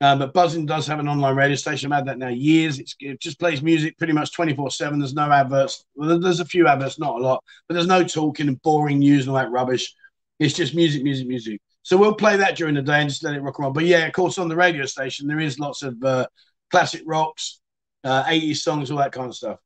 Um, 0.02 0.18
but 0.18 0.32
Buzzin 0.32 0.66
does 0.66 0.86
have 0.86 0.98
an 0.98 1.08
online 1.08 1.36
radio 1.36 1.56
station. 1.56 1.92
I've 1.92 1.98
had 1.98 2.06
that 2.06 2.18
now 2.18 2.28
years. 2.28 2.78
It's, 2.78 2.96
it 3.00 3.20
just 3.20 3.38
plays 3.38 3.60
music 3.60 3.98
pretty 3.98 4.14
much 4.14 4.32
24 4.32 4.70
7. 4.70 4.98
There's 4.98 5.12
no 5.12 5.30
adverts. 5.30 5.84
Well, 5.94 6.18
there's 6.18 6.40
a 6.40 6.44
few 6.46 6.66
adverts, 6.68 6.98
not 6.98 7.16
a 7.16 7.22
lot, 7.22 7.44
but 7.68 7.74
there's 7.74 7.86
no 7.86 8.02
talking 8.02 8.48
and 8.48 8.60
boring 8.62 9.00
news 9.00 9.26
and 9.26 9.36
all 9.36 9.42
that 9.42 9.50
rubbish. 9.50 9.94
It's 10.38 10.54
just 10.54 10.74
music, 10.74 11.02
music, 11.02 11.26
music. 11.26 11.60
So 11.82 11.96
we'll 11.96 12.14
play 12.14 12.36
that 12.36 12.56
during 12.56 12.74
the 12.74 12.82
day 12.82 13.00
and 13.00 13.08
just 13.08 13.24
let 13.24 13.34
it 13.34 13.40
rock 13.42 13.58
and 13.58 13.64
roll. 13.64 13.72
But 13.72 13.86
yeah, 13.86 14.06
of 14.06 14.12
course, 14.12 14.38
on 14.38 14.48
the 14.48 14.56
radio 14.56 14.84
station, 14.84 15.26
there 15.26 15.40
is 15.40 15.58
lots 15.58 15.82
of 15.82 16.02
uh, 16.04 16.26
classic 16.70 17.02
rocks, 17.06 17.60
uh, 18.04 18.24
80s 18.24 18.56
songs, 18.56 18.90
all 18.90 18.98
that 18.98 19.12
kind 19.12 19.28
of 19.28 19.34
stuff. 19.34 19.58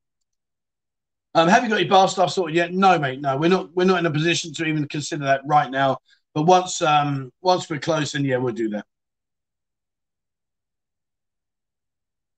Um, 1.35 1.49
have 1.49 1.65
you 1.65 1.69
got 1.69 1.81
your 1.81 1.89
bar 1.89 2.07
stuff 2.09 2.31
sorted 2.31 2.55
yet? 2.55 2.73
No, 2.73 2.97
mate. 2.99 3.21
No, 3.21 3.37
we're 3.37 3.51
not. 3.51 3.75
We're 3.75 3.85
not 3.87 3.99
in 3.99 4.07
a 4.07 4.11
position 4.11 4.53
to 4.55 4.65
even 4.67 4.87
consider 4.87 5.25
that 5.25 5.41
right 5.45 5.69
now. 5.69 5.99
But 6.33 6.43
once, 6.43 6.81
um, 6.81 7.33
once 7.43 7.69
we're 7.69 7.81
close, 7.81 8.13
then 8.13 8.25
yeah, 8.25 8.37
we'll 8.37 8.55
do 8.55 8.69
that. 8.71 8.87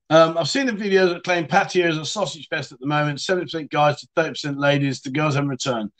Um, 0.09 0.37
I've 0.37 0.49
seen 0.49 0.67
the 0.67 0.71
videos 0.71 1.13
that 1.13 1.23
claim 1.23 1.45
Pattaya 1.45 1.89
is 1.89 1.97
a 1.97 2.05
sausage 2.05 2.47
fest 2.47 2.71
at 2.71 2.79
the 2.79 2.87
moment. 2.87 3.19
70% 3.19 3.69
guys 3.69 3.99
to 3.99 4.07
30% 4.15 4.57
ladies. 4.57 5.01
The 5.01 5.09
girls 5.09 5.35
haven't 5.35 5.49
returned. 5.49 5.91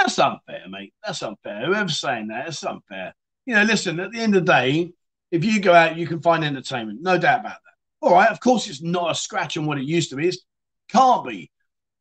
That's 0.00 0.18
unfair, 0.18 0.64
mate. 0.68 0.94
That's 1.04 1.22
unfair. 1.22 1.66
Whoever's 1.66 1.98
saying 1.98 2.28
that, 2.28 2.48
it's 2.48 2.64
unfair. 2.64 3.14
You 3.44 3.54
know, 3.54 3.64
listen, 3.64 4.00
at 4.00 4.12
the 4.12 4.20
end 4.20 4.34
of 4.34 4.46
the 4.46 4.52
day, 4.52 4.92
if 5.30 5.44
you 5.44 5.60
go 5.60 5.74
out, 5.74 5.98
you 5.98 6.06
can 6.06 6.22
find 6.22 6.42
entertainment. 6.42 7.02
No 7.02 7.18
doubt 7.18 7.40
about 7.40 7.58
that. 7.64 8.06
All 8.06 8.12
right. 8.12 8.30
Of 8.30 8.40
course, 8.40 8.66
it's 8.68 8.82
not 8.82 9.10
a 9.10 9.14
scratch 9.14 9.56
on 9.58 9.66
what 9.66 9.78
it 9.78 9.84
used 9.84 10.08
to 10.10 10.16
be. 10.16 10.28
It 10.28 10.36
can't 10.88 11.26
be, 11.26 11.50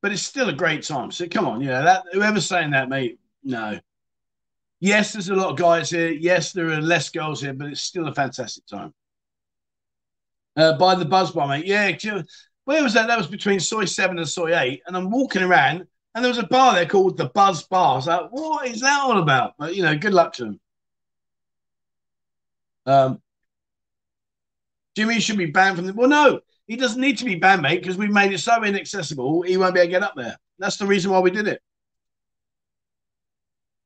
but 0.02 0.14
it's 0.14 0.22
still 0.22 0.48
a 0.48 0.54
great 0.54 0.84
time. 0.84 1.12
So 1.12 1.28
come 1.28 1.46
on, 1.46 1.60
you 1.60 1.68
know, 1.68 1.84
that 1.84 2.06
whoever's 2.14 2.46
saying 2.46 2.72
that, 2.72 2.88
mate, 2.88 3.20
no. 3.44 3.80
Yes, 4.80 5.12
there's 5.12 5.28
a 5.28 5.36
lot 5.36 5.50
of 5.50 5.58
guys 5.58 5.90
here. 5.90 6.10
Yes, 6.10 6.54
there 6.54 6.70
are 6.70 6.82
less 6.82 7.10
girls 7.10 7.42
here, 7.42 7.54
but 7.54 7.68
it's 7.68 7.82
still 7.82 8.08
a 8.08 8.16
fantastic 8.16 8.66
time 8.66 8.94
uh, 10.56 10.78
by 10.78 10.96
the 10.96 11.06
Buzz 11.06 11.32
Bar, 11.32 11.48
mate. 11.48 11.66
Yeah, 11.66 11.92
where 12.66 12.84
was 12.84 12.94
that? 12.94 13.08
That 13.08 13.18
was 13.18 13.28
between 13.28 13.60
Soi 13.60 13.86
7 13.86 14.18
and 14.18 14.28
Soi 14.28 14.58
8. 14.58 14.84
And 14.86 14.96
I'm 14.96 15.10
walking 15.10 15.42
around 15.42 15.86
and 16.16 16.24
there 16.24 16.30
was 16.30 16.38
a 16.38 16.48
bar 16.48 16.74
there 16.74 16.86
called 16.86 17.18
the 17.18 17.30
Buzz 17.30 17.64
Bar. 17.64 17.96
Was 17.96 18.08
like, 18.08 18.30
what 18.32 18.68
is 18.68 18.82
that 18.82 19.02
all 19.02 19.20
about? 19.20 19.54
But, 19.58 19.76
you 19.76 19.84
know, 19.84 19.98
good 19.98 20.14
luck 20.14 20.34
to 20.34 20.46
him. 20.46 20.60
Um, 22.86 23.22
Jimmy 24.96 25.20
should 25.20 25.38
be 25.38 25.46
banned 25.46 25.78
from 25.78 25.86
the. 25.86 25.94
Well, 25.94 26.10
no, 26.10 26.42
he 26.68 26.76
doesn't 26.76 27.00
need 27.00 27.18
to 27.20 27.26
be 27.26 27.36
banned, 27.36 27.62
mate, 27.62 27.82
because 27.82 27.98
we've 27.98 28.10
made 28.10 28.34
it 28.34 28.40
so 28.40 28.64
inaccessible, 28.64 29.44
he 29.44 29.58
won't 29.58 29.74
be 29.74 29.80
able 29.80 29.88
to 29.88 29.92
get 29.92 30.04
up 30.04 30.16
there. 30.16 30.38
That's 30.58 30.78
the 30.78 30.88
reason 30.88 31.12
why 31.12 31.20
we 31.20 31.32
did 31.32 31.48
it. 31.48 31.62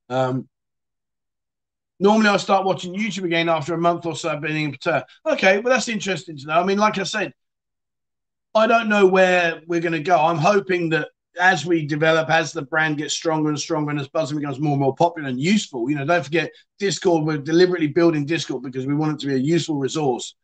Um, 0.09 0.47
Normally, 1.99 2.27
I 2.27 2.37
start 2.37 2.65
watching 2.65 2.93
YouTube 2.93 3.23
again 3.23 3.47
after 3.47 3.73
a 3.73 3.77
month 3.77 4.05
or 4.05 4.13
so 4.13 4.31
of 4.31 4.41
being 4.41 4.65
in 4.65 4.73
Pattaya. 4.73 5.05
Okay, 5.25 5.59
well, 5.59 5.73
that's 5.73 5.87
interesting 5.87 6.35
to 6.37 6.47
know. 6.47 6.59
I 6.59 6.65
mean, 6.65 6.77
like 6.77 6.97
I 6.97 7.03
said, 7.03 7.33
I 8.53 8.67
don't 8.67 8.89
know 8.89 9.05
where 9.05 9.61
we're 9.67 9.79
going 9.79 9.93
to 9.93 10.01
go. 10.01 10.17
I'm 10.17 10.37
hoping 10.37 10.89
that 10.89 11.07
as 11.39 11.65
we 11.65 11.85
develop, 11.85 12.29
as 12.29 12.51
the 12.51 12.61
brand 12.61 12.97
gets 12.97 13.13
stronger 13.13 13.49
and 13.49 13.59
stronger, 13.59 13.91
and 13.91 13.99
as 13.99 14.07
Buzzin 14.09 14.37
becomes 14.37 14.59
more 14.59 14.73
and 14.73 14.81
more 14.81 14.95
popular 14.95 15.29
and 15.29 15.39
useful, 15.39 15.89
you 15.89 15.95
know, 15.95 16.05
don't 16.05 16.23
forget 16.23 16.51
Discord. 16.79 17.25
We're 17.25 17.37
deliberately 17.37 17.87
building 17.87 18.25
Discord 18.25 18.63
because 18.63 18.85
we 18.85 18.95
want 18.95 19.13
it 19.13 19.19
to 19.21 19.27
be 19.27 19.35
a 19.35 19.37
useful 19.37 19.75
resource. 19.75 20.35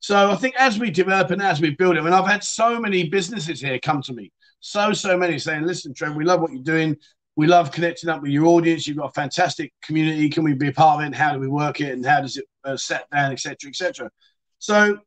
So 0.00 0.30
I 0.30 0.36
think 0.36 0.54
as 0.58 0.78
we 0.78 0.90
develop 0.90 1.30
and 1.30 1.40
as 1.40 1.60
we 1.60 1.70
build 1.70 1.96
it, 1.96 2.00
I 2.00 2.02
mean, 2.02 2.12
I've 2.12 2.26
had 2.26 2.42
so 2.42 2.80
many 2.80 3.08
businesses 3.08 3.60
here 3.60 3.78
come 3.78 4.02
to 4.02 4.12
me, 4.12 4.32
so 4.60 4.92
so 4.92 5.16
many 5.16 5.38
saying, 5.38 5.64
"Listen, 5.64 5.94
Trev, 5.94 6.16
we 6.16 6.24
love 6.24 6.40
what 6.40 6.52
you're 6.52 6.62
doing. 6.62 6.96
We 7.36 7.46
love 7.46 7.72
connecting 7.72 8.10
up 8.10 8.20
with 8.20 8.30
your 8.30 8.46
audience. 8.46 8.86
You've 8.86 8.98
got 8.98 9.10
a 9.10 9.12
fantastic 9.12 9.72
community. 9.82 10.28
Can 10.28 10.44
we 10.44 10.54
be 10.54 10.68
a 10.68 10.72
part 10.72 11.02
of 11.02 11.08
it? 11.08 11.16
How 11.16 11.32
do 11.32 11.38
we 11.38 11.48
work 11.48 11.80
it? 11.80 11.92
And 11.92 12.04
how 12.04 12.20
does 12.20 12.36
it 12.36 12.44
uh, 12.64 12.76
set 12.76 13.08
down, 13.10 13.32
etc., 13.32 13.68
etc. 13.68 14.10
So 14.58 14.98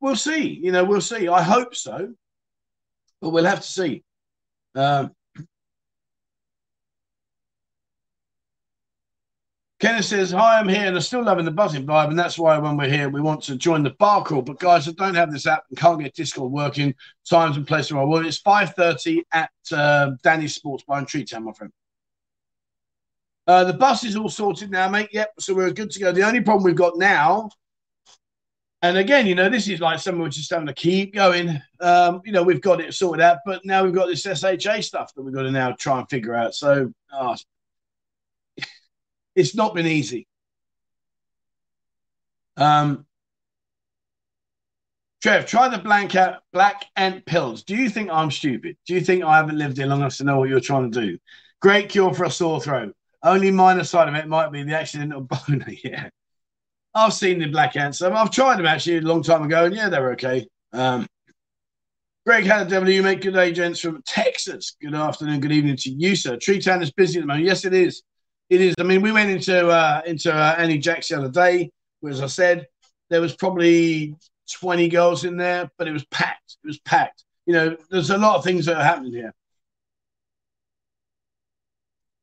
we'll 0.00 0.16
see. 0.16 0.58
You 0.62 0.72
know, 0.72 0.84
we'll 0.84 1.00
see. 1.00 1.28
I 1.28 1.42
hope 1.42 1.74
so, 1.74 2.12
but 3.20 3.30
we'll 3.30 3.44
have 3.44 3.60
to 3.60 3.66
see. 3.66 4.02
Um, 4.74 5.10
Kenneth 9.80 10.04
says, 10.04 10.30
Hi, 10.30 10.58
I'm 10.58 10.68
here 10.68 10.84
and 10.84 10.94
I'm 10.94 11.00
still 11.00 11.24
loving 11.24 11.46
the 11.46 11.52
buzzin 11.52 11.86
vibe. 11.86 12.08
And 12.08 12.18
that's 12.18 12.38
why 12.38 12.58
when 12.58 12.76
we're 12.76 12.90
here, 12.90 13.08
we 13.08 13.22
want 13.22 13.42
to 13.44 13.56
join 13.56 13.82
the 13.82 13.94
bar 13.98 14.22
crawl. 14.22 14.42
But 14.42 14.60
guys, 14.60 14.86
I 14.86 14.92
don't 14.92 15.14
have 15.14 15.32
this 15.32 15.46
app 15.46 15.64
and 15.70 15.78
can't 15.78 15.98
get 15.98 16.14
Discord 16.14 16.52
working. 16.52 16.94
Times 17.28 17.56
and 17.56 17.66
place 17.66 17.90
where 17.90 18.02
I 18.02 18.04
will. 18.04 18.26
It's 18.26 18.42
5.30 18.42 19.22
at 19.32 19.50
uh, 19.72 20.10
Danny's 20.22 20.54
Sports 20.54 20.84
Bar 20.84 20.98
and 20.98 21.04
in 21.04 21.08
Treetown, 21.08 21.44
my 21.44 21.52
friend. 21.52 21.72
Uh, 23.46 23.64
the 23.64 23.72
bus 23.72 24.04
is 24.04 24.16
all 24.16 24.28
sorted 24.28 24.70
now, 24.70 24.86
mate. 24.88 25.08
Yep. 25.12 25.32
So 25.40 25.54
we're 25.54 25.72
good 25.72 25.90
to 25.92 25.98
go. 26.00 26.12
The 26.12 26.26
only 26.26 26.42
problem 26.42 26.64
we've 26.64 26.76
got 26.76 26.98
now, 26.98 27.48
and 28.82 28.96
again, 28.96 29.26
you 29.26 29.34
know, 29.34 29.50
this 29.50 29.68
is 29.68 29.80
like 29.80 29.98
something 29.98 30.22
we're 30.22 30.30
just 30.30 30.50
having 30.50 30.66
to 30.66 30.72
keep 30.74 31.14
going. 31.14 31.60
Um, 31.80 32.22
you 32.24 32.32
know, 32.32 32.42
we've 32.42 32.62
got 32.62 32.80
it 32.80 32.94
sorted 32.94 33.20
out, 33.20 33.38
but 33.44 33.64
now 33.64 33.84
we've 33.84 33.94
got 33.94 34.06
this 34.06 34.22
SHA 34.22 34.80
stuff 34.80 35.14
that 35.14 35.22
we've 35.22 35.34
got 35.34 35.42
to 35.42 35.50
now 35.50 35.72
try 35.72 35.98
and 35.98 36.08
figure 36.08 36.34
out. 36.34 36.54
So, 36.54 36.92
oh, 37.12 37.36
it's 39.34 39.54
not 39.54 39.74
been 39.74 39.86
easy. 39.86 40.26
Um, 42.56 43.06
Trev, 45.22 45.44
try 45.44 45.68
the 45.68 45.76
blank 45.76 46.16
out, 46.16 46.42
black 46.50 46.86
ant 46.96 47.26
pills. 47.26 47.62
Do 47.62 47.76
you 47.76 47.90
think 47.90 48.08
I'm 48.10 48.30
stupid? 48.30 48.78
Do 48.86 48.94
you 48.94 49.02
think 49.02 49.22
I 49.22 49.36
haven't 49.36 49.58
lived 49.58 49.76
here 49.76 49.86
long 49.86 50.00
enough 50.00 50.16
to 50.16 50.24
know 50.24 50.38
what 50.38 50.48
you're 50.48 50.60
trying 50.60 50.90
to 50.90 51.00
do? 51.00 51.18
Great 51.60 51.90
cure 51.90 52.14
for 52.14 52.24
a 52.24 52.30
sore 52.30 52.60
throat. 52.62 52.94
Only 53.22 53.50
minor 53.50 53.84
side 53.84 54.08
of 54.08 54.14
it 54.14 54.26
might 54.26 54.50
be 54.50 54.62
the 54.62 54.78
accidental 54.78 55.20
boner. 55.48 55.66
yeah. 55.84 56.08
I've 56.94 57.14
seen 57.14 57.38
the 57.38 57.46
black 57.46 57.76
ants. 57.76 58.02
I've 58.02 58.30
tried 58.30 58.58
them 58.58 58.66
actually 58.66 58.98
a 58.98 59.02
long 59.02 59.22
time 59.22 59.42
ago, 59.42 59.64
and 59.64 59.74
yeah, 59.74 59.88
they're 59.88 60.12
okay. 60.12 60.46
Um, 60.72 61.06
Greg 62.26 62.44
Hannah, 62.44 62.90
you 62.90 63.02
make 63.02 63.22
good 63.22 63.34
day, 63.34 63.52
gents 63.52 63.80
from 63.80 64.02
Texas. 64.06 64.76
Good 64.80 64.94
afternoon, 64.94 65.40
good 65.40 65.52
evening 65.52 65.76
to 65.76 65.90
you, 65.90 66.14
sir. 66.14 66.36
Tree 66.36 66.60
Town 66.60 66.82
is 66.82 66.92
busy 66.92 67.18
at 67.18 67.22
the 67.22 67.26
moment. 67.26 67.46
Yes, 67.46 67.64
it 67.64 67.72
is 67.72 68.02
it 68.50 68.60
is. 68.60 68.74
I 68.78 68.82
mean, 68.82 69.00
we 69.00 69.12
went 69.12 69.30
into 69.30 69.68
uh, 69.68 70.02
into 70.04 70.34
uh, 70.34 70.56
Annie 70.58 70.78
Jacks 70.78 71.08
the 71.08 71.18
other 71.18 71.30
day. 71.30 71.70
As 72.06 72.20
I 72.20 72.26
said, 72.26 72.66
there 73.08 73.20
was 73.20 73.34
probably 73.34 74.16
twenty 74.52 74.88
girls 74.88 75.24
in 75.24 75.36
there, 75.36 75.70
but 75.78 75.86
it 75.86 75.92
was 75.92 76.04
packed. 76.06 76.56
It 76.64 76.66
was 76.66 76.80
packed. 76.80 77.24
You 77.46 77.54
know, 77.54 77.76
there's 77.90 78.10
a 78.10 78.18
lot 78.18 78.36
of 78.36 78.44
things 78.44 78.66
that 78.66 78.76
are 78.76 78.84
happening 78.84 79.12
here. 79.12 79.32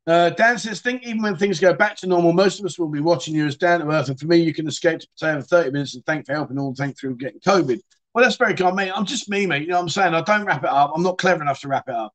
Uh, 0.08 0.30
Dan 0.30 0.58
says, 0.58 0.80
think 0.80 1.04
even 1.04 1.22
when 1.22 1.36
things 1.36 1.60
go 1.60 1.74
back 1.74 1.98
to 1.98 2.08
normal, 2.08 2.32
most 2.32 2.60
of 2.60 2.66
us 2.66 2.80
will 2.80 2.88
be 2.88 3.02
watching 3.02 3.36
you 3.36 3.46
as 3.46 3.58
down 3.58 3.82
to 3.82 3.92
earth. 3.92 4.08
And 4.08 4.18
for 4.18 4.26
me, 4.26 4.38
you 4.38 4.54
can 4.54 4.66
escape 4.66 5.02
to 5.02 5.08
Pattaya 5.20 5.42
for 5.42 5.48
30 5.48 5.72
minutes 5.72 5.96
and 5.96 6.06
thank 6.06 6.26
for 6.26 6.34
helping 6.34 6.58
all 6.58 6.72
the 6.72 6.78
thank 6.78 6.98
through 6.98 7.18
getting 7.18 7.42
COVID. 7.42 7.82
Well, 8.14 8.24
that's 8.24 8.38
very 8.38 8.54
kind, 8.54 8.76
mate. 8.76 8.92
I'm 8.96 9.06
just 9.06 9.30
me, 9.30 9.46
mate. 9.46 9.64
You 9.64 9.68
know 9.68 9.76
what 9.76 9.82
I'm 9.82 9.90
saying? 9.90 10.16
I 10.16 10.22
don't 10.22 10.46
wrap 10.46 10.64
it 10.64 10.70
up. 10.70 10.94
I'm 10.96 11.04
not 11.04 11.18
clever 11.18 11.42
enough 11.42 11.60
to 11.62 11.68
wrap 11.68 11.90
it 11.90 11.94
up. 11.94 12.14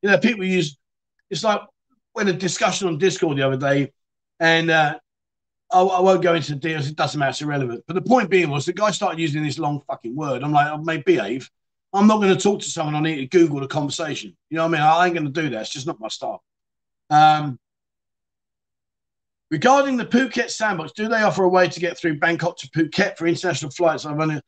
You 0.00 0.10
know, 0.10 0.18
people 0.18 0.44
use 0.44 0.78
it's 1.30 1.44
like 1.44 1.60
when 2.12 2.28
a 2.28 2.32
discussion 2.32 2.88
on 2.88 2.98
Discord 2.98 3.36
the 3.36 3.46
other 3.46 3.56
day, 3.56 3.92
and 4.40 4.70
uh, 4.70 4.98
I, 5.70 5.80
I, 5.80 6.00
won't 6.00 6.22
go 6.22 6.34
into 6.34 6.52
the 6.52 6.58
details. 6.58 6.88
It 6.88 6.96
doesn't 6.96 7.18
matter. 7.18 7.30
It's 7.30 7.42
irrelevant. 7.42 7.84
But 7.86 7.94
the 7.94 8.02
point 8.02 8.30
being 8.30 8.50
was 8.50 8.66
the 8.66 8.72
guy 8.72 8.90
started 8.90 9.20
using 9.20 9.42
this 9.42 9.58
long 9.58 9.80
fucking 9.86 10.14
word. 10.14 10.42
I'm 10.42 10.52
like, 10.52 10.66
I 10.66 10.76
may 10.76 10.98
behave. 10.98 11.50
I'm 11.92 12.06
not 12.06 12.20
going 12.20 12.34
to 12.34 12.40
talk 12.40 12.60
to 12.60 12.68
someone. 12.68 12.94
I 12.94 13.00
need 13.00 13.16
to 13.16 13.26
Google 13.26 13.60
the 13.60 13.68
conversation. 13.68 14.36
You 14.50 14.56
know 14.56 14.66
what 14.66 14.70
I 14.70 14.72
mean? 14.72 14.80
I 14.80 15.04
ain't 15.06 15.14
going 15.14 15.32
to 15.32 15.42
do 15.42 15.50
that. 15.50 15.62
It's 15.62 15.70
just 15.70 15.86
not 15.86 16.00
my 16.00 16.08
style. 16.08 16.42
Um, 17.10 17.58
regarding 19.50 19.96
the 19.96 20.06
Phuket 20.06 20.50
sandbox, 20.50 20.92
do 20.92 21.08
they 21.08 21.22
offer 21.22 21.44
a 21.44 21.48
way 21.48 21.68
to 21.68 21.80
get 21.80 21.98
through 21.98 22.18
Bangkok 22.18 22.58
to 22.58 22.70
Phuket 22.70 23.16
for 23.16 23.26
international 23.26 23.70
flights? 23.70 24.04
I've 24.04 24.18
only, 24.18 24.40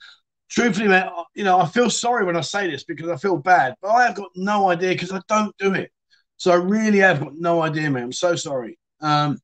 truthfully, 0.51 0.89
man, 0.89 1.11
you 1.35 1.45
know, 1.45 1.59
I 1.61 1.67
feel 1.67 1.91
sorry 1.91 2.25
when 2.25 2.37
I 2.37 2.41
say 2.41 2.71
this 2.71 2.85
because 2.85 3.09
I 3.09 3.17
feel 3.17 3.37
bad, 3.37 3.75
but 3.83 3.89
I 3.89 4.07
have 4.07 4.15
got 4.15 4.31
no 4.35 4.71
idea 4.71 4.91
because 4.91 5.13
I 5.13 5.21
don't 5.29 5.57
do 5.59 5.75
it. 5.75 5.91
So 6.39 6.53
I 6.53 6.57
really 6.57 6.99
have 6.99 7.21
got 7.21 7.35
no 7.35 7.63
idea, 7.63 7.91
man. 7.91 8.05
I'm 8.05 8.13
so 8.13 8.37
sorry. 8.37 8.79
Um, 9.01 9.39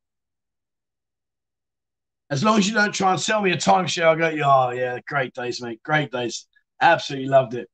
as 2.30 2.43
long 2.43 2.59
as 2.59 2.66
you 2.66 2.74
don't 2.74 2.93
try 2.93 3.12
and 3.12 3.20
sell 3.20 3.43
me 3.43 3.52
a 3.52 3.56
timeshare, 3.56 4.05
I'll 4.05 4.16
go, 4.16 4.30
oh, 4.44 4.70
yeah, 4.70 4.98
great 5.06 5.34
days, 5.34 5.60
mate. 5.60 5.82
Great 5.82 6.10
days. 6.10 6.47
Absolutely 6.80 7.28
loved 7.28 7.55
it. 7.55 7.68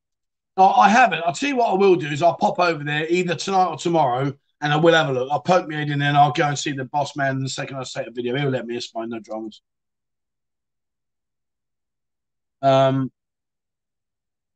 I 0.56 0.88
haven't. 0.88 1.22
I'll 1.24 1.32
tell 1.32 1.48
you 1.48 1.56
what 1.56 1.70
I 1.70 1.74
will 1.74 1.94
do 1.94 2.08
is 2.08 2.22
I'll 2.22 2.36
pop 2.36 2.58
over 2.58 2.82
there 2.82 3.06
either 3.08 3.36
tonight 3.36 3.66
or 3.68 3.76
tomorrow 3.76 4.32
and 4.60 4.72
I 4.72 4.76
will 4.76 4.94
have 4.94 5.08
a 5.08 5.12
look. 5.12 5.28
I'll 5.30 5.40
poke 5.40 5.68
my 5.68 5.76
head 5.76 5.90
in 5.90 6.02
and 6.02 6.16
I'll 6.16 6.32
go 6.32 6.46
and 6.46 6.58
see 6.58 6.72
the 6.72 6.84
boss 6.84 7.16
man 7.16 7.40
the 7.40 7.48
second 7.48 7.76
I 7.76 7.84
take 7.84 8.06
a 8.06 8.10
video. 8.10 8.36
He'll 8.36 8.50
let 8.50 8.66
me. 8.66 8.76
It's 8.76 8.86
fine. 8.86 9.10
No 9.10 9.20
dramas. 9.20 9.62
Um, 12.62 13.10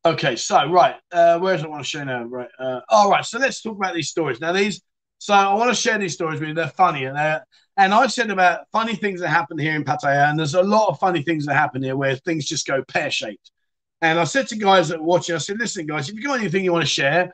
Okay, 0.05 0.35
so 0.35 0.69
right, 0.69 0.97
uh, 1.13 1.39
where 1.39 1.57
do 1.57 1.65
I 1.65 1.69
want 1.69 1.85
to 1.85 1.89
show 1.89 2.03
now? 2.03 2.25
Right, 2.25 2.49
uh, 2.59 2.81
all 2.89 3.09
right. 3.09 3.25
So 3.25 3.39
let's 3.39 3.63
talk 3.63 3.77
about 3.77 3.95
these 3.95 4.09
stories 4.09 4.41
now. 4.41 4.53
These, 4.53 4.83
so 5.19 5.33
I 5.33 5.55
want 5.55 5.71
to 5.71 5.81
share 5.81 5.97
these 5.97 6.15
stories 6.15 6.41
with 6.41 6.49
you. 6.49 6.55
They're 6.57 6.67
funny, 6.69 7.05
and 7.05 7.17
they're 7.17 7.47
and 7.77 7.95
I've 7.95 8.13
said 8.13 8.31
about 8.31 8.63
funny 8.73 8.97
things 8.97 9.21
that 9.21 9.29
happen 9.29 9.59
here 9.59 9.77
in 9.77 9.85
Pattaya, 9.85 10.29
and 10.29 10.37
there's 10.37 10.55
a 10.55 10.63
lot 10.63 10.89
of 10.89 10.99
funny 10.99 11.23
things 11.23 11.47
that 11.47 11.55
happen 11.55 11.85
here 11.85 11.97
where 11.97 12.17
things 12.17 12.47
just 12.47 12.67
go 12.67 12.83
pear 12.83 13.13
shaped. 13.13 13.53
And 14.01 14.19
I 14.19 14.25
said 14.25 14.49
to 14.49 14.57
guys 14.57 14.89
that 14.89 14.99
are 14.99 15.03
watching, 15.05 15.37
I 15.37 15.39
said, 15.39 15.59
listen, 15.61 15.87
guys, 15.87 16.09
if 16.09 16.17
you've 16.17 16.25
got 16.25 16.41
anything 16.41 16.65
you 16.65 16.73
want 16.73 16.83
to 16.83 16.91
share, 16.91 17.33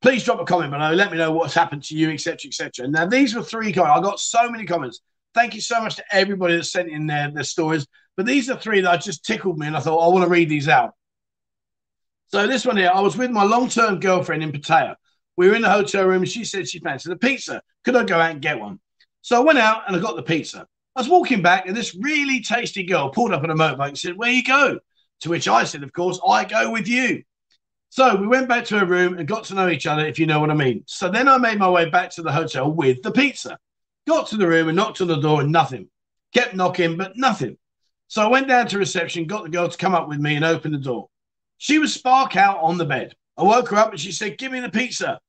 please 0.00 0.24
drop 0.24 0.40
a 0.40 0.44
comment 0.44 0.70
below. 0.70 0.92
Let 0.92 1.10
me 1.10 1.18
know 1.18 1.32
what's 1.32 1.54
happened 1.54 1.84
to 1.84 1.96
you, 1.96 2.10
etc., 2.10 2.48
etc. 2.48 2.88
Now 2.88 3.06
these 3.06 3.34
were 3.34 3.42
three 3.42 3.72
guys. 3.72 3.98
I 3.98 4.00
got 4.00 4.20
so 4.20 4.50
many 4.50 4.64
comments. 4.64 5.00
Thank 5.34 5.54
you 5.54 5.60
so 5.60 5.80
much 5.80 5.96
to 5.96 6.04
everybody 6.10 6.56
that 6.56 6.64
sent 6.64 6.90
in 6.90 7.06
their, 7.06 7.30
their 7.30 7.44
stories. 7.44 7.86
But 8.16 8.26
these 8.26 8.50
are 8.50 8.58
three 8.58 8.80
that 8.80 9.02
just 9.02 9.24
tickled 9.24 9.58
me, 9.58 9.66
and 9.66 9.76
I 9.76 9.80
thought 9.80 10.04
I 10.04 10.12
want 10.12 10.24
to 10.24 10.30
read 10.30 10.48
these 10.48 10.68
out. 10.68 10.94
So 12.28 12.46
this 12.46 12.66
one 12.66 12.76
here, 12.76 12.90
I 12.92 13.00
was 13.00 13.16
with 13.16 13.30
my 13.30 13.44
long-term 13.44 14.00
girlfriend 14.00 14.42
in 14.42 14.52
Pattaya. 14.52 14.96
We 15.36 15.48
were 15.48 15.54
in 15.54 15.62
the 15.62 15.70
hotel 15.70 16.04
room, 16.04 16.22
and 16.22 16.28
she 16.28 16.44
said 16.44 16.68
she 16.68 16.80
fancied 16.80 17.12
a 17.12 17.16
pizza. 17.16 17.62
Could 17.84 17.96
I 17.96 18.04
go 18.04 18.18
out 18.18 18.32
and 18.32 18.42
get 18.42 18.58
one? 18.58 18.80
So 19.22 19.36
I 19.36 19.44
went 19.44 19.58
out 19.58 19.82
and 19.86 19.96
I 19.96 20.00
got 20.00 20.16
the 20.16 20.22
pizza. 20.22 20.66
I 20.96 21.00
was 21.00 21.08
walking 21.08 21.42
back, 21.42 21.66
and 21.66 21.76
this 21.76 21.94
really 21.94 22.40
tasty 22.40 22.82
girl 22.82 23.10
pulled 23.10 23.32
up 23.32 23.44
on 23.44 23.50
a 23.50 23.54
motorbike 23.54 23.88
and 23.88 23.98
said, 23.98 24.16
"Where 24.16 24.32
you 24.32 24.42
go?" 24.42 24.80
To 25.20 25.28
which 25.28 25.46
I 25.46 25.64
said, 25.64 25.84
"Of 25.84 25.92
course, 25.92 26.18
I 26.26 26.44
go 26.44 26.70
with 26.70 26.88
you." 26.88 27.22
So 27.90 28.16
we 28.16 28.26
went 28.26 28.48
back 28.48 28.64
to 28.66 28.78
her 28.78 28.86
room 28.86 29.18
and 29.18 29.26
got 29.26 29.44
to 29.44 29.54
know 29.54 29.68
each 29.68 29.86
other, 29.86 30.06
if 30.06 30.18
you 30.18 30.26
know 30.26 30.40
what 30.40 30.50
I 30.50 30.54
mean. 30.54 30.84
So 30.86 31.10
then 31.10 31.26
I 31.28 31.38
made 31.38 31.58
my 31.58 31.70
way 31.70 31.88
back 31.88 32.10
to 32.10 32.22
the 32.22 32.32
hotel 32.32 32.70
with 32.70 33.02
the 33.02 33.10
pizza. 33.10 33.58
Got 34.06 34.28
to 34.28 34.36
the 34.36 34.46
room 34.46 34.68
and 34.68 34.76
knocked 34.76 35.00
on 35.00 35.08
the 35.08 35.16
door 35.16 35.40
and 35.40 35.52
nothing. 35.52 35.88
Kept 36.34 36.54
knocking, 36.54 36.96
but 36.96 37.16
nothing. 37.16 37.56
So 38.08 38.22
I 38.22 38.28
went 38.28 38.48
down 38.48 38.66
to 38.68 38.78
reception, 38.78 39.26
got 39.26 39.44
the 39.44 39.50
girl 39.50 39.68
to 39.68 39.76
come 39.76 39.94
up 39.94 40.08
with 40.08 40.18
me 40.18 40.36
and 40.36 40.44
open 40.44 40.72
the 40.72 40.78
door. 40.78 41.08
She 41.58 41.78
was 41.78 41.92
spark 41.92 42.36
out 42.36 42.58
on 42.58 42.78
the 42.78 42.84
bed. 42.84 43.14
I 43.36 43.42
woke 43.42 43.68
her 43.68 43.76
up 43.76 43.90
and 43.90 44.00
she 44.00 44.12
said, 44.12 44.38
Give 44.38 44.52
me 44.52 44.60
the 44.60 44.70
pizza. 44.70 45.20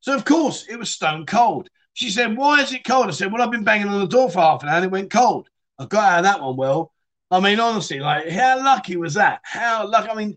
So, 0.00 0.14
of 0.14 0.24
course, 0.24 0.66
it 0.68 0.76
was 0.78 0.90
stone 0.90 1.26
cold. 1.26 1.68
She 1.94 2.10
said, 2.10 2.36
Why 2.36 2.60
is 2.60 2.72
it 2.72 2.84
cold? 2.84 3.06
I 3.06 3.10
said, 3.10 3.32
Well, 3.32 3.42
I've 3.42 3.50
been 3.50 3.64
banging 3.64 3.88
on 3.88 4.00
the 4.00 4.06
door 4.06 4.30
for 4.30 4.40
half 4.40 4.62
an 4.62 4.68
hour 4.68 4.76
and 4.76 4.84
it 4.84 4.90
went 4.90 5.10
cold. 5.12 5.48
I 5.78 5.86
got 5.86 6.04
out 6.04 6.18
of 6.18 6.24
that 6.24 6.42
one 6.42 6.56
well. 6.56 6.92
I 7.30 7.40
mean, 7.40 7.58
honestly, 7.58 8.00
like, 8.00 8.28
how 8.28 8.62
lucky 8.62 8.96
was 8.96 9.14
that? 9.14 9.40
How 9.42 9.88
lucky? 9.88 10.08
I 10.08 10.14
mean, 10.14 10.36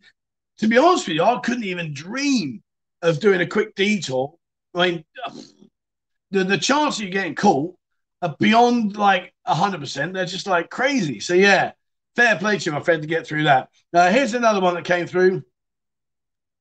to 0.60 0.68
be 0.68 0.78
honest 0.78 1.08
with 1.08 1.16
you, 1.16 1.24
I 1.24 1.40
couldn't 1.40 1.64
even 1.64 1.94
dream 1.94 2.64
of 3.02 3.20
doing 3.20 3.42
a 3.42 3.48
quick 3.48 3.76
detour. 3.76 4.36
I 4.74 4.92
mean, 4.92 5.06
the, 6.32 6.44
the 6.44 6.58
chance 6.58 6.98
of 6.98 7.06
you 7.06 7.12
getting 7.12 7.36
caught 7.36 7.76
are 8.22 8.36
beyond 8.40 8.98
like 8.98 9.34
100%. 9.48 10.14
They're 10.14 10.26
just 10.26 10.48
like 10.48 10.70
crazy. 10.70 11.20
So, 11.20 11.34
yeah, 11.34 11.72
fair 12.16 12.38
play 12.38 12.58
to 12.58 12.66
you, 12.66 12.72
my 12.72 12.82
friend, 12.82 13.02
to 13.02 13.08
get 13.08 13.28
through 13.28 13.44
that. 13.44 13.70
Now, 13.94 14.10
here's 14.10 14.34
another 14.34 14.60
one 14.60 14.76
that 14.76 14.86
came 14.86 15.08
through. 15.08 15.44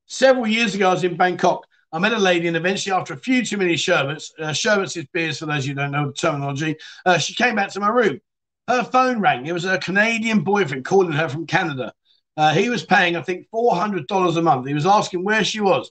Several 0.07 0.47
years 0.47 0.75
ago, 0.75 0.91
I 0.91 0.93
was 0.93 1.05
in 1.05 1.17
Bangkok. 1.17 1.67
I 1.93 1.99
met 1.99 2.13
a 2.13 2.19
lady, 2.19 2.47
and 2.47 2.57
eventually, 2.57 2.95
after 2.95 3.15
a 3.15 3.19
few 3.19 3.45
too 3.45 3.57
many 3.57 3.77
sherbets, 3.77 4.33
uh, 4.39 4.53
sherbets 4.53 4.97
is 4.97 5.07
beers 5.13 5.39
for 5.39 5.47
those 5.47 5.65
who 5.65 5.75
don't 5.75 5.93
know 5.93 6.09
the 6.09 6.13
terminology, 6.13 6.77
uh, 7.07 7.17
she 7.17 7.35
came 7.35 7.55
back 7.55 7.71
to 7.71 7.81
my 7.81 7.89
room. 7.89 8.21
Her 8.69 8.85
phone 8.85 9.21
rang. 9.21 9.47
It 9.47 9.53
was 9.53 9.65
her 9.65 9.79
Canadian 9.79 10.41
boyfriend 10.41 10.85
calling 10.85 11.13
her 11.13 11.29
from 11.29 11.47
Canada. 11.47 11.93
Uh, 12.37 12.53
he 12.53 12.69
was 12.69 12.85
paying, 12.85 13.17
I 13.17 13.23
think, 13.23 13.49
$400 13.51 14.37
a 14.37 14.43
month. 14.43 14.67
He 14.67 14.75
was 14.75 14.87
asking 14.87 15.25
where 15.25 15.45
she 15.45 15.61
was. 15.61 15.91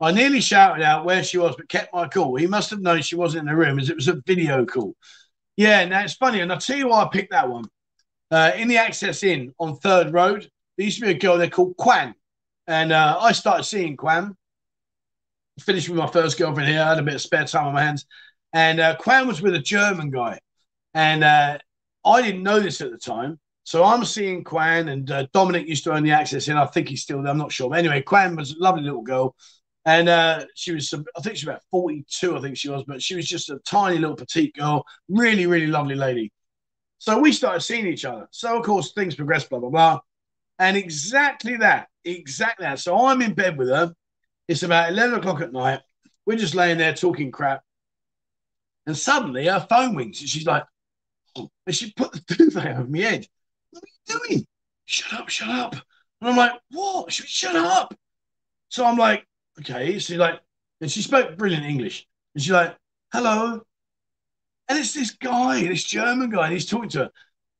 I 0.00 0.10
nearly 0.10 0.40
shouted 0.40 0.82
out 0.82 1.04
where 1.04 1.22
she 1.22 1.38
was, 1.38 1.54
but 1.56 1.68
kept 1.68 1.94
my 1.94 2.08
cool. 2.08 2.34
He 2.34 2.46
must 2.46 2.70
have 2.70 2.80
known 2.80 3.02
she 3.02 3.14
wasn't 3.14 3.42
in 3.42 3.54
the 3.54 3.56
room 3.56 3.78
as 3.78 3.88
it 3.88 3.96
was 3.96 4.08
a 4.08 4.20
video 4.26 4.64
call. 4.64 4.96
Yeah, 5.56 5.84
now 5.84 6.02
it's 6.02 6.14
funny. 6.14 6.40
And 6.40 6.50
I'll 6.50 6.58
tell 6.58 6.76
you 6.76 6.88
why 6.88 7.02
I 7.02 7.08
picked 7.08 7.30
that 7.30 7.48
one. 7.48 7.66
Uh, 8.30 8.52
in 8.56 8.66
the 8.66 8.78
Access 8.78 9.22
Inn 9.22 9.52
on 9.60 9.76
Third 9.76 10.12
Road, 10.12 10.50
there 10.76 10.86
used 10.86 10.98
to 10.98 11.04
be 11.04 11.12
a 11.12 11.18
girl 11.18 11.38
there 11.38 11.50
called 11.50 11.76
Kwan. 11.76 12.14
And 12.66 12.90
uh, 12.90 13.18
I 13.20 13.32
started 13.32 13.64
seeing 13.64 13.96
Kwan. 13.96 14.36
Finished 15.60 15.88
with 15.88 15.98
my 15.98 16.06
first 16.06 16.38
girlfriend 16.38 16.70
here. 16.70 16.80
I 16.80 16.88
had 16.88 16.98
a 16.98 17.02
bit 17.02 17.14
of 17.14 17.20
spare 17.20 17.44
time 17.44 17.66
on 17.66 17.74
my 17.74 17.82
hands. 17.82 18.06
And 18.54 18.80
uh, 18.80 18.96
Kwan 18.96 19.28
was 19.28 19.42
with 19.42 19.54
a 19.54 19.60
German 19.60 20.10
guy. 20.10 20.40
And 20.94 21.22
uh, 21.22 21.58
I 22.04 22.22
didn't 22.22 22.42
know 22.42 22.58
this 22.58 22.80
at 22.80 22.90
the 22.90 22.98
time. 22.98 23.38
So 23.64 23.84
I'm 23.84 24.04
seeing 24.04 24.42
Kwan 24.42 24.88
and 24.88 25.10
uh, 25.10 25.26
Dominic 25.32 25.68
used 25.68 25.84
to 25.84 25.92
own 25.92 26.02
the 26.02 26.10
access, 26.10 26.48
and 26.48 26.58
I 26.58 26.66
think 26.66 26.88
he's 26.88 27.02
still 27.02 27.22
there. 27.22 27.30
I'm 27.30 27.38
not 27.38 27.52
sure. 27.52 27.70
But 27.70 27.78
anyway, 27.78 28.02
Kwan 28.02 28.36
was 28.36 28.52
a 28.52 28.58
lovely 28.58 28.82
little 28.82 29.02
girl. 29.02 29.36
And 29.84 30.08
uh, 30.08 30.44
she 30.54 30.72
was, 30.72 30.92
I 30.94 31.20
think 31.20 31.36
she 31.36 31.46
was 31.46 31.54
about 31.54 31.62
42, 31.70 32.36
I 32.36 32.40
think 32.40 32.56
she 32.56 32.68
was, 32.68 32.84
but 32.86 33.02
she 33.02 33.16
was 33.16 33.26
just 33.26 33.50
a 33.50 33.58
tiny 33.66 33.98
little 33.98 34.14
petite 34.14 34.54
girl, 34.54 34.84
really, 35.08 35.46
really 35.46 35.66
lovely 35.66 35.96
lady. 35.96 36.32
So 36.98 37.18
we 37.18 37.32
started 37.32 37.62
seeing 37.62 37.88
each 37.88 38.04
other. 38.04 38.28
So, 38.30 38.56
of 38.56 38.64
course, 38.64 38.92
things 38.92 39.16
progressed, 39.16 39.50
blah, 39.50 39.58
blah, 39.58 39.70
blah. 39.70 40.00
And 40.60 40.76
exactly 40.76 41.56
that, 41.56 41.88
exactly 42.04 42.64
that. 42.64 42.78
So 42.78 43.06
I'm 43.06 43.22
in 43.22 43.34
bed 43.34 43.58
with 43.58 43.68
her. 43.68 43.92
It's 44.46 44.62
about 44.62 44.90
11 44.90 45.18
o'clock 45.18 45.40
at 45.40 45.52
night. 45.52 45.80
We're 46.26 46.38
just 46.38 46.54
laying 46.54 46.78
there 46.78 46.94
talking 46.94 47.32
crap. 47.32 47.62
And 48.86 48.96
suddenly 48.96 49.46
her 49.46 49.66
phone 49.68 49.96
rings 49.96 50.20
and 50.20 50.28
she's 50.28 50.46
like, 50.46 50.64
oh, 51.36 51.50
and 51.66 51.74
she 51.74 51.92
put 51.92 52.12
the 52.12 52.20
duvet 52.36 52.78
over 52.78 52.84
my 52.84 52.98
head. 52.98 53.26
What 53.72 53.82
are 53.82 54.14
you 54.14 54.28
doing? 54.28 54.46
Shut 54.84 55.20
up, 55.20 55.28
shut 55.28 55.48
up. 55.48 55.74
And 56.20 56.30
I'm 56.30 56.36
like, 56.36 56.52
what? 56.70 57.12
She 57.12 57.26
shut 57.26 57.56
up. 57.56 57.94
So 58.68 58.84
I'm 58.84 58.96
like, 58.96 59.26
okay. 59.60 59.98
She's 59.98 60.16
like, 60.18 60.40
and 60.80 60.90
she 60.90 61.02
spoke 61.02 61.36
brilliant 61.36 61.64
English. 61.64 62.06
And 62.34 62.42
she's 62.42 62.52
like, 62.52 62.76
hello. 63.12 63.62
And 64.68 64.78
it's 64.78 64.94
this 64.94 65.10
guy, 65.12 65.66
this 65.66 65.84
German 65.84 66.30
guy, 66.30 66.44
and 66.44 66.52
he's 66.52 66.66
talking 66.66 66.88
to 66.90 66.98
her. 67.00 67.10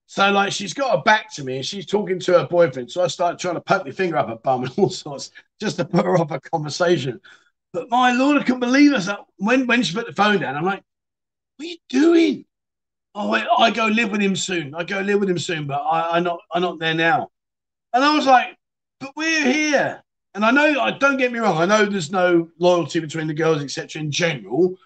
So, 0.06 0.30
like, 0.30 0.52
she's 0.52 0.74
got 0.74 0.96
her 0.96 1.02
back 1.02 1.32
to 1.34 1.44
me 1.44 1.56
and 1.56 1.64
she's 1.64 1.86
talking 1.86 2.20
to 2.20 2.38
her 2.38 2.46
boyfriend. 2.46 2.90
So 2.90 3.02
I 3.02 3.06
started 3.06 3.38
trying 3.38 3.54
to 3.54 3.62
poke 3.62 3.86
my 3.86 3.92
finger 3.92 4.18
up 4.18 4.28
her 4.28 4.36
bum 4.36 4.64
and 4.64 4.72
all 4.76 4.90
sorts 4.90 5.30
just 5.60 5.76
to 5.78 5.84
put 5.86 6.04
her 6.04 6.18
off 6.18 6.30
a 6.30 6.40
conversation. 6.40 7.20
But 7.72 7.88
my 7.88 8.12
Lord, 8.12 8.36
I 8.36 8.42
couldn't 8.42 8.60
believe 8.60 8.92
it. 8.92 9.08
When, 9.38 9.66
when 9.66 9.82
she 9.82 9.94
put 9.94 10.06
the 10.06 10.12
phone 10.12 10.40
down, 10.40 10.56
I'm 10.56 10.64
like, 10.64 10.82
what 11.56 11.64
are 11.64 11.68
you 11.68 11.76
doing? 11.88 12.44
Oh, 13.14 13.34
I, 13.34 13.66
I 13.66 13.70
go 13.70 13.86
live 13.86 14.10
with 14.10 14.20
him 14.20 14.36
soon. 14.36 14.74
I 14.74 14.84
go 14.84 15.00
live 15.00 15.20
with 15.20 15.30
him 15.30 15.38
soon, 15.38 15.66
but 15.66 15.80
I, 15.80 16.16
I'm 16.16 16.24
not. 16.24 16.40
I'm 16.52 16.62
not 16.62 16.78
there 16.78 16.94
now. 16.94 17.30
And 17.92 18.04
I 18.04 18.14
was 18.14 18.26
like, 18.26 18.56
but 19.00 19.12
we're 19.16 19.44
here. 19.44 20.02
And 20.34 20.44
I 20.44 20.50
know. 20.50 20.80
I 20.80 20.92
don't 20.92 21.18
get 21.18 21.32
me 21.32 21.38
wrong. 21.38 21.58
I 21.58 21.66
know 21.66 21.84
there's 21.84 22.10
no 22.10 22.48
loyalty 22.58 23.00
between 23.00 23.26
the 23.26 23.34
girls, 23.34 23.62
etc. 23.62 24.00
In 24.00 24.10
general, 24.10 24.76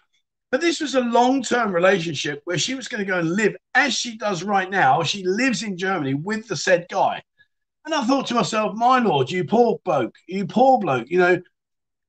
but 0.51 0.61
this 0.61 0.81
was 0.81 0.95
a 0.95 1.01
long-term 1.01 1.73
relationship 1.73 2.41
where 2.45 2.59
she 2.59 2.75
was 2.75 2.89
going 2.89 3.05
to 3.05 3.11
go 3.11 3.19
and 3.19 3.31
live 3.31 3.57
as 3.75 3.95
she 3.95 4.17
does 4.17 4.43
right 4.43 4.71
now. 4.71 5.03
She 5.03 5.25
lives 5.25 5.63
in 5.63 5.77
Germany 5.77 6.15
with 6.15 6.47
the 6.49 6.57
said 6.57 6.87
guy. 6.89 7.23
And 7.85 7.95
I 7.95 8.05
thought 8.05 8.27
to 8.29 8.35
myself, 8.35 8.75
my 8.75 8.99
lord, 8.99 9.31
you 9.31 9.45
poor 9.45 9.79
bloke, 9.85 10.15
you 10.27 10.47
poor 10.47 10.79
bloke. 10.79 11.09
You 11.09 11.19
know, 11.19 11.43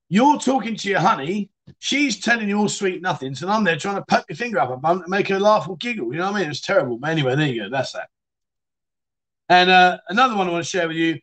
you're 0.10 0.39
talking 0.39 0.76
to 0.76 0.89
your 0.89 0.99
honey 0.99 1.49
She's 1.80 2.19
telling 2.19 2.49
you 2.49 2.57
all 2.57 2.69
sweet 2.69 3.02
nothings, 3.02 3.41
and 3.41 3.52
I'm 3.52 3.64
there 3.64 3.77
trying 3.77 3.98
to 3.98 4.06
poke 4.07 4.26
your 4.30 4.38
finger 4.38 4.60
up 4.60 4.69
her 4.69 4.77
bum 4.77 5.03
make 5.07 5.27
her 5.27 5.39
laugh 5.39 5.68
or 5.68 5.77
giggle. 5.77 6.11
You 6.11 6.19
know 6.19 6.31
what 6.31 6.38
I 6.38 6.41
mean? 6.41 6.49
It's 6.49 6.61
terrible. 6.61 6.98
But 6.98 7.11
anyway, 7.11 7.35
there 7.35 7.48
you 7.48 7.64
go. 7.64 7.69
That's 7.69 7.91
that. 7.94 8.10
And 9.49 9.69
uh, 9.69 9.98
another 10.10 10.35
one 10.35 10.48
I 10.48 10.52
want 10.52 10.64
to 10.64 10.69
share 10.69 10.88
with 10.88 10.98
you. 10.98 11.19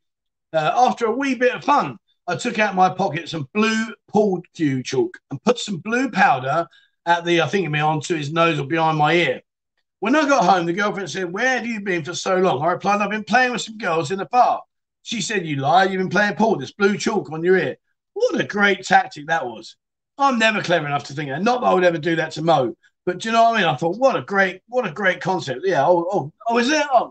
Uh, 0.52 0.72
after 0.74 1.06
a 1.06 1.12
wee 1.12 1.34
bit 1.34 1.54
of 1.54 1.64
fun, 1.64 1.98
I 2.26 2.36
took 2.36 2.58
out 2.58 2.74
my 2.74 2.88
pocket 2.88 3.28
some 3.28 3.48
blue 3.52 3.86
pool 4.08 4.42
cue 4.54 4.82
chalk 4.82 5.18
and 5.30 5.42
put 5.42 5.58
some 5.58 5.78
blue 5.78 6.10
powder 6.10 6.66
at 7.06 7.24
the, 7.24 7.42
I 7.42 7.48
think, 7.48 7.68
me 7.70 7.80
onto 7.80 8.14
his 8.14 8.32
nose 8.32 8.58
or 8.58 8.66
behind 8.66 8.96
my 8.96 9.14
ear. 9.14 9.42
When 10.00 10.16
I 10.16 10.28
got 10.28 10.44
home, 10.44 10.66
the 10.66 10.72
girlfriend 10.72 11.10
said, 11.10 11.32
Where 11.32 11.56
have 11.56 11.66
you 11.66 11.80
been 11.80 12.04
for 12.04 12.14
so 12.14 12.36
long? 12.36 12.62
I 12.62 12.72
replied, 12.72 13.00
I've 13.00 13.10
been 13.10 13.24
playing 13.24 13.52
with 13.52 13.62
some 13.62 13.78
girls 13.78 14.10
in 14.10 14.18
the 14.18 14.26
park. 14.26 14.62
She 15.02 15.20
said, 15.20 15.46
You 15.46 15.56
lie, 15.56 15.84
you've 15.84 15.98
been 15.98 16.08
playing 16.08 16.36
pool, 16.36 16.56
there's 16.56 16.72
blue 16.72 16.96
chalk 16.96 17.30
on 17.30 17.44
your 17.44 17.58
ear. 17.58 17.76
What 18.14 18.40
a 18.40 18.44
great 18.44 18.84
tactic 18.84 19.26
that 19.26 19.46
was. 19.46 19.76
I'm 20.18 20.38
never 20.38 20.62
clever 20.62 20.86
enough 20.86 21.04
to 21.04 21.12
think 21.12 21.30
that. 21.30 21.42
Not 21.42 21.60
that 21.60 21.66
I 21.66 21.74
would 21.74 21.84
ever 21.84 21.98
do 21.98 22.16
that 22.16 22.32
to 22.32 22.42
Mo, 22.42 22.74
but 23.04 23.18
do 23.18 23.28
you 23.28 23.32
know 23.32 23.42
what 23.44 23.56
I 23.56 23.58
mean? 23.58 23.68
I 23.68 23.76
thought, 23.76 23.98
what 23.98 24.16
a 24.16 24.22
great, 24.22 24.62
what 24.68 24.86
a 24.86 24.92
great 24.92 25.20
concept. 25.20 25.62
Yeah. 25.64 25.86
Oh, 25.86 26.06
oh, 26.12 26.32
oh 26.48 26.58
is 26.58 26.70
it? 26.70 26.86
Oh, 26.92 27.10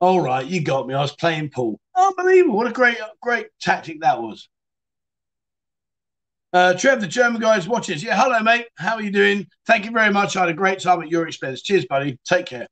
all 0.00 0.20
right, 0.20 0.46
you 0.46 0.60
got 0.60 0.86
me. 0.86 0.94
I 0.94 1.00
was 1.00 1.16
playing 1.16 1.50
pool. 1.50 1.80
Unbelievable. 1.96 2.56
What 2.56 2.66
a 2.66 2.72
great, 2.72 2.98
great 3.22 3.46
tactic 3.60 4.00
that 4.02 4.20
was. 4.20 4.48
Uh, 6.52 6.74
Trev, 6.74 7.00
the 7.00 7.06
German 7.06 7.40
guy 7.40 7.56
is 7.58 7.66
watching. 7.66 7.98
Yeah, 7.98 8.20
hello, 8.22 8.40
mate. 8.40 8.66
How 8.76 8.94
are 8.94 9.02
you 9.02 9.10
doing? 9.10 9.46
Thank 9.66 9.84
you 9.84 9.90
very 9.90 10.12
much. 10.12 10.36
I 10.36 10.40
had 10.40 10.48
a 10.48 10.54
great 10.54 10.80
time 10.80 11.02
at 11.02 11.10
your 11.10 11.26
expense. 11.26 11.62
Cheers, 11.62 11.86
buddy. 11.86 12.18
Take 12.24 12.46
care. 12.46 12.68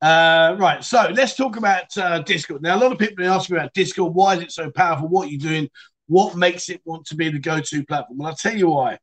Uh, 0.00 0.56
right, 0.60 0.84
so 0.84 1.10
let's 1.12 1.34
talk 1.34 1.56
about 1.56 1.96
uh, 1.96 2.20
Discord. 2.20 2.62
Now, 2.62 2.76
a 2.76 2.80
lot 2.80 2.92
of 2.92 2.98
people 2.98 3.24
are 3.24 3.30
asking 3.30 3.56
about 3.56 3.74
Discord. 3.74 4.14
Why 4.14 4.36
is 4.36 4.42
it 4.42 4.52
so 4.52 4.70
powerful? 4.70 5.08
What 5.08 5.26
are 5.26 5.30
you 5.30 5.38
doing? 5.38 5.68
What 6.08 6.36
makes 6.36 6.68
it 6.70 6.80
want 6.84 7.06
to 7.06 7.14
be 7.14 7.30
the 7.30 7.38
go 7.38 7.60
to 7.60 7.84
platform? 7.84 8.18
Well, 8.18 8.28
I'll 8.28 8.36
tell 8.36 8.56
you 8.56 8.70
why. 8.70 8.98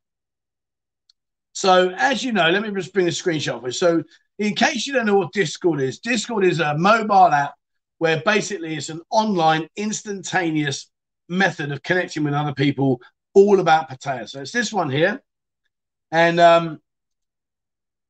So, 1.52 1.90
as 1.96 2.22
you 2.22 2.32
know, 2.32 2.50
let 2.50 2.62
me 2.62 2.70
just 2.72 2.92
bring 2.92 3.08
a 3.08 3.10
screenshot 3.10 3.60
for 3.60 3.68
you. 3.68 3.72
So, 3.72 4.02
in 4.38 4.54
case 4.54 4.86
you 4.86 4.92
don't 4.92 5.06
know 5.06 5.16
what 5.16 5.32
Discord 5.32 5.80
is, 5.80 6.00
Discord 6.00 6.44
is 6.44 6.60
a 6.60 6.76
mobile 6.76 7.32
app 7.32 7.54
where 7.98 8.20
basically 8.26 8.74
it's 8.76 8.90
an 8.90 9.00
online, 9.10 9.66
instantaneous 9.76 10.90
method 11.30 11.72
of 11.72 11.82
connecting 11.82 12.24
with 12.24 12.34
other 12.34 12.52
people, 12.52 13.00
all 13.32 13.60
about 13.60 13.88
Pattaya. 13.88 14.28
So, 14.28 14.42
it's 14.42 14.52
this 14.52 14.72
one 14.72 14.90
here. 14.90 15.22
And 16.10 16.40
um, 16.40 16.80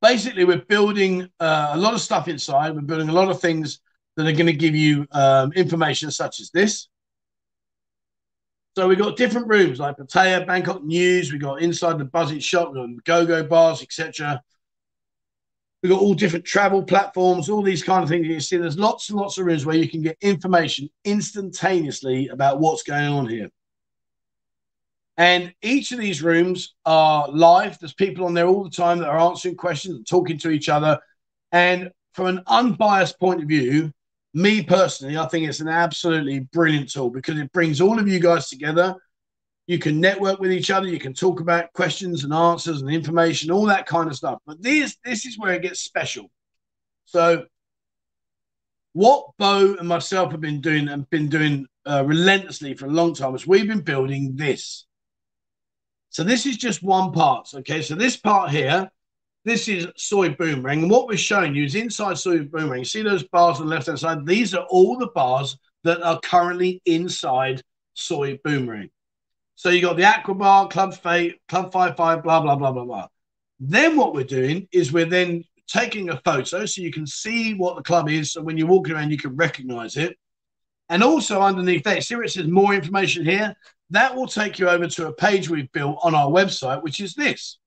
basically, 0.01 0.43
we're 0.43 0.65
building 0.65 1.29
uh, 1.39 1.69
a 1.71 1.77
lot 1.77 1.93
of 1.93 2.01
stuff 2.01 2.27
inside. 2.27 2.75
We're 2.75 2.81
building 2.81 3.09
a 3.09 3.13
lot 3.13 3.29
of 3.29 3.39
things 3.39 3.79
that 4.17 4.27
are 4.27 4.33
going 4.33 4.47
to 4.47 4.53
give 4.53 4.75
you 4.75 5.05
um, 5.11 5.53
information 5.53 6.09
such 6.11 6.41
as 6.41 6.49
this. 6.49 6.89
So 8.77 8.87
we've 8.87 8.99
got 8.99 9.17
different 9.17 9.47
rooms 9.47 9.79
like 9.79 9.97
Pattaya, 9.97 10.45
Bangkok 10.45 10.83
News, 10.83 11.31
we've 11.31 11.41
got 11.41 11.63
inside 11.63 11.97
the 11.97 12.05
Buzzit 12.05 12.43
shop, 12.43 12.75
go-go 13.05 13.43
bars, 13.43 13.81
etc. 13.81 14.39
We've 15.81 15.91
got 15.91 15.99
all 15.99 16.13
different 16.13 16.45
travel 16.45 16.83
platforms, 16.83 17.49
all 17.49 17.63
these 17.63 17.81
kind 17.81 18.03
of 18.03 18.09
things. 18.09 18.27
You 18.27 18.39
see, 18.39 18.57
there's 18.57 18.77
lots 18.77 19.09
and 19.09 19.17
lots 19.19 19.39
of 19.39 19.47
rooms 19.47 19.65
where 19.65 19.75
you 19.75 19.89
can 19.89 20.03
get 20.03 20.15
information 20.21 20.91
instantaneously 21.03 22.27
about 22.27 22.59
what's 22.59 22.83
going 22.83 23.07
on 23.07 23.27
here. 23.27 23.49
And 25.17 25.55
each 25.63 25.91
of 25.91 25.97
these 25.97 26.21
rooms 26.21 26.75
are 26.85 27.31
live. 27.31 27.79
There's 27.79 27.95
people 27.95 28.27
on 28.27 28.35
there 28.35 28.45
all 28.45 28.63
the 28.63 28.69
time 28.69 28.99
that 28.99 29.09
are 29.09 29.17
answering 29.17 29.55
questions 29.55 29.95
and 29.95 30.05
talking 30.07 30.37
to 30.37 30.51
each 30.51 30.69
other. 30.69 30.99
And 31.51 31.89
from 32.13 32.27
an 32.27 32.43
unbiased 32.45 33.19
point 33.19 33.41
of 33.41 33.47
view, 33.47 33.91
me 34.37 34.61
personally, 34.61 35.17
I 35.17 35.27
think 35.27 35.47
it's 35.47 35.61
an 35.61 35.67
absolutely 35.67 36.41
brilliant 36.41 36.91
tool 36.91 37.09
because 37.09 37.39
it 37.39 37.51
brings 37.51 37.81
all 37.81 37.99
of 37.99 38.07
you 38.07 38.19
guys 38.19 38.49
together. 38.49 38.95
You 39.65 39.79
can 39.79 39.99
network 39.99 40.39
with 40.39 40.51
each 40.51 40.69
other. 40.69 40.87
You 40.87 40.99
can 40.99 41.13
talk 41.13 41.39
about 41.39 41.73
questions 41.73 42.23
and 42.23 42.31
answers 42.31 42.81
and 42.81 42.89
information, 42.89 43.51
all 43.51 43.65
that 43.65 43.87
kind 43.87 44.07
of 44.07 44.15
stuff. 44.15 44.37
But 44.45 44.61
this 44.61 44.95
this 45.03 45.25
is 45.25 45.39
where 45.39 45.53
it 45.53 45.63
gets 45.63 45.81
special. 45.81 46.29
So, 47.05 47.45
what 48.93 49.31
Bo 49.39 49.75
and 49.79 49.87
myself 49.87 50.31
have 50.31 50.41
been 50.41 50.61
doing 50.61 50.87
and 50.87 51.09
been 51.09 51.29
doing 51.29 51.65
uh, 51.85 52.03
relentlessly 52.05 52.75
for 52.75 52.85
a 52.85 52.91
long 52.91 53.15
time 53.15 53.33
is 53.33 53.47
we've 53.47 53.67
been 53.67 53.81
building 53.81 54.35
this. 54.35 54.85
So 56.09 56.23
this 56.23 56.45
is 56.45 56.57
just 56.57 56.83
one 56.83 57.11
part. 57.11 57.49
Okay, 57.53 57.81
so 57.81 57.95
this 57.95 58.17
part 58.17 58.51
here 58.51 58.89
this 59.47 59.69
is 59.69 59.87
Soi 59.95 60.29
Boomerang. 60.29 60.83
And 60.83 60.91
what 60.91 61.07
we're 61.07 61.17
showing 61.17 61.55
you 61.55 61.63
is 61.63 61.75
inside 61.75 62.17
Soi 62.17 62.39
Boomerang. 62.39 62.83
See 62.83 63.01
those 63.01 63.23
bars 63.23 63.59
on 63.59 63.67
the 63.67 63.73
left 63.73 63.87
hand 63.87 63.97
side? 63.97 64.25
These 64.25 64.53
are 64.53 64.65
all 64.69 64.97
the 64.97 65.07
bars 65.07 65.57
that 65.85 66.01
are 66.03 66.19
currently 66.19 66.81
inside 66.85 67.61
Soi 67.93 68.37
Boomerang. 68.43 68.89
So 69.55 69.69
you 69.69 69.81
got 69.81 69.95
the 69.95 70.03
Aqua 70.03 70.35
Bar, 70.35 70.67
Club 70.67 70.93
Fate, 70.95 71.39
Club 71.47 71.71
Five 71.71 71.95
Five, 71.95 72.23
blah 72.23 72.41
blah 72.41 72.57
blah 72.57 72.73
blah 72.73 72.83
blah. 72.83 73.07
Then 73.59 73.95
what 73.95 74.13
we're 74.13 74.25
doing 74.25 74.67
is 74.73 74.91
we're 74.91 75.05
then 75.05 75.45
taking 75.65 76.09
a 76.09 76.21
photo 76.25 76.65
so 76.65 76.81
you 76.81 76.91
can 76.91 77.07
see 77.07 77.53
what 77.53 77.77
the 77.77 77.83
club 77.83 78.09
is. 78.09 78.33
So 78.33 78.41
when 78.41 78.57
you're 78.57 78.67
walking 78.67 78.95
around, 78.95 79.11
you 79.11 79.17
can 79.17 79.35
recognize 79.35 79.95
it. 79.95 80.17
And 80.89 81.01
also 81.01 81.41
underneath 81.41 81.83
that, 81.85 82.03
see 82.03 82.15
where 82.15 82.25
it 82.25 82.31
says 82.31 82.47
more 82.47 82.73
information 82.73 83.25
here? 83.25 83.55
That 83.91 84.13
will 84.13 84.27
take 84.27 84.59
you 84.59 84.69
over 84.69 84.87
to 84.87 85.07
a 85.07 85.13
page 85.13 85.49
we've 85.49 85.71
built 85.71 85.99
on 86.03 86.13
our 86.15 86.29
website, 86.29 86.83
which 86.83 86.99
is 86.99 87.15
this. 87.15 87.57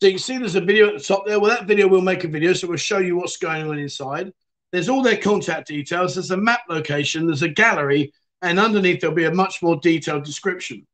So 0.00 0.08
you 0.08 0.16
see 0.16 0.38
there's 0.38 0.54
a 0.54 0.62
video 0.62 0.88
at 0.88 0.94
the 0.94 1.04
top 1.04 1.26
there. 1.26 1.38
Well, 1.38 1.50
that 1.50 1.66
video 1.66 1.86
will 1.86 2.00
make 2.00 2.24
a 2.24 2.28
video, 2.28 2.54
so 2.54 2.66
we'll 2.66 2.78
show 2.78 2.98
you 2.98 3.16
what's 3.16 3.36
going 3.36 3.68
on 3.68 3.78
inside. 3.78 4.32
There's 4.72 4.88
all 4.88 5.02
their 5.02 5.18
contact 5.18 5.68
details. 5.68 6.14
There's 6.14 6.30
a 6.30 6.38
map 6.38 6.60
location. 6.70 7.26
There's 7.26 7.42
a 7.42 7.50
gallery, 7.50 8.14
and 8.40 8.58
underneath 8.58 9.00
there'll 9.00 9.14
be 9.14 9.26
a 9.26 9.34
much 9.34 9.62
more 9.62 9.78
detailed 9.78 10.24
description. 10.24 10.86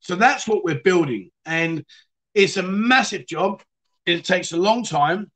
So 0.00 0.16
that's 0.16 0.48
what 0.48 0.64
we're 0.64 0.80
building, 0.80 1.30
and 1.44 1.84
it's 2.32 2.56
a 2.56 2.62
massive 2.62 3.26
job. 3.26 3.62
It 4.06 4.24
takes 4.24 4.52
a 4.52 4.56
long 4.56 4.82
time. 4.82 5.30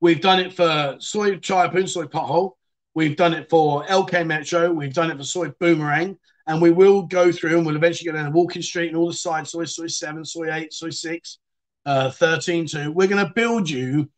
We've 0.00 0.20
done 0.20 0.40
it 0.40 0.52
for 0.52 0.96
Soi 0.98 1.36
Chaiyapoon, 1.36 1.88
Soi 1.88 2.04
Pothole. 2.04 2.52
We've 2.94 3.16
done 3.16 3.32
it 3.32 3.48
for 3.48 3.86
LK 3.86 4.26
Metro. 4.26 4.70
We've 4.70 4.92
done 4.92 5.10
it 5.10 5.16
for 5.16 5.24
Soi 5.24 5.48
Boomerang. 5.58 6.18
And 6.46 6.60
we 6.60 6.70
will 6.70 7.02
go 7.02 7.32
through 7.32 7.56
and 7.56 7.66
we'll 7.66 7.76
eventually 7.76 8.10
go 8.10 8.16
down 8.16 8.26
the 8.26 8.38
Walking 8.38 8.62
Street 8.62 8.88
and 8.88 8.96
all 8.96 9.06
the 9.06 9.12
side 9.12 9.46
soy, 9.46 9.64
Soi 9.64 9.86
7, 9.86 10.24
Soi 10.24 10.52
8, 10.52 10.72
Soi 10.72 10.90
6 10.90 11.38
uh, 11.86 12.10
13 12.10 12.66
to, 12.66 12.90
we're 12.90 13.08
going 13.08 13.24
to 13.24 13.32
build 13.34 13.68
you 13.68 14.08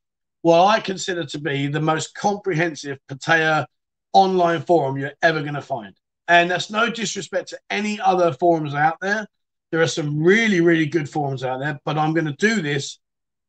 what 0.42 0.66
I 0.66 0.80
consider 0.80 1.24
to 1.24 1.40
be 1.40 1.68
the 1.68 1.80
most 1.80 2.14
comprehensive 2.14 2.98
Pattaya 3.08 3.66
online 4.12 4.62
forum 4.62 4.96
you're 4.96 5.12
ever 5.22 5.40
going 5.40 5.54
to 5.54 5.62
find. 5.62 5.94
And 6.28 6.50
that's 6.50 6.70
no 6.70 6.90
disrespect 6.90 7.48
to 7.50 7.58
any 7.70 8.00
other 8.00 8.32
forums 8.32 8.74
out 8.74 8.98
there. 9.00 9.26
There 9.70 9.80
are 9.80 9.86
some 9.86 10.22
really, 10.22 10.60
really 10.60 10.86
good 10.86 11.08
forums 11.08 11.44
out 11.44 11.60
there, 11.60 11.78
but 11.84 11.98
I'm 11.98 12.14
going 12.14 12.26
to 12.26 12.32
do 12.32 12.62
this 12.62 12.98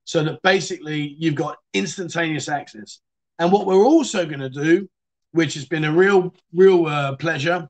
so 0.05 0.23
that 0.23 0.41
basically 0.41 1.15
you've 1.19 1.35
got 1.35 1.57
instantaneous 1.73 2.47
access. 2.49 2.99
And 3.39 3.51
what 3.51 3.65
we're 3.65 3.85
also 3.85 4.25
going 4.25 4.39
to 4.39 4.49
do, 4.49 4.89
which 5.31 5.53
has 5.55 5.65
been 5.65 5.83
a 5.83 5.91
real, 5.91 6.33
real 6.53 6.85
uh, 6.85 7.15
pleasure, 7.17 7.67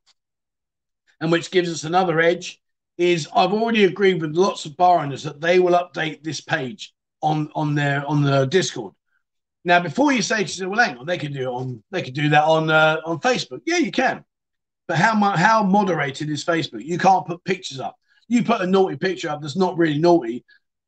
and 1.19 1.31
which 1.31 1.51
gives 1.51 1.71
us 1.71 1.83
another 1.83 2.19
edge, 2.19 2.61
is 2.97 3.27
I've 3.35 3.53
already 3.53 3.85
agreed 3.85 4.21
with 4.21 4.35
lots 4.35 4.65
of 4.65 4.77
bar 4.77 4.99
owners 4.99 5.23
that 5.23 5.41
they 5.41 5.59
will 5.59 5.73
update 5.73 6.23
this 6.23 6.41
page 6.41 6.93
on 7.21 7.49
on 7.55 7.75
their 7.75 8.05
on 8.05 8.21
the 8.23 8.45
Discord. 8.45 8.93
Now, 9.63 9.79
before 9.79 10.11
you 10.11 10.21
say 10.21 10.43
to 10.43 10.59
them, 10.59 10.69
well, 10.69 10.85
hang 10.85 10.97
on, 10.97 11.05
they 11.05 11.17
can 11.17 11.33
do 11.33 11.41
it 11.41 11.53
on 11.53 11.83
they 11.91 12.01
can 12.01 12.13
do 12.13 12.29
that 12.29 12.43
on 12.43 12.69
uh, 12.69 12.97
on 13.05 13.19
Facebook. 13.19 13.61
Yeah, 13.65 13.77
you 13.77 13.91
can. 13.91 14.23
But 14.87 14.97
how 14.97 15.15
how 15.35 15.63
moderated 15.63 16.29
is 16.29 16.45
Facebook? 16.45 16.83
You 16.83 16.97
can't 16.97 17.25
put 17.25 17.43
pictures 17.43 17.79
up. 17.79 17.95
You 18.27 18.43
put 18.43 18.61
a 18.61 18.67
naughty 18.67 18.95
picture 18.95 19.29
up 19.29 19.41
that's 19.41 19.57
not 19.57 19.77
really 19.77 19.99
naughty, 19.99 20.45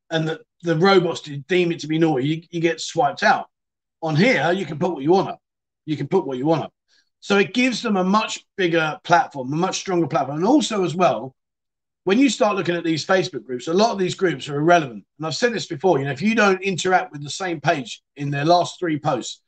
and 0.10 0.28
the, 0.28 0.42
the 0.64 0.76
robots 0.76 1.22
deem 1.22 1.72
it 1.72 1.80
to 1.80 1.88
be 1.88 2.00
naughty, 2.00 2.28
you, 2.28 2.42
you 2.50 2.62
get 2.62 2.82
swiped 2.82 3.24
out. 3.24 3.48
On 4.02 4.16
here, 4.16 4.52
you 4.52 4.66
can 4.66 4.80
put 4.80 4.92
what 4.92 5.04
you 5.04 5.12
want 5.12 5.30
up. 5.30 5.40
You 5.86 5.98
can 5.98 6.08
put 6.08 6.26
what 6.26 6.38
you 6.38 6.46
want 6.46 6.64
up. 6.64 6.74
So 7.20 7.38
it 7.38 7.54
gives 7.54 7.82
them 7.82 7.98
a 7.98 8.04
much 8.04 8.46
bigger 8.58 9.00
platform, 9.04 9.52
a 9.52 9.56
much 9.56 9.80
stronger 9.80 10.08
platform. 10.08 10.38
And 10.38 10.48
also, 10.48 10.84
as 10.84 10.96
well, 10.96 11.36
when 12.08 12.20
you 12.20 12.30
start 12.30 12.56
looking 12.56 12.74
at 12.74 12.86
these 12.86 13.06
Facebook 13.06 13.44
groups, 13.44 13.68
a 13.68 13.74
lot 13.74 13.92
of 13.92 13.98
these 13.98 14.16
groups 14.16 14.48
are 14.48 14.56
irrelevant. 14.56 15.04
And 15.18 15.28
I've 15.28 15.36
said 15.36 15.52
this 15.52 15.66
before, 15.66 16.00
you 16.00 16.06
know, 16.06 16.12
if 16.12 16.22
you 16.22 16.36
don't 16.36 16.62
interact 16.62 17.12
with 17.12 17.22
the 17.22 17.30
same 17.30 17.60
page 17.60 18.02
in 18.16 18.30
their 18.30 18.46
last 18.46 18.80
three 18.80 18.98
posts, 18.98 19.42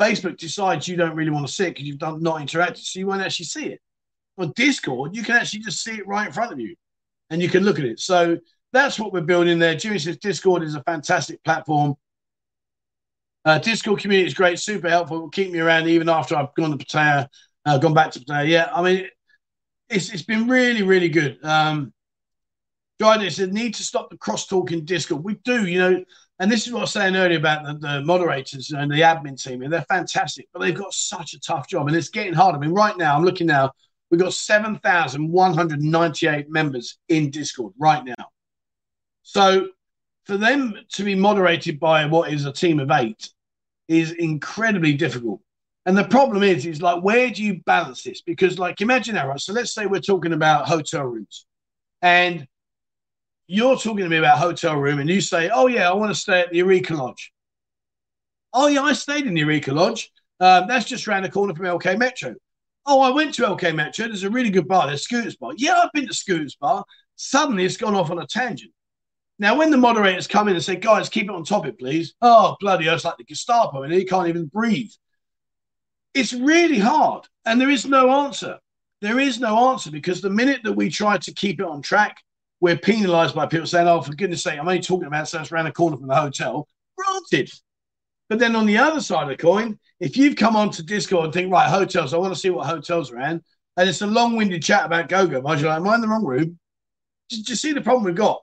Facebook 0.00 0.38
decides 0.38 0.88
you 0.88 0.96
don't 0.96 1.14
really 1.14 1.28
want 1.28 1.46
to 1.46 1.52
see 1.52 1.64
it 1.64 1.72
because 1.72 1.84
you've 1.84 1.98
done 1.98 2.22
not 2.22 2.40
interacted, 2.40 2.78
so 2.78 2.98
you 2.98 3.06
won't 3.06 3.20
actually 3.20 3.44
see 3.44 3.66
it. 3.66 3.80
On 4.38 4.50
Discord, 4.56 5.14
you 5.14 5.22
can 5.24 5.36
actually 5.36 5.60
just 5.60 5.84
see 5.84 5.96
it 5.96 6.06
right 6.06 6.28
in 6.28 6.32
front 6.32 6.52
of 6.54 6.58
you 6.58 6.74
and 7.28 7.42
you 7.42 7.50
can 7.50 7.64
look 7.64 7.78
at 7.78 7.84
it. 7.84 8.00
So 8.00 8.38
that's 8.72 8.98
what 8.98 9.12
we're 9.12 9.20
building 9.20 9.58
there. 9.58 9.74
Jimmy 9.74 9.98
says 9.98 10.16
Discord 10.16 10.62
is 10.62 10.74
a 10.74 10.82
fantastic 10.84 11.44
platform. 11.44 11.96
Uh, 13.44 13.58
Discord 13.58 14.00
community 14.00 14.26
is 14.26 14.32
great, 14.32 14.58
super 14.58 14.88
helpful. 14.88 15.20
Will 15.20 15.28
keep 15.28 15.52
me 15.52 15.58
around 15.58 15.86
even 15.86 16.08
after 16.08 16.34
I've 16.34 16.54
gone 16.54 16.70
to 16.70 16.82
Pattaya, 16.82 17.28
uh, 17.66 17.76
gone 17.76 17.92
back 17.92 18.12
to 18.12 18.20
Pattaya. 18.20 18.48
Yeah, 18.48 18.70
I 18.74 18.80
mean, 18.80 19.06
it's 19.90 20.10
it's 20.14 20.22
been 20.22 20.48
really, 20.48 20.82
really 20.82 21.10
good. 21.10 21.44
Um, 21.44 21.92
Dryden 22.98 23.30
said, 23.30 23.52
need 23.52 23.74
to 23.74 23.82
stop 23.82 24.08
the 24.10 24.16
crosstalk 24.16 24.72
in 24.72 24.84
Discord. 24.84 25.22
We 25.22 25.34
do, 25.44 25.66
you 25.66 25.78
know, 25.78 26.04
and 26.38 26.50
this 26.50 26.66
is 26.66 26.72
what 26.72 26.80
I 26.80 26.82
was 26.82 26.92
saying 26.92 27.16
earlier 27.16 27.38
about 27.38 27.64
the, 27.64 27.74
the 27.74 28.02
moderators 28.02 28.70
and 28.70 28.90
the 28.90 29.02
admin 29.02 29.42
team. 29.42 29.62
And 29.62 29.72
they're 29.72 29.86
fantastic, 29.88 30.48
but 30.52 30.60
they've 30.60 30.74
got 30.74 30.92
such 30.92 31.32
a 31.34 31.40
tough 31.40 31.68
job 31.68 31.88
and 31.88 31.96
it's 31.96 32.08
getting 32.08 32.34
hard. 32.34 32.54
I 32.54 32.58
mean, 32.58 32.72
right 32.72 32.96
now, 32.96 33.16
I'm 33.16 33.24
looking 33.24 33.46
now, 33.46 33.72
we've 34.10 34.20
got 34.20 34.32
7,198 34.32 36.50
members 36.50 36.98
in 37.08 37.30
Discord 37.30 37.74
right 37.78 38.04
now. 38.04 38.14
So 39.22 39.68
for 40.24 40.36
them 40.36 40.74
to 40.92 41.04
be 41.04 41.14
moderated 41.14 41.80
by 41.80 42.04
what 42.06 42.32
is 42.32 42.44
a 42.44 42.52
team 42.52 42.80
of 42.80 42.90
eight 42.90 43.30
is 43.88 44.12
incredibly 44.12 44.94
difficult. 44.94 45.40
And 45.86 45.96
the 45.96 46.04
problem 46.04 46.42
is, 46.42 46.66
is 46.66 46.82
like, 46.82 47.02
where 47.02 47.30
do 47.30 47.44
you 47.44 47.62
balance 47.64 48.02
this? 48.02 48.20
Because, 48.20 48.58
like, 48.58 48.80
imagine 48.80 49.14
that, 49.14 49.28
right? 49.28 49.40
So 49.40 49.52
let's 49.52 49.72
say 49.72 49.86
we're 49.86 50.00
talking 50.00 50.32
about 50.32 50.66
hotel 50.66 51.04
rooms 51.04 51.46
and 52.02 52.48
you're 53.46 53.76
talking 53.76 54.04
to 54.04 54.08
me 54.08 54.16
about 54.16 54.38
hotel 54.38 54.76
room 54.76 54.98
and 54.98 55.08
you 55.08 55.20
say, 55.20 55.50
oh, 55.50 55.66
yeah, 55.66 55.88
I 55.88 55.94
want 55.94 56.10
to 56.12 56.20
stay 56.20 56.40
at 56.40 56.50
the 56.50 56.56
Eureka 56.56 56.94
Lodge. 56.94 57.32
Oh, 58.52 58.66
yeah, 58.66 58.82
I 58.82 58.92
stayed 58.92 59.26
in 59.26 59.34
the 59.34 59.40
Eureka 59.40 59.72
Lodge. 59.72 60.10
Um, 60.40 60.66
that's 60.66 60.86
just 60.86 61.06
around 61.06 61.22
the 61.22 61.30
corner 61.30 61.54
from 61.54 61.66
LK 61.66 61.98
Metro. 61.98 62.34
Oh, 62.84 63.00
I 63.00 63.10
went 63.10 63.34
to 63.34 63.42
LK 63.42 63.74
Metro. 63.74 64.06
There's 64.06 64.24
a 64.24 64.30
really 64.30 64.50
good 64.50 64.68
bar. 64.68 64.86
There's 64.86 65.02
Scooters 65.02 65.36
Bar. 65.36 65.52
Yeah, 65.56 65.80
I've 65.82 65.92
been 65.92 66.06
to 66.06 66.14
Scooters 66.14 66.56
Bar. 66.56 66.84
Suddenly 67.16 67.64
it's 67.64 67.76
gone 67.76 67.94
off 67.94 68.10
on 68.10 68.18
a 68.18 68.26
tangent. 68.26 68.72
Now, 69.38 69.56
when 69.56 69.70
the 69.70 69.76
moderators 69.76 70.26
come 70.26 70.48
in 70.48 70.54
and 70.54 70.64
say, 70.64 70.76
guys, 70.76 71.08
keep 71.08 71.24
it 71.24 71.34
on 71.34 71.44
topic, 71.44 71.78
please. 71.78 72.14
Oh, 72.22 72.56
bloody 72.60 72.86
hell, 72.86 72.94
it's 72.94 73.04
like 73.04 73.18
the 73.18 73.24
Gestapo, 73.24 73.82
and 73.82 73.92
he 73.92 74.04
can't 74.04 74.28
even 74.28 74.46
breathe. 74.46 74.90
It's 76.14 76.32
really 76.32 76.78
hard. 76.78 77.26
And 77.44 77.60
there 77.60 77.70
is 77.70 77.84
no 77.84 78.10
answer. 78.24 78.58
There 79.02 79.20
is 79.20 79.38
no 79.38 79.70
answer 79.70 79.90
because 79.90 80.22
the 80.22 80.30
minute 80.30 80.62
that 80.64 80.72
we 80.72 80.88
try 80.88 81.18
to 81.18 81.34
keep 81.34 81.60
it 81.60 81.66
on 81.66 81.82
track, 81.82 82.16
we're 82.60 82.76
penalised 82.76 83.34
by 83.34 83.46
people 83.46 83.66
saying, 83.66 83.88
"Oh, 83.88 84.00
for 84.00 84.14
goodness' 84.14 84.42
sake, 84.42 84.58
I'm 84.58 84.68
only 84.68 84.80
talking 84.80 85.06
about 85.06 85.28
so 85.28 85.40
it's 85.40 85.52
around 85.52 85.66
the 85.66 85.72
corner 85.72 85.96
from 85.96 86.08
the 86.08 86.14
hotel." 86.14 86.68
Granted, 86.96 87.52
but 88.28 88.38
then 88.38 88.56
on 88.56 88.66
the 88.66 88.78
other 88.78 89.00
side 89.00 89.24
of 89.24 89.28
the 89.28 89.36
coin, 89.36 89.78
if 90.00 90.16
you've 90.16 90.36
come 90.36 90.56
onto 90.56 90.82
Discord 90.82 91.26
and 91.26 91.34
think, 91.34 91.52
"Right, 91.52 91.68
hotels, 91.68 92.14
I 92.14 92.18
want 92.18 92.34
to 92.34 92.40
see 92.40 92.50
what 92.50 92.66
hotels 92.66 93.12
are 93.12 93.20
in," 93.20 93.42
and 93.76 93.88
it's 93.88 94.02
a 94.02 94.06
long-winded 94.06 94.62
chat 94.62 94.86
about 94.86 95.08
go-go, 95.08 95.40
but 95.40 95.58
you're 95.58 95.68
like, 95.68 95.80
"Am 95.80 95.88
I 95.88 95.94
in 95.96 96.00
the 96.00 96.08
wrong 96.08 96.24
room?" 96.24 96.58
Just, 97.30 97.46
just 97.46 97.62
see 97.62 97.72
the 97.72 97.80
problem 97.80 98.04
we've 98.04 98.14
got, 98.14 98.42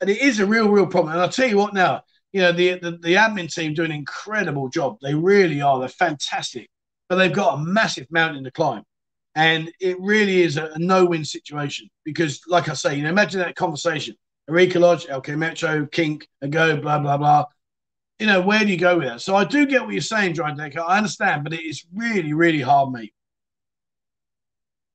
and 0.00 0.10
it 0.10 0.20
is 0.20 0.40
a 0.40 0.46
real, 0.46 0.68
real 0.68 0.86
problem. 0.86 1.12
And 1.12 1.22
I'll 1.22 1.28
tell 1.28 1.48
you 1.48 1.58
what, 1.58 1.74
now 1.74 2.02
you 2.32 2.40
know 2.40 2.52
the, 2.52 2.78
the 2.80 2.90
the 2.92 3.14
admin 3.14 3.52
team 3.52 3.74
do 3.74 3.84
an 3.84 3.92
incredible 3.92 4.68
job. 4.68 4.98
They 5.00 5.14
really 5.14 5.60
are. 5.60 5.78
They're 5.78 5.88
fantastic, 5.88 6.68
but 7.08 7.16
they've 7.16 7.32
got 7.32 7.58
a 7.58 7.62
massive 7.62 8.06
mountain 8.10 8.44
to 8.44 8.50
climb. 8.50 8.82
And 9.34 9.72
it 9.80 10.00
really 10.00 10.42
is 10.42 10.56
a, 10.56 10.66
a 10.74 10.78
no-win 10.78 11.24
situation 11.24 11.88
because, 12.04 12.40
like 12.46 12.68
I 12.68 12.74
say, 12.74 12.96
you 12.96 13.02
know, 13.02 13.08
imagine 13.08 13.40
that 13.40 13.56
conversation: 13.56 14.14
Eureka 14.48 14.78
Lodge, 14.78 15.06
LK 15.06 15.36
Metro, 15.36 15.86
Kink, 15.86 16.28
Ago, 16.42 16.76
blah 16.76 16.98
blah 16.98 17.16
blah. 17.16 17.44
You 18.20 18.26
know, 18.28 18.40
where 18.40 18.60
do 18.60 18.66
you 18.66 18.78
go 18.78 18.98
with 18.98 19.08
that? 19.08 19.20
So 19.20 19.34
I 19.34 19.44
do 19.44 19.66
get 19.66 19.82
what 19.82 19.92
you're 19.92 20.00
saying, 20.00 20.34
Dry 20.34 20.52
Decker. 20.54 20.80
I 20.80 20.98
understand, 20.98 21.42
but 21.42 21.52
it 21.52 21.64
is 21.64 21.84
really, 21.92 22.32
really 22.32 22.60
hard, 22.60 22.92
mate. 22.92 23.12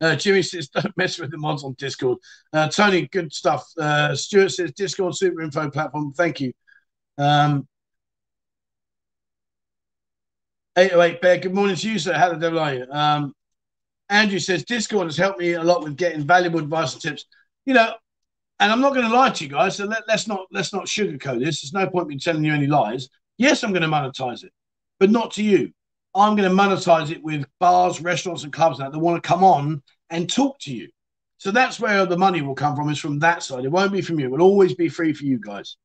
Uh, 0.02 0.16
Jimmy 0.16 0.42
says, 0.42 0.70
don't 0.70 0.96
mess 0.98 1.20
with 1.20 1.32
the 1.32 1.38
mods 1.38 1.64
on 1.64 1.74
Discord. 1.78 2.18
Uh, 2.54 2.70
Tony, 2.70 3.08
good 3.12 3.34
stuff. 3.34 3.66
Uh, 3.78 4.16
Stuart 4.16 4.50
says, 4.50 4.72
Discord 4.72 5.16
super 5.16 5.42
info 5.42 5.70
platform. 5.70 6.14
Thank 6.14 6.40
you. 6.40 6.54
Um, 7.18 7.68
808 10.78 11.22
Bear, 11.22 11.38
good 11.40 11.54
morning 11.54 11.76
to 11.76 11.92
you, 11.92 12.00
sir. 12.00 12.14
How 12.14 12.30
the 12.30 12.38
devil 12.38 12.60
are 12.60 12.74
you? 12.74 12.86
Um, 12.90 13.34
Andrew 14.10 14.40
says, 14.40 14.64
Discord 14.64 15.08
has 15.08 15.18
helped 15.18 15.40
me 15.40 15.54
a 15.54 15.64
lot 15.64 15.84
with 15.84 15.98
getting 15.98 16.26
valuable 16.26 16.60
advice 16.60 16.94
and 16.94 17.02
tips. 17.02 17.26
You 17.66 17.76
know, 17.76 17.94
and 18.60 18.72
I'm 18.72 18.82
not 18.82 18.94
going 18.94 19.08
to 19.08 19.16
lie 19.16 19.30
to 19.30 19.44
you 19.44 19.50
guys. 19.50 19.78
So 19.78 19.86
let, 19.86 20.10
us 20.10 20.28
not 20.28 20.48
let's 20.52 20.74
not 20.74 20.86
sugarcoat 20.86 21.40
this. 21.44 21.62
There's 21.62 21.74
no 21.74 21.90
point 21.90 22.12
in 22.12 22.20
telling 22.20 22.44
you 22.44 22.54
any 22.54 22.68
lies. 22.68 23.10
Yes, 23.38 23.64
I'm 23.64 23.72
going 23.72 23.84
to 23.84 23.88
monetize 23.88 24.44
it, 24.44 24.52
but 25.00 25.10
not 25.10 25.32
to 25.34 25.44
you. 25.44 25.72
I'm 26.16 26.36
going 26.36 26.50
to 26.50 26.56
monetize 26.56 27.12
it 27.12 27.24
with 27.24 27.46
bars, 27.60 28.02
restaurants, 28.02 28.44
and 28.44 28.52
clubs 28.52 28.80
that, 28.80 28.94
want 28.94 29.22
to 29.22 29.28
come 29.28 29.44
on 29.44 29.82
and 30.10 30.30
talk 30.30 30.60
to 30.62 30.74
you. 30.74 30.90
So 31.38 31.52
that's 31.52 31.80
where 31.80 32.06
the 32.06 32.18
money 32.18 32.42
will 32.42 32.56
come 32.56 32.76
from, 32.76 32.90
is 32.90 33.00
from 33.00 33.20
that 33.20 33.44
side. 33.44 33.64
It 33.64 33.72
won't 33.72 33.94
be 33.94 34.02
from 34.02 34.20
you. 34.20 34.26
It 34.26 34.32
will 34.32 34.42
always 34.42 34.74
be 34.74 34.90
free 34.90 35.14
for 35.14 35.24
you 35.24 35.40
guys. 35.40 35.78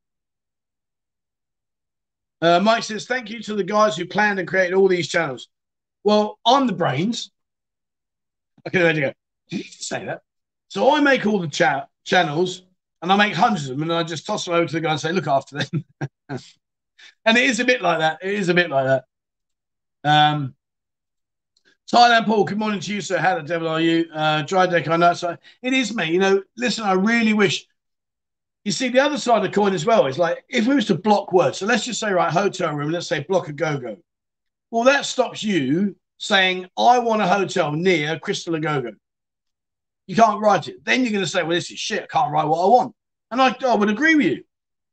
Uh, 2.41 2.59
Mike 2.59 2.83
says, 2.83 3.05
thank 3.05 3.29
you 3.29 3.39
to 3.43 3.55
the 3.55 3.63
guys 3.63 3.95
who 3.95 4.05
planned 4.05 4.39
and 4.39 4.47
created 4.47 4.73
all 4.73 4.87
these 4.87 5.07
channels. 5.07 5.47
Well, 6.03 6.39
I'm 6.45 6.67
the 6.67 6.73
brains. 6.73 7.31
Okay, 8.67 8.79
there 8.79 8.95
you 8.95 9.01
go. 9.01 9.13
Did 9.49 9.57
you 9.59 9.63
say 9.71 10.05
that? 10.05 10.21
So 10.69 10.95
I 10.95 10.99
make 10.99 11.25
all 11.25 11.39
the 11.39 11.47
chat 11.47 11.87
channels 12.03 12.63
and 13.01 13.11
I 13.11 13.15
make 13.15 13.33
hundreds 13.33 13.69
of 13.69 13.77
them 13.77 13.83
and 13.83 13.93
I 13.93 14.03
just 14.03 14.25
toss 14.25 14.45
them 14.45 14.55
over 14.55 14.65
to 14.65 14.73
the 14.73 14.81
guy 14.81 14.91
and 14.91 14.99
say, 14.99 15.11
look 15.11 15.27
after 15.27 15.59
them. 15.59 15.85
and 16.29 17.37
it 17.37 17.43
is 17.43 17.59
a 17.59 17.65
bit 17.65 17.81
like 17.81 17.99
that. 17.99 18.19
It 18.21 18.33
is 18.33 18.49
a 18.49 18.53
bit 18.53 18.69
like 18.69 18.85
that. 18.85 19.05
Um, 20.03 20.55
Thailand 21.91 22.25
Paul, 22.25 22.45
good 22.45 22.57
morning 22.57 22.79
to 22.79 22.93
you, 22.93 23.01
sir. 23.01 23.19
How 23.19 23.35
the 23.35 23.43
devil 23.43 23.67
are 23.67 23.79
you? 23.79 24.07
Uh, 24.11 24.41
dry 24.41 24.65
deck, 24.65 24.87
I 24.87 24.97
know. 24.97 25.13
So 25.13 25.37
it 25.61 25.73
is 25.73 25.95
me. 25.95 26.11
You 26.11 26.19
know, 26.19 26.43
listen, 26.57 26.83
I 26.83 26.93
really 26.93 27.33
wish. 27.33 27.67
You 28.63 28.71
see, 28.71 28.89
the 28.89 28.99
other 28.99 29.19
side 29.19 29.37
of 29.37 29.43
the 29.43 29.49
coin 29.49 29.75
as 29.75 29.85
well 29.85 30.07
is 30.07 30.17
like 30.17 30.43
if 30.49 30.65
we 30.65 30.73
was 30.73 30.85
to 30.85 30.95
block 30.95 31.31
words. 31.31 31.59
So 31.59 31.67
let's 31.67 31.85
just 31.85 31.99
say, 31.99 32.11
right, 32.11 32.31
hotel 32.31 32.73
room, 32.73 32.89
let's 32.89 33.05
say 33.05 33.19
block 33.19 33.49
a 33.49 33.53
go 33.53 33.77
go. 33.77 33.97
Well, 34.71 34.83
that 34.85 35.05
stops 35.05 35.43
you 35.43 35.95
saying, 36.17 36.67
I 36.77 36.99
want 36.99 37.21
a 37.21 37.27
hotel 37.27 37.71
near 37.71 38.19
Crystal. 38.19 38.57
You 40.07 40.15
can't 40.15 40.41
write 40.41 40.67
it. 40.67 40.83
Then 40.85 41.01
you're 41.01 41.11
going 41.11 41.23
to 41.23 41.29
say, 41.29 41.43
well, 41.43 41.51
this 41.51 41.71
is 41.71 41.79
shit. 41.79 42.03
I 42.03 42.07
can't 42.07 42.31
write 42.31 42.47
what 42.47 42.63
I 42.63 42.67
want. 42.67 42.95
And 43.31 43.41
I, 43.41 43.55
I 43.65 43.75
would 43.75 43.89
agree 43.89 44.15
with 44.15 44.25
you. 44.25 44.43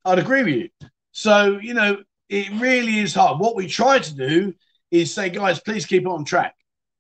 I'd 0.05 0.19
agree 0.19 0.43
with 0.43 0.55
you. 0.55 0.69
So, 1.13 1.59
you 1.59 1.75
know, 1.75 2.03
it 2.29 2.51
really 2.61 2.99
is 2.99 3.15
hard. 3.15 3.39
What 3.39 3.57
we 3.57 3.67
try 3.67 3.99
to 3.99 4.15
do 4.15 4.55
is 4.91 5.15
say, 5.15 5.29
guys, 5.31 5.61
please 5.61 5.87
keep 5.87 6.03
it 6.03 6.09
on 6.09 6.25
track. 6.25 6.55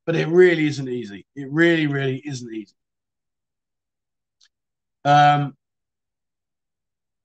But 0.04 0.16
it 0.16 0.28
really 0.28 0.66
isn't 0.66 0.88
easy. 0.88 1.26
It 1.34 1.50
really, 1.50 1.86
really 1.86 2.22
isn't 2.24 2.52
easy. 2.52 2.74
Um, 5.04 5.56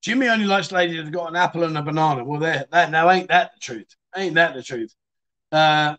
Jimmy 0.01 0.29
only 0.29 0.45
likes 0.45 0.71
ladies 0.71 1.03
that 1.03 1.11
got 1.11 1.29
an 1.29 1.35
apple 1.35 1.63
and 1.63 1.77
a 1.77 1.81
banana. 1.81 2.23
Well, 2.23 2.39
there, 2.39 2.65
that 2.71 2.91
now 2.91 3.09
ain't 3.09 3.29
that 3.29 3.51
the 3.53 3.59
truth? 3.59 3.87
Ain't 4.15 4.35
that 4.35 4.53
the 4.53 4.63
truth? 4.63 4.93
Uh, 5.51 5.95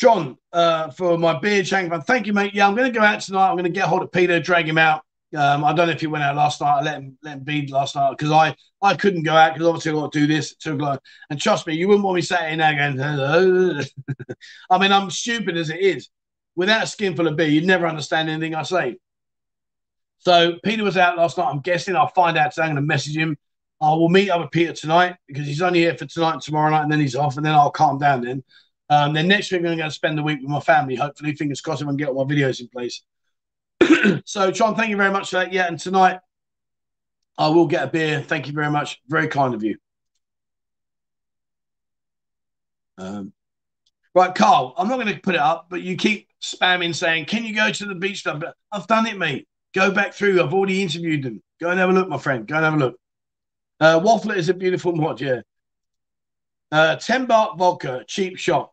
John, 0.00 0.38
uh, 0.54 0.90
for 0.92 1.18
my 1.18 1.38
beer 1.38 1.62
Chang 1.62 1.90
Thank 2.00 2.26
you, 2.26 2.32
mate. 2.32 2.54
Yeah, 2.54 2.66
I'm 2.66 2.74
going 2.74 2.90
to 2.90 2.98
go 2.98 3.04
out 3.04 3.20
tonight. 3.20 3.50
I'm 3.50 3.54
going 3.54 3.64
to 3.64 3.70
get 3.70 3.84
hold 3.84 4.00
of 4.00 4.10
Peter, 4.10 4.40
drag 4.40 4.66
him 4.66 4.78
out. 4.78 5.02
Um, 5.36 5.62
I 5.62 5.74
don't 5.74 5.88
know 5.88 5.92
if 5.92 6.00
he 6.00 6.06
went 6.06 6.24
out 6.24 6.36
last 6.36 6.62
night. 6.62 6.78
I 6.78 6.82
let 6.82 6.94
him 6.94 7.18
let 7.22 7.36
him 7.36 7.44
be 7.44 7.66
last 7.66 7.96
night 7.96 8.12
because 8.16 8.32
I 8.32 8.56
I 8.80 8.94
couldn't 8.94 9.24
go 9.24 9.34
out 9.34 9.52
because 9.52 9.68
obviously 9.68 9.90
I 9.90 9.94
got 9.96 10.10
to 10.10 10.20
do 10.20 10.26
this 10.26 10.52
at 10.52 10.58
two 10.58 10.74
o'clock. 10.74 11.02
And 11.28 11.38
trust 11.38 11.66
me, 11.66 11.74
you 11.74 11.86
wouldn't 11.86 12.02
want 12.02 12.16
me 12.16 12.22
sat 12.22 12.50
in 12.50 12.60
there 12.60 12.94
going. 12.94 13.84
I 14.70 14.78
mean, 14.78 14.90
I'm 14.90 15.10
stupid 15.10 15.58
as 15.58 15.68
it 15.68 15.80
is. 15.80 16.08
Without 16.56 16.84
a 16.84 16.86
skin 16.86 17.14
full 17.14 17.28
of 17.28 17.36
beer, 17.36 17.48
you'd 17.48 17.66
never 17.66 17.86
understand 17.86 18.30
anything 18.30 18.54
I 18.54 18.62
say. 18.62 18.96
So 20.20 20.54
Peter 20.64 20.82
was 20.82 20.96
out 20.96 21.18
last 21.18 21.36
night. 21.36 21.50
I'm 21.50 21.60
guessing 21.60 21.94
I'll 21.94 22.08
find 22.08 22.38
out 22.38 22.52
today. 22.52 22.62
I'm 22.62 22.68
going 22.70 22.76
to 22.76 22.82
message 22.88 23.18
him. 23.18 23.36
I 23.82 23.90
will 23.90 24.08
meet 24.08 24.30
up 24.30 24.40
with 24.40 24.50
Peter 24.50 24.72
tonight 24.72 25.16
because 25.28 25.46
he's 25.46 25.60
only 25.60 25.80
here 25.80 25.96
for 25.96 26.06
tonight 26.06 26.32
and 26.32 26.42
tomorrow 26.42 26.70
night, 26.70 26.84
and 26.84 26.92
then 26.92 27.00
he's 27.00 27.16
off, 27.16 27.36
and 27.36 27.44
then 27.44 27.52
I'll 27.52 27.70
calm 27.70 27.98
down 27.98 28.22
then. 28.22 28.42
Um, 28.90 29.12
then 29.12 29.28
next 29.28 29.52
week, 29.52 29.60
I'm 29.60 29.76
going 29.76 29.78
to 29.78 29.90
spend 29.90 30.18
the 30.18 30.22
week 30.22 30.40
with 30.40 30.50
my 30.50 30.58
family. 30.60 30.96
Hopefully, 30.96 31.34
fingers 31.34 31.60
crossed, 31.60 31.80
I 31.82 31.86
can 31.86 31.96
get 31.96 32.08
all 32.08 32.24
my 32.24 32.34
videos 32.34 32.60
in 32.60 32.68
place. 32.68 33.02
so, 34.24 34.50
John, 34.50 34.74
thank 34.74 34.90
you 34.90 34.96
very 34.96 35.12
much 35.12 35.30
for 35.30 35.36
that. 35.36 35.52
Yeah, 35.52 35.68
and 35.68 35.78
tonight 35.78 36.18
I 37.38 37.48
will 37.48 37.68
get 37.68 37.84
a 37.84 37.86
beer. 37.86 38.20
Thank 38.20 38.48
you 38.48 38.52
very 38.52 38.70
much. 38.70 39.00
Very 39.08 39.28
kind 39.28 39.54
of 39.54 39.62
you. 39.62 39.76
Um, 42.98 43.32
right, 44.12 44.34
Carl, 44.34 44.74
I'm 44.76 44.88
not 44.88 45.00
going 45.00 45.14
to 45.14 45.20
put 45.20 45.36
it 45.36 45.40
up, 45.40 45.68
but 45.70 45.82
you 45.82 45.96
keep 45.96 46.28
spamming 46.42 46.94
saying, 46.94 47.26
Can 47.26 47.44
you 47.44 47.54
go 47.54 47.70
to 47.70 47.86
the 47.86 47.94
beach 47.94 48.24
club? 48.24 48.44
I've 48.72 48.88
done 48.88 49.06
it, 49.06 49.16
mate. 49.16 49.46
Go 49.72 49.92
back 49.92 50.14
through. 50.14 50.42
I've 50.42 50.52
already 50.52 50.82
interviewed 50.82 51.22
them. 51.22 51.40
Go 51.60 51.70
and 51.70 51.78
have 51.78 51.90
a 51.90 51.92
look, 51.92 52.08
my 52.08 52.18
friend. 52.18 52.44
Go 52.44 52.56
and 52.56 52.64
have 52.64 52.74
a 52.74 52.76
look. 52.76 52.96
Uh, 53.78 54.18
is 54.34 54.48
a 54.48 54.54
beautiful 54.54 54.94
mod, 54.96 55.20
yeah. 55.20 55.40
Uh, 56.72 56.96
10 56.96 57.26
baht 57.26 57.56
vodka, 57.56 58.04
cheap 58.06 58.36
shot. 58.36 58.72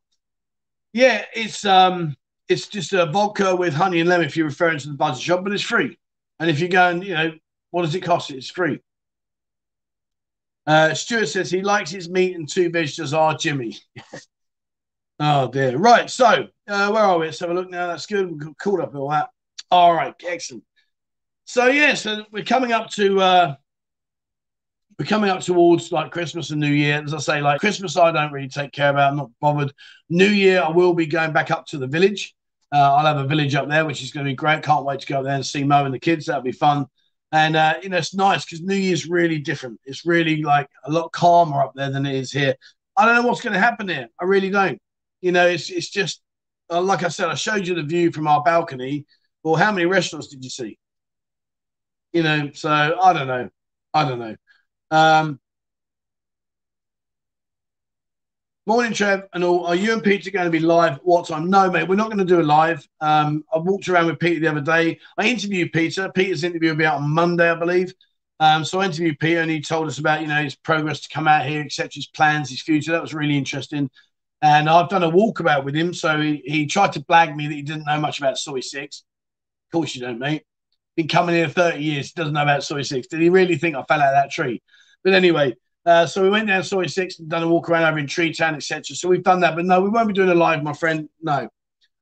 Yeah, 0.94 1.26
it's 1.34 1.66
um, 1.66 2.16
it's 2.50 2.68
just 2.68 2.94
a 2.94 3.06
vodka 3.06 3.56
with 3.56 3.74
honey 3.74 4.00
and 4.00 4.10
lemon 4.10 4.26
if 4.26 4.38
you're 4.38 4.48
referring 4.48 4.80
to 4.80 4.88
the 4.88 4.96
budget 4.96 5.22
shop, 5.22 5.44
but 5.44 5.54
it's 5.54 5.64
free. 5.64 5.98
And 6.40 6.50
if 6.50 6.60
you 6.60 6.68
go 6.68 6.90
and 6.90 7.04
you 7.04 7.14
know, 7.14 7.34
what 7.72 7.84
does 7.84 7.96
it 7.96 8.02
cost? 8.02 8.32
It's 8.32 8.50
free. 8.50 8.80
Uh, 10.66 10.94
Stuart 10.94 11.28
says 11.28 11.50
he 11.50 11.62
likes 11.62 11.90
his 11.90 12.10
meat 12.10 12.36
and 12.36 12.48
two 12.48 12.70
vegetables 12.70 13.14
are 13.14 13.36
Jimmy. 13.38 13.78
oh 15.20 15.50
dear. 15.50 15.78
Right. 15.78 16.10
So 16.10 16.48
uh, 16.68 16.92
where 16.92 17.04
are 17.04 17.20
we? 17.20 17.26
Let's 17.28 17.40
have 17.40 17.50
a 17.50 17.54
look 17.54 17.70
now. 17.70 17.88
That's 17.88 18.06
good. 18.06 18.30
We've 18.30 18.58
caught 18.58 18.82
up 18.82 18.96
all 18.96 19.10
that. 19.10 19.30
All 19.72 19.94
right. 19.94 20.14
Excellent. 20.26 20.64
So 21.46 21.68
yeah, 21.68 21.94
so 21.94 22.26
we're 22.32 22.44
coming 22.44 22.74
up 22.74 22.90
to 22.92 23.22
uh, 23.22 23.56
we're 24.98 25.06
coming 25.06 25.30
up 25.30 25.42
towards 25.42 25.92
like 25.92 26.12
Christmas 26.12 26.50
and 26.50 26.60
New 26.60 26.72
Year. 26.72 27.02
As 27.04 27.14
I 27.14 27.20
say, 27.20 27.42
like 27.42 27.60
Christmas, 27.60 27.98
I 27.98 28.12
don't 28.12 28.32
really 28.32 28.48
take 28.48 28.72
care 28.72 28.90
about. 28.90 29.12
I'm 29.12 29.18
not 29.18 29.32
bothered. 29.40 29.74
New 30.10 30.28
Year, 30.28 30.62
I 30.62 30.70
will 30.70 30.94
be 30.94 31.06
going 31.06 31.34
back 31.34 31.52
up 31.52 31.68
to 31.68 31.78
the 31.78 31.88
village. 31.88 32.34
Uh, 32.74 32.96
I'll 32.96 33.06
have 33.06 33.18
a 33.18 33.28
village 33.28 33.56
up 33.56 33.70
there, 33.70 33.86
which 33.86 34.02
is 34.02 34.12
going 34.12 34.26
to 34.26 34.32
be 34.32 34.36
great. 34.36 34.64
Can't 34.64 34.86
wait 34.86 35.02
to 35.02 35.08
go 35.08 35.20
up 35.20 35.24
there 35.24 35.36
and 35.36 35.46
see 35.46 35.64
Mo 35.64 35.86
and 35.86 35.94
the 35.94 36.00
kids. 36.00 36.26
That'll 36.26 36.42
be 36.42 36.52
fun. 36.52 36.88
And 37.32 37.56
uh, 37.56 37.76
you 37.84 37.90
know, 37.90 37.98
it's 37.98 38.16
nice 38.16 38.44
because 38.44 38.62
New 38.62 38.76
Year's 38.76 39.08
really 39.08 39.38
different. 39.38 39.80
It's 39.86 40.06
really 40.06 40.42
like 40.42 40.68
a 40.86 40.92
lot 40.92 41.12
calmer 41.12 41.62
up 41.62 41.74
there 41.76 41.92
than 41.92 42.06
it 42.06 42.16
is 42.16 42.32
here. 42.32 42.56
I 42.98 43.06
don't 43.06 43.16
know 43.16 43.28
what's 43.28 43.42
going 43.42 43.54
to 43.54 43.60
happen 43.60 43.88
here. 43.88 44.08
I 44.20 44.26
really 44.26 44.50
don't. 44.50 44.82
You 45.22 45.32
know, 45.32 45.46
it's 45.46 45.70
it's 45.70 45.90
just 45.90 46.22
uh, 46.72 46.82
like 46.82 47.04
I 47.04 47.10
said. 47.10 47.30
I 47.30 47.36
showed 47.36 47.68
you 47.68 47.76
the 47.76 47.84
view 47.84 48.12
from 48.12 48.28
our 48.28 48.42
balcony. 48.42 49.06
Well, 49.44 49.56
how 49.56 49.72
many 49.72 49.86
restaurants 49.86 50.28
did 50.28 50.44
you 50.44 50.50
see? 50.50 50.80
You 52.14 52.24
know, 52.24 52.50
so 52.54 52.70
I 52.70 53.14
don't 53.14 53.28
know. 53.28 53.50
I 53.94 54.08
don't 54.08 54.20
know. 54.20 54.36
Um, 54.92 55.40
morning, 58.66 58.94
Trev, 58.94 59.28
and 59.34 59.44
all. 59.44 59.66
Are 59.66 59.76
you 59.76 59.94
and 59.94 60.04
Peter 60.04 60.32
going 60.32 60.46
to 60.46 60.52
be 60.52 60.60
live? 60.60 61.00
What 61.04 61.28
time? 61.28 61.50
No, 61.50 61.70
mate, 61.70 61.88
we're 61.88 61.96
not 61.96 62.08
going 62.08 62.20
to 62.20 62.26
do 62.26 62.42
a 62.42 62.44
live. 62.44 62.88
Um, 63.02 63.44
I 63.54 63.58
walked 63.58 63.90
around 63.90 64.08
with 64.08 64.20
Peter 64.20 64.40
the 64.40 64.48
other 64.48 64.62
day. 64.62 65.00
I 65.18 65.28
interviewed 65.28 65.74
Peter. 65.74 66.12
Peter's 66.14 66.44
interview 66.44 66.70
will 66.70 66.78
be 66.78 66.86
out 66.86 67.02
on 67.02 67.10
Monday, 67.10 67.50
I 67.50 67.56
believe. 67.56 67.94
Um, 68.40 68.64
so 68.64 68.80
I 68.80 68.86
interviewed 68.86 69.20
Peter, 69.20 69.42
and 69.42 69.52
he 69.52 69.62
told 69.62 69.88
us 69.88 70.00
about 70.00 70.22
you 70.22 70.28
know 70.28 70.44
his 70.44 70.56
progress 70.56 71.02
to 71.02 71.10
come 71.14 71.28
out 71.28 71.46
here, 71.46 71.62
etc., 71.62 71.92
his 71.96 72.08
plans, 72.08 72.50
his 72.50 72.62
future. 72.62 72.92
That 72.92 73.02
was 73.02 73.14
really 73.14 73.38
interesting. 73.38 73.90
And 74.42 74.70
I've 74.70 74.90
done 74.90 75.04
a 75.04 75.12
walkabout 75.12 75.66
with 75.66 75.76
him. 75.76 75.96
So 75.96 76.22
he, 76.22 76.44
he 76.46 76.68
tried 76.68 76.94
to 76.94 77.00
blag 77.02 77.36
me 77.36 77.48
that 77.48 77.56
he 77.56 77.64
didn't 77.64 77.88
know 77.88 78.00
much 78.00 78.20
about 78.20 78.38
Soi 78.38 78.60
Six. 78.60 79.04
Of 79.68 79.72
course 79.78 79.96
you 79.96 80.02
don't, 80.02 80.20
mate 80.20 80.44
been 80.98 81.08
coming 81.08 81.36
here 81.36 81.48
30 81.48 81.82
years, 81.82 82.12
doesn't 82.12 82.34
know 82.34 82.42
about 82.42 82.64
Soi 82.64 82.82
6. 82.82 83.08
Did 83.08 83.22
he 83.22 83.30
really 83.30 83.56
think 83.56 83.76
I 83.76 83.84
fell 83.84 84.02
out 84.02 84.14
of 84.14 84.16
that 84.16 84.32
tree? 84.32 84.62
But 85.04 85.14
anyway, 85.14 85.56
uh, 85.86 86.08
so 86.08 86.24
we 86.24 86.30
went 86.30 86.48
down 86.48 86.64
Soi 86.64 86.88
6 86.88 87.20
and 87.20 87.30
done 87.30 87.44
a 87.44 87.48
walk 87.48 87.70
around 87.70 87.86
over 87.86 88.00
in 88.00 88.08
Tree 88.08 88.34
Town, 88.34 88.56
etc. 88.56 88.96
So 88.96 89.08
we've 89.08 89.24
done 89.24 89.40
that. 89.42 89.56
But 89.56 89.66
no, 89.66 89.80
we 89.80 89.90
won't 89.90 90.08
be 90.08 90.14
doing 90.14 90.30
a 90.30 90.36
live, 90.36 90.64
my 90.64 90.74
friend. 90.74 91.08
No. 91.22 91.48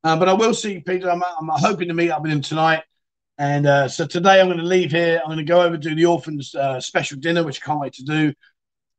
Uh, 0.04 0.16
but 0.18 0.30
I 0.30 0.34
will 0.34 0.54
see 0.54 0.80
Peter. 0.80 1.12
I'm, 1.12 1.22
I'm, 1.24 1.50
hoping 1.50 1.90
to 1.90 1.94
meet 1.94 2.10
up 2.10 2.22
with 2.22 2.32
him 2.32 2.42
tonight. 2.42 2.84
And 3.38 3.68
uh, 3.68 3.90
so 3.90 4.08
today 4.08 4.40
I'm 4.40 4.48
going 4.48 4.60
to 4.60 4.64
leave 4.64 4.92
here. 4.92 5.20
I'm 5.22 5.28
going 5.28 5.40
to 5.40 5.44
go 5.44 5.62
over 5.62 5.78
to 5.78 5.96
the 5.96 6.06
orphans 6.06 6.56
uh, 6.56 6.80
special 6.80 7.20
dinner, 7.20 7.44
which 7.44 7.62
I 7.62 7.66
can't 7.66 7.82
wait 7.82 7.94
to 7.94 8.04
do. 8.04 8.34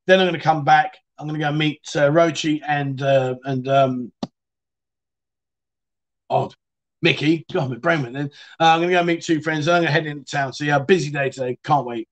Then 0.06 0.20
I'm 0.20 0.26
going 0.26 0.38
to 0.38 0.44
come 0.44 0.62
back. 0.62 0.98
I'm 1.18 1.26
going 1.26 1.40
to 1.40 1.46
go 1.46 1.52
meet 1.52 1.80
uh, 1.96 2.10
Rochi 2.10 2.60
and 2.66 3.00
uh, 3.00 3.36
and 3.44 3.66
um, 3.66 4.12
oh, 6.28 6.50
Mickey. 7.02 7.44
God, 7.52 7.70
my 7.70 7.76
brain 7.76 8.02
went 8.02 8.14
then. 8.14 8.30
Uh, 8.60 8.66
I'm 8.66 8.80
going 8.80 8.90
to 8.90 8.96
go 8.96 9.04
meet 9.04 9.22
two 9.22 9.40
friends. 9.40 9.68
I'm 9.68 9.82
going 9.82 9.86
to 9.86 9.92
head 9.92 10.06
into 10.06 10.24
town. 10.24 10.52
So, 10.52 10.64
yeah, 10.64 10.78
busy 10.78 11.10
day 11.10 11.30
today. 11.30 11.58
Can't 11.62 11.86
wait. 11.86 12.08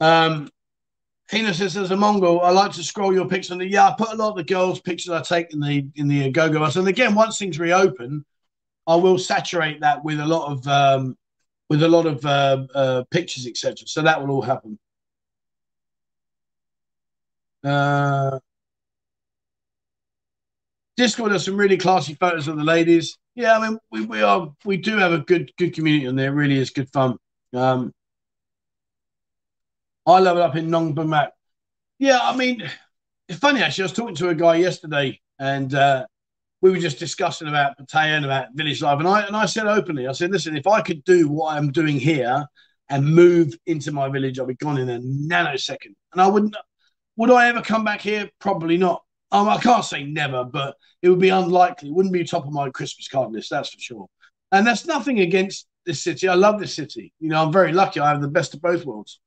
Um, 0.00 0.50
Hina 1.30 1.52
says, 1.52 1.76
"As 1.76 1.90
a 1.90 1.96
Mongol, 1.96 2.40
I 2.40 2.50
like 2.50 2.72
to 2.72 2.84
scroll 2.84 3.12
your 3.12 3.26
pictures 3.26 3.50
on 3.50 3.58
the 3.58 3.66
yeah. 3.66 3.88
I 3.88 3.94
put 3.98 4.12
a 4.12 4.16
lot 4.16 4.30
of 4.30 4.36
the 4.36 4.44
girls' 4.44 4.80
pictures 4.80 5.10
I 5.10 5.22
take 5.22 5.52
in 5.52 5.60
the 5.60 5.88
in 5.96 6.06
the 6.06 6.30
go 6.30 6.48
go 6.48 6.60
bus, 6.60 6.76
and 6.76 6.86
again, 6.86 7.14
once 7.14 7.38
things 7.38 7.58
reopen, 7.58 8.24
I 8.86 8.94
will 8.94 9.18
saturate 9.18 9.80
that 9.80 10.04
with 10.04 10.20
a 10.20 10.26
lot 10.26 10.52
of 10.52 10.66
um, 10.68 11.16
with 11.68 11.82
a 11.82 11.88
lot 11.88 12.06
of 12.06 12.24
uh, 12.24 12.66
uh, 12.74 13.04
pictures, 13.10 13.46
etc. 13.46 13.86
So 13.86 14.02
that 14.02 14.20
will 14.20 14.30
all 14.30 14.42
happen. 14.42 14.78
Uh, 17.64 18.38
Discord 20.96 21.32
has 21.32 21.44
some 21.44 21.56
really 21.56 21.76
classy 21.76 22.14
photos 22.14 22.46
of 22.46 22.56
the 22.56 22.64
ladies. 22.64 23.18
Yeah, 23.36 23.58
I 23.58 23.68
mean, 23.68 23.78
we, 23.92 24.06
we 24.06 24.22
are 24.22 24.50
we 24.64 24.78
do 24.78 24.96
have 24.96 25.12
a 25.12 25.18
good 25.18 25.52
good 25.58 25.74
community 25.74 26.06
on 26.08 26.16
there. 26.16 26.32
It 26.32 26.34
really 26.34 26.56
is 26.56 26.70
good 26.70 26.90
fun. 26.90 27.18
Um, 27.52 27.92
I 30.06 30.20
it 30.20 30.26
up 30.26 30.56
in 30.56 30.70
Nong 30.70 30.94
Bumat. 30.94 31.30
Yeah, 31.98 32.18
I 32.22 32.34
mean, 32.34 32.68
it's 33.28 33.38
funny 33.38 33.60
actually. 33.62 33.82
I 33.82 33.86
was 33.86 33.92
talking 33.92 34.14
to 34.16 34.30
a 34.30 34.34
guy 34.34 34.56
yesterday, 34.56 35.20
and 35.38 35.74
uh, 35.74 36.06
we 36.62 36.70
were 36.70 36.78
just 36.78 36.98
discussing 36.98 37.48
about 37.48 37.76
Pattaya 37.78 38.16
and 38.16 38.24
about 38.24 38.48
village 38.54 38.80
life, 38.80 38.98
and 39.00 39.08
I 39.08 39.26
and 39.26 39.36
I 39.36 39.44
said 39.44 39.66
openly, 39.66 40.06
I 40.06 40.12
said, 40.12 40.30
listen, 40.30 40.56
if 40.56 40.66
I 40.66 40.80
could 40.80 41.04
do 41.04 41.28
what 41.28 41.54
I'm 41.56 41.72
doing 41.72 42.00
here 42.00 42.46
and 42.88 43.04
move 43.04 43.52
into 43.66 43.92
my 43.92 44.08
village, 44.08 44.38
I'd 44.40 44.46
be 44.46 44.54
gone 44.54 44.78
in 44.78 44.88
a 44.88 44.98
nanosecond, 44.98 45.94
and 46.12 46.22
I 46.22 46.26
wouldn't. 46.26 46.56
Would 47.18 47.30
I 47.30 47.48
ever 47.48 47.60
come 47.60 47.84
back 47.84 48.00
here? 48.00 48.30
Probably 48.40 48.78
not. 48.78 49.02
Um, 49.32 49.48
I 49.48 49.58
can't 49.58 49.84
say 49.84 50.04
never, 50.04 50.44
but 50.44 50.76
it 51.02 51.08
would 51.08 51.18
be 51.18 51.30
unlikely. 51.30 51.88
It 51.88 51.94
wouldn't 51.94 52.12
be 52.12 52.24
top 52.24 52.46
of 52.46 52.52
my 52.52 52.70
Christmas 52.70 53.08
card 53.08 53.32
list, 53.32 53.50
that's 53.50 53.70
for 53.70 53.80
sure. 53.80 54.06
And 54.52 54.66
that's 54.66 54.86
nothing 54.86 55.20
against 55.20 55.66
this 55.84 56.02
city. 56.02 56.28
I 56.28 56.34
love 56.34 56.60
this 56.60 56.74
city. 56.74 57.12
You 57.18 57.30
know, 57.30 57.42
I'm 57.42 57.52
very 57.52 57.72
lucky. 57.72 58.00
I 58.00 58.10
have 58.10 58.22
the 58.22 58.28
best 58.28 58.54
of 58.54 58.62
both 58.62 58.84
worlds. 58.84 59.20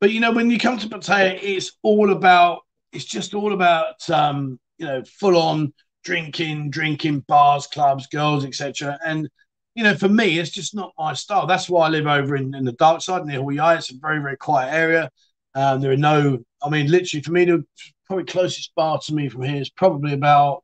But 0.00 0.10
you 0.10 0.20
know, 0.20 0.32
when 0.32 0.50
you 0.50 0.58
come 0.58 0.78
to 0.78 0.88
Pattaya, 0.88 1.38
it's 1.40 1.72
all 1.82 2.12
about. 2.12 2.60
It's 2.92 3.04
just 3.04 3.34
all 3.34 3.52
about 3.52 4.08
um, 4.08 4.60
you 4.78 4.86
know, 4.86 5.02
full 5.04 5.36
on 5.36 5.72
drinking, 6.04 6.70
drinking, 6.70 7.20
bars, 7.20 7.66
clubs, 7.66 8.06
girls, 8.06 8.44
etc. 8.44 8.98
And 9.04 9.28
you 9.74 9.82
know, 9.82 9.94
for 9.94 10.08
me, 10.08 10.38
it's 10.38 10.50
just 10.50 10.74
not 10.74 10.92
my 10.98 11.14
style. 11.14 11.46
That's 11.46 11.68
why 11.68 11.86
I 11.86 11.88
live 11.88 12.06
over 12.06 12.36
in, 12.36 12.54
in 12.54 12.64
the 12.64 12.72
dark 12.72 13.02
side 13.02 13.24
near 13.24 13.40
Hua 13.40 13.56
Sai. 13.56 13.74
It's 13.76 13.90
a 13.90 13.96
very, 14.00 14.20
very 14.20 14.36
quiet 14.36 14.72
area. 14.72 15.10
Um, 15.56 15.80
there 15.80 15.90
are 15.92 15.96
no, 15.96 16.38
I 16.62 16.68
mean, 16.68 16.90
literally 16.90 17.22
for 17.22 17.32
me, 17.32 17.44
the 17.44 17.64
probably 18.06 18.24
closest 18.24 18.74
bar 18.74 18.98
to 18.98 19.14
me 19.14 19.28
from 19.28 19.42
here 19.42 19.60
is 19.60 19.70
probably 19.70 20.12
about, 20.12 20.62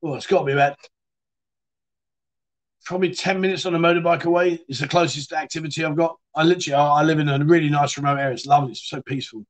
well, 0.00 0.14
it's 0.14 0.26
got 0.26 0.40
to 0.40 0.46
be 0.46 0.52
about 0.52 0.76
probably 2.84 3.14
10 3.14 3.40
minutes 3.40 3.66
on 3.66 3.74
a 3.74 3.78
motorbike 3.78 4.24
away. 4.24 4.60
It's 4.68 4.80
the 4.80 4.88
closest 4.88 5.32
activity 5.32 5.84
I've 5.84 5.96
got. 5.96 6.16
I 6.34 6.44
literally, 6.44 6.74
I 6.74 7.02
live 7.02 7.18
in 7.18 7.28
a 7.28 7.44
really 7.44 7.70
nice 7.70 7.96
remote 7.96 8.18
area. 8.18 8.34
It's 8.34 8.46
lovely. 8.46 8.72
It's 8.72 8.88
so 8.88 9.00
peaceful. 9.02 9.44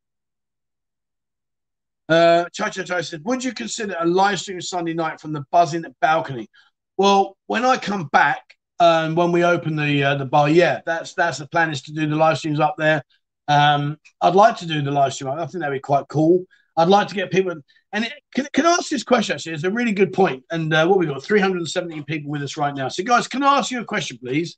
Uh, 2.09 2.44
Cha 2.52 2.68
Cha 2.68 2.82
Cha 2.82 3.00
said, 3.00 3.24
Would 3.24 3.42
you 3.42 3.52
consider 3.52 3.96
a 3.98 4.06
live 4.06 4.40
stream 4.40 4.60
Sunday 4.60 4.92
night 4.92 5.20
from 5.20 5.32
the 5.32 5.44
buzzing 5.50 5.84
balcony? 6.00 6.48
Well, 6.96 7.36
when 7.46 7.64
I 7.64 7.78
come 7.78 8.09
back, 8.12 8.42
um, 8.80 9.14
when 9.14 9.32
we 9.32 9.44
open 9.44 9.76
the 9.76 10.04
uh, 10.04 10.14
the 10.16 10.26
bar, 10.26 10.48
yeah, 10.48 10.80
that's 10.84 11.14
that's 11.14 11.38
the 11.38 11.46
plan 11.46 11.70
is 11.70 11.82
to 11.82 11.92
do 11.92 12.06
the 12.06 12.16
live 12.16 12.38
streams 12.38 12.60
up 12.60 12.74
there. 12.76 13.02
Um, 13.48 13.98
I'd 14.20 14.35
like 14.35 14.59
to 14.59 14.66
do 14.66 14.82
the 14.82 14.90
live 14.90 15.14
stream. 15.14 15.31
I 15.31 15.47
think 15.47 15.60
that'd 15.60 15.73
be 15.74 15.81
quite 15.81 16.09
cool. 16.09 16.44
I'd 16.77 16.89
like 16.89 17.09
to 17.09 17.14
get 17.14 17.31
people. 17.31 17.55
And 17.93 18.05
it, 18.05 18.12
can, 18.35 18.47
can 18.52 18.66
I 18.66 18.73
ask 18.73 18.89
this 18.89 19.05
question? 19.05 19.35
Actually, 19.35 19.55
it's 19.55 19.64
a 19.64 19.70
really 19.70 19.93
good 19.93 20.12
point. 20.12 20.44
And 20.51 20.73
uh, 20.73 20.86
what 20.86 20.98
we 20.98 21.06
got 21.06 21.23
317 21.23 22.05
people 22.05 22.31
with 22.31 22.43
us 22.43 22.56
right 22.56 22.74
now. 22.74 22.89
So, 22.89 23.02
guys, 23.02 23.28
can 23.28 23.43
I 23.43 23.59
ask 23.59 23.70
you 23.70 23.81
a 23.81 23.85
question, 23.85 24.19
please? 24.19 24.56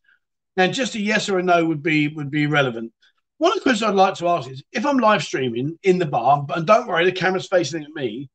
Now, 0.57 0.69
just 0.69 0.95
a 0.95 1.01
yes 1.01 1.29
or 1.29 1.39
a 1.39 1.43
no 1.43 1.65
would 1.65 1.83
be 1.83 2.09
would 2.09 2.31
be 2.31 2.47
relevant. 2.47 2.93
One 3.39 3.51
of 3.51 3.57
the 3.57 3.63
questions 3.63 3.89
I'd 3.89 3.97
like 3.97 4.15
to 4.15 4.29
ask 4.29 4.49
is 4.49 4.63
if 4.71 4.87
I'm 4.87 4.99
live 4.99 5.25
streaming 5.25 5.77
in 5.83 5.99
the 5.99 6.07
bar, 6.07 6.47
and 6.55 6.67
don't 6.67 6.87
worry, 6.87 7.05
the 7.05 7.13
camera's 7.13 7.49
facing 7.49 7.83
at 7.83 7.91
me, 7.91 8.31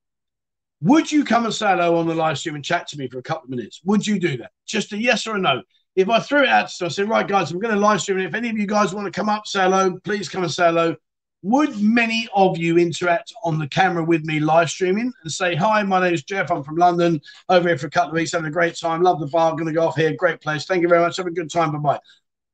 would 0.82 1.12
you 1.12 1.24
come 1.24 1.46
and 1.46 1.54
say 1.54 1.68
hello 1.68 1.96
on 1.98 2.08
the 2.08 2.14
live 2.14 2.38
stream 2.38 2.56
and 2.56 2.64
chat 2.64 2.88
to 2.90 2.98
me 2.98 3.08
for 3.08 3.20
a 3.20 3.24
couple 3.24 3.46
of 3.46 3.50
minutes? 3.50 3.82
Would 3.86 4.06
you 4.06 4.20
do 4.20 4.38
that? 4.38 4.52
Just 4.66 4.92
a 4.92 4.98
yes 4.98 5.28
or 5.28 5.36
a 5.36 5.40
no. 5.40 5.62
If 6.00 6.10
I 6.10 6.22
threw 6.22 6.44
it 6.44 6.48
out 6.48 6.70
to 6.70 6.86
I 6.86 6.88
said, 6.88 7.10
right, 7.10 7.28
guys, 7.28 7.52
I'm 7.52 7.60
going 7.60 7.74
to 7.74 7.80
live 7.80 8.00
stream. 8.00 8.20
And 8.20 8.28
if 8.28 8.34
any 8.34 8.50
of 8.50 8.58
you 8.58 8.66
guys 8.66 8.94
want 8.94 9.06
to 9.06 9.12
come 9.12 9.28
up, 9.28 9.46
say 9.46 9.64
hello, 9.64 10.00
please 10.06 10.30
come 10.30 10.44
and 10.44 10.52
say 10.52 10.68
hello. 10.68 10.96
Would 11.42 11.82
many 11.82 12.30
of 12.34 12.58
you 12.58 12.78
interact 12.78 13.34
on 13.44 13.60
the 13.60 13.68
camera 13.68 14.02
with 14.02 14.24
me 14.24 14.40
live 14.40 14.70
streaming 14.70 15.12
and 15.24 15.32
say, 15.32 15.56
Hi, 15.56 15.84
my 15.84 16.00
name 16.00 16.14
is 16.14 16.24
Jeff. 16.24 16.52
I'm 16.52 16.64
from 16.64 16.78
London, 16.78 17.20
over 17.50 17.68
here 17.68 17.78
for 17.78 17.88
a 17.88 17.90
couple 17.90 18.12
of 18.12 18.16
weeks, 18.16 18.32
having 18.32 18.48
a 18.48 18.52
great 18.52 18.78
time. 18.78 19.02
Love 19.02 19.20
the 19.20 19.28
bar. 19.28 19.52
Going 19.52 19.66
to 19.66 19.74
go 19.74 19.88
off 19.88 19.98
here. 19.98 20.14
Great 20.16 20.40
place. 20.40 20.64
Thank 20.64 20.84
you 20.84 20.88
very 20.88 21.02
much. 21.02 21.18
Have 21.18 21.28
a 21.28 21.32
good 21.32 21.52
time. 21.52 21.74
Bye 21.74 21.80
bye. 21.80 22.00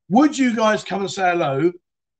Would 0.10 0.36
you 0.36 0.56
guys 0.56 0.84
come 0.84 1.02
and 1.02 1.12
say 1.12 1.30
hello 1.30 1.72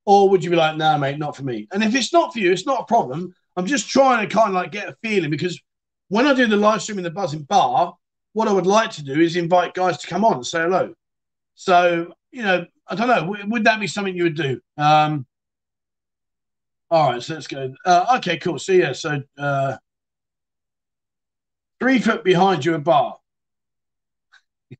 or 0.06 0.30
would 0.30 0.44
you 0.44 0.52
be 0.52 0.56
like, 0.56 0.78
nah, 0.78 0.96
mate, 1.00 1.18
not 1.18 1.36
for 1.36 1.44
me? 1.44 1.68
And 1.72 1.84
if 1.84 1.96
it's 1.96 2.14
not 2.14 2.34
for 2.34 2.40
you, 2.40 2.52
it's 2.52 2.68
not 2.68 2.82
a 2.82 2.86
problem. 2.86 3.34
I'm 3.58 3.66
just 3.66 3.90
trying 3.90 4.28
to 4.28 4.32
kind 4.32 4.50
of 4.50 4.54
like 4.54 4.72
get 4.72 4.90
a 4.90 4.96
feeling 5.02 5.32
because 5.32 5.60
when 6.10 6.28
I 6.28 6.36
do 6.36 6.46
the 6.46 6.56
live 6.56 6.84
stream 6.84 7.00
in 7.00 7.04
the 7.04 7.10
Buzzin 7.10 7.48
Bar, 7.48 7.96
what 8.34 8.48
I 8.48 8.52
would 8.52 8.68
like 8.68 8.92
to 8.92 9.04
do 9.04 9.20
is 9.20 9.36
invite 9.36 9.74
guys 9.74 9.98
to 9.98 10.08
come 10.08 10.24
on 10.24 10.36
and 10.36 10.46
say 10.46 10.62
hello. 10.62 10.94
So, 11.56 12.14
you 12.32 12.44
know, 12.44 12.66
I 12.88 12.96
don't 12.96 13.08
know. 13.08 13.36
Would 13.48 13.64
that 13.64 13.80
be 13.80 13.88
something 13.88 14.16
you 14.16 14.24
would 14.24 14.36
do? 14.36 14.60
Um, 14.78 15.26
all 16.92 17.12
right, 17.12 17.24
so 17.24 17.34
let's 17.34 17.48
go. 17.48 17.74
Uh, 17.86 18.18
okay, 18.18 18.38
cool. 18.38 18.60
So, 18.60 18.72
yeah, 18.74 18.94
so 18.94 19.22
uh, 19.38 19.78
three 21.80 22.00
foot 22.00 22.24
behind 22.24 22.64
you 22.64 22.76
a 22.76 22.80
bar. 22.80 23.18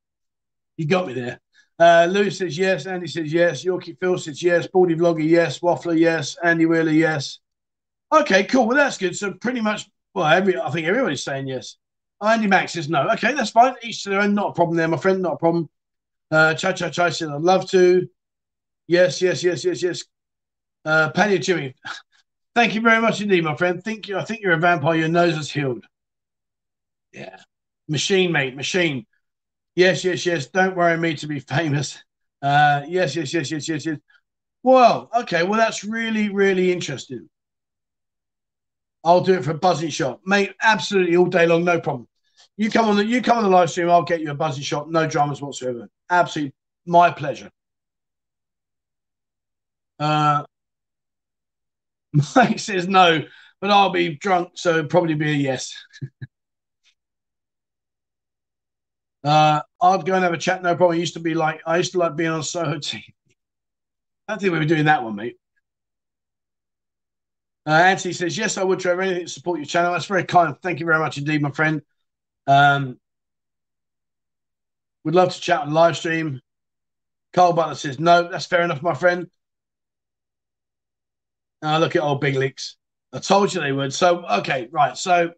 you 0.78 0.88
got 0.88 1.08
me 1.08 1.14
there. 1.14 1.40
Uh, 1.78 2.08
Lou 2.10 2.30
says 2.30 2.58
yes. 2.58 2.86
Andy 2.86 3.08
says 3.08 3.34
yes. 3.34 3.66
Yorkie 3.66 3.98
Phil 4.00 4.18
says 4.18 4.42
yes. 4.42 4.68
Baldy 4.68 4.96
Vlogger, 4.96 5.28
yes. 5.28 5.60
Waffler, 5.60 5.98
yes. 5.98 6.38
Andy 6.44 6.66
Wheeler, 6.66 6.92
yes. 6.92 7.40
Okay, 8.14 8.44
cool. 8.46 8.68
Well, 8.68 8.78
that's 8.78 8.98
good. 8.98 9.16
So 9.16 9.34
pretty 9.34 9.62
much, 9.62 9.90
well, 10.14 10.26
every 10.26 10.58
I 10.58 10.70
think 10.70 10.88
everybody's 10.88 11.24
saying 11.24 11.48
yes. 11.48 11.78
Andy 12.24 12.48
Max 12.48 12.74
says 12.74 12.88
no. 12.88 13.10
Okay, 13.10 13.34
that's 13.34 13.50
fine. 13.50 13.76
Each 13.84 14.04
to 14.04 14.10
their 14.10 14.22
own. 14.22 14.34
Not 14.34 14.52
a 14.52 14.54
problem 14.54 14.78
there, 14.78 14.88
my 14.88 14.98
friend. 14.98 15.22
Not 15.22 15.34
a 15.34 15.38
problem. 15.38 15.70
Uh, 16.32 16.54
Cha 16.54 16.72
Cha 16.74 16.90
Cha 16.90 17.10
said 17.10 17.30
I'd 17.30 17.42
love 17.42 17.70
to. 17.72 18.08
Yes, 18.88 19.22
yes, 19.22 19.44
yes, 19.44 19.66
yes, 19.66 19.84
yes. 19.84 20.04
Uh, 20.86 21.12
Paddy 21.12 21.40
Jimmy, 21.40 21.76
thank 22.56 22.76
you 22.76 22.82
very 22.82 23.02
much 23.02 23.22
indeed, 23.22 23.44
my 23.44 23.56
friend. 23.56 23.84
Think 23.84 24.08
you. 24.08 24.18
I 24.18 24.26
think 24.26 24.42
you're 24.42 24.54
a 24.54 24.60
vampire. 24.60 24.98
Your 24.98 25.08
nose 25.10 25.38
is 25.38 25.52
healed. 25.52 25.86
Yeah, 27.14 27.38
machine, 27.88 28.32
mate, 28.32 28.56
machine. 28.56 29.06
Yes, 29.76 30.04
yes, 30.06 30.26
yes. 30.26 30.48
Don't 30.48 30.76
worry 30.76 30.98
me 30.98 31.16
to 31.18 31.28
be 31.28 31.40
famous. 31.42 32.04
Uh, 32.42 32.84
yes, 32.88 33.16
yes, 33.16 33.34
yes, 33.34 33.52
yes, 33.52 33.68
yes, 33.68 33.86
yes. 33.86 33.98
Well, 34.64 35.10
okay. 35.22 35.44
Well, 35.44 35.60
that's 35.60 35.84
really, 35.84 36.30
really 36.30 36.72
interesting. 36.72 37.30
I'll 39.04 39.22
do 39.22 39.36
it 39.36 39.44
for 39.46 39.52
a 39.52 39.58
buzzing 39.58 39.90
shot, 39.90 40.22
mate. 40.26 40.54
Absolutely, 40.62 41.16
all 41.16 41.28
day 41.28 41.46
long, 41.46 41.64
no 41.64 41.80
problem. 41.80 42.08
You 42.58 42.70
come 42.70 42.88
on 42.88 42.96
the 42.96 43.06
you 43.06 43.22
come 43.22 43.38
on 43.38 43.44
the 43.44 43.50
live 43.50 43.70
stream. 43.70 43.90
I'll 43.90 44.04
get 44.04 44.22
you 44.22 44.32
a 44.32 44.36
buzzing 44.36 44.64
shot, 44.64 44.90
no 44.90 45.08
dramas 45.08 45.42
whatsoever. 45.42 45.90
Absolutely, 46.10 46.54
my 46.86 47.12
pleasure. 47.12 47.52
Uh, 50.00 50.46
Mike 52.36 52.60
says 52.60 52.88
no, 52.88 53.24
but 53.62 53.72
I'll 53.72 53.90
be 53.90 54.16
drunk, 54.16 54.52
so 54.56 54.84
probably 54.86 55.16
be 55.16 55.32
a 55.32 55.34
yes. 55.36 55.76
Uh, 59.24 59.60
I'd 59.82 60.06
go 60.06 60.14
and 60.14 60.24
have 60.24 60.34
a 60.34 60.38
chat, 60.38 60.62
no 60.62 60.76
problem. 60.76 60.98
I 60.98 61.00
used 61.00 61.16
to 61.16 61.20
be 61.20 61.34
like, 61.34 61.62
I 61.66 61.78
used 61.78 61.94
to 61.94 61.98
like 61.98 62.16
being 62.16 62.30
on 62.30 62.44
Soho 62.44 62.78
TV. 62.78 63.04
I 64.28 64.34
don't 64.34 64.42
think 64.42 64.54
we 64.54 64.60
were 64.60 64.66
doing 64.66 64.86
that 64.86 65.04
one, 65.04 65.16
mate. 65.16 65.38
Uh, 67.68 67.72
Anthony 67.72 68.14
says, 68.14 68.38
Yes, 68.38 68.58
I 68.58 68.64
would, 68.64 68.80
Trevor. 68.80 69.02
Anything 69.02 69.26
to 69.26 69.32
support 69.32 69.60
your 69.60 69.66
channel. 69.66 69.92
That's 69.92 70.06
very 70.06 70.24
kind. 70.24 70.56
Thank 70.62 70.80
you 70.80 70.86
very 70.86 71.00
much 71.00 71.18
indeed, 71.18 71.42
my 71.42 71.50
friend. 71.52 71.82
Um, 72.48 73.00
would 75.04 75.16
love 75.16 75.34
to 75.34 75.40
chat 75.42 75.62
on 75.62 75.74
live 75.74 75.98
stream. 75.98 76.42
Carl 77.34 77.54
Butler 77.54 77.76
says, 77.76 78.00
No, 78.00 78.30
that's 78.30 78.46
fair 78.46 78.62
enough, 78.62 78.82
my 78.82 78.94
friend. 78.94 79.30
Uh, 81.64 81.80
look 81.80 81.96
at 81.96 82.02
old 82.02 82.22
big 82.22 82.36
leaks. 82.36 82.78
I 83.14 83.20
told 83.20 83.54
you 83.54 83.62
they 83.62 83.72
would. 83.72 83.94
So, 83.94 84.26
okay, 84.26 84.68
right. 84.72 84.98
So, 84.98 85.32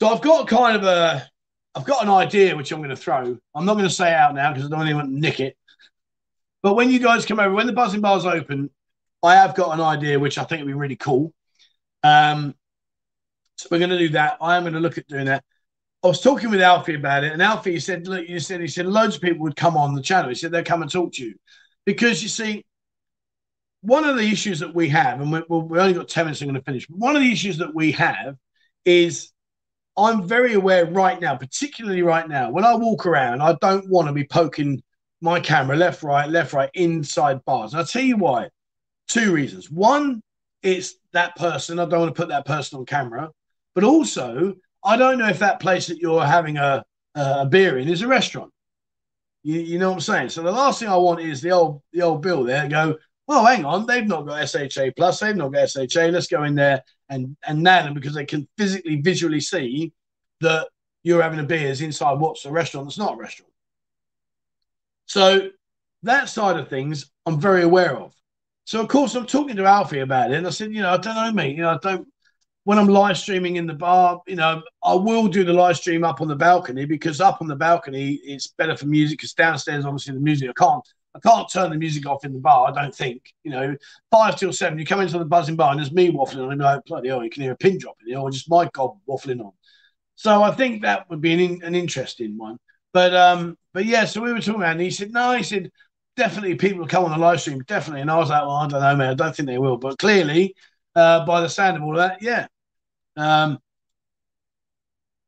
so 0.00 0.08
I've 0.08 0.22
got 0.22 0.48
kind 0.48 0.76
of 0.76 0.84
a 0.84 1.28
I've 1.74 1.84
got 1.84 2.02
an 2.02 2.10
idea 2.10 2.56
which 2.56 2.72
I'm 2.72 2.80
going 2.80 2.90
to 2.90 2.96
throw. 2.96 3.38
I'm 3.54 3.64
not 3.64 3.74
going 3.74 3.88
to 3.88 3.94
say 3.94 4.12
out 4.12 4.34
now 4.34 4.52
because 4.52 4.66
I 4.66 4.70
don't 4.70 4.78
want 4.78 4.88
anyone 4.88 5.10
to 5.10 5.18
nick 5.18 5.40
it. 5.40 5.56
But 6.62 6.74
when 6.74 6.90
you 6.90 6.98
guys 6.98 7.24
come 7.24 7.38
over, 7.40 7.54
when 7.54 7.66
the 7.66 7.72
buzzin 7.72 8.00
bar's 8.00 8.26
open, 8.26 8.70
I 9.22 9.36
have 9.36 9.54
got 9.54 9.72
an 9.72 9.80
idea 9.80 10.18
which 10.18 10.36
I 10.36 10.44
think 10.44 10.60
would 10.60 10.66
be 10.66 10.74
really 10.74 10.96
cool. 10.96 11.32
Um, 12.02 12.54
so 13.60 13.68
we're 13.70 13.78
going 13.78 13.90
to 13.90 13.98
do 13.98 14.08
that. 14.10 14.38
I 14.40 14.56
am 14.56 14.62
going 14.62 14.72
to 14.72 14.80
look 14.80 14.96
at 14.96 15.06
doing 15.06 15.26
that. 15.26 15.44
I 16.02 16.06
was 16.06 16.22
talking 16.22 16.48
with 16.48 16.62
Alfie 16.62 16.94
about 16.94 17.24
it, 17.24 17.32
and 17.32 17.42
Alfie 17.42 17.78
said, 17.78 18.06
"Look, 18.06 18.26
you 18.26 18.40
said 18.40 18.62
he 18.62 18.68
said 18.68 18.86
loads 18.86 19.16
of 19.16 19.22
people 19.22 19.42
would 19.42 19.56
come 19.56 19.76
on 19.76 19.94
the 19.94 20.00
channel. 20.00 20.30
He 20.30 20.34
said 20.34 20.50
they'll 20.50 20.64
come 20.64 20.80
and 20.80 20.90
talk 20.90 21.12
to 21.14 21.24
you 21.24 21.34
because 21.84 22.22
you 22.22 22.30
see, 22.30 22.64
one 23.82 24.04
of 24.04 24.16
the 24.16 24.22
issues 24.22 24.60
that 24.60 24.74
we 24.74 24.88
have, 24.88 25.20
and 25.20 25.30
we, 25.30 25.42
we 25.58 25.78
only 25.78 25.92
got 25.92 26.08
ten 26.08 26.24
minutes. 26.24 26.40
I'm 26.40 26.48
going 26.48 26.54
to 26.54 26.64
finish. 26.64 26.86
One 26.88 27.16
of 27.16 27.22
the 27.22 27.30
issues 27.30 27.58
that 27.58 27.74
we 27.74 27.92
have 27.92 28.36
is 28.86 29.30
I'm 29.94 30.26
very 30.26 30.54
aware 30.54 30.86
right 30.86 31.20
now, 31.20 31.36
particularly 31.36 32.00
right 32.00 32.26
now, 32.26 32.50
when 32.50 32.64
I 32.64 32.74
walk 32.74 33.04
around, 33.04 33.42
I 33.42 33.58
don't 33.60 33.88
want 33.90 34.08
to 34.08 34.14
be 34.14 34.24
poking 34.24 34.82
my 35.20 35.38
camera 35.38 35.76
left, 35.76 36.02
right, 36.02 36.30
left, 36.30 36.54
right, 36.54 36.70
inside 36.72 37.44
bars. 37.44 37.74
And 37.74 37.80
I'll 37.80 37.86
tell 37.86 38.02
you 38.02 38.16
why. 38.16 38.48
Two 39.08 39.34
reasons. 39.34 39.70
One, 39.70 40.22
it's 40.62 40.94
that 41.12 41.36
person. 41.36 41.78
I 41.78 41.84
don't 41.84 42.00
want 42.00 42.14
to 42.14 42.18
put 42.18 42.30
that 42.30 42.46
person 42.46 42.78
on 42.78 42.86
camera. 42.86 43.30
But 43.74 43.84
also, 43.84 44.56
I 44.84 44.96
don't 44.96 45.18
know 45.18 45.28
if 45.28 45.38
that 45.40 45.60
place 45.60 45.86
that 45.86 45.98
you're 45.98 46.24
having 46.24 46.56
a, 46.56 46.84
a 47.14 47.46
beer 47.46 47.78
in 47.78 47.88
is 47.88 48.02
a 48.02 48.08
restaurant. 48.08 48.50
You, 49.42 49.60
you 49.60 49.78
know 49.78 49.88
what 49.88 49.94
I'm 49.94 50.00
saying? 50.00 50.28
So 50.30 50.42
the 50.42 50.52
last 50.52 50.80
thing 50.80 50.88
I 50.88 50.96
want 50.96 51.20
is 51.20 51.40
the 51.40 51.50
old 51.50 51.82
the 51.92 52.02
old 52.02 52.22
bill 52.22 52.44
there 52.44 52.68
go, 52.68 52.96
well, 53.26 53.46
hang 53.46 53.64
on, 53.64 53.86
they've 53.86 54.06
not 54.06 54.26
got 54.26 54.48
SHA 54.48 54.90
plus, 54.96 55.20
they've 55.20 55.36
not 55.36 55.52
got 55.52 55.70
SHA. 55.70 56.06
Let's 56.06 56.26
go 56.26 56.42
in 56.44 56.54
there 56.54 56.82
and 57.08 57.36
and 57.46 57.62
nail 57.62 57.84
them 57.84 57.94
because 57.94 58.14
they 58.14 58.26
can 58.26 58.48
physically, 58.58 59.00
visually 59.00 59.40
see 59.40 59.92
that 60.40 60.68
you're 61.02 61.22
having 61.22 61.40
a 61.40 61.44
beer 61.44 61.68
is 61.68 61.80
inside 61.80 62.18
what's 62.18 62.44
a 62.44 62.50
restaurant 62.50 62.86
that's 62.86 62.98
not 62.98 63.14
a 63.14 63.16
restaurant. 63.16 63.52
So 65.06 65.50
that 66.02 66.28
side 66.28 66.58
of 66.58 66.68
things, 66.68 67.10
I'm 67.26 67.40
very 67.40 67.62
aware 67.62 67.96
of. 67.96 68.14
So 68.64 68.80
of 68.80 68.88
course, 68.88 69.14
I'm 69.14 69.26
talking 69.26 69.56
to 69.56 69.64
Alfie 69.64 70.00
about 70.00 70.30
it, 70.30 70.36
and 70.36 70.46
I 70.46 70.50
said, 70.50 70.72
you 70.72 70.82
know, 70.82 70.90
I 70.90 70.96
don't 70.98 71.14
know, 71.14 71.32
mate. 71.32 71.56
You 71.56 71.62
know, 71.62 71.70
I 71.70 71.78
don't. 71.78 72.06
When 72.64 72.78
I'm 72.78 72.88
live 72.88 73.16
streaming 73.16 73.56
in 73.56 73.66
the 73.66 73.74
bar, 73.74 74.20
you 74.26 74.36
know, 74.36 74.62
I 74.84 74.94
will 74.94 75.28
do 75.28 75.44
the 75.44 75.52
live 75.52 75.76
stream 75.76 76.04
up 76.04 76.20
on 76.20 76.28
the 76.28 76.36
balcony 76.36 76.84
because 76.84 77.20
up 77.20 77.40
on 77.40 77.48
the 77.48 77.56
balcony 77.56 78.20
it's 78.22 78.48
better 78.48 78.76
for 78.76 78.86
music. 78.86 79.18
Because 79.18 79.32
downstairs, 79.32 79.84
obviously, 79.84 80.14
the 80.14 80.20
music 80.20 80.50
I 80.50 80.52
can't 80.52 80.86
I 81.14 81.18
can't 81.20 81.50
turn 81.50 81.70
the 81.70 81.76
music 81.76 82.06
off 82.06 82.24
in 82.24 82.32
the 82.32 82.38
bar. 82.38 82.68
I 82.68 82.82
don't 82.82 82.94
think. 82.94 83.22
You 83.42 83.50
know, 83.50 83.76
five 84.10 84.36
till 84.36 84.52
seven, 84.52 84.78
you 84.78 84.86
come 84.86 85.00
into 85.00 85.18
the 85.18 85.26
buzzin 85.26 85.56
bar 85.56 85.70
and 85.70 85.80
there's 85.80 85.92
me 85.92 86.12
waffling 86.12 86.44
on. 86.44 86.52
I'm 86.52 86.58
like, 86.58 86.84
bloody 86.84 87.08
hell, 87.08 87.24
you 87.24 87.30
can 87.30 87.42
hear 87.42 87.52
a 87.52 87.56
pin 87.56 87.78
drop 87.78 87.96
in 88.04 88.12
there, 88.12 88.20
or 88.20 88.30
just 88.30 88.50
my 88.50 88.68
gob 88.72 88.98
waffling 89.08 89.40
on. 89.40 89.52
So 90.14 90.42
I 90.42 90.52
think 90.52 90.82
that 90.82 91.08
would 91.08 91.20
be 91.20 91.32
an, 91.32 91.62
an 91.62 91.74
interesting 91.74 92.36
one. 92.36 92.58
But 92.92 93.14
um, 93.14 93.56
but 93.72 93.86
yeah, 93.86 94.04
so 94.04 94.20
we 94.20 94.32
were 94.32 94.40
talking 94.40 94.56
about, 94.56 94.72
and 94.72 94.80
he 94.80 94.90
said, 94.90 95.12
no, 95.12 95.32
he 95.32 95.42
said 95.42 95.70
definitely 96.16 96.54
people 96.56 96.80
will 96.80 96.86
come 96.86 97.04
on 97.04 97.12
the 97.12 97.18
live 97.18 97.40
stream, 97.40 97.60
definitely. 97.66 98.02
And 98.02 98.10
I 98.10 98.18
was 98.18 98.30
like, 98.30 98.42
well, 98.42 98.50
I 98.50 98.68
don't 98.68 98.80
know, 98.80 98.96
man, 98.96 99.10
I 99.10 99.14
don't 99.14 99.34
think 99.34 99.48
they 99.48 99.58
will. 99.58 99.78
But 99.78 99.98
clearly, 99.98 100.54
uh, 100.94 101.24
by 101.24 101.40
the 101.40 101.48
sound 101.48 101.76
of 101.76 101.82
all 101.82 101.94
that, 101.94 102.22
yeah. 102.22 102.46
Um, 103.16 103.58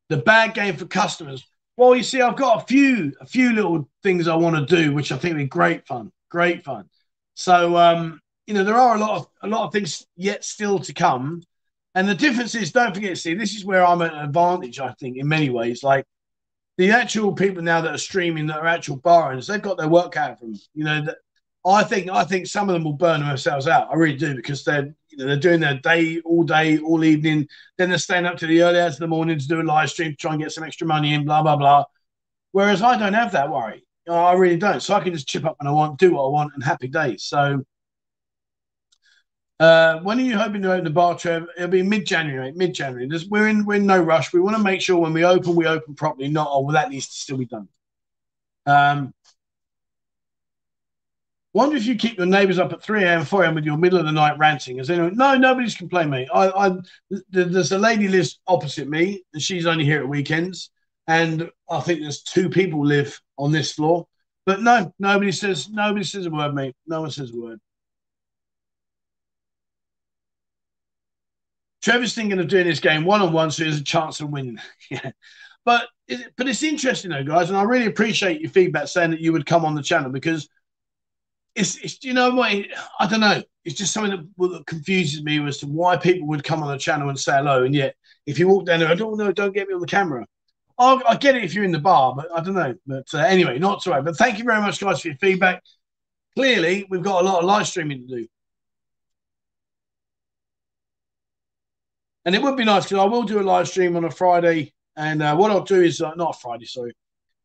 the 0.09 0.18
bad 0.18 0.55
game 0.55 0.76
for 0.76 0.86
customers. 0.86 1.44
Well, 1.76 1.97
you 1.97 2.02
see, 2.02 2.20
I've 2.20 2.36
got 2.36 2.62
a 2.62 2.66
few 2.66 3.12
a 3.20 3.26
few 3.26 3.52
little 3.52 3.89
things 4.02 4.28
I 4.28 4.36
want 4.36 4.56
to 4.56 4.76
do, 4.76 4.93
which 4.93 5.10
I 5.10 5.16
think 5.16 5.34
would 5.34 5.43
be 5.43 5.47
great 5.47 5.86
fun, 5.86 6.12
great 6.30 6.64
fun. 6.64 6.89
So 7.34 7.76
um, 7.76 8.20
you 8.47 8.55
know, 8.55 8.64
there 8.64 8.76
are 8.76 8.97
a 8.97 8.98
lot 8.98 9.18
of 9.18 9.28
a 9.43 9.48
lot 9.48 9.66
of 9.66 9.72
things 9.72 10.06
yet 10.16 10.44
still 10.44 10.78
to 10.80 10.93
come. 10.93 11.43
And 11.94 12.09
the 12.09 12.14
difference 12.14 12.55
is, 12.55 12.72
don't 12.72 12.94
forget, 12.94 13.18
see, 13.18 13.34
this 13.34 13.55
is 13.55 13.66
where 13.66 13.86
I'm 13.86 14.01
at 14.01 14.14
an 14.14 14.20
advantage, 14.20 14.80
I 14.80 14.93
think, 14.93 15.18
in 15.18 15.28
many 15.28 15.51
ways. 15.51 15.82
Like 15.82 16.06
the 16.78 16.90
actual 16.90 17.34
people 17.34 17.62
now 17.62 17.82
that 17.82 17.94
are 17.94 17.98
streaming 17.98 18.47
that 18.47 18.59
are 18.59 18.66
actual 18.66 18.97
bar 18.97 19.32
owners, 19.32 19.47
they've 19.47 19.60
got 19.60 19.76
their 19.76 19.89
work 19.89 20.16
out 20.16 20.39
from 20.39 20.55
you 20.74 20.84
know 20.84 21.02
that 21.05 21.18
I 21.64 21.84
think 21.84 22.10
I 22.10 22.24
think 22.24 22.47
some 22.47 22.68
of 22.68 22.74
them 22.74 22.84
will 22.84 22.94
burn 22.94 23.20
themselves 23.20 23.68
out. 23.68 23.89
I 23.90 23.94
really 23.94 24.16
do 24.16 24.34
because 24.34 24.64
they're 24.64 24.94
you 25.12 25.18
know 25.18 25.26
they're 25.26 25.36
doing 25.36 25.60
their 25.60 25.78
day 25.78 26.20
all 26.24 26.43
day, 26.43 26.78
all 26.78 27.05
evening. 27.05 27.47
Then 27.78 27.90
they're 27.90 27.98
staying 27.98 28.26
up 28.26 28.39
to 28.39 28.47
the 28.47 28.62
early 28.62 28.80
hours 28.80 28.94
of 28.94 29.01
the 29.01 29.09
morning 29.09 29.39
to 29.39 29.47
do 29.47 29.60
a 29.60 29.62
live 29.62 29.90
stream 29.90 30.10
to 30.10 30.16
try 30.16 30.32
and 30.32 30.43
get 30.43 30.52
some 30.52 30.64
extra 30.64 30.86
money 30.86 31.14
in, 31.14 31.24
blah 31.24 31.43
blah 31.43 31.56
blah. 31.56 31.84
Whereas 32.52 32.82
I 32.82 32.98
don't 32.98 33.14
have 33.14 33.32
that 33.32 33.51
worry. 33.51 33.84
I 34.10 34.32
really 34.32 34.56
don't. 34.56 34.82
So 34.82 34.94
I 34.94 35.01
can 35.01 35.14
just 35.14 35.28
chip 35.28 35.44
up 35.44 35.56
when 35.60 35.68
I 35.68 35.70
want, 35.70 35.98
do 35.98 36.14
what 36.14 36.24
I 36.24 36.28
want, 36.28 36.55
and 36.55 36.64
happy 36.64 36.89
days. 36.89 37.24
So 37.24 37.64
uh, 39.60 40.01
when 40.01 40.18
are 40.18 40.22
you 40.22 40.36
hoping 40.36 40.60
to 40.62 40.72
open 40.72 40.84
the 40.84 40.90
bar, 40.90 41.16
Trev? 41.16 41.47
It'll 41.56 41.68
be 41.68 41.82
mid-January. 41.82 42.52
Mid-January. 42.52 43.09
we're 43.30 43.47
in 43.47 43.64
we're 43.64 43.76
in 43.76 43.86
no 43.86 44.02
rush. 44.02 44.32
We 44.32 44.40
want 44.40 44.56
to 44.56 44.62
make 44.62 44.80
sure 44.80 44.97
when 44.98 45.12
we 45.12 45.24
open, 45.24 45.55
we 45.55 45.66
open 45.66 45.94
properly. 45.94 46.28
Not 46.28 46.48
oh, 46.51 46.62
well, 46.62 46.74
that 46.74 46.90
needs 46.90 47.06
to 47.06 47.14
still 47.14 47.36
be 47.36 47.47
done. 47.47 47.68
Um, 48.66 49.14
Wonder 51.55 51.77
if 51.77 51.85
you 51.85 51.97
keep 51.97 52.16
your 52.16 52.27
neighbours 52.27 52.59
up 52.59 52.73
at 52.73 52.83
3 52.83 53.05
a.m., 53.05 53.24
4 53.24 53.45
a.m. 53.45 53.55
with 53.55 53.65
your 53.65 53.77
middle 53.77 53.99
of 53.99 54.07
the 54.07 54.12
night 54.12 54.39
ranting. 54.39 54.79
Is 54.79 54.89
anyone? 54.89 55.16
No, 55.16 55.37
nobody's 55.37 55.74
complaining, 55.74 56.11
mate. 56.11 56.29
I, 56.33 56.49
I, 56.49 56.73
there's 57.29 57.73
a 57.73 57.79
lady 57.79 58.09
lives 58.09 58.41
opposite 58.47 58.89
me, 58.89 59.23
and 59.35 59.43
she's 59.43 59.66
only 59.66 59.85
here 59.85 60.01
at 60.01 60.09
weekends. 60.09 60.70
And 61.07 61.51
I 61.69 61.81
think 61.81 62.01
there's 62.01 62.23
two 62.23 62.49
people 62.49 62.87
live 62.87 63.20
on 63.37 63.53
this 63.53 63.73
floor. 63.73 64.07
But 64.47 64.62
no, 64.62 64.93
nobody 64.99 65.31
says 65.31 65.69
nobody 65.69 66.05
says 66.05 66.27
a 66.27 66.31
word, 66.31 66.55
mate. 66.55 66.74
No 66.87 67.03
one 67.03 67.11
says 67.11 67.33
a 67.33 67.37
word. 67.37 67.61
Trevor's 71.83 72.15
thinking 72.15 72.39
of 72.39 72.49
doing 72.49 72.66
this 72.66 72.81
game 72.81 73.05
one 73.05 73.20
on 73.20 73.33
one, 73.33 73.51
so 73.51 73.65
there's 73.65 73.81
a 73.81 73.85
chance 73.85 74.20
of 74.20 74.31
winning. 74.31 74.59
yeah, 74.91 75.11
but 75.65 75.89
but 76.37 76.49
it's 76.49 76.62
interesting 76.62 77.11
though, 77.11 77.24
guys, 77.24 77.51
and 77.51 77.59
I 77.59 77.62
really 77.62 77.87
appreciate 77.87 78.41
your 78.41 78.51
feedback 78.51 78.89
saying 78.89 79.11
that 79.11 79.20
you 79.20 79.33
would 79.33 79.47
come 79.47 79.65
on 79.65 79.74
the 79.74 79.83
channel 79.83 80.11
because 80.11 80.49
it's, 81.55 81.77
it's 81.77 82.03
you 82.03 82.15
know 82.15 82.35
what 82.35 82.51
I 82.99 83.07
don't 83.07 83.20
know. 83.20 83.43
It's 83.65 83.77
just 83.77 83.93
something 83.93 84.11
that, 84.11 84.49
that, 84.49 84.66
confuses 84.66 85.23
me 85.23 85.45
as 85.47 85.59
to 85.59 85.66
why 85.66 85.97
people 85.97 86.27
would 86.29 86.45
come 86.45 86.62
on 86.62 86.70
the 86.70 86.79
channel 86.79 87.09
and 87.09 87.19
say 87.19 87.33
hello, 87.33 87.65
and 87.65 87.74
yet 87.74 87.95
if 88.27 88.39
you 88.39 88.49
walk 88.49 88.66
down 88.66 88.81
there, 88.81 88.89
I 88.89 88.95
don't 88.95 89.16
know, 89.16 89.33
don't 89.33 89.55
get 89.55 89.69
me 89.69 89.74
on 89.74 89.81
the 89.81 89.87
camera. 89.87 90.27
I'll, 90.79 91.03
I 91.07 91.16
get 91.16 91.37
it 91.37 91.45
if 91.45 91.55
you're 91.55 91.65
in 91.65 91.73
the 91.73 91.79
bar, 91.79 92.15
but 92.15 92.29
I 92.35 92.43
don't 92.43 92.55
know. 92.55 92.74
But 92.87 93.07
uh, 93.15 93.19
anyway, 93.19 93.59
not 93.59 93.83
to 93.83 93.91
worry. 93.91 94.03
But 94.03 94.16
thank 94.16 94.39
you 94.39 94.45
very 94.45 94.61
much, 94.61 94.81
guys, 94.81 95.01
for 95.01 95.09
your 95.09 95.16
feedback. 95.19 95.62
Clearly, 96.35 96.87
we've 96.89 97.03
got 97.03 97.23
a 97.23 97.24
lot 97.24 97.41
of 97.41 97.45
live 97.45 97.69
streaming 97.69 98.07
to 98.09 98.16
do. 98.16 98.27
And 102.24 102.35
it 102.35 102.43
would 102.43 102.57
be 102.57 102.65
nice 102.65 102.85
because 102.85 102.99
I 102.99 103.05
will 103.05 103.24
do 103.24 103.41
a 103.41 103.43
live 103.43 103.69
stream 103.69 103.97
on 103.97 104.05
a 104.05 104.11
Friday. 104.11 104.73
And 104.97 105.23
uh, 105.23 105.37
what 105.37 105.51
I'll 105.51 105.65
do 105.65 105.83
is 105.83 106.01
uh, 106.01 106.15
not 106.15 106.37
a 106.37 106.39
Friday, 106.39 106.66
sorry. 106.66 106.95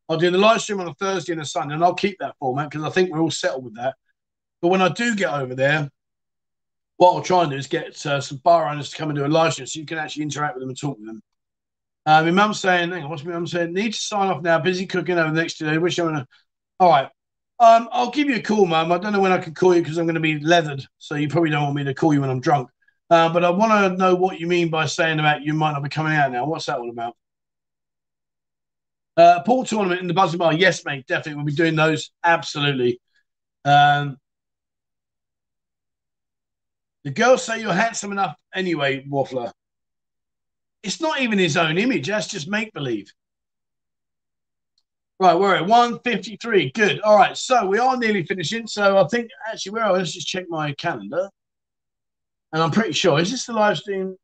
I'll 0.08 0.16
do 0.16 0.30
the 0.30 0.38
live 0.38 0.62
stream 0.62 0.80
on 0.80 0.88
a 0.88 0.94
Thursday 0.94 1.32
and 1.32 1.42
a 1.42 1.44
Sunday, 1.44 1.74
and 1.74 1.84
I'll 1.84 1.94
keep 1.94 2.18
that 2.20 2.36
format 2.38 2.70
because 2.70 2.84
I 2.84 2.90
think 2.90 3.10
we're 3.10 3.20
all 3.20 3.30
settled 3.30 3.64
with 3.64 3.76
that. 3.76 3.94
But 4.62 4.68
when 4.68 4.82
I 4.82 4.88
do 4.88 5.14
get 5.14 5.32
over 5.32 5.54
there, 5.54 5.90
what 6.96 7.14
I'll 7.14 7.22
try 7.22 7.42
and 7.42 7.50
do 7.50 7.56
is 7.56 7.66
get 7.66 8.04
uh, 8.06 8.20
some 8.20 8.38
bar 8.38 8.68
owners 8.68 8.90
to 8.90 8.96
come 8.96 9.10
and 9.10 9.18
do 9.18 9.24
a 9.24 9.28
live 9.28 9.52
stream 9.52 9.66
so 9.66 9.78
you 9.78 9.86
can 9.86 9.98
actually 9.98 10.24
interact 10.24 10.54
with 10.54 10.62
them 10.62 10.70
and 10.70 10.78
talk 10.78 10.98
with 10.98 11.06
them. 11.06 11.22
Uh, 12.06 12.22
my 12.22 12.30
mum's 12.30 12.58
saying, 12.58 12.90
hang 12.90 13.04
on, 13.04 13.10
what's 13.10 13.24
my 13.24 13.32
mum 13.32 13.46
saying? 13.46 13.72
Need 13.72 13.92
to 13.92 14.00
sign 14.00 14.30
off 14.30 14.42
now. 14.42 14.58
Busy 14.58 14.86
cooking 14.86 15.18
over 15.18 15.30
the 15.30 15.40
next 15.40 15.58
two 15.58 15.66
days. 15.66 15.78
Wish 15.78 15.98
I 15.98 16.04
would 16.04 16.26
All 16.80 16.88
right. 16.88 17.08
Um, 17.60 17.88
I'll 17.92 18.10
give 18.10 18.28
you 18.28 18.36
a 18.36 18.40
call, 18.40 18.66
mum. 18.66 18.90
I 18.92 18.98
don't 18.98 19.12
know 19.12 19.20
when 19.20 19.32
I 19.32 19.38
can 19.38 19.52
call 19.52 19.74
you 19.74 19.82
because 19.82 19.98
I'm 19.98 20.06
going 20.06 20.14
to 20.14 20.20
be 20.20 20.38
leathered. 20.40 20.84
So 20.98 21.16
you 21.16 21.28
probably 21.28 21.50
don't 21.50 21.64
want 21.64 21.76
me 21.76 21.84
to 21.84 21.94
call 21.94 22.14
you 22.14 22.20
when 22.20 22.30
I'm 22.30 22.40
drunk. 22.40 22.70
Uh, 23.10 23.32
but 23.32 23.44
I 23.44 23.50
want 23.50 23.72
to 23.72 23.98
know 23.98 24.14
what 24.14 24.40
you 24.40 24.46
mean 24.46 24.70
by 24.70 24.86
saying 24.86 25.18
about 25.18 25.42
you 25.42 25.54
might 25.54 25.72
not 25.72 25.82
be 25.82 25.88
coming 25.88 26.14
out 26.14 26.32
now. 26.32 26.46
What's 26.46 26.66
that 26.66 26.78
all 26.78 26.90
about? 26.90 27.16
Uh, 29.18 29.42
pool 29.42 29.64
tournament 29.64 30.00
in 30.00 30.06
the 30.06 30.14
Buzzin 30.14 30.38
Bar. 30.38 30.54
Yes, 30.54 30.84
mate, 30.84 31.04
definitely. 31.08 31.34
We'll 31.34 31.44
be 31.44 31.52
doing 31.52 31.74
those. 31.74 32.12
Absolutely. 32.22 33.00
Um, 33.64 34.16
the 37.02 37.10
girls 37.10 37.42
say 37.42 37.60
you're 37.60 37.72
handsome 37.72 38.12
enough 38.12 38.36
anyway, 38.54 39.04
Waffler. 39.10 39.50
It's 40.84 41.00
not 41.00 41.20
even 41.20 41.36
his 41.36 41.56
own 41.56 41.78
image. 41.78 42.06
That's 42.06 42.28
just 42.28 42.48
make 42.48 42.72
believe. 42.72 43.12
Right, 45.18 45.34
we're 45.34 45.56
at 45.56 45.66
153. 45.66 46.70
Good. 46.70 47.00
All 47.00 47.16
right. 47.16 47.36
So 47.36 47.66
we 47.66 47.78
are 47.78 47.96
nearly 47.96 48.22
finishing. 48.22 48.68
So 48.68 48.98
I 48.98 49.08
think 49.08 49.30
actually, 49.50 49.72
where 49.72 49.90
let's 49.90 50.12
just 50.12 50.28
check 50.28 50.44
my 50.48 50.72
calendar. 50.74 51.28
And 52.52 52.62
I'm 52.62 52.70
pretty 52.70 52.92
sure. 52.92 53.18
Is 53.18 53.32
this 53.32 53.46
the 53.46 53.52
live 53.52 53.78
stream? 53.78 54.16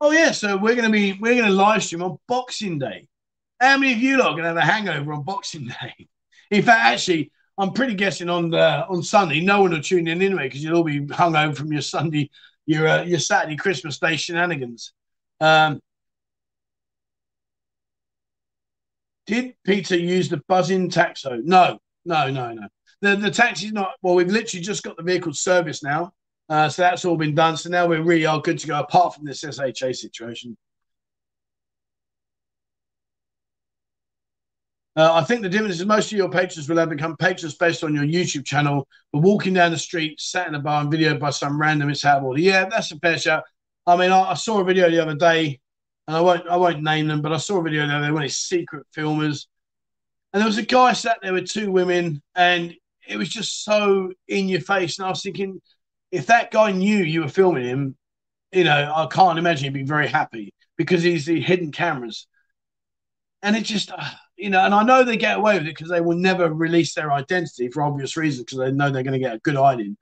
Oh, 0.00 0.10
yeah. 0.10 0.32
So 0.32 0.56
we're 0.56 0.74
to 0.86 0.90
be, 0.90 1.12
we're 1.20 1.34
going 1.36 1.46
to 1.46 1.54
live 1.54 1.84
stream 1.84 2.02
on 2.02 2.18
Boxing 2.26 2.80
Day. 2.80 3.06
How 3.60 3.78
many 3.78 3.92
of 3.92 3.98
you 3.98 4.18
lot 4.18 4.28
are 4.28 4.32
going 4.32 4.42
to 4.42 4.48
have 4.48 4.56
a 4.56 4.60
hangover 4.60 5.12
on 5.12 5.22
Boxing 5.22 5.66
Day? 5.66 6.08
In 6.50 6.62
fact, 6.62 6.80
actually, 6.80 7.32
I'm 7.56 7.72
pretty 7.72 7.94
guessing 7.94 8.28
on 8.28 8.50
the, 8.50 8.86
on 8.86 9.02
Sunday, 9.02 9.40
no 9.40 9.62
one 9.62 9.70
will 9.70 9.80
tune 9.80 10.08
in 10.08 10.20
anyway 10.20 10.44
because 10.44 10.62
you'll 10.62 10.76
all 10.76 10.84
be 10.84 11.00
hungover 11.00 11.56
from 11.56 11.72
your 11.72 11.82
Sunday, 11.82 12.30
your 12.66 12.88
uh, 12.88 13.02
your 13.02 13.18
Saturday 13.18 13.56
Christmas 13.56 13.98
Day 13.98 14.16
shenanigans. 14.16 14.92
Um, 15.40 15.80
did 19.26 19.54
Peter 19.64 19.96
use 19.96 20.28
the 20.28 20.42
buzzing 20.48 20.90
taxo? 20.90 21.36
No, 21.42 21.78
no, 22.04 22.30
no, 22.30 22.52
no. 22.52 22.68
The 23.00 23.16
the 23.16 23.30
taxi's 23.30 23.72
not. 23.72 23.92
Well, 24.02 24.14
we've 24.14 24.28
literally 24.28 24.62
just 24.62 24.82
got 24.82 24.96
the 24.96 25.02
vehicle 25.02 25.32
service 25.32 25.82
now, 25.82 26.12
uh, 26.48 26.68
so 26.68 26.82
that's 26.82 27.04
all 27.04 27.16
been 27.16 27.34
done. 27.34 27.56
So 27.56 27.70
now 27.70 27.86
we 27.86 27.98
really 27.98 28.26
are 28.26 28.40
good 28.40 28.58
to 28.58 28.66
go. 28.66 28.80
Apart 28.80 29.14
from 29.14 29.24
this 29.24 29.40
SHA 29.40 29.92
situation. 29.92 30.56
Uh, 34.96 35.12
I 35.12 35.24
think 35.24 35.42
the 35.42 35.48
difference 35.48 35.80
is 35.80 35.86
most 35.86 36.12
of 36.12 36.18
your 36.18 36.30
patrons 36.30 36.68
will 36.68 36.76
have 36.76 36.88
become 36.88 37.16
patrons 37.16 37.56
based 37.56 37.82
on 37.82 37.94
your 37.94 38.04
YouTube 38.04 38.44
channel, 38.44 38.86
but 39.12 39.22
walking 39.22 39.52
down 39.52 39.72
the 39.72 39.78
street, 39.78 40.20
sat 40.20 40.46
in 40.46 40.54
a 40.54 40.60
bar 40.60 40.82
and 40.82 40.92
videoed 40.92 41.18
by 41.18 41.30
some 41.30 41.60
random 41.60 41.88
mishap. 41.88 42.22
Yeah, 42.36 42.66
that's 42.66 42.92
a 42.92 42.98
fair 42.98 43.18
shout. 43.18 43.42
I 43.86 43.96
mean, 43.96 44.12
I, 44.12 44.30
I, 44.30 44.34
saw 44.34 44.60
a 44.60 44.64
video 44.64 44.88
the 44.88 45.00
other 45.00 45.16
day, 45.16 45.58
and 46.06 46.16
I 46.16 46.20
won't 46.20 46.46
I 46.48 46.56
won't 46.56 46.82
name 46.82 47.08
them, 47.08 47.22
but 47.22 47.32
I 47.32 47.38
saw 47.38 47.58
a 47.58 47.62
video 47.62 47.86
the 47.86 47.92
other 47.92 48.12
day 48.12 48.24
of 48.24 48.32
secret 48.32 48.86
filmers, 48.96 49.46
and 50.32 50.40
there 50.40 50.46
was 50.46 50.58
a 50.58 50.62
guy 50.62 50.92
sat 50.92 51.18
there 51.22 51.32
with 51.32 51.50
two 51.50 51.72
women, 51.72 52.22
and 52.36 52.72
it 53.06 53.16
was 53.16 53.28
just 53.28 53.64
so 53.64 54.12
in 54.28 54.48
your 54.48 54.60
face. 54.60 54.98
And 54.98 55.06
I 55.06 55.10
was 55.10 55.22
thinking, 55.22 55.60
if 56.12 56.26
that 56.26 56.52
guy 56.52 56.70
knew 56.70 56.98
you 56.98 57.22
were 57.22 57.28
filming 57.28 57.64
him, 57.64 57.96
you 58.52 58.62
know, 58.62 58.92
I 58.94 59.06
can't 59.06 59.40
imagine 59.40 59.64
he'd 59.64 59.74
be 59.74 59.82
very 59.82 60.06
happy 60.06 60.54
because 60.76 61.02
he's 61.02 61.26
the 61.26 61.40
hidden 61.40 61.72
cameras, 61.72 62.28
and 63.42 63.56
it 63.56 63.64
just. 63.64 63.90
Uh, 63.90 64.10
you 64.36 64.50
know, 64.50 64.60
and 64.60 64.74
I 64.74 64.82
know 64.82 65.04
they 65.04 65.16
get 65.16 65.38
away 65.38 65.54
with 65.54 65.66
it 65.66 65.76
because 65.76 65.90
they 65.90 66.00
will 66.00 66.16
never 66.16 66.52
release 66.52 66.94
their 66.94 67.12
identity 67.12 67.68
for 67.68 67.82
obvious 67.82 68.16
reasons 68.16 68.44
because 68.44 68.58
they 68.58 68.72
know 68.72 68.90
they're 68.90 69.02
going 69.02 69.12
to 69.12 69.18
get 69.18 69.34
a 69.34 69.40
good 69.40 69.56
hiding. 69.56 69.96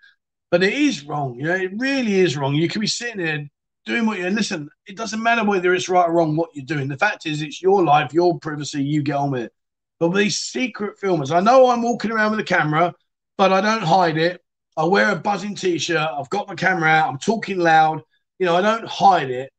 But 0.51 0.63
it 0.63 0.75
is 0.75 1.05
wrong, 1.05 1.35
you 1.35 1.45
know, 1.45 1.55
it 1.55 1.73
really 1.77 2.21
is 2.21 2.37
wrong. 2.37 2.55
You 2.55 2.69
can 2.69 2.81
be 2.81 2.87
sitting 2.87 3.19
there 3.19 3.47
doing 3.85 4.07
what 4.07 4.19
you're 4.19 4.31
listen, 4.31 4.69
it 4.87 4.97
doesn't 4.97 5.23
matter 5.23 5.45
whether 5.45 5.75
it's 5.75 5.89
right 5.89 6.07
or 6.09 6.13
wrong 6.13 6.37
what 6.37 6.51
you're 6.55 6.65
doing. 6.65 6.89
The 6.89 6.97
fact 6.97 7.27
is, 7.27 7.43
it's 7.43 7.63
your 7.63 7.83
life, 7.83 8.13
your 8.13 8.39
privacy, 8.39 8.83
you 8.83 9.03
get 9.03 9.17
on 9.17 9.31
with 9.31 9.43
it. 9.43 9.53
But 9.99 10.09
these 10.11 10.39
secret 10.39 10.99
filmers, 11.01 11.35
I 11.35 11.41
know 11.41 11.71
I'm 11.71 11.83
walking 11.83 12.11
around 12.11 12.33
with 12.33 12.41
a 12.41 12.45
camera, 12.45 12.95
but 13.39 13.53
I 13.53 13.61
don't 13.61 13.83
hide 13.83 14.19
it. 14.19 14.41
I 14.77 14.85
wear 14.85 15.11
a 15.11 15.17
buzzing 15.17 15.55
t 15.55 15.79
shirt, 15.79 15.99
I've 15.99 16.31
got 16.31 16.49
my 16.49 16.55
camera 16.55 16.89
out, 16.89 17.09
I'm 17.09 17.19
talking 17.19 17.59
loud. 17.59 18.03
you 18.39 18.47
know, 18.47 18.57
I 18.57 18.63
don't 18.63 18.87
hide 18.87 19.31
it, 19.31 19.53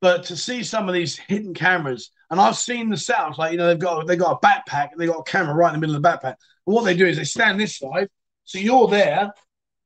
but 0.00 0.24
to 0.24 0.36
see 0.36 0.62
some 0.62 0.88
of 0.88 0.94
these 0.94 1.16
hidden 1.16 1.54
cameras, 1.54 2.10
and 2.30 2.40
I've 2.40 2.56
seen 2.56 2.88
the 2.88 2.96
setups, 2.96 3.38
like 3.38 3.52
you 3.52 3.58
know, 3.58 3.66
they've 3.66 3.78
got 3.78 4.06
they 4.06 4.16
got 4.16 4.40
a 4.42 4.46
backpack 4.46 4.92
and 4.92 5.00
they've 5.00 5.08
got 5.08 5.20
a 5.20 5.30
camera 5.30 5.54
right 5.54 5.74
in 5.74 5.74
the 5.74 5.86
middle 5.86 5.96
of 5.96 6.02
the 6.02 6.08
backpack. 6.08 6.36
And 6.66 6.74
what 6.74 6.84
they 6.84 6.96
do 6.96 7.06
is 7.06 7.16
they 7.16 7.24
stand 7.24 7.60
this 7.60 7.78
side, 7.78 8.08
so 8.44 8.58
you're 8.58 8.88
there. 8.88 9.32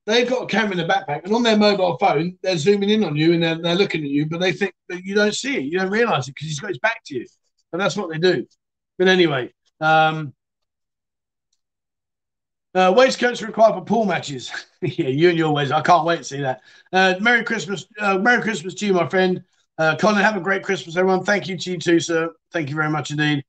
They've 0.07 0.29
got 0.29 0.43
a 0.43 0.47
camera 0.47 0.73
in 0.73 0.79
the 0.79 0.93
backpack, 0.93 1.25
and 1.25 1.35
on 1.35 1.43
their 1.43 1.57
mobile 1.57 1.97
phone, 1.99 2.39
they're 2.43 2.59
zooming 2.59 2.91
in 2.91 3.05
on 3.05 3.17
you 3.17 3.33
and 3.33 3.43
they're, 3.43 3.61
they're 3.61 3.75
looking 3.75 4.05
at 4.05 4.11
you, 4.11 4.27
but 4.27 4.39
they 4.39 4.53
think 4.53 4.75
that 4.91 5.03
you 5.03 5.15
don't 5.15 5.35
see 5.35 5.57
it, 5.57 5.65
you 5.65 5.79
don't 5.79 5.91
realize 5.91 6.29
it 6.29 6.35
because 6.35 6.49
he's 6.49 6.61
got 6.61 6.69
his 6.69 6.79
back 6.79 7.03
to 7.07 7.15
you, 7.15 7.27
and 7.73 7.81
that's 7.81 7.97
what 7.97 8.11
they 8.11 8.19
do. 8.19 8.47
But 8.99 9.09
anyway, 9.09 9.53
um, 9.81 10.35
uh, 12.75 12.93
waistcoats 12.95 13.41
required 13.41 13.75
for 13.75 13.85
pool 13.85 14.05
matches. 14.05 14.51
yeah, 14.83 15.09
you 15.09 15.29
and 15.29 15.39
your 15.39 15.53
ways. 15.53 15.71
I 15.71 15.81
can't 15.81 16.05
wait 16.05 16.19
to 16.19 16.25
see 16.25 16.41
that. 16.41 16.61
Uh, 16.93 17.15
Merry 17.21 17.45
Christmas. 17.45 17.87
Uh, 17.99 18.19
Merry 18.19 18.43
Christmas 18.43 18.75
to 18.75 18.87
you, 18.87 18.93
my 18.93 19.09
friend. 19.09 19.43
Uh, 19.77 19.97
Colin, 19.97 20.23
have 20.23 20.37
a 20.37 20.41
great 20.41 20.63
Christmas, 20.63 20.97
everyone. 20.97 21.25
Thank 21.25 21.49
you 21.49 21.59
to 21.59 21.73
you 21.73 21.79
too, 21.79 21.99
sir. 21.99 22.31
Thank 22.53 22.69
you 22.69 22.77
very 22.77 22.91
much 22.91 23.11
indeed. 23.11 23.45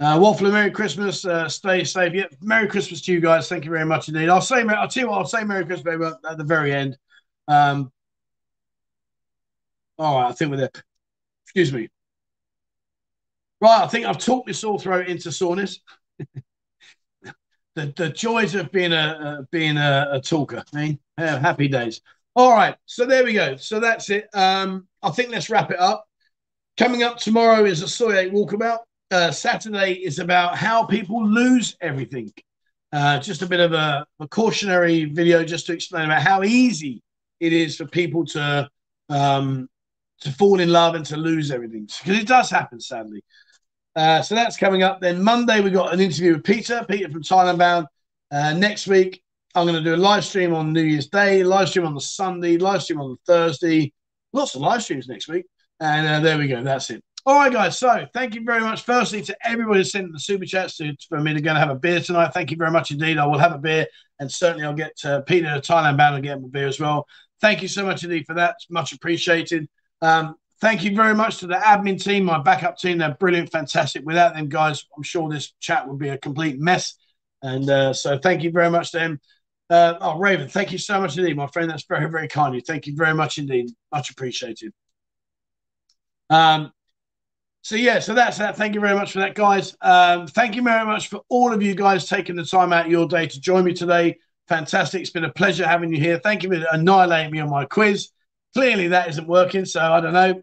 Uh, 0.00 0.18
Waffler, 0.18 0.52
Merry 0.52 0.70
Christmas. 0.70 1.24
Uh, 1.24 1.48
stay 1.48 1.84
safe. 1.84 2.12
Yeah, 2.12 2.26
Merry 2.42 2.66
Christmas 2.66 3.00
to 3.02 3.12
you 3.12 3.20
guys. 3.20 3.48
Thank 3.48 3.64
you 3.64 3.70
very 3.70 3.86
much 3.86 4.08
indeed. 4.08 4.28
I'll 4.28 4.40
say, 4.40 4.62
I'll 4.62 4.88
tell 4.88 5.04
you 5.04 5.08
what, 5.08 5.18
I'll 5.18 5.24
say 5.26 5.44
Merry 5.44 5.64
Christmas 5.64 5.96
baby, 5.96 6.10
at 6.28 6.36
the 6.36 6.44
very 6.44 6.74
end. 6.74 6.98
Um, 7.48 7.90
all 9.98 10.20
right, 10.20 10.28
I 10.28 10.32
think 10.32 10.50
we're 10.50 10.56
there. 10.58 10.70
Excuse 11.44 11.72
me. 11.72 11.88
Right, 13.60 13.82
I 13.82 13.86
think 13.86 14.06
I've 14.06 14.18
talked 14.18 14.48
this 14.48 14.58
sore 14.58 14.78
throat 14.78 15.06
into 15.06 15.30
soreness. 15.30 15.78
the, 17.74 17.92
the 17.96 18.10
joys 18.10 18.54
of 18.54 18.72
being 18.72 18.92
a 18.92 18.96
uh, 18.96 19.42
being 19.50 19.76
a, 19.76 20.08
a 20.12 20.20
talker. 20.20 20.64
I 20.74 20.76
mean, 20.76 20.98
happy 21.16 21.68
days. 21.68 22.00
All 22.34 22.52
right, 22.52 22.76
so 22.86 23.04
there 23.04 23.24
we 23.24 23.34
go. 23.34 23.56
So 23.56 23.78
that's 23.78 24.08
it. 24.08 24.28
Um, 24.32 24.88
I 25.02 25.10
think 25.10 25.30
let's 25.30 25.50
wrap 25.50 25.70
it 25.70 25.78
up. 25.78 26.06
Coming 26.78 27.02
up 27.02 27.18
tomorrow 27.18 27.64
is 27.64 27.82
a 27.82 27.88
Soi 27.88 28.16
8 28.16 28.32
walkabout. 28.32 28.78
Uh, 29.10 29.30
Saturday 29.30 29.92
is 29.92 30.18
about 30.18 30.56
how 30.56 30.84
people 30.86 31.26
lose 31.26 31.76
everything. 31.82 32.32
Uh, 32.90 33.18
just 33.18 33.42
a 33.42 33.46
bit 33.46 33.60
of 33.60 33.74
a, 33.74 34.06
a, 34.20 34.28
cautionary 34.28 35.04
video 35.04 35.44
just 35.44 35.66
to 35.66 35.72
explain 35.72 36.04
about 36.04 36.22
how 36.22 36.42
easy 36.42 37.02
it 37.40 37.52
is 37.52 37.76
for 37.76 37.86
people 37.86 38.24
to 38.24 38.68
um, 39.08 39.68
to 40.20 40.30
fall 40.32 40.60
in 40.60 40.70
love 40.70 40.94
and 40.94 41.04
to 41.06 41.16
lose 41.16 41.50
everything 41.50 41.86
because 42.02 42.18
it 42.18 42.26
does 42.26 42.48
happen 42.50 42.80
sadly. 42.80 43.22
Uh, 43.94 44.22
so 44.22 44.34
that's 44.34 44.56
coming 44.56 44.82
up. 44.82 45.00
Then 45.00 45.22
Monday, 45.22 45.60
we 45.60 45.70
got 45.70 45.92
an 45.92 46.00
interview 46.00 46.34
with 46.34 46.44
Peter, 46.44 46.84
Peter 46.88 47.10
from 47.10 47.22
Thailand 47.22 47.58
Bound. 47.58 47.86
Uh, 48.30 48.54
next 48.54 48.86
week, 48.86 49.22
I'm 49.54 49.66
going 49.66 49.82
to 49.82 49.84
do 49.84 49.94
a 49.94 49.96
live 49.96 50.24
stream 50.24 50.54
on 50.54 50.72
New 50.72 50.82
Year's 50.82 51.08
Day, 51.08 51.44
live 51.44 51.68
stream 51.68 51.86
on 51.86 51.94
the 51.94 52.00
Sunday, 52.00 52.56
live 52.56 52.82
stream 52.82 53.00
on 53.00 53.10
the 53.10 53.32
Thursday. 53.32 53.92
Lots 54.32 54.54
of 54.54 54.62
live 54.62 54.82
streams 54.82 55.08
next 55.08 55.28
week. 55.28 55.46
And 55.80 56.06
uh, 56.06 56.20
there 56.20 56.38
we 56.38 56.48
go. 56.48 56.62
That's 56.62 56.90
it. 56.90 57.02
All 57.26 57.36
right, 57.36 57.52
guys. 57.52 57.78
So 57.78 58.06
thank 58.14 58.34
you 58.34 58.44
very 58.44 58.60
much. 58.60 58.82
Firstly, 58.82 59.22
to 59.22 59.36
everybody 59.44 59.80
who 59.80 59.84
sent 59.84 60.12
the 60.12 60.18
super 60.18 60.44
chats 60.44 60.76
to, 60.78 60.96
for 61.08 61.20
me 61.20 61.34
to 61.34 61.40
go 61.40 61.50
and 61.50 61.58
have 61.58 61.70
a 61.70 61.74
beer 61.74 62.00
tonight. 62.00 62.32
Thank 62.32 62.50
you 62.50 62.56
very 62.56 62.70
much 62.70 62.90
indeed. 62.90 63.18
I 63.18 63.26
will 63.26 63.38
have 63.38 63.52
a 63.52 63.58
beer, 63.58 63.86
and 64.18 64.30
certainly 64.30 64.64
I'll 64.64 64.74
get 64.74 64.92
uh, 65.04 65.20
Peter 65.20 65.48
Thailand 65.60 65.98
bound 65.98 66.16
and 66.16 66.24
get 66.24 66.38
him 66.38 66.44
a 66.44 66.48
beer 66.48 66.66
as 66.66 66.80
well. 66.80 67.06
Thank 67.40 67.62
you 67.62 67.68
so 67.68 67.84
much 67.84 68.04
indeed 68.04 68.24
for 68.26 68.34
that. 68.34 68.56
Much 68.70 68.92
appreciated. 68.92 69.68
Um, 70.00 70.36
Thank 70.62 70.84
you 70.84 70.94
very 70.94 71.16
much 71.16 71.38
to 71.38 71.48
the 71.48 71.56
admin 71.56 72.00
team, 72.00 72.22
my 72.22 72.38
backup 72.40 72.78
team. 72.78 72.98
They're 72.98 73.16
brilliant, 73.18 73.50
fantastic. 73.50 74.06
Without 74.06 74.34
them, 74.34 74.48
guys, 74.48 74.86
I'm 74.96 75.02
sure 75.02 75.28
this 75.28 75.52
chat 75.58 75.88
would 75.88 75.98
be 75.98 76.10
a 76.10 76.16
complete 76.16 76.60
mess. 76.60 76.94
And 77.42 77.68
uh, 77.68 77.92
so 77.92 78.16
thank 78.16 78.44
you 78.44 78.52
very 78.52 78.70
much 78.70 78.92
to 78.92 78.98
them. 78.98 79.20
Uh, 79.72 79.96
oh, 80.02 80.18
Raven, 80.18 80.48
thank 80.48 80.70
you 80.70 80.76
so 80.76 81.00
much 81.00 81.16
indeed, 81.16 81.34
my 81.34 81.46
friend. 81.46 81.70
That's 81.70 81.84
very, 81.84 82.10
very 82.10 82.28
kind 82.28 82.48
of 82.48 82.56
you. 82.56 82.60
Thank 82.60 82.86
you 82.86 82.94
very 82.94 83.14
much 83.14 83.38
indeed. 83.38 83.70
Much 83.90 84.10
appreciated. 84.10 84.70
Um, 86.28 86.72
so 87.62 87.76
yeah, 87.76 87.98
so 87.98 88.12
that's 88.12 88.36
that. 88.36 88.54
Thank 88.54 88.74
you 88.74 88.82
very 88.82 88.94
much 88.94 89.12
for 89.12 89.20
that, 89.20 89.34
guys. 89.34 89.74
Um, 89.80 90.26
thank 90.26 90.56
you 90.56 90.62
very 90.62 90.84
much 90.84 91.08
for 91.08 91.22
all 91.30 91.54
of 91.54 91.62
you 91.62 91.74
guys 91.74 92.06
taking 92.06 92.36
the 92.36 92.44
time 92.44 92.70
out 92.70 92.84
of 92.84 92.92
your 92.92 93.08
day 93.08 93.26
to 93.26 93.40
join 93.40 93.64
me 93.64 93.72
today. 93.72 94.18
Fantastic. 94.46 95.00
It's 95.00 95.10
been 95.10 95.24
a 95.24 95.32
pleasure 95.32 95.66
having 95.66 95.90
you 95.90 95.98
here. 95.98 96.18
Thank 96.18 96.42
you 96.42 96.50
for 96.50 96.66
annihilating 96.70 97.32
me 97.32 97.40
on 97.40 97.48
my 97.48 97.64
quiz. 97.64 98.10
Clearly, 98.52 98.88
that 98.88 99.08
isn't 99.08 99.26
working. 99.26 99.64
So 99.64 99.80
I 99.80 100.02
don't 100.02 100.12
know. 100.12 100.38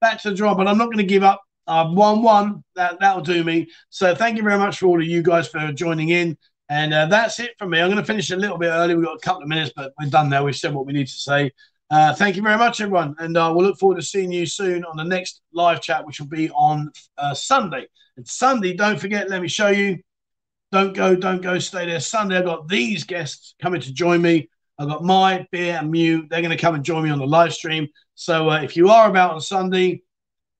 Back 0.00 0.22
to 0.22 0.30
the 0.30 0.34
draw, 0.34 0.54
but 0.54 0.66
I'm 0.66 0.78
not 0.78 0.86
going 0.86 0.96
to 0.96 1.04
give 1.04 1.22
up. 1.22 1.42
I've 1.66 1.92
won 1.92 2.22
one. 2.22 2.64
That 2.76 2.98
that'll 3.00 3.20
do 3.20 3.44
me. 3.44 3.68
So 3.90 4.14
thank 4.14 4.38
you 4.38 4.42
very 4.42 4.58
much 4.58 4.78
for 4.78 4.86
all 4.86 4.98
of 4.98 5.06
you 5.06 5.22
guys 5.22 5.48
for 5.48 5.70
joining 5.70 6.08
in. 6.08 6.38
And 6.70 6.94
uh, 6.94 7.06
that's 7.06 7.40
it 7.40 7.50
from 7.58 7.70
me. 7.70 7.80
I'm 7.80 7.90
going 7.90 7.98
to 7.98 8.04
finish 8.04 8.30
a 8.30 8.36
little 8.36 8.56
bit 8.56 8.68
early. 8.68 8.94
We've 8.94 9.04
got 9.04 9.16
a 9.16 9.20
couple 9.20 9.42
of 9.42 9.48
minutes, 9.48 9.72
but 9.74 9.92
we're 9.98 10.08
done 10.08 10.30
now. 10.30 10.44
We've 10.44 10.56
said 10.56 10.72
what 10.72 10.86
we 10.86 10.92
need 10.92 11.08
to 11.08 11.12
say. 11.12 11.50
Uh, 11.90 12.14
thank 12.14 12.36
you 12.36 12.42
very 12.42 12.56
much, 12.56 12.80
everyone. 12.80 13.16
And 13.18 13.36
uh, 13.36 13.52
we'll 13.54 13.66
look 13.66 13.78
forward 13.78 13.96
to 13.96 14.02
seeing 14.02 14.30
you 14.30 14.46
soon 14.46 14.84
on 14.84 14.96
the 14.96 15.02
next 15.02 15.42
live 15.52 15.82
chat, 15.82 16.06
which 16.06 16.20
will 16.20 16.28
be 16.28 16.48
on 16.50 16.92
uh, 17.18 17.34
Sunday. 17.34 17.88
And 18.16 18.26
Sunday, 18.26 18.74
don't 18.74 19.00
forget, 19.00 19.28
let 19.28 19.42
me 19.42 19.48
show 19.48 19.68
you. 19.68 19.98
Don't 20.70 20.94
go, 20.94 21.16
don't 21.16 21.42
go, 21.42 21.58
stay 21.58 21.86
there. 21.86 21.98
Sunday, 21.98 22.38
I've 22.38 22.44
got 22.44 22.68
these 22.68 23.02
guests 23.02 23.56
coming 23.60 23.80
to 23.80 23.92
join 23.92 24.22
me. 24.22 24.48
I've 24.78 24.88
got 24.88 25.02
my 25.02 25.44
beer 25.50 25.76
and 25.80 25.90
Mew. 25.90 26.28
They're 26.30 26.40
going 26.40 26.56
to 26.56 26.56
come 26.56 26.76
and 26.76 26.84
join 26.84 27.02
me 27.02 27.10
on 27.10 27.18
the 27.18 27.26
live 27.26 27.52
stream. 27.52 27.88
So 28.14 28.48
uh, 28.48 28.60
if 28.62 28.76
you 28.76 28.90
are 28.90 29.10
about 29.10 29.32
on 29.32 29.40
Sunday, 29.40 30.02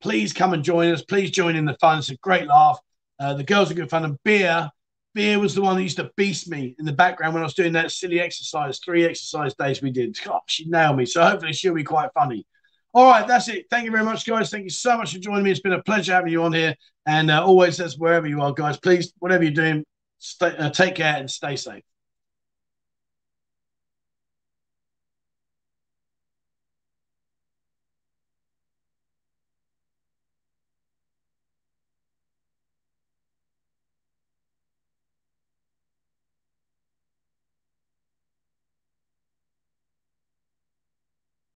please 0.03 0.32
come 0.32 0.53
and 0.55 0.65
join 0.65 0.93
us. 0.93 1.03
Please 1.03 1.31
join 1.31 1.55
in 1.55 1.65
the 1.65 1.77
fun. 1.81 2.01
It's 2.01 2.11
a 2.11 2.16
great 2.16 2.49
laugh. 2.49 2.81
Uh, 3.20 3.35
the 3.35 3.45
girls 3.45 3.70
are 3.70 3.74
good 3.74 3.89
fun. 3.89 4.05
And 4.05 4.19
beer, 4.24 4.69
beer 5.15 5.39
was 5.39 5.55
the 5.55 5.62
one 5.62 5.77
that 5.77 5.82
used 5.82 5.97
to 5.97 6.11
beast 6.16 6.49
me 6.49 6.74
in 6.78 6.85
the 6.85 6.93
background 6.93 7.35
when 7.35 7.43
I 7.43 7.47
was 7.47 7.55
doing 7.55 7.73
that 7.73 7.91
silly 7.91 8.20
exercise. 8.20 8.78
Three 8.78 9.05
exercise 9.05 9.55
days 9.55 9.82
we 9.82 9.91
did. 9.91 10.16
God, 10.24 10.41
she 10.47 10.69
nailed 10.69 10.97
me. 10.97 11.07
So 11.07 11.23
hopefully 11.23 11.53
she'll 11.53 11.74
be 11.74 11.85
quite 11.85 12.11
funny. 12.15 12.47
All 12.93 13.09
right, 13.09 13.27
that's 13.27 13.49
it. 13.49 13.66
Thank 13.70 13.85
you 13.85 13.91
very 13.93 14.05
much, 14.05 14.27
guys. 14.27 14.51
Thank 14.51 14.65
you 14.65 14.70
so 14.70 14.97
much 14.97 15.12
for 15.12 15.20
joining 15.20 15.45
me. 15.45 15.51
It's 15.53 15.61
been 15.61 15.73
a 15.73 15.82
pleasure 15.82 16.12
having 16.12 16.32
you 16.32 16.43
on 16.43 16.53
here. 16.53 16.74
And 17.07 17.31
uh, 17.31 17.45
always, 17.45 17.81
as 17.81 17.97
wherever 17.97 18.27
you 18.27 18.41
are, 18.41 18.53
guys, 18.53 18.78
please, 18.78 19.12
whatever 19.19 19.45
you're 19.45 19.53
doing, 19.53 19.85
stay, 20.19 20.57
uh, 20.57 20.70
take 20.70 20.97
care 20.97 21.16
and 21.16 21.31
stay 21.31 21.57
safe. 21.57 21.85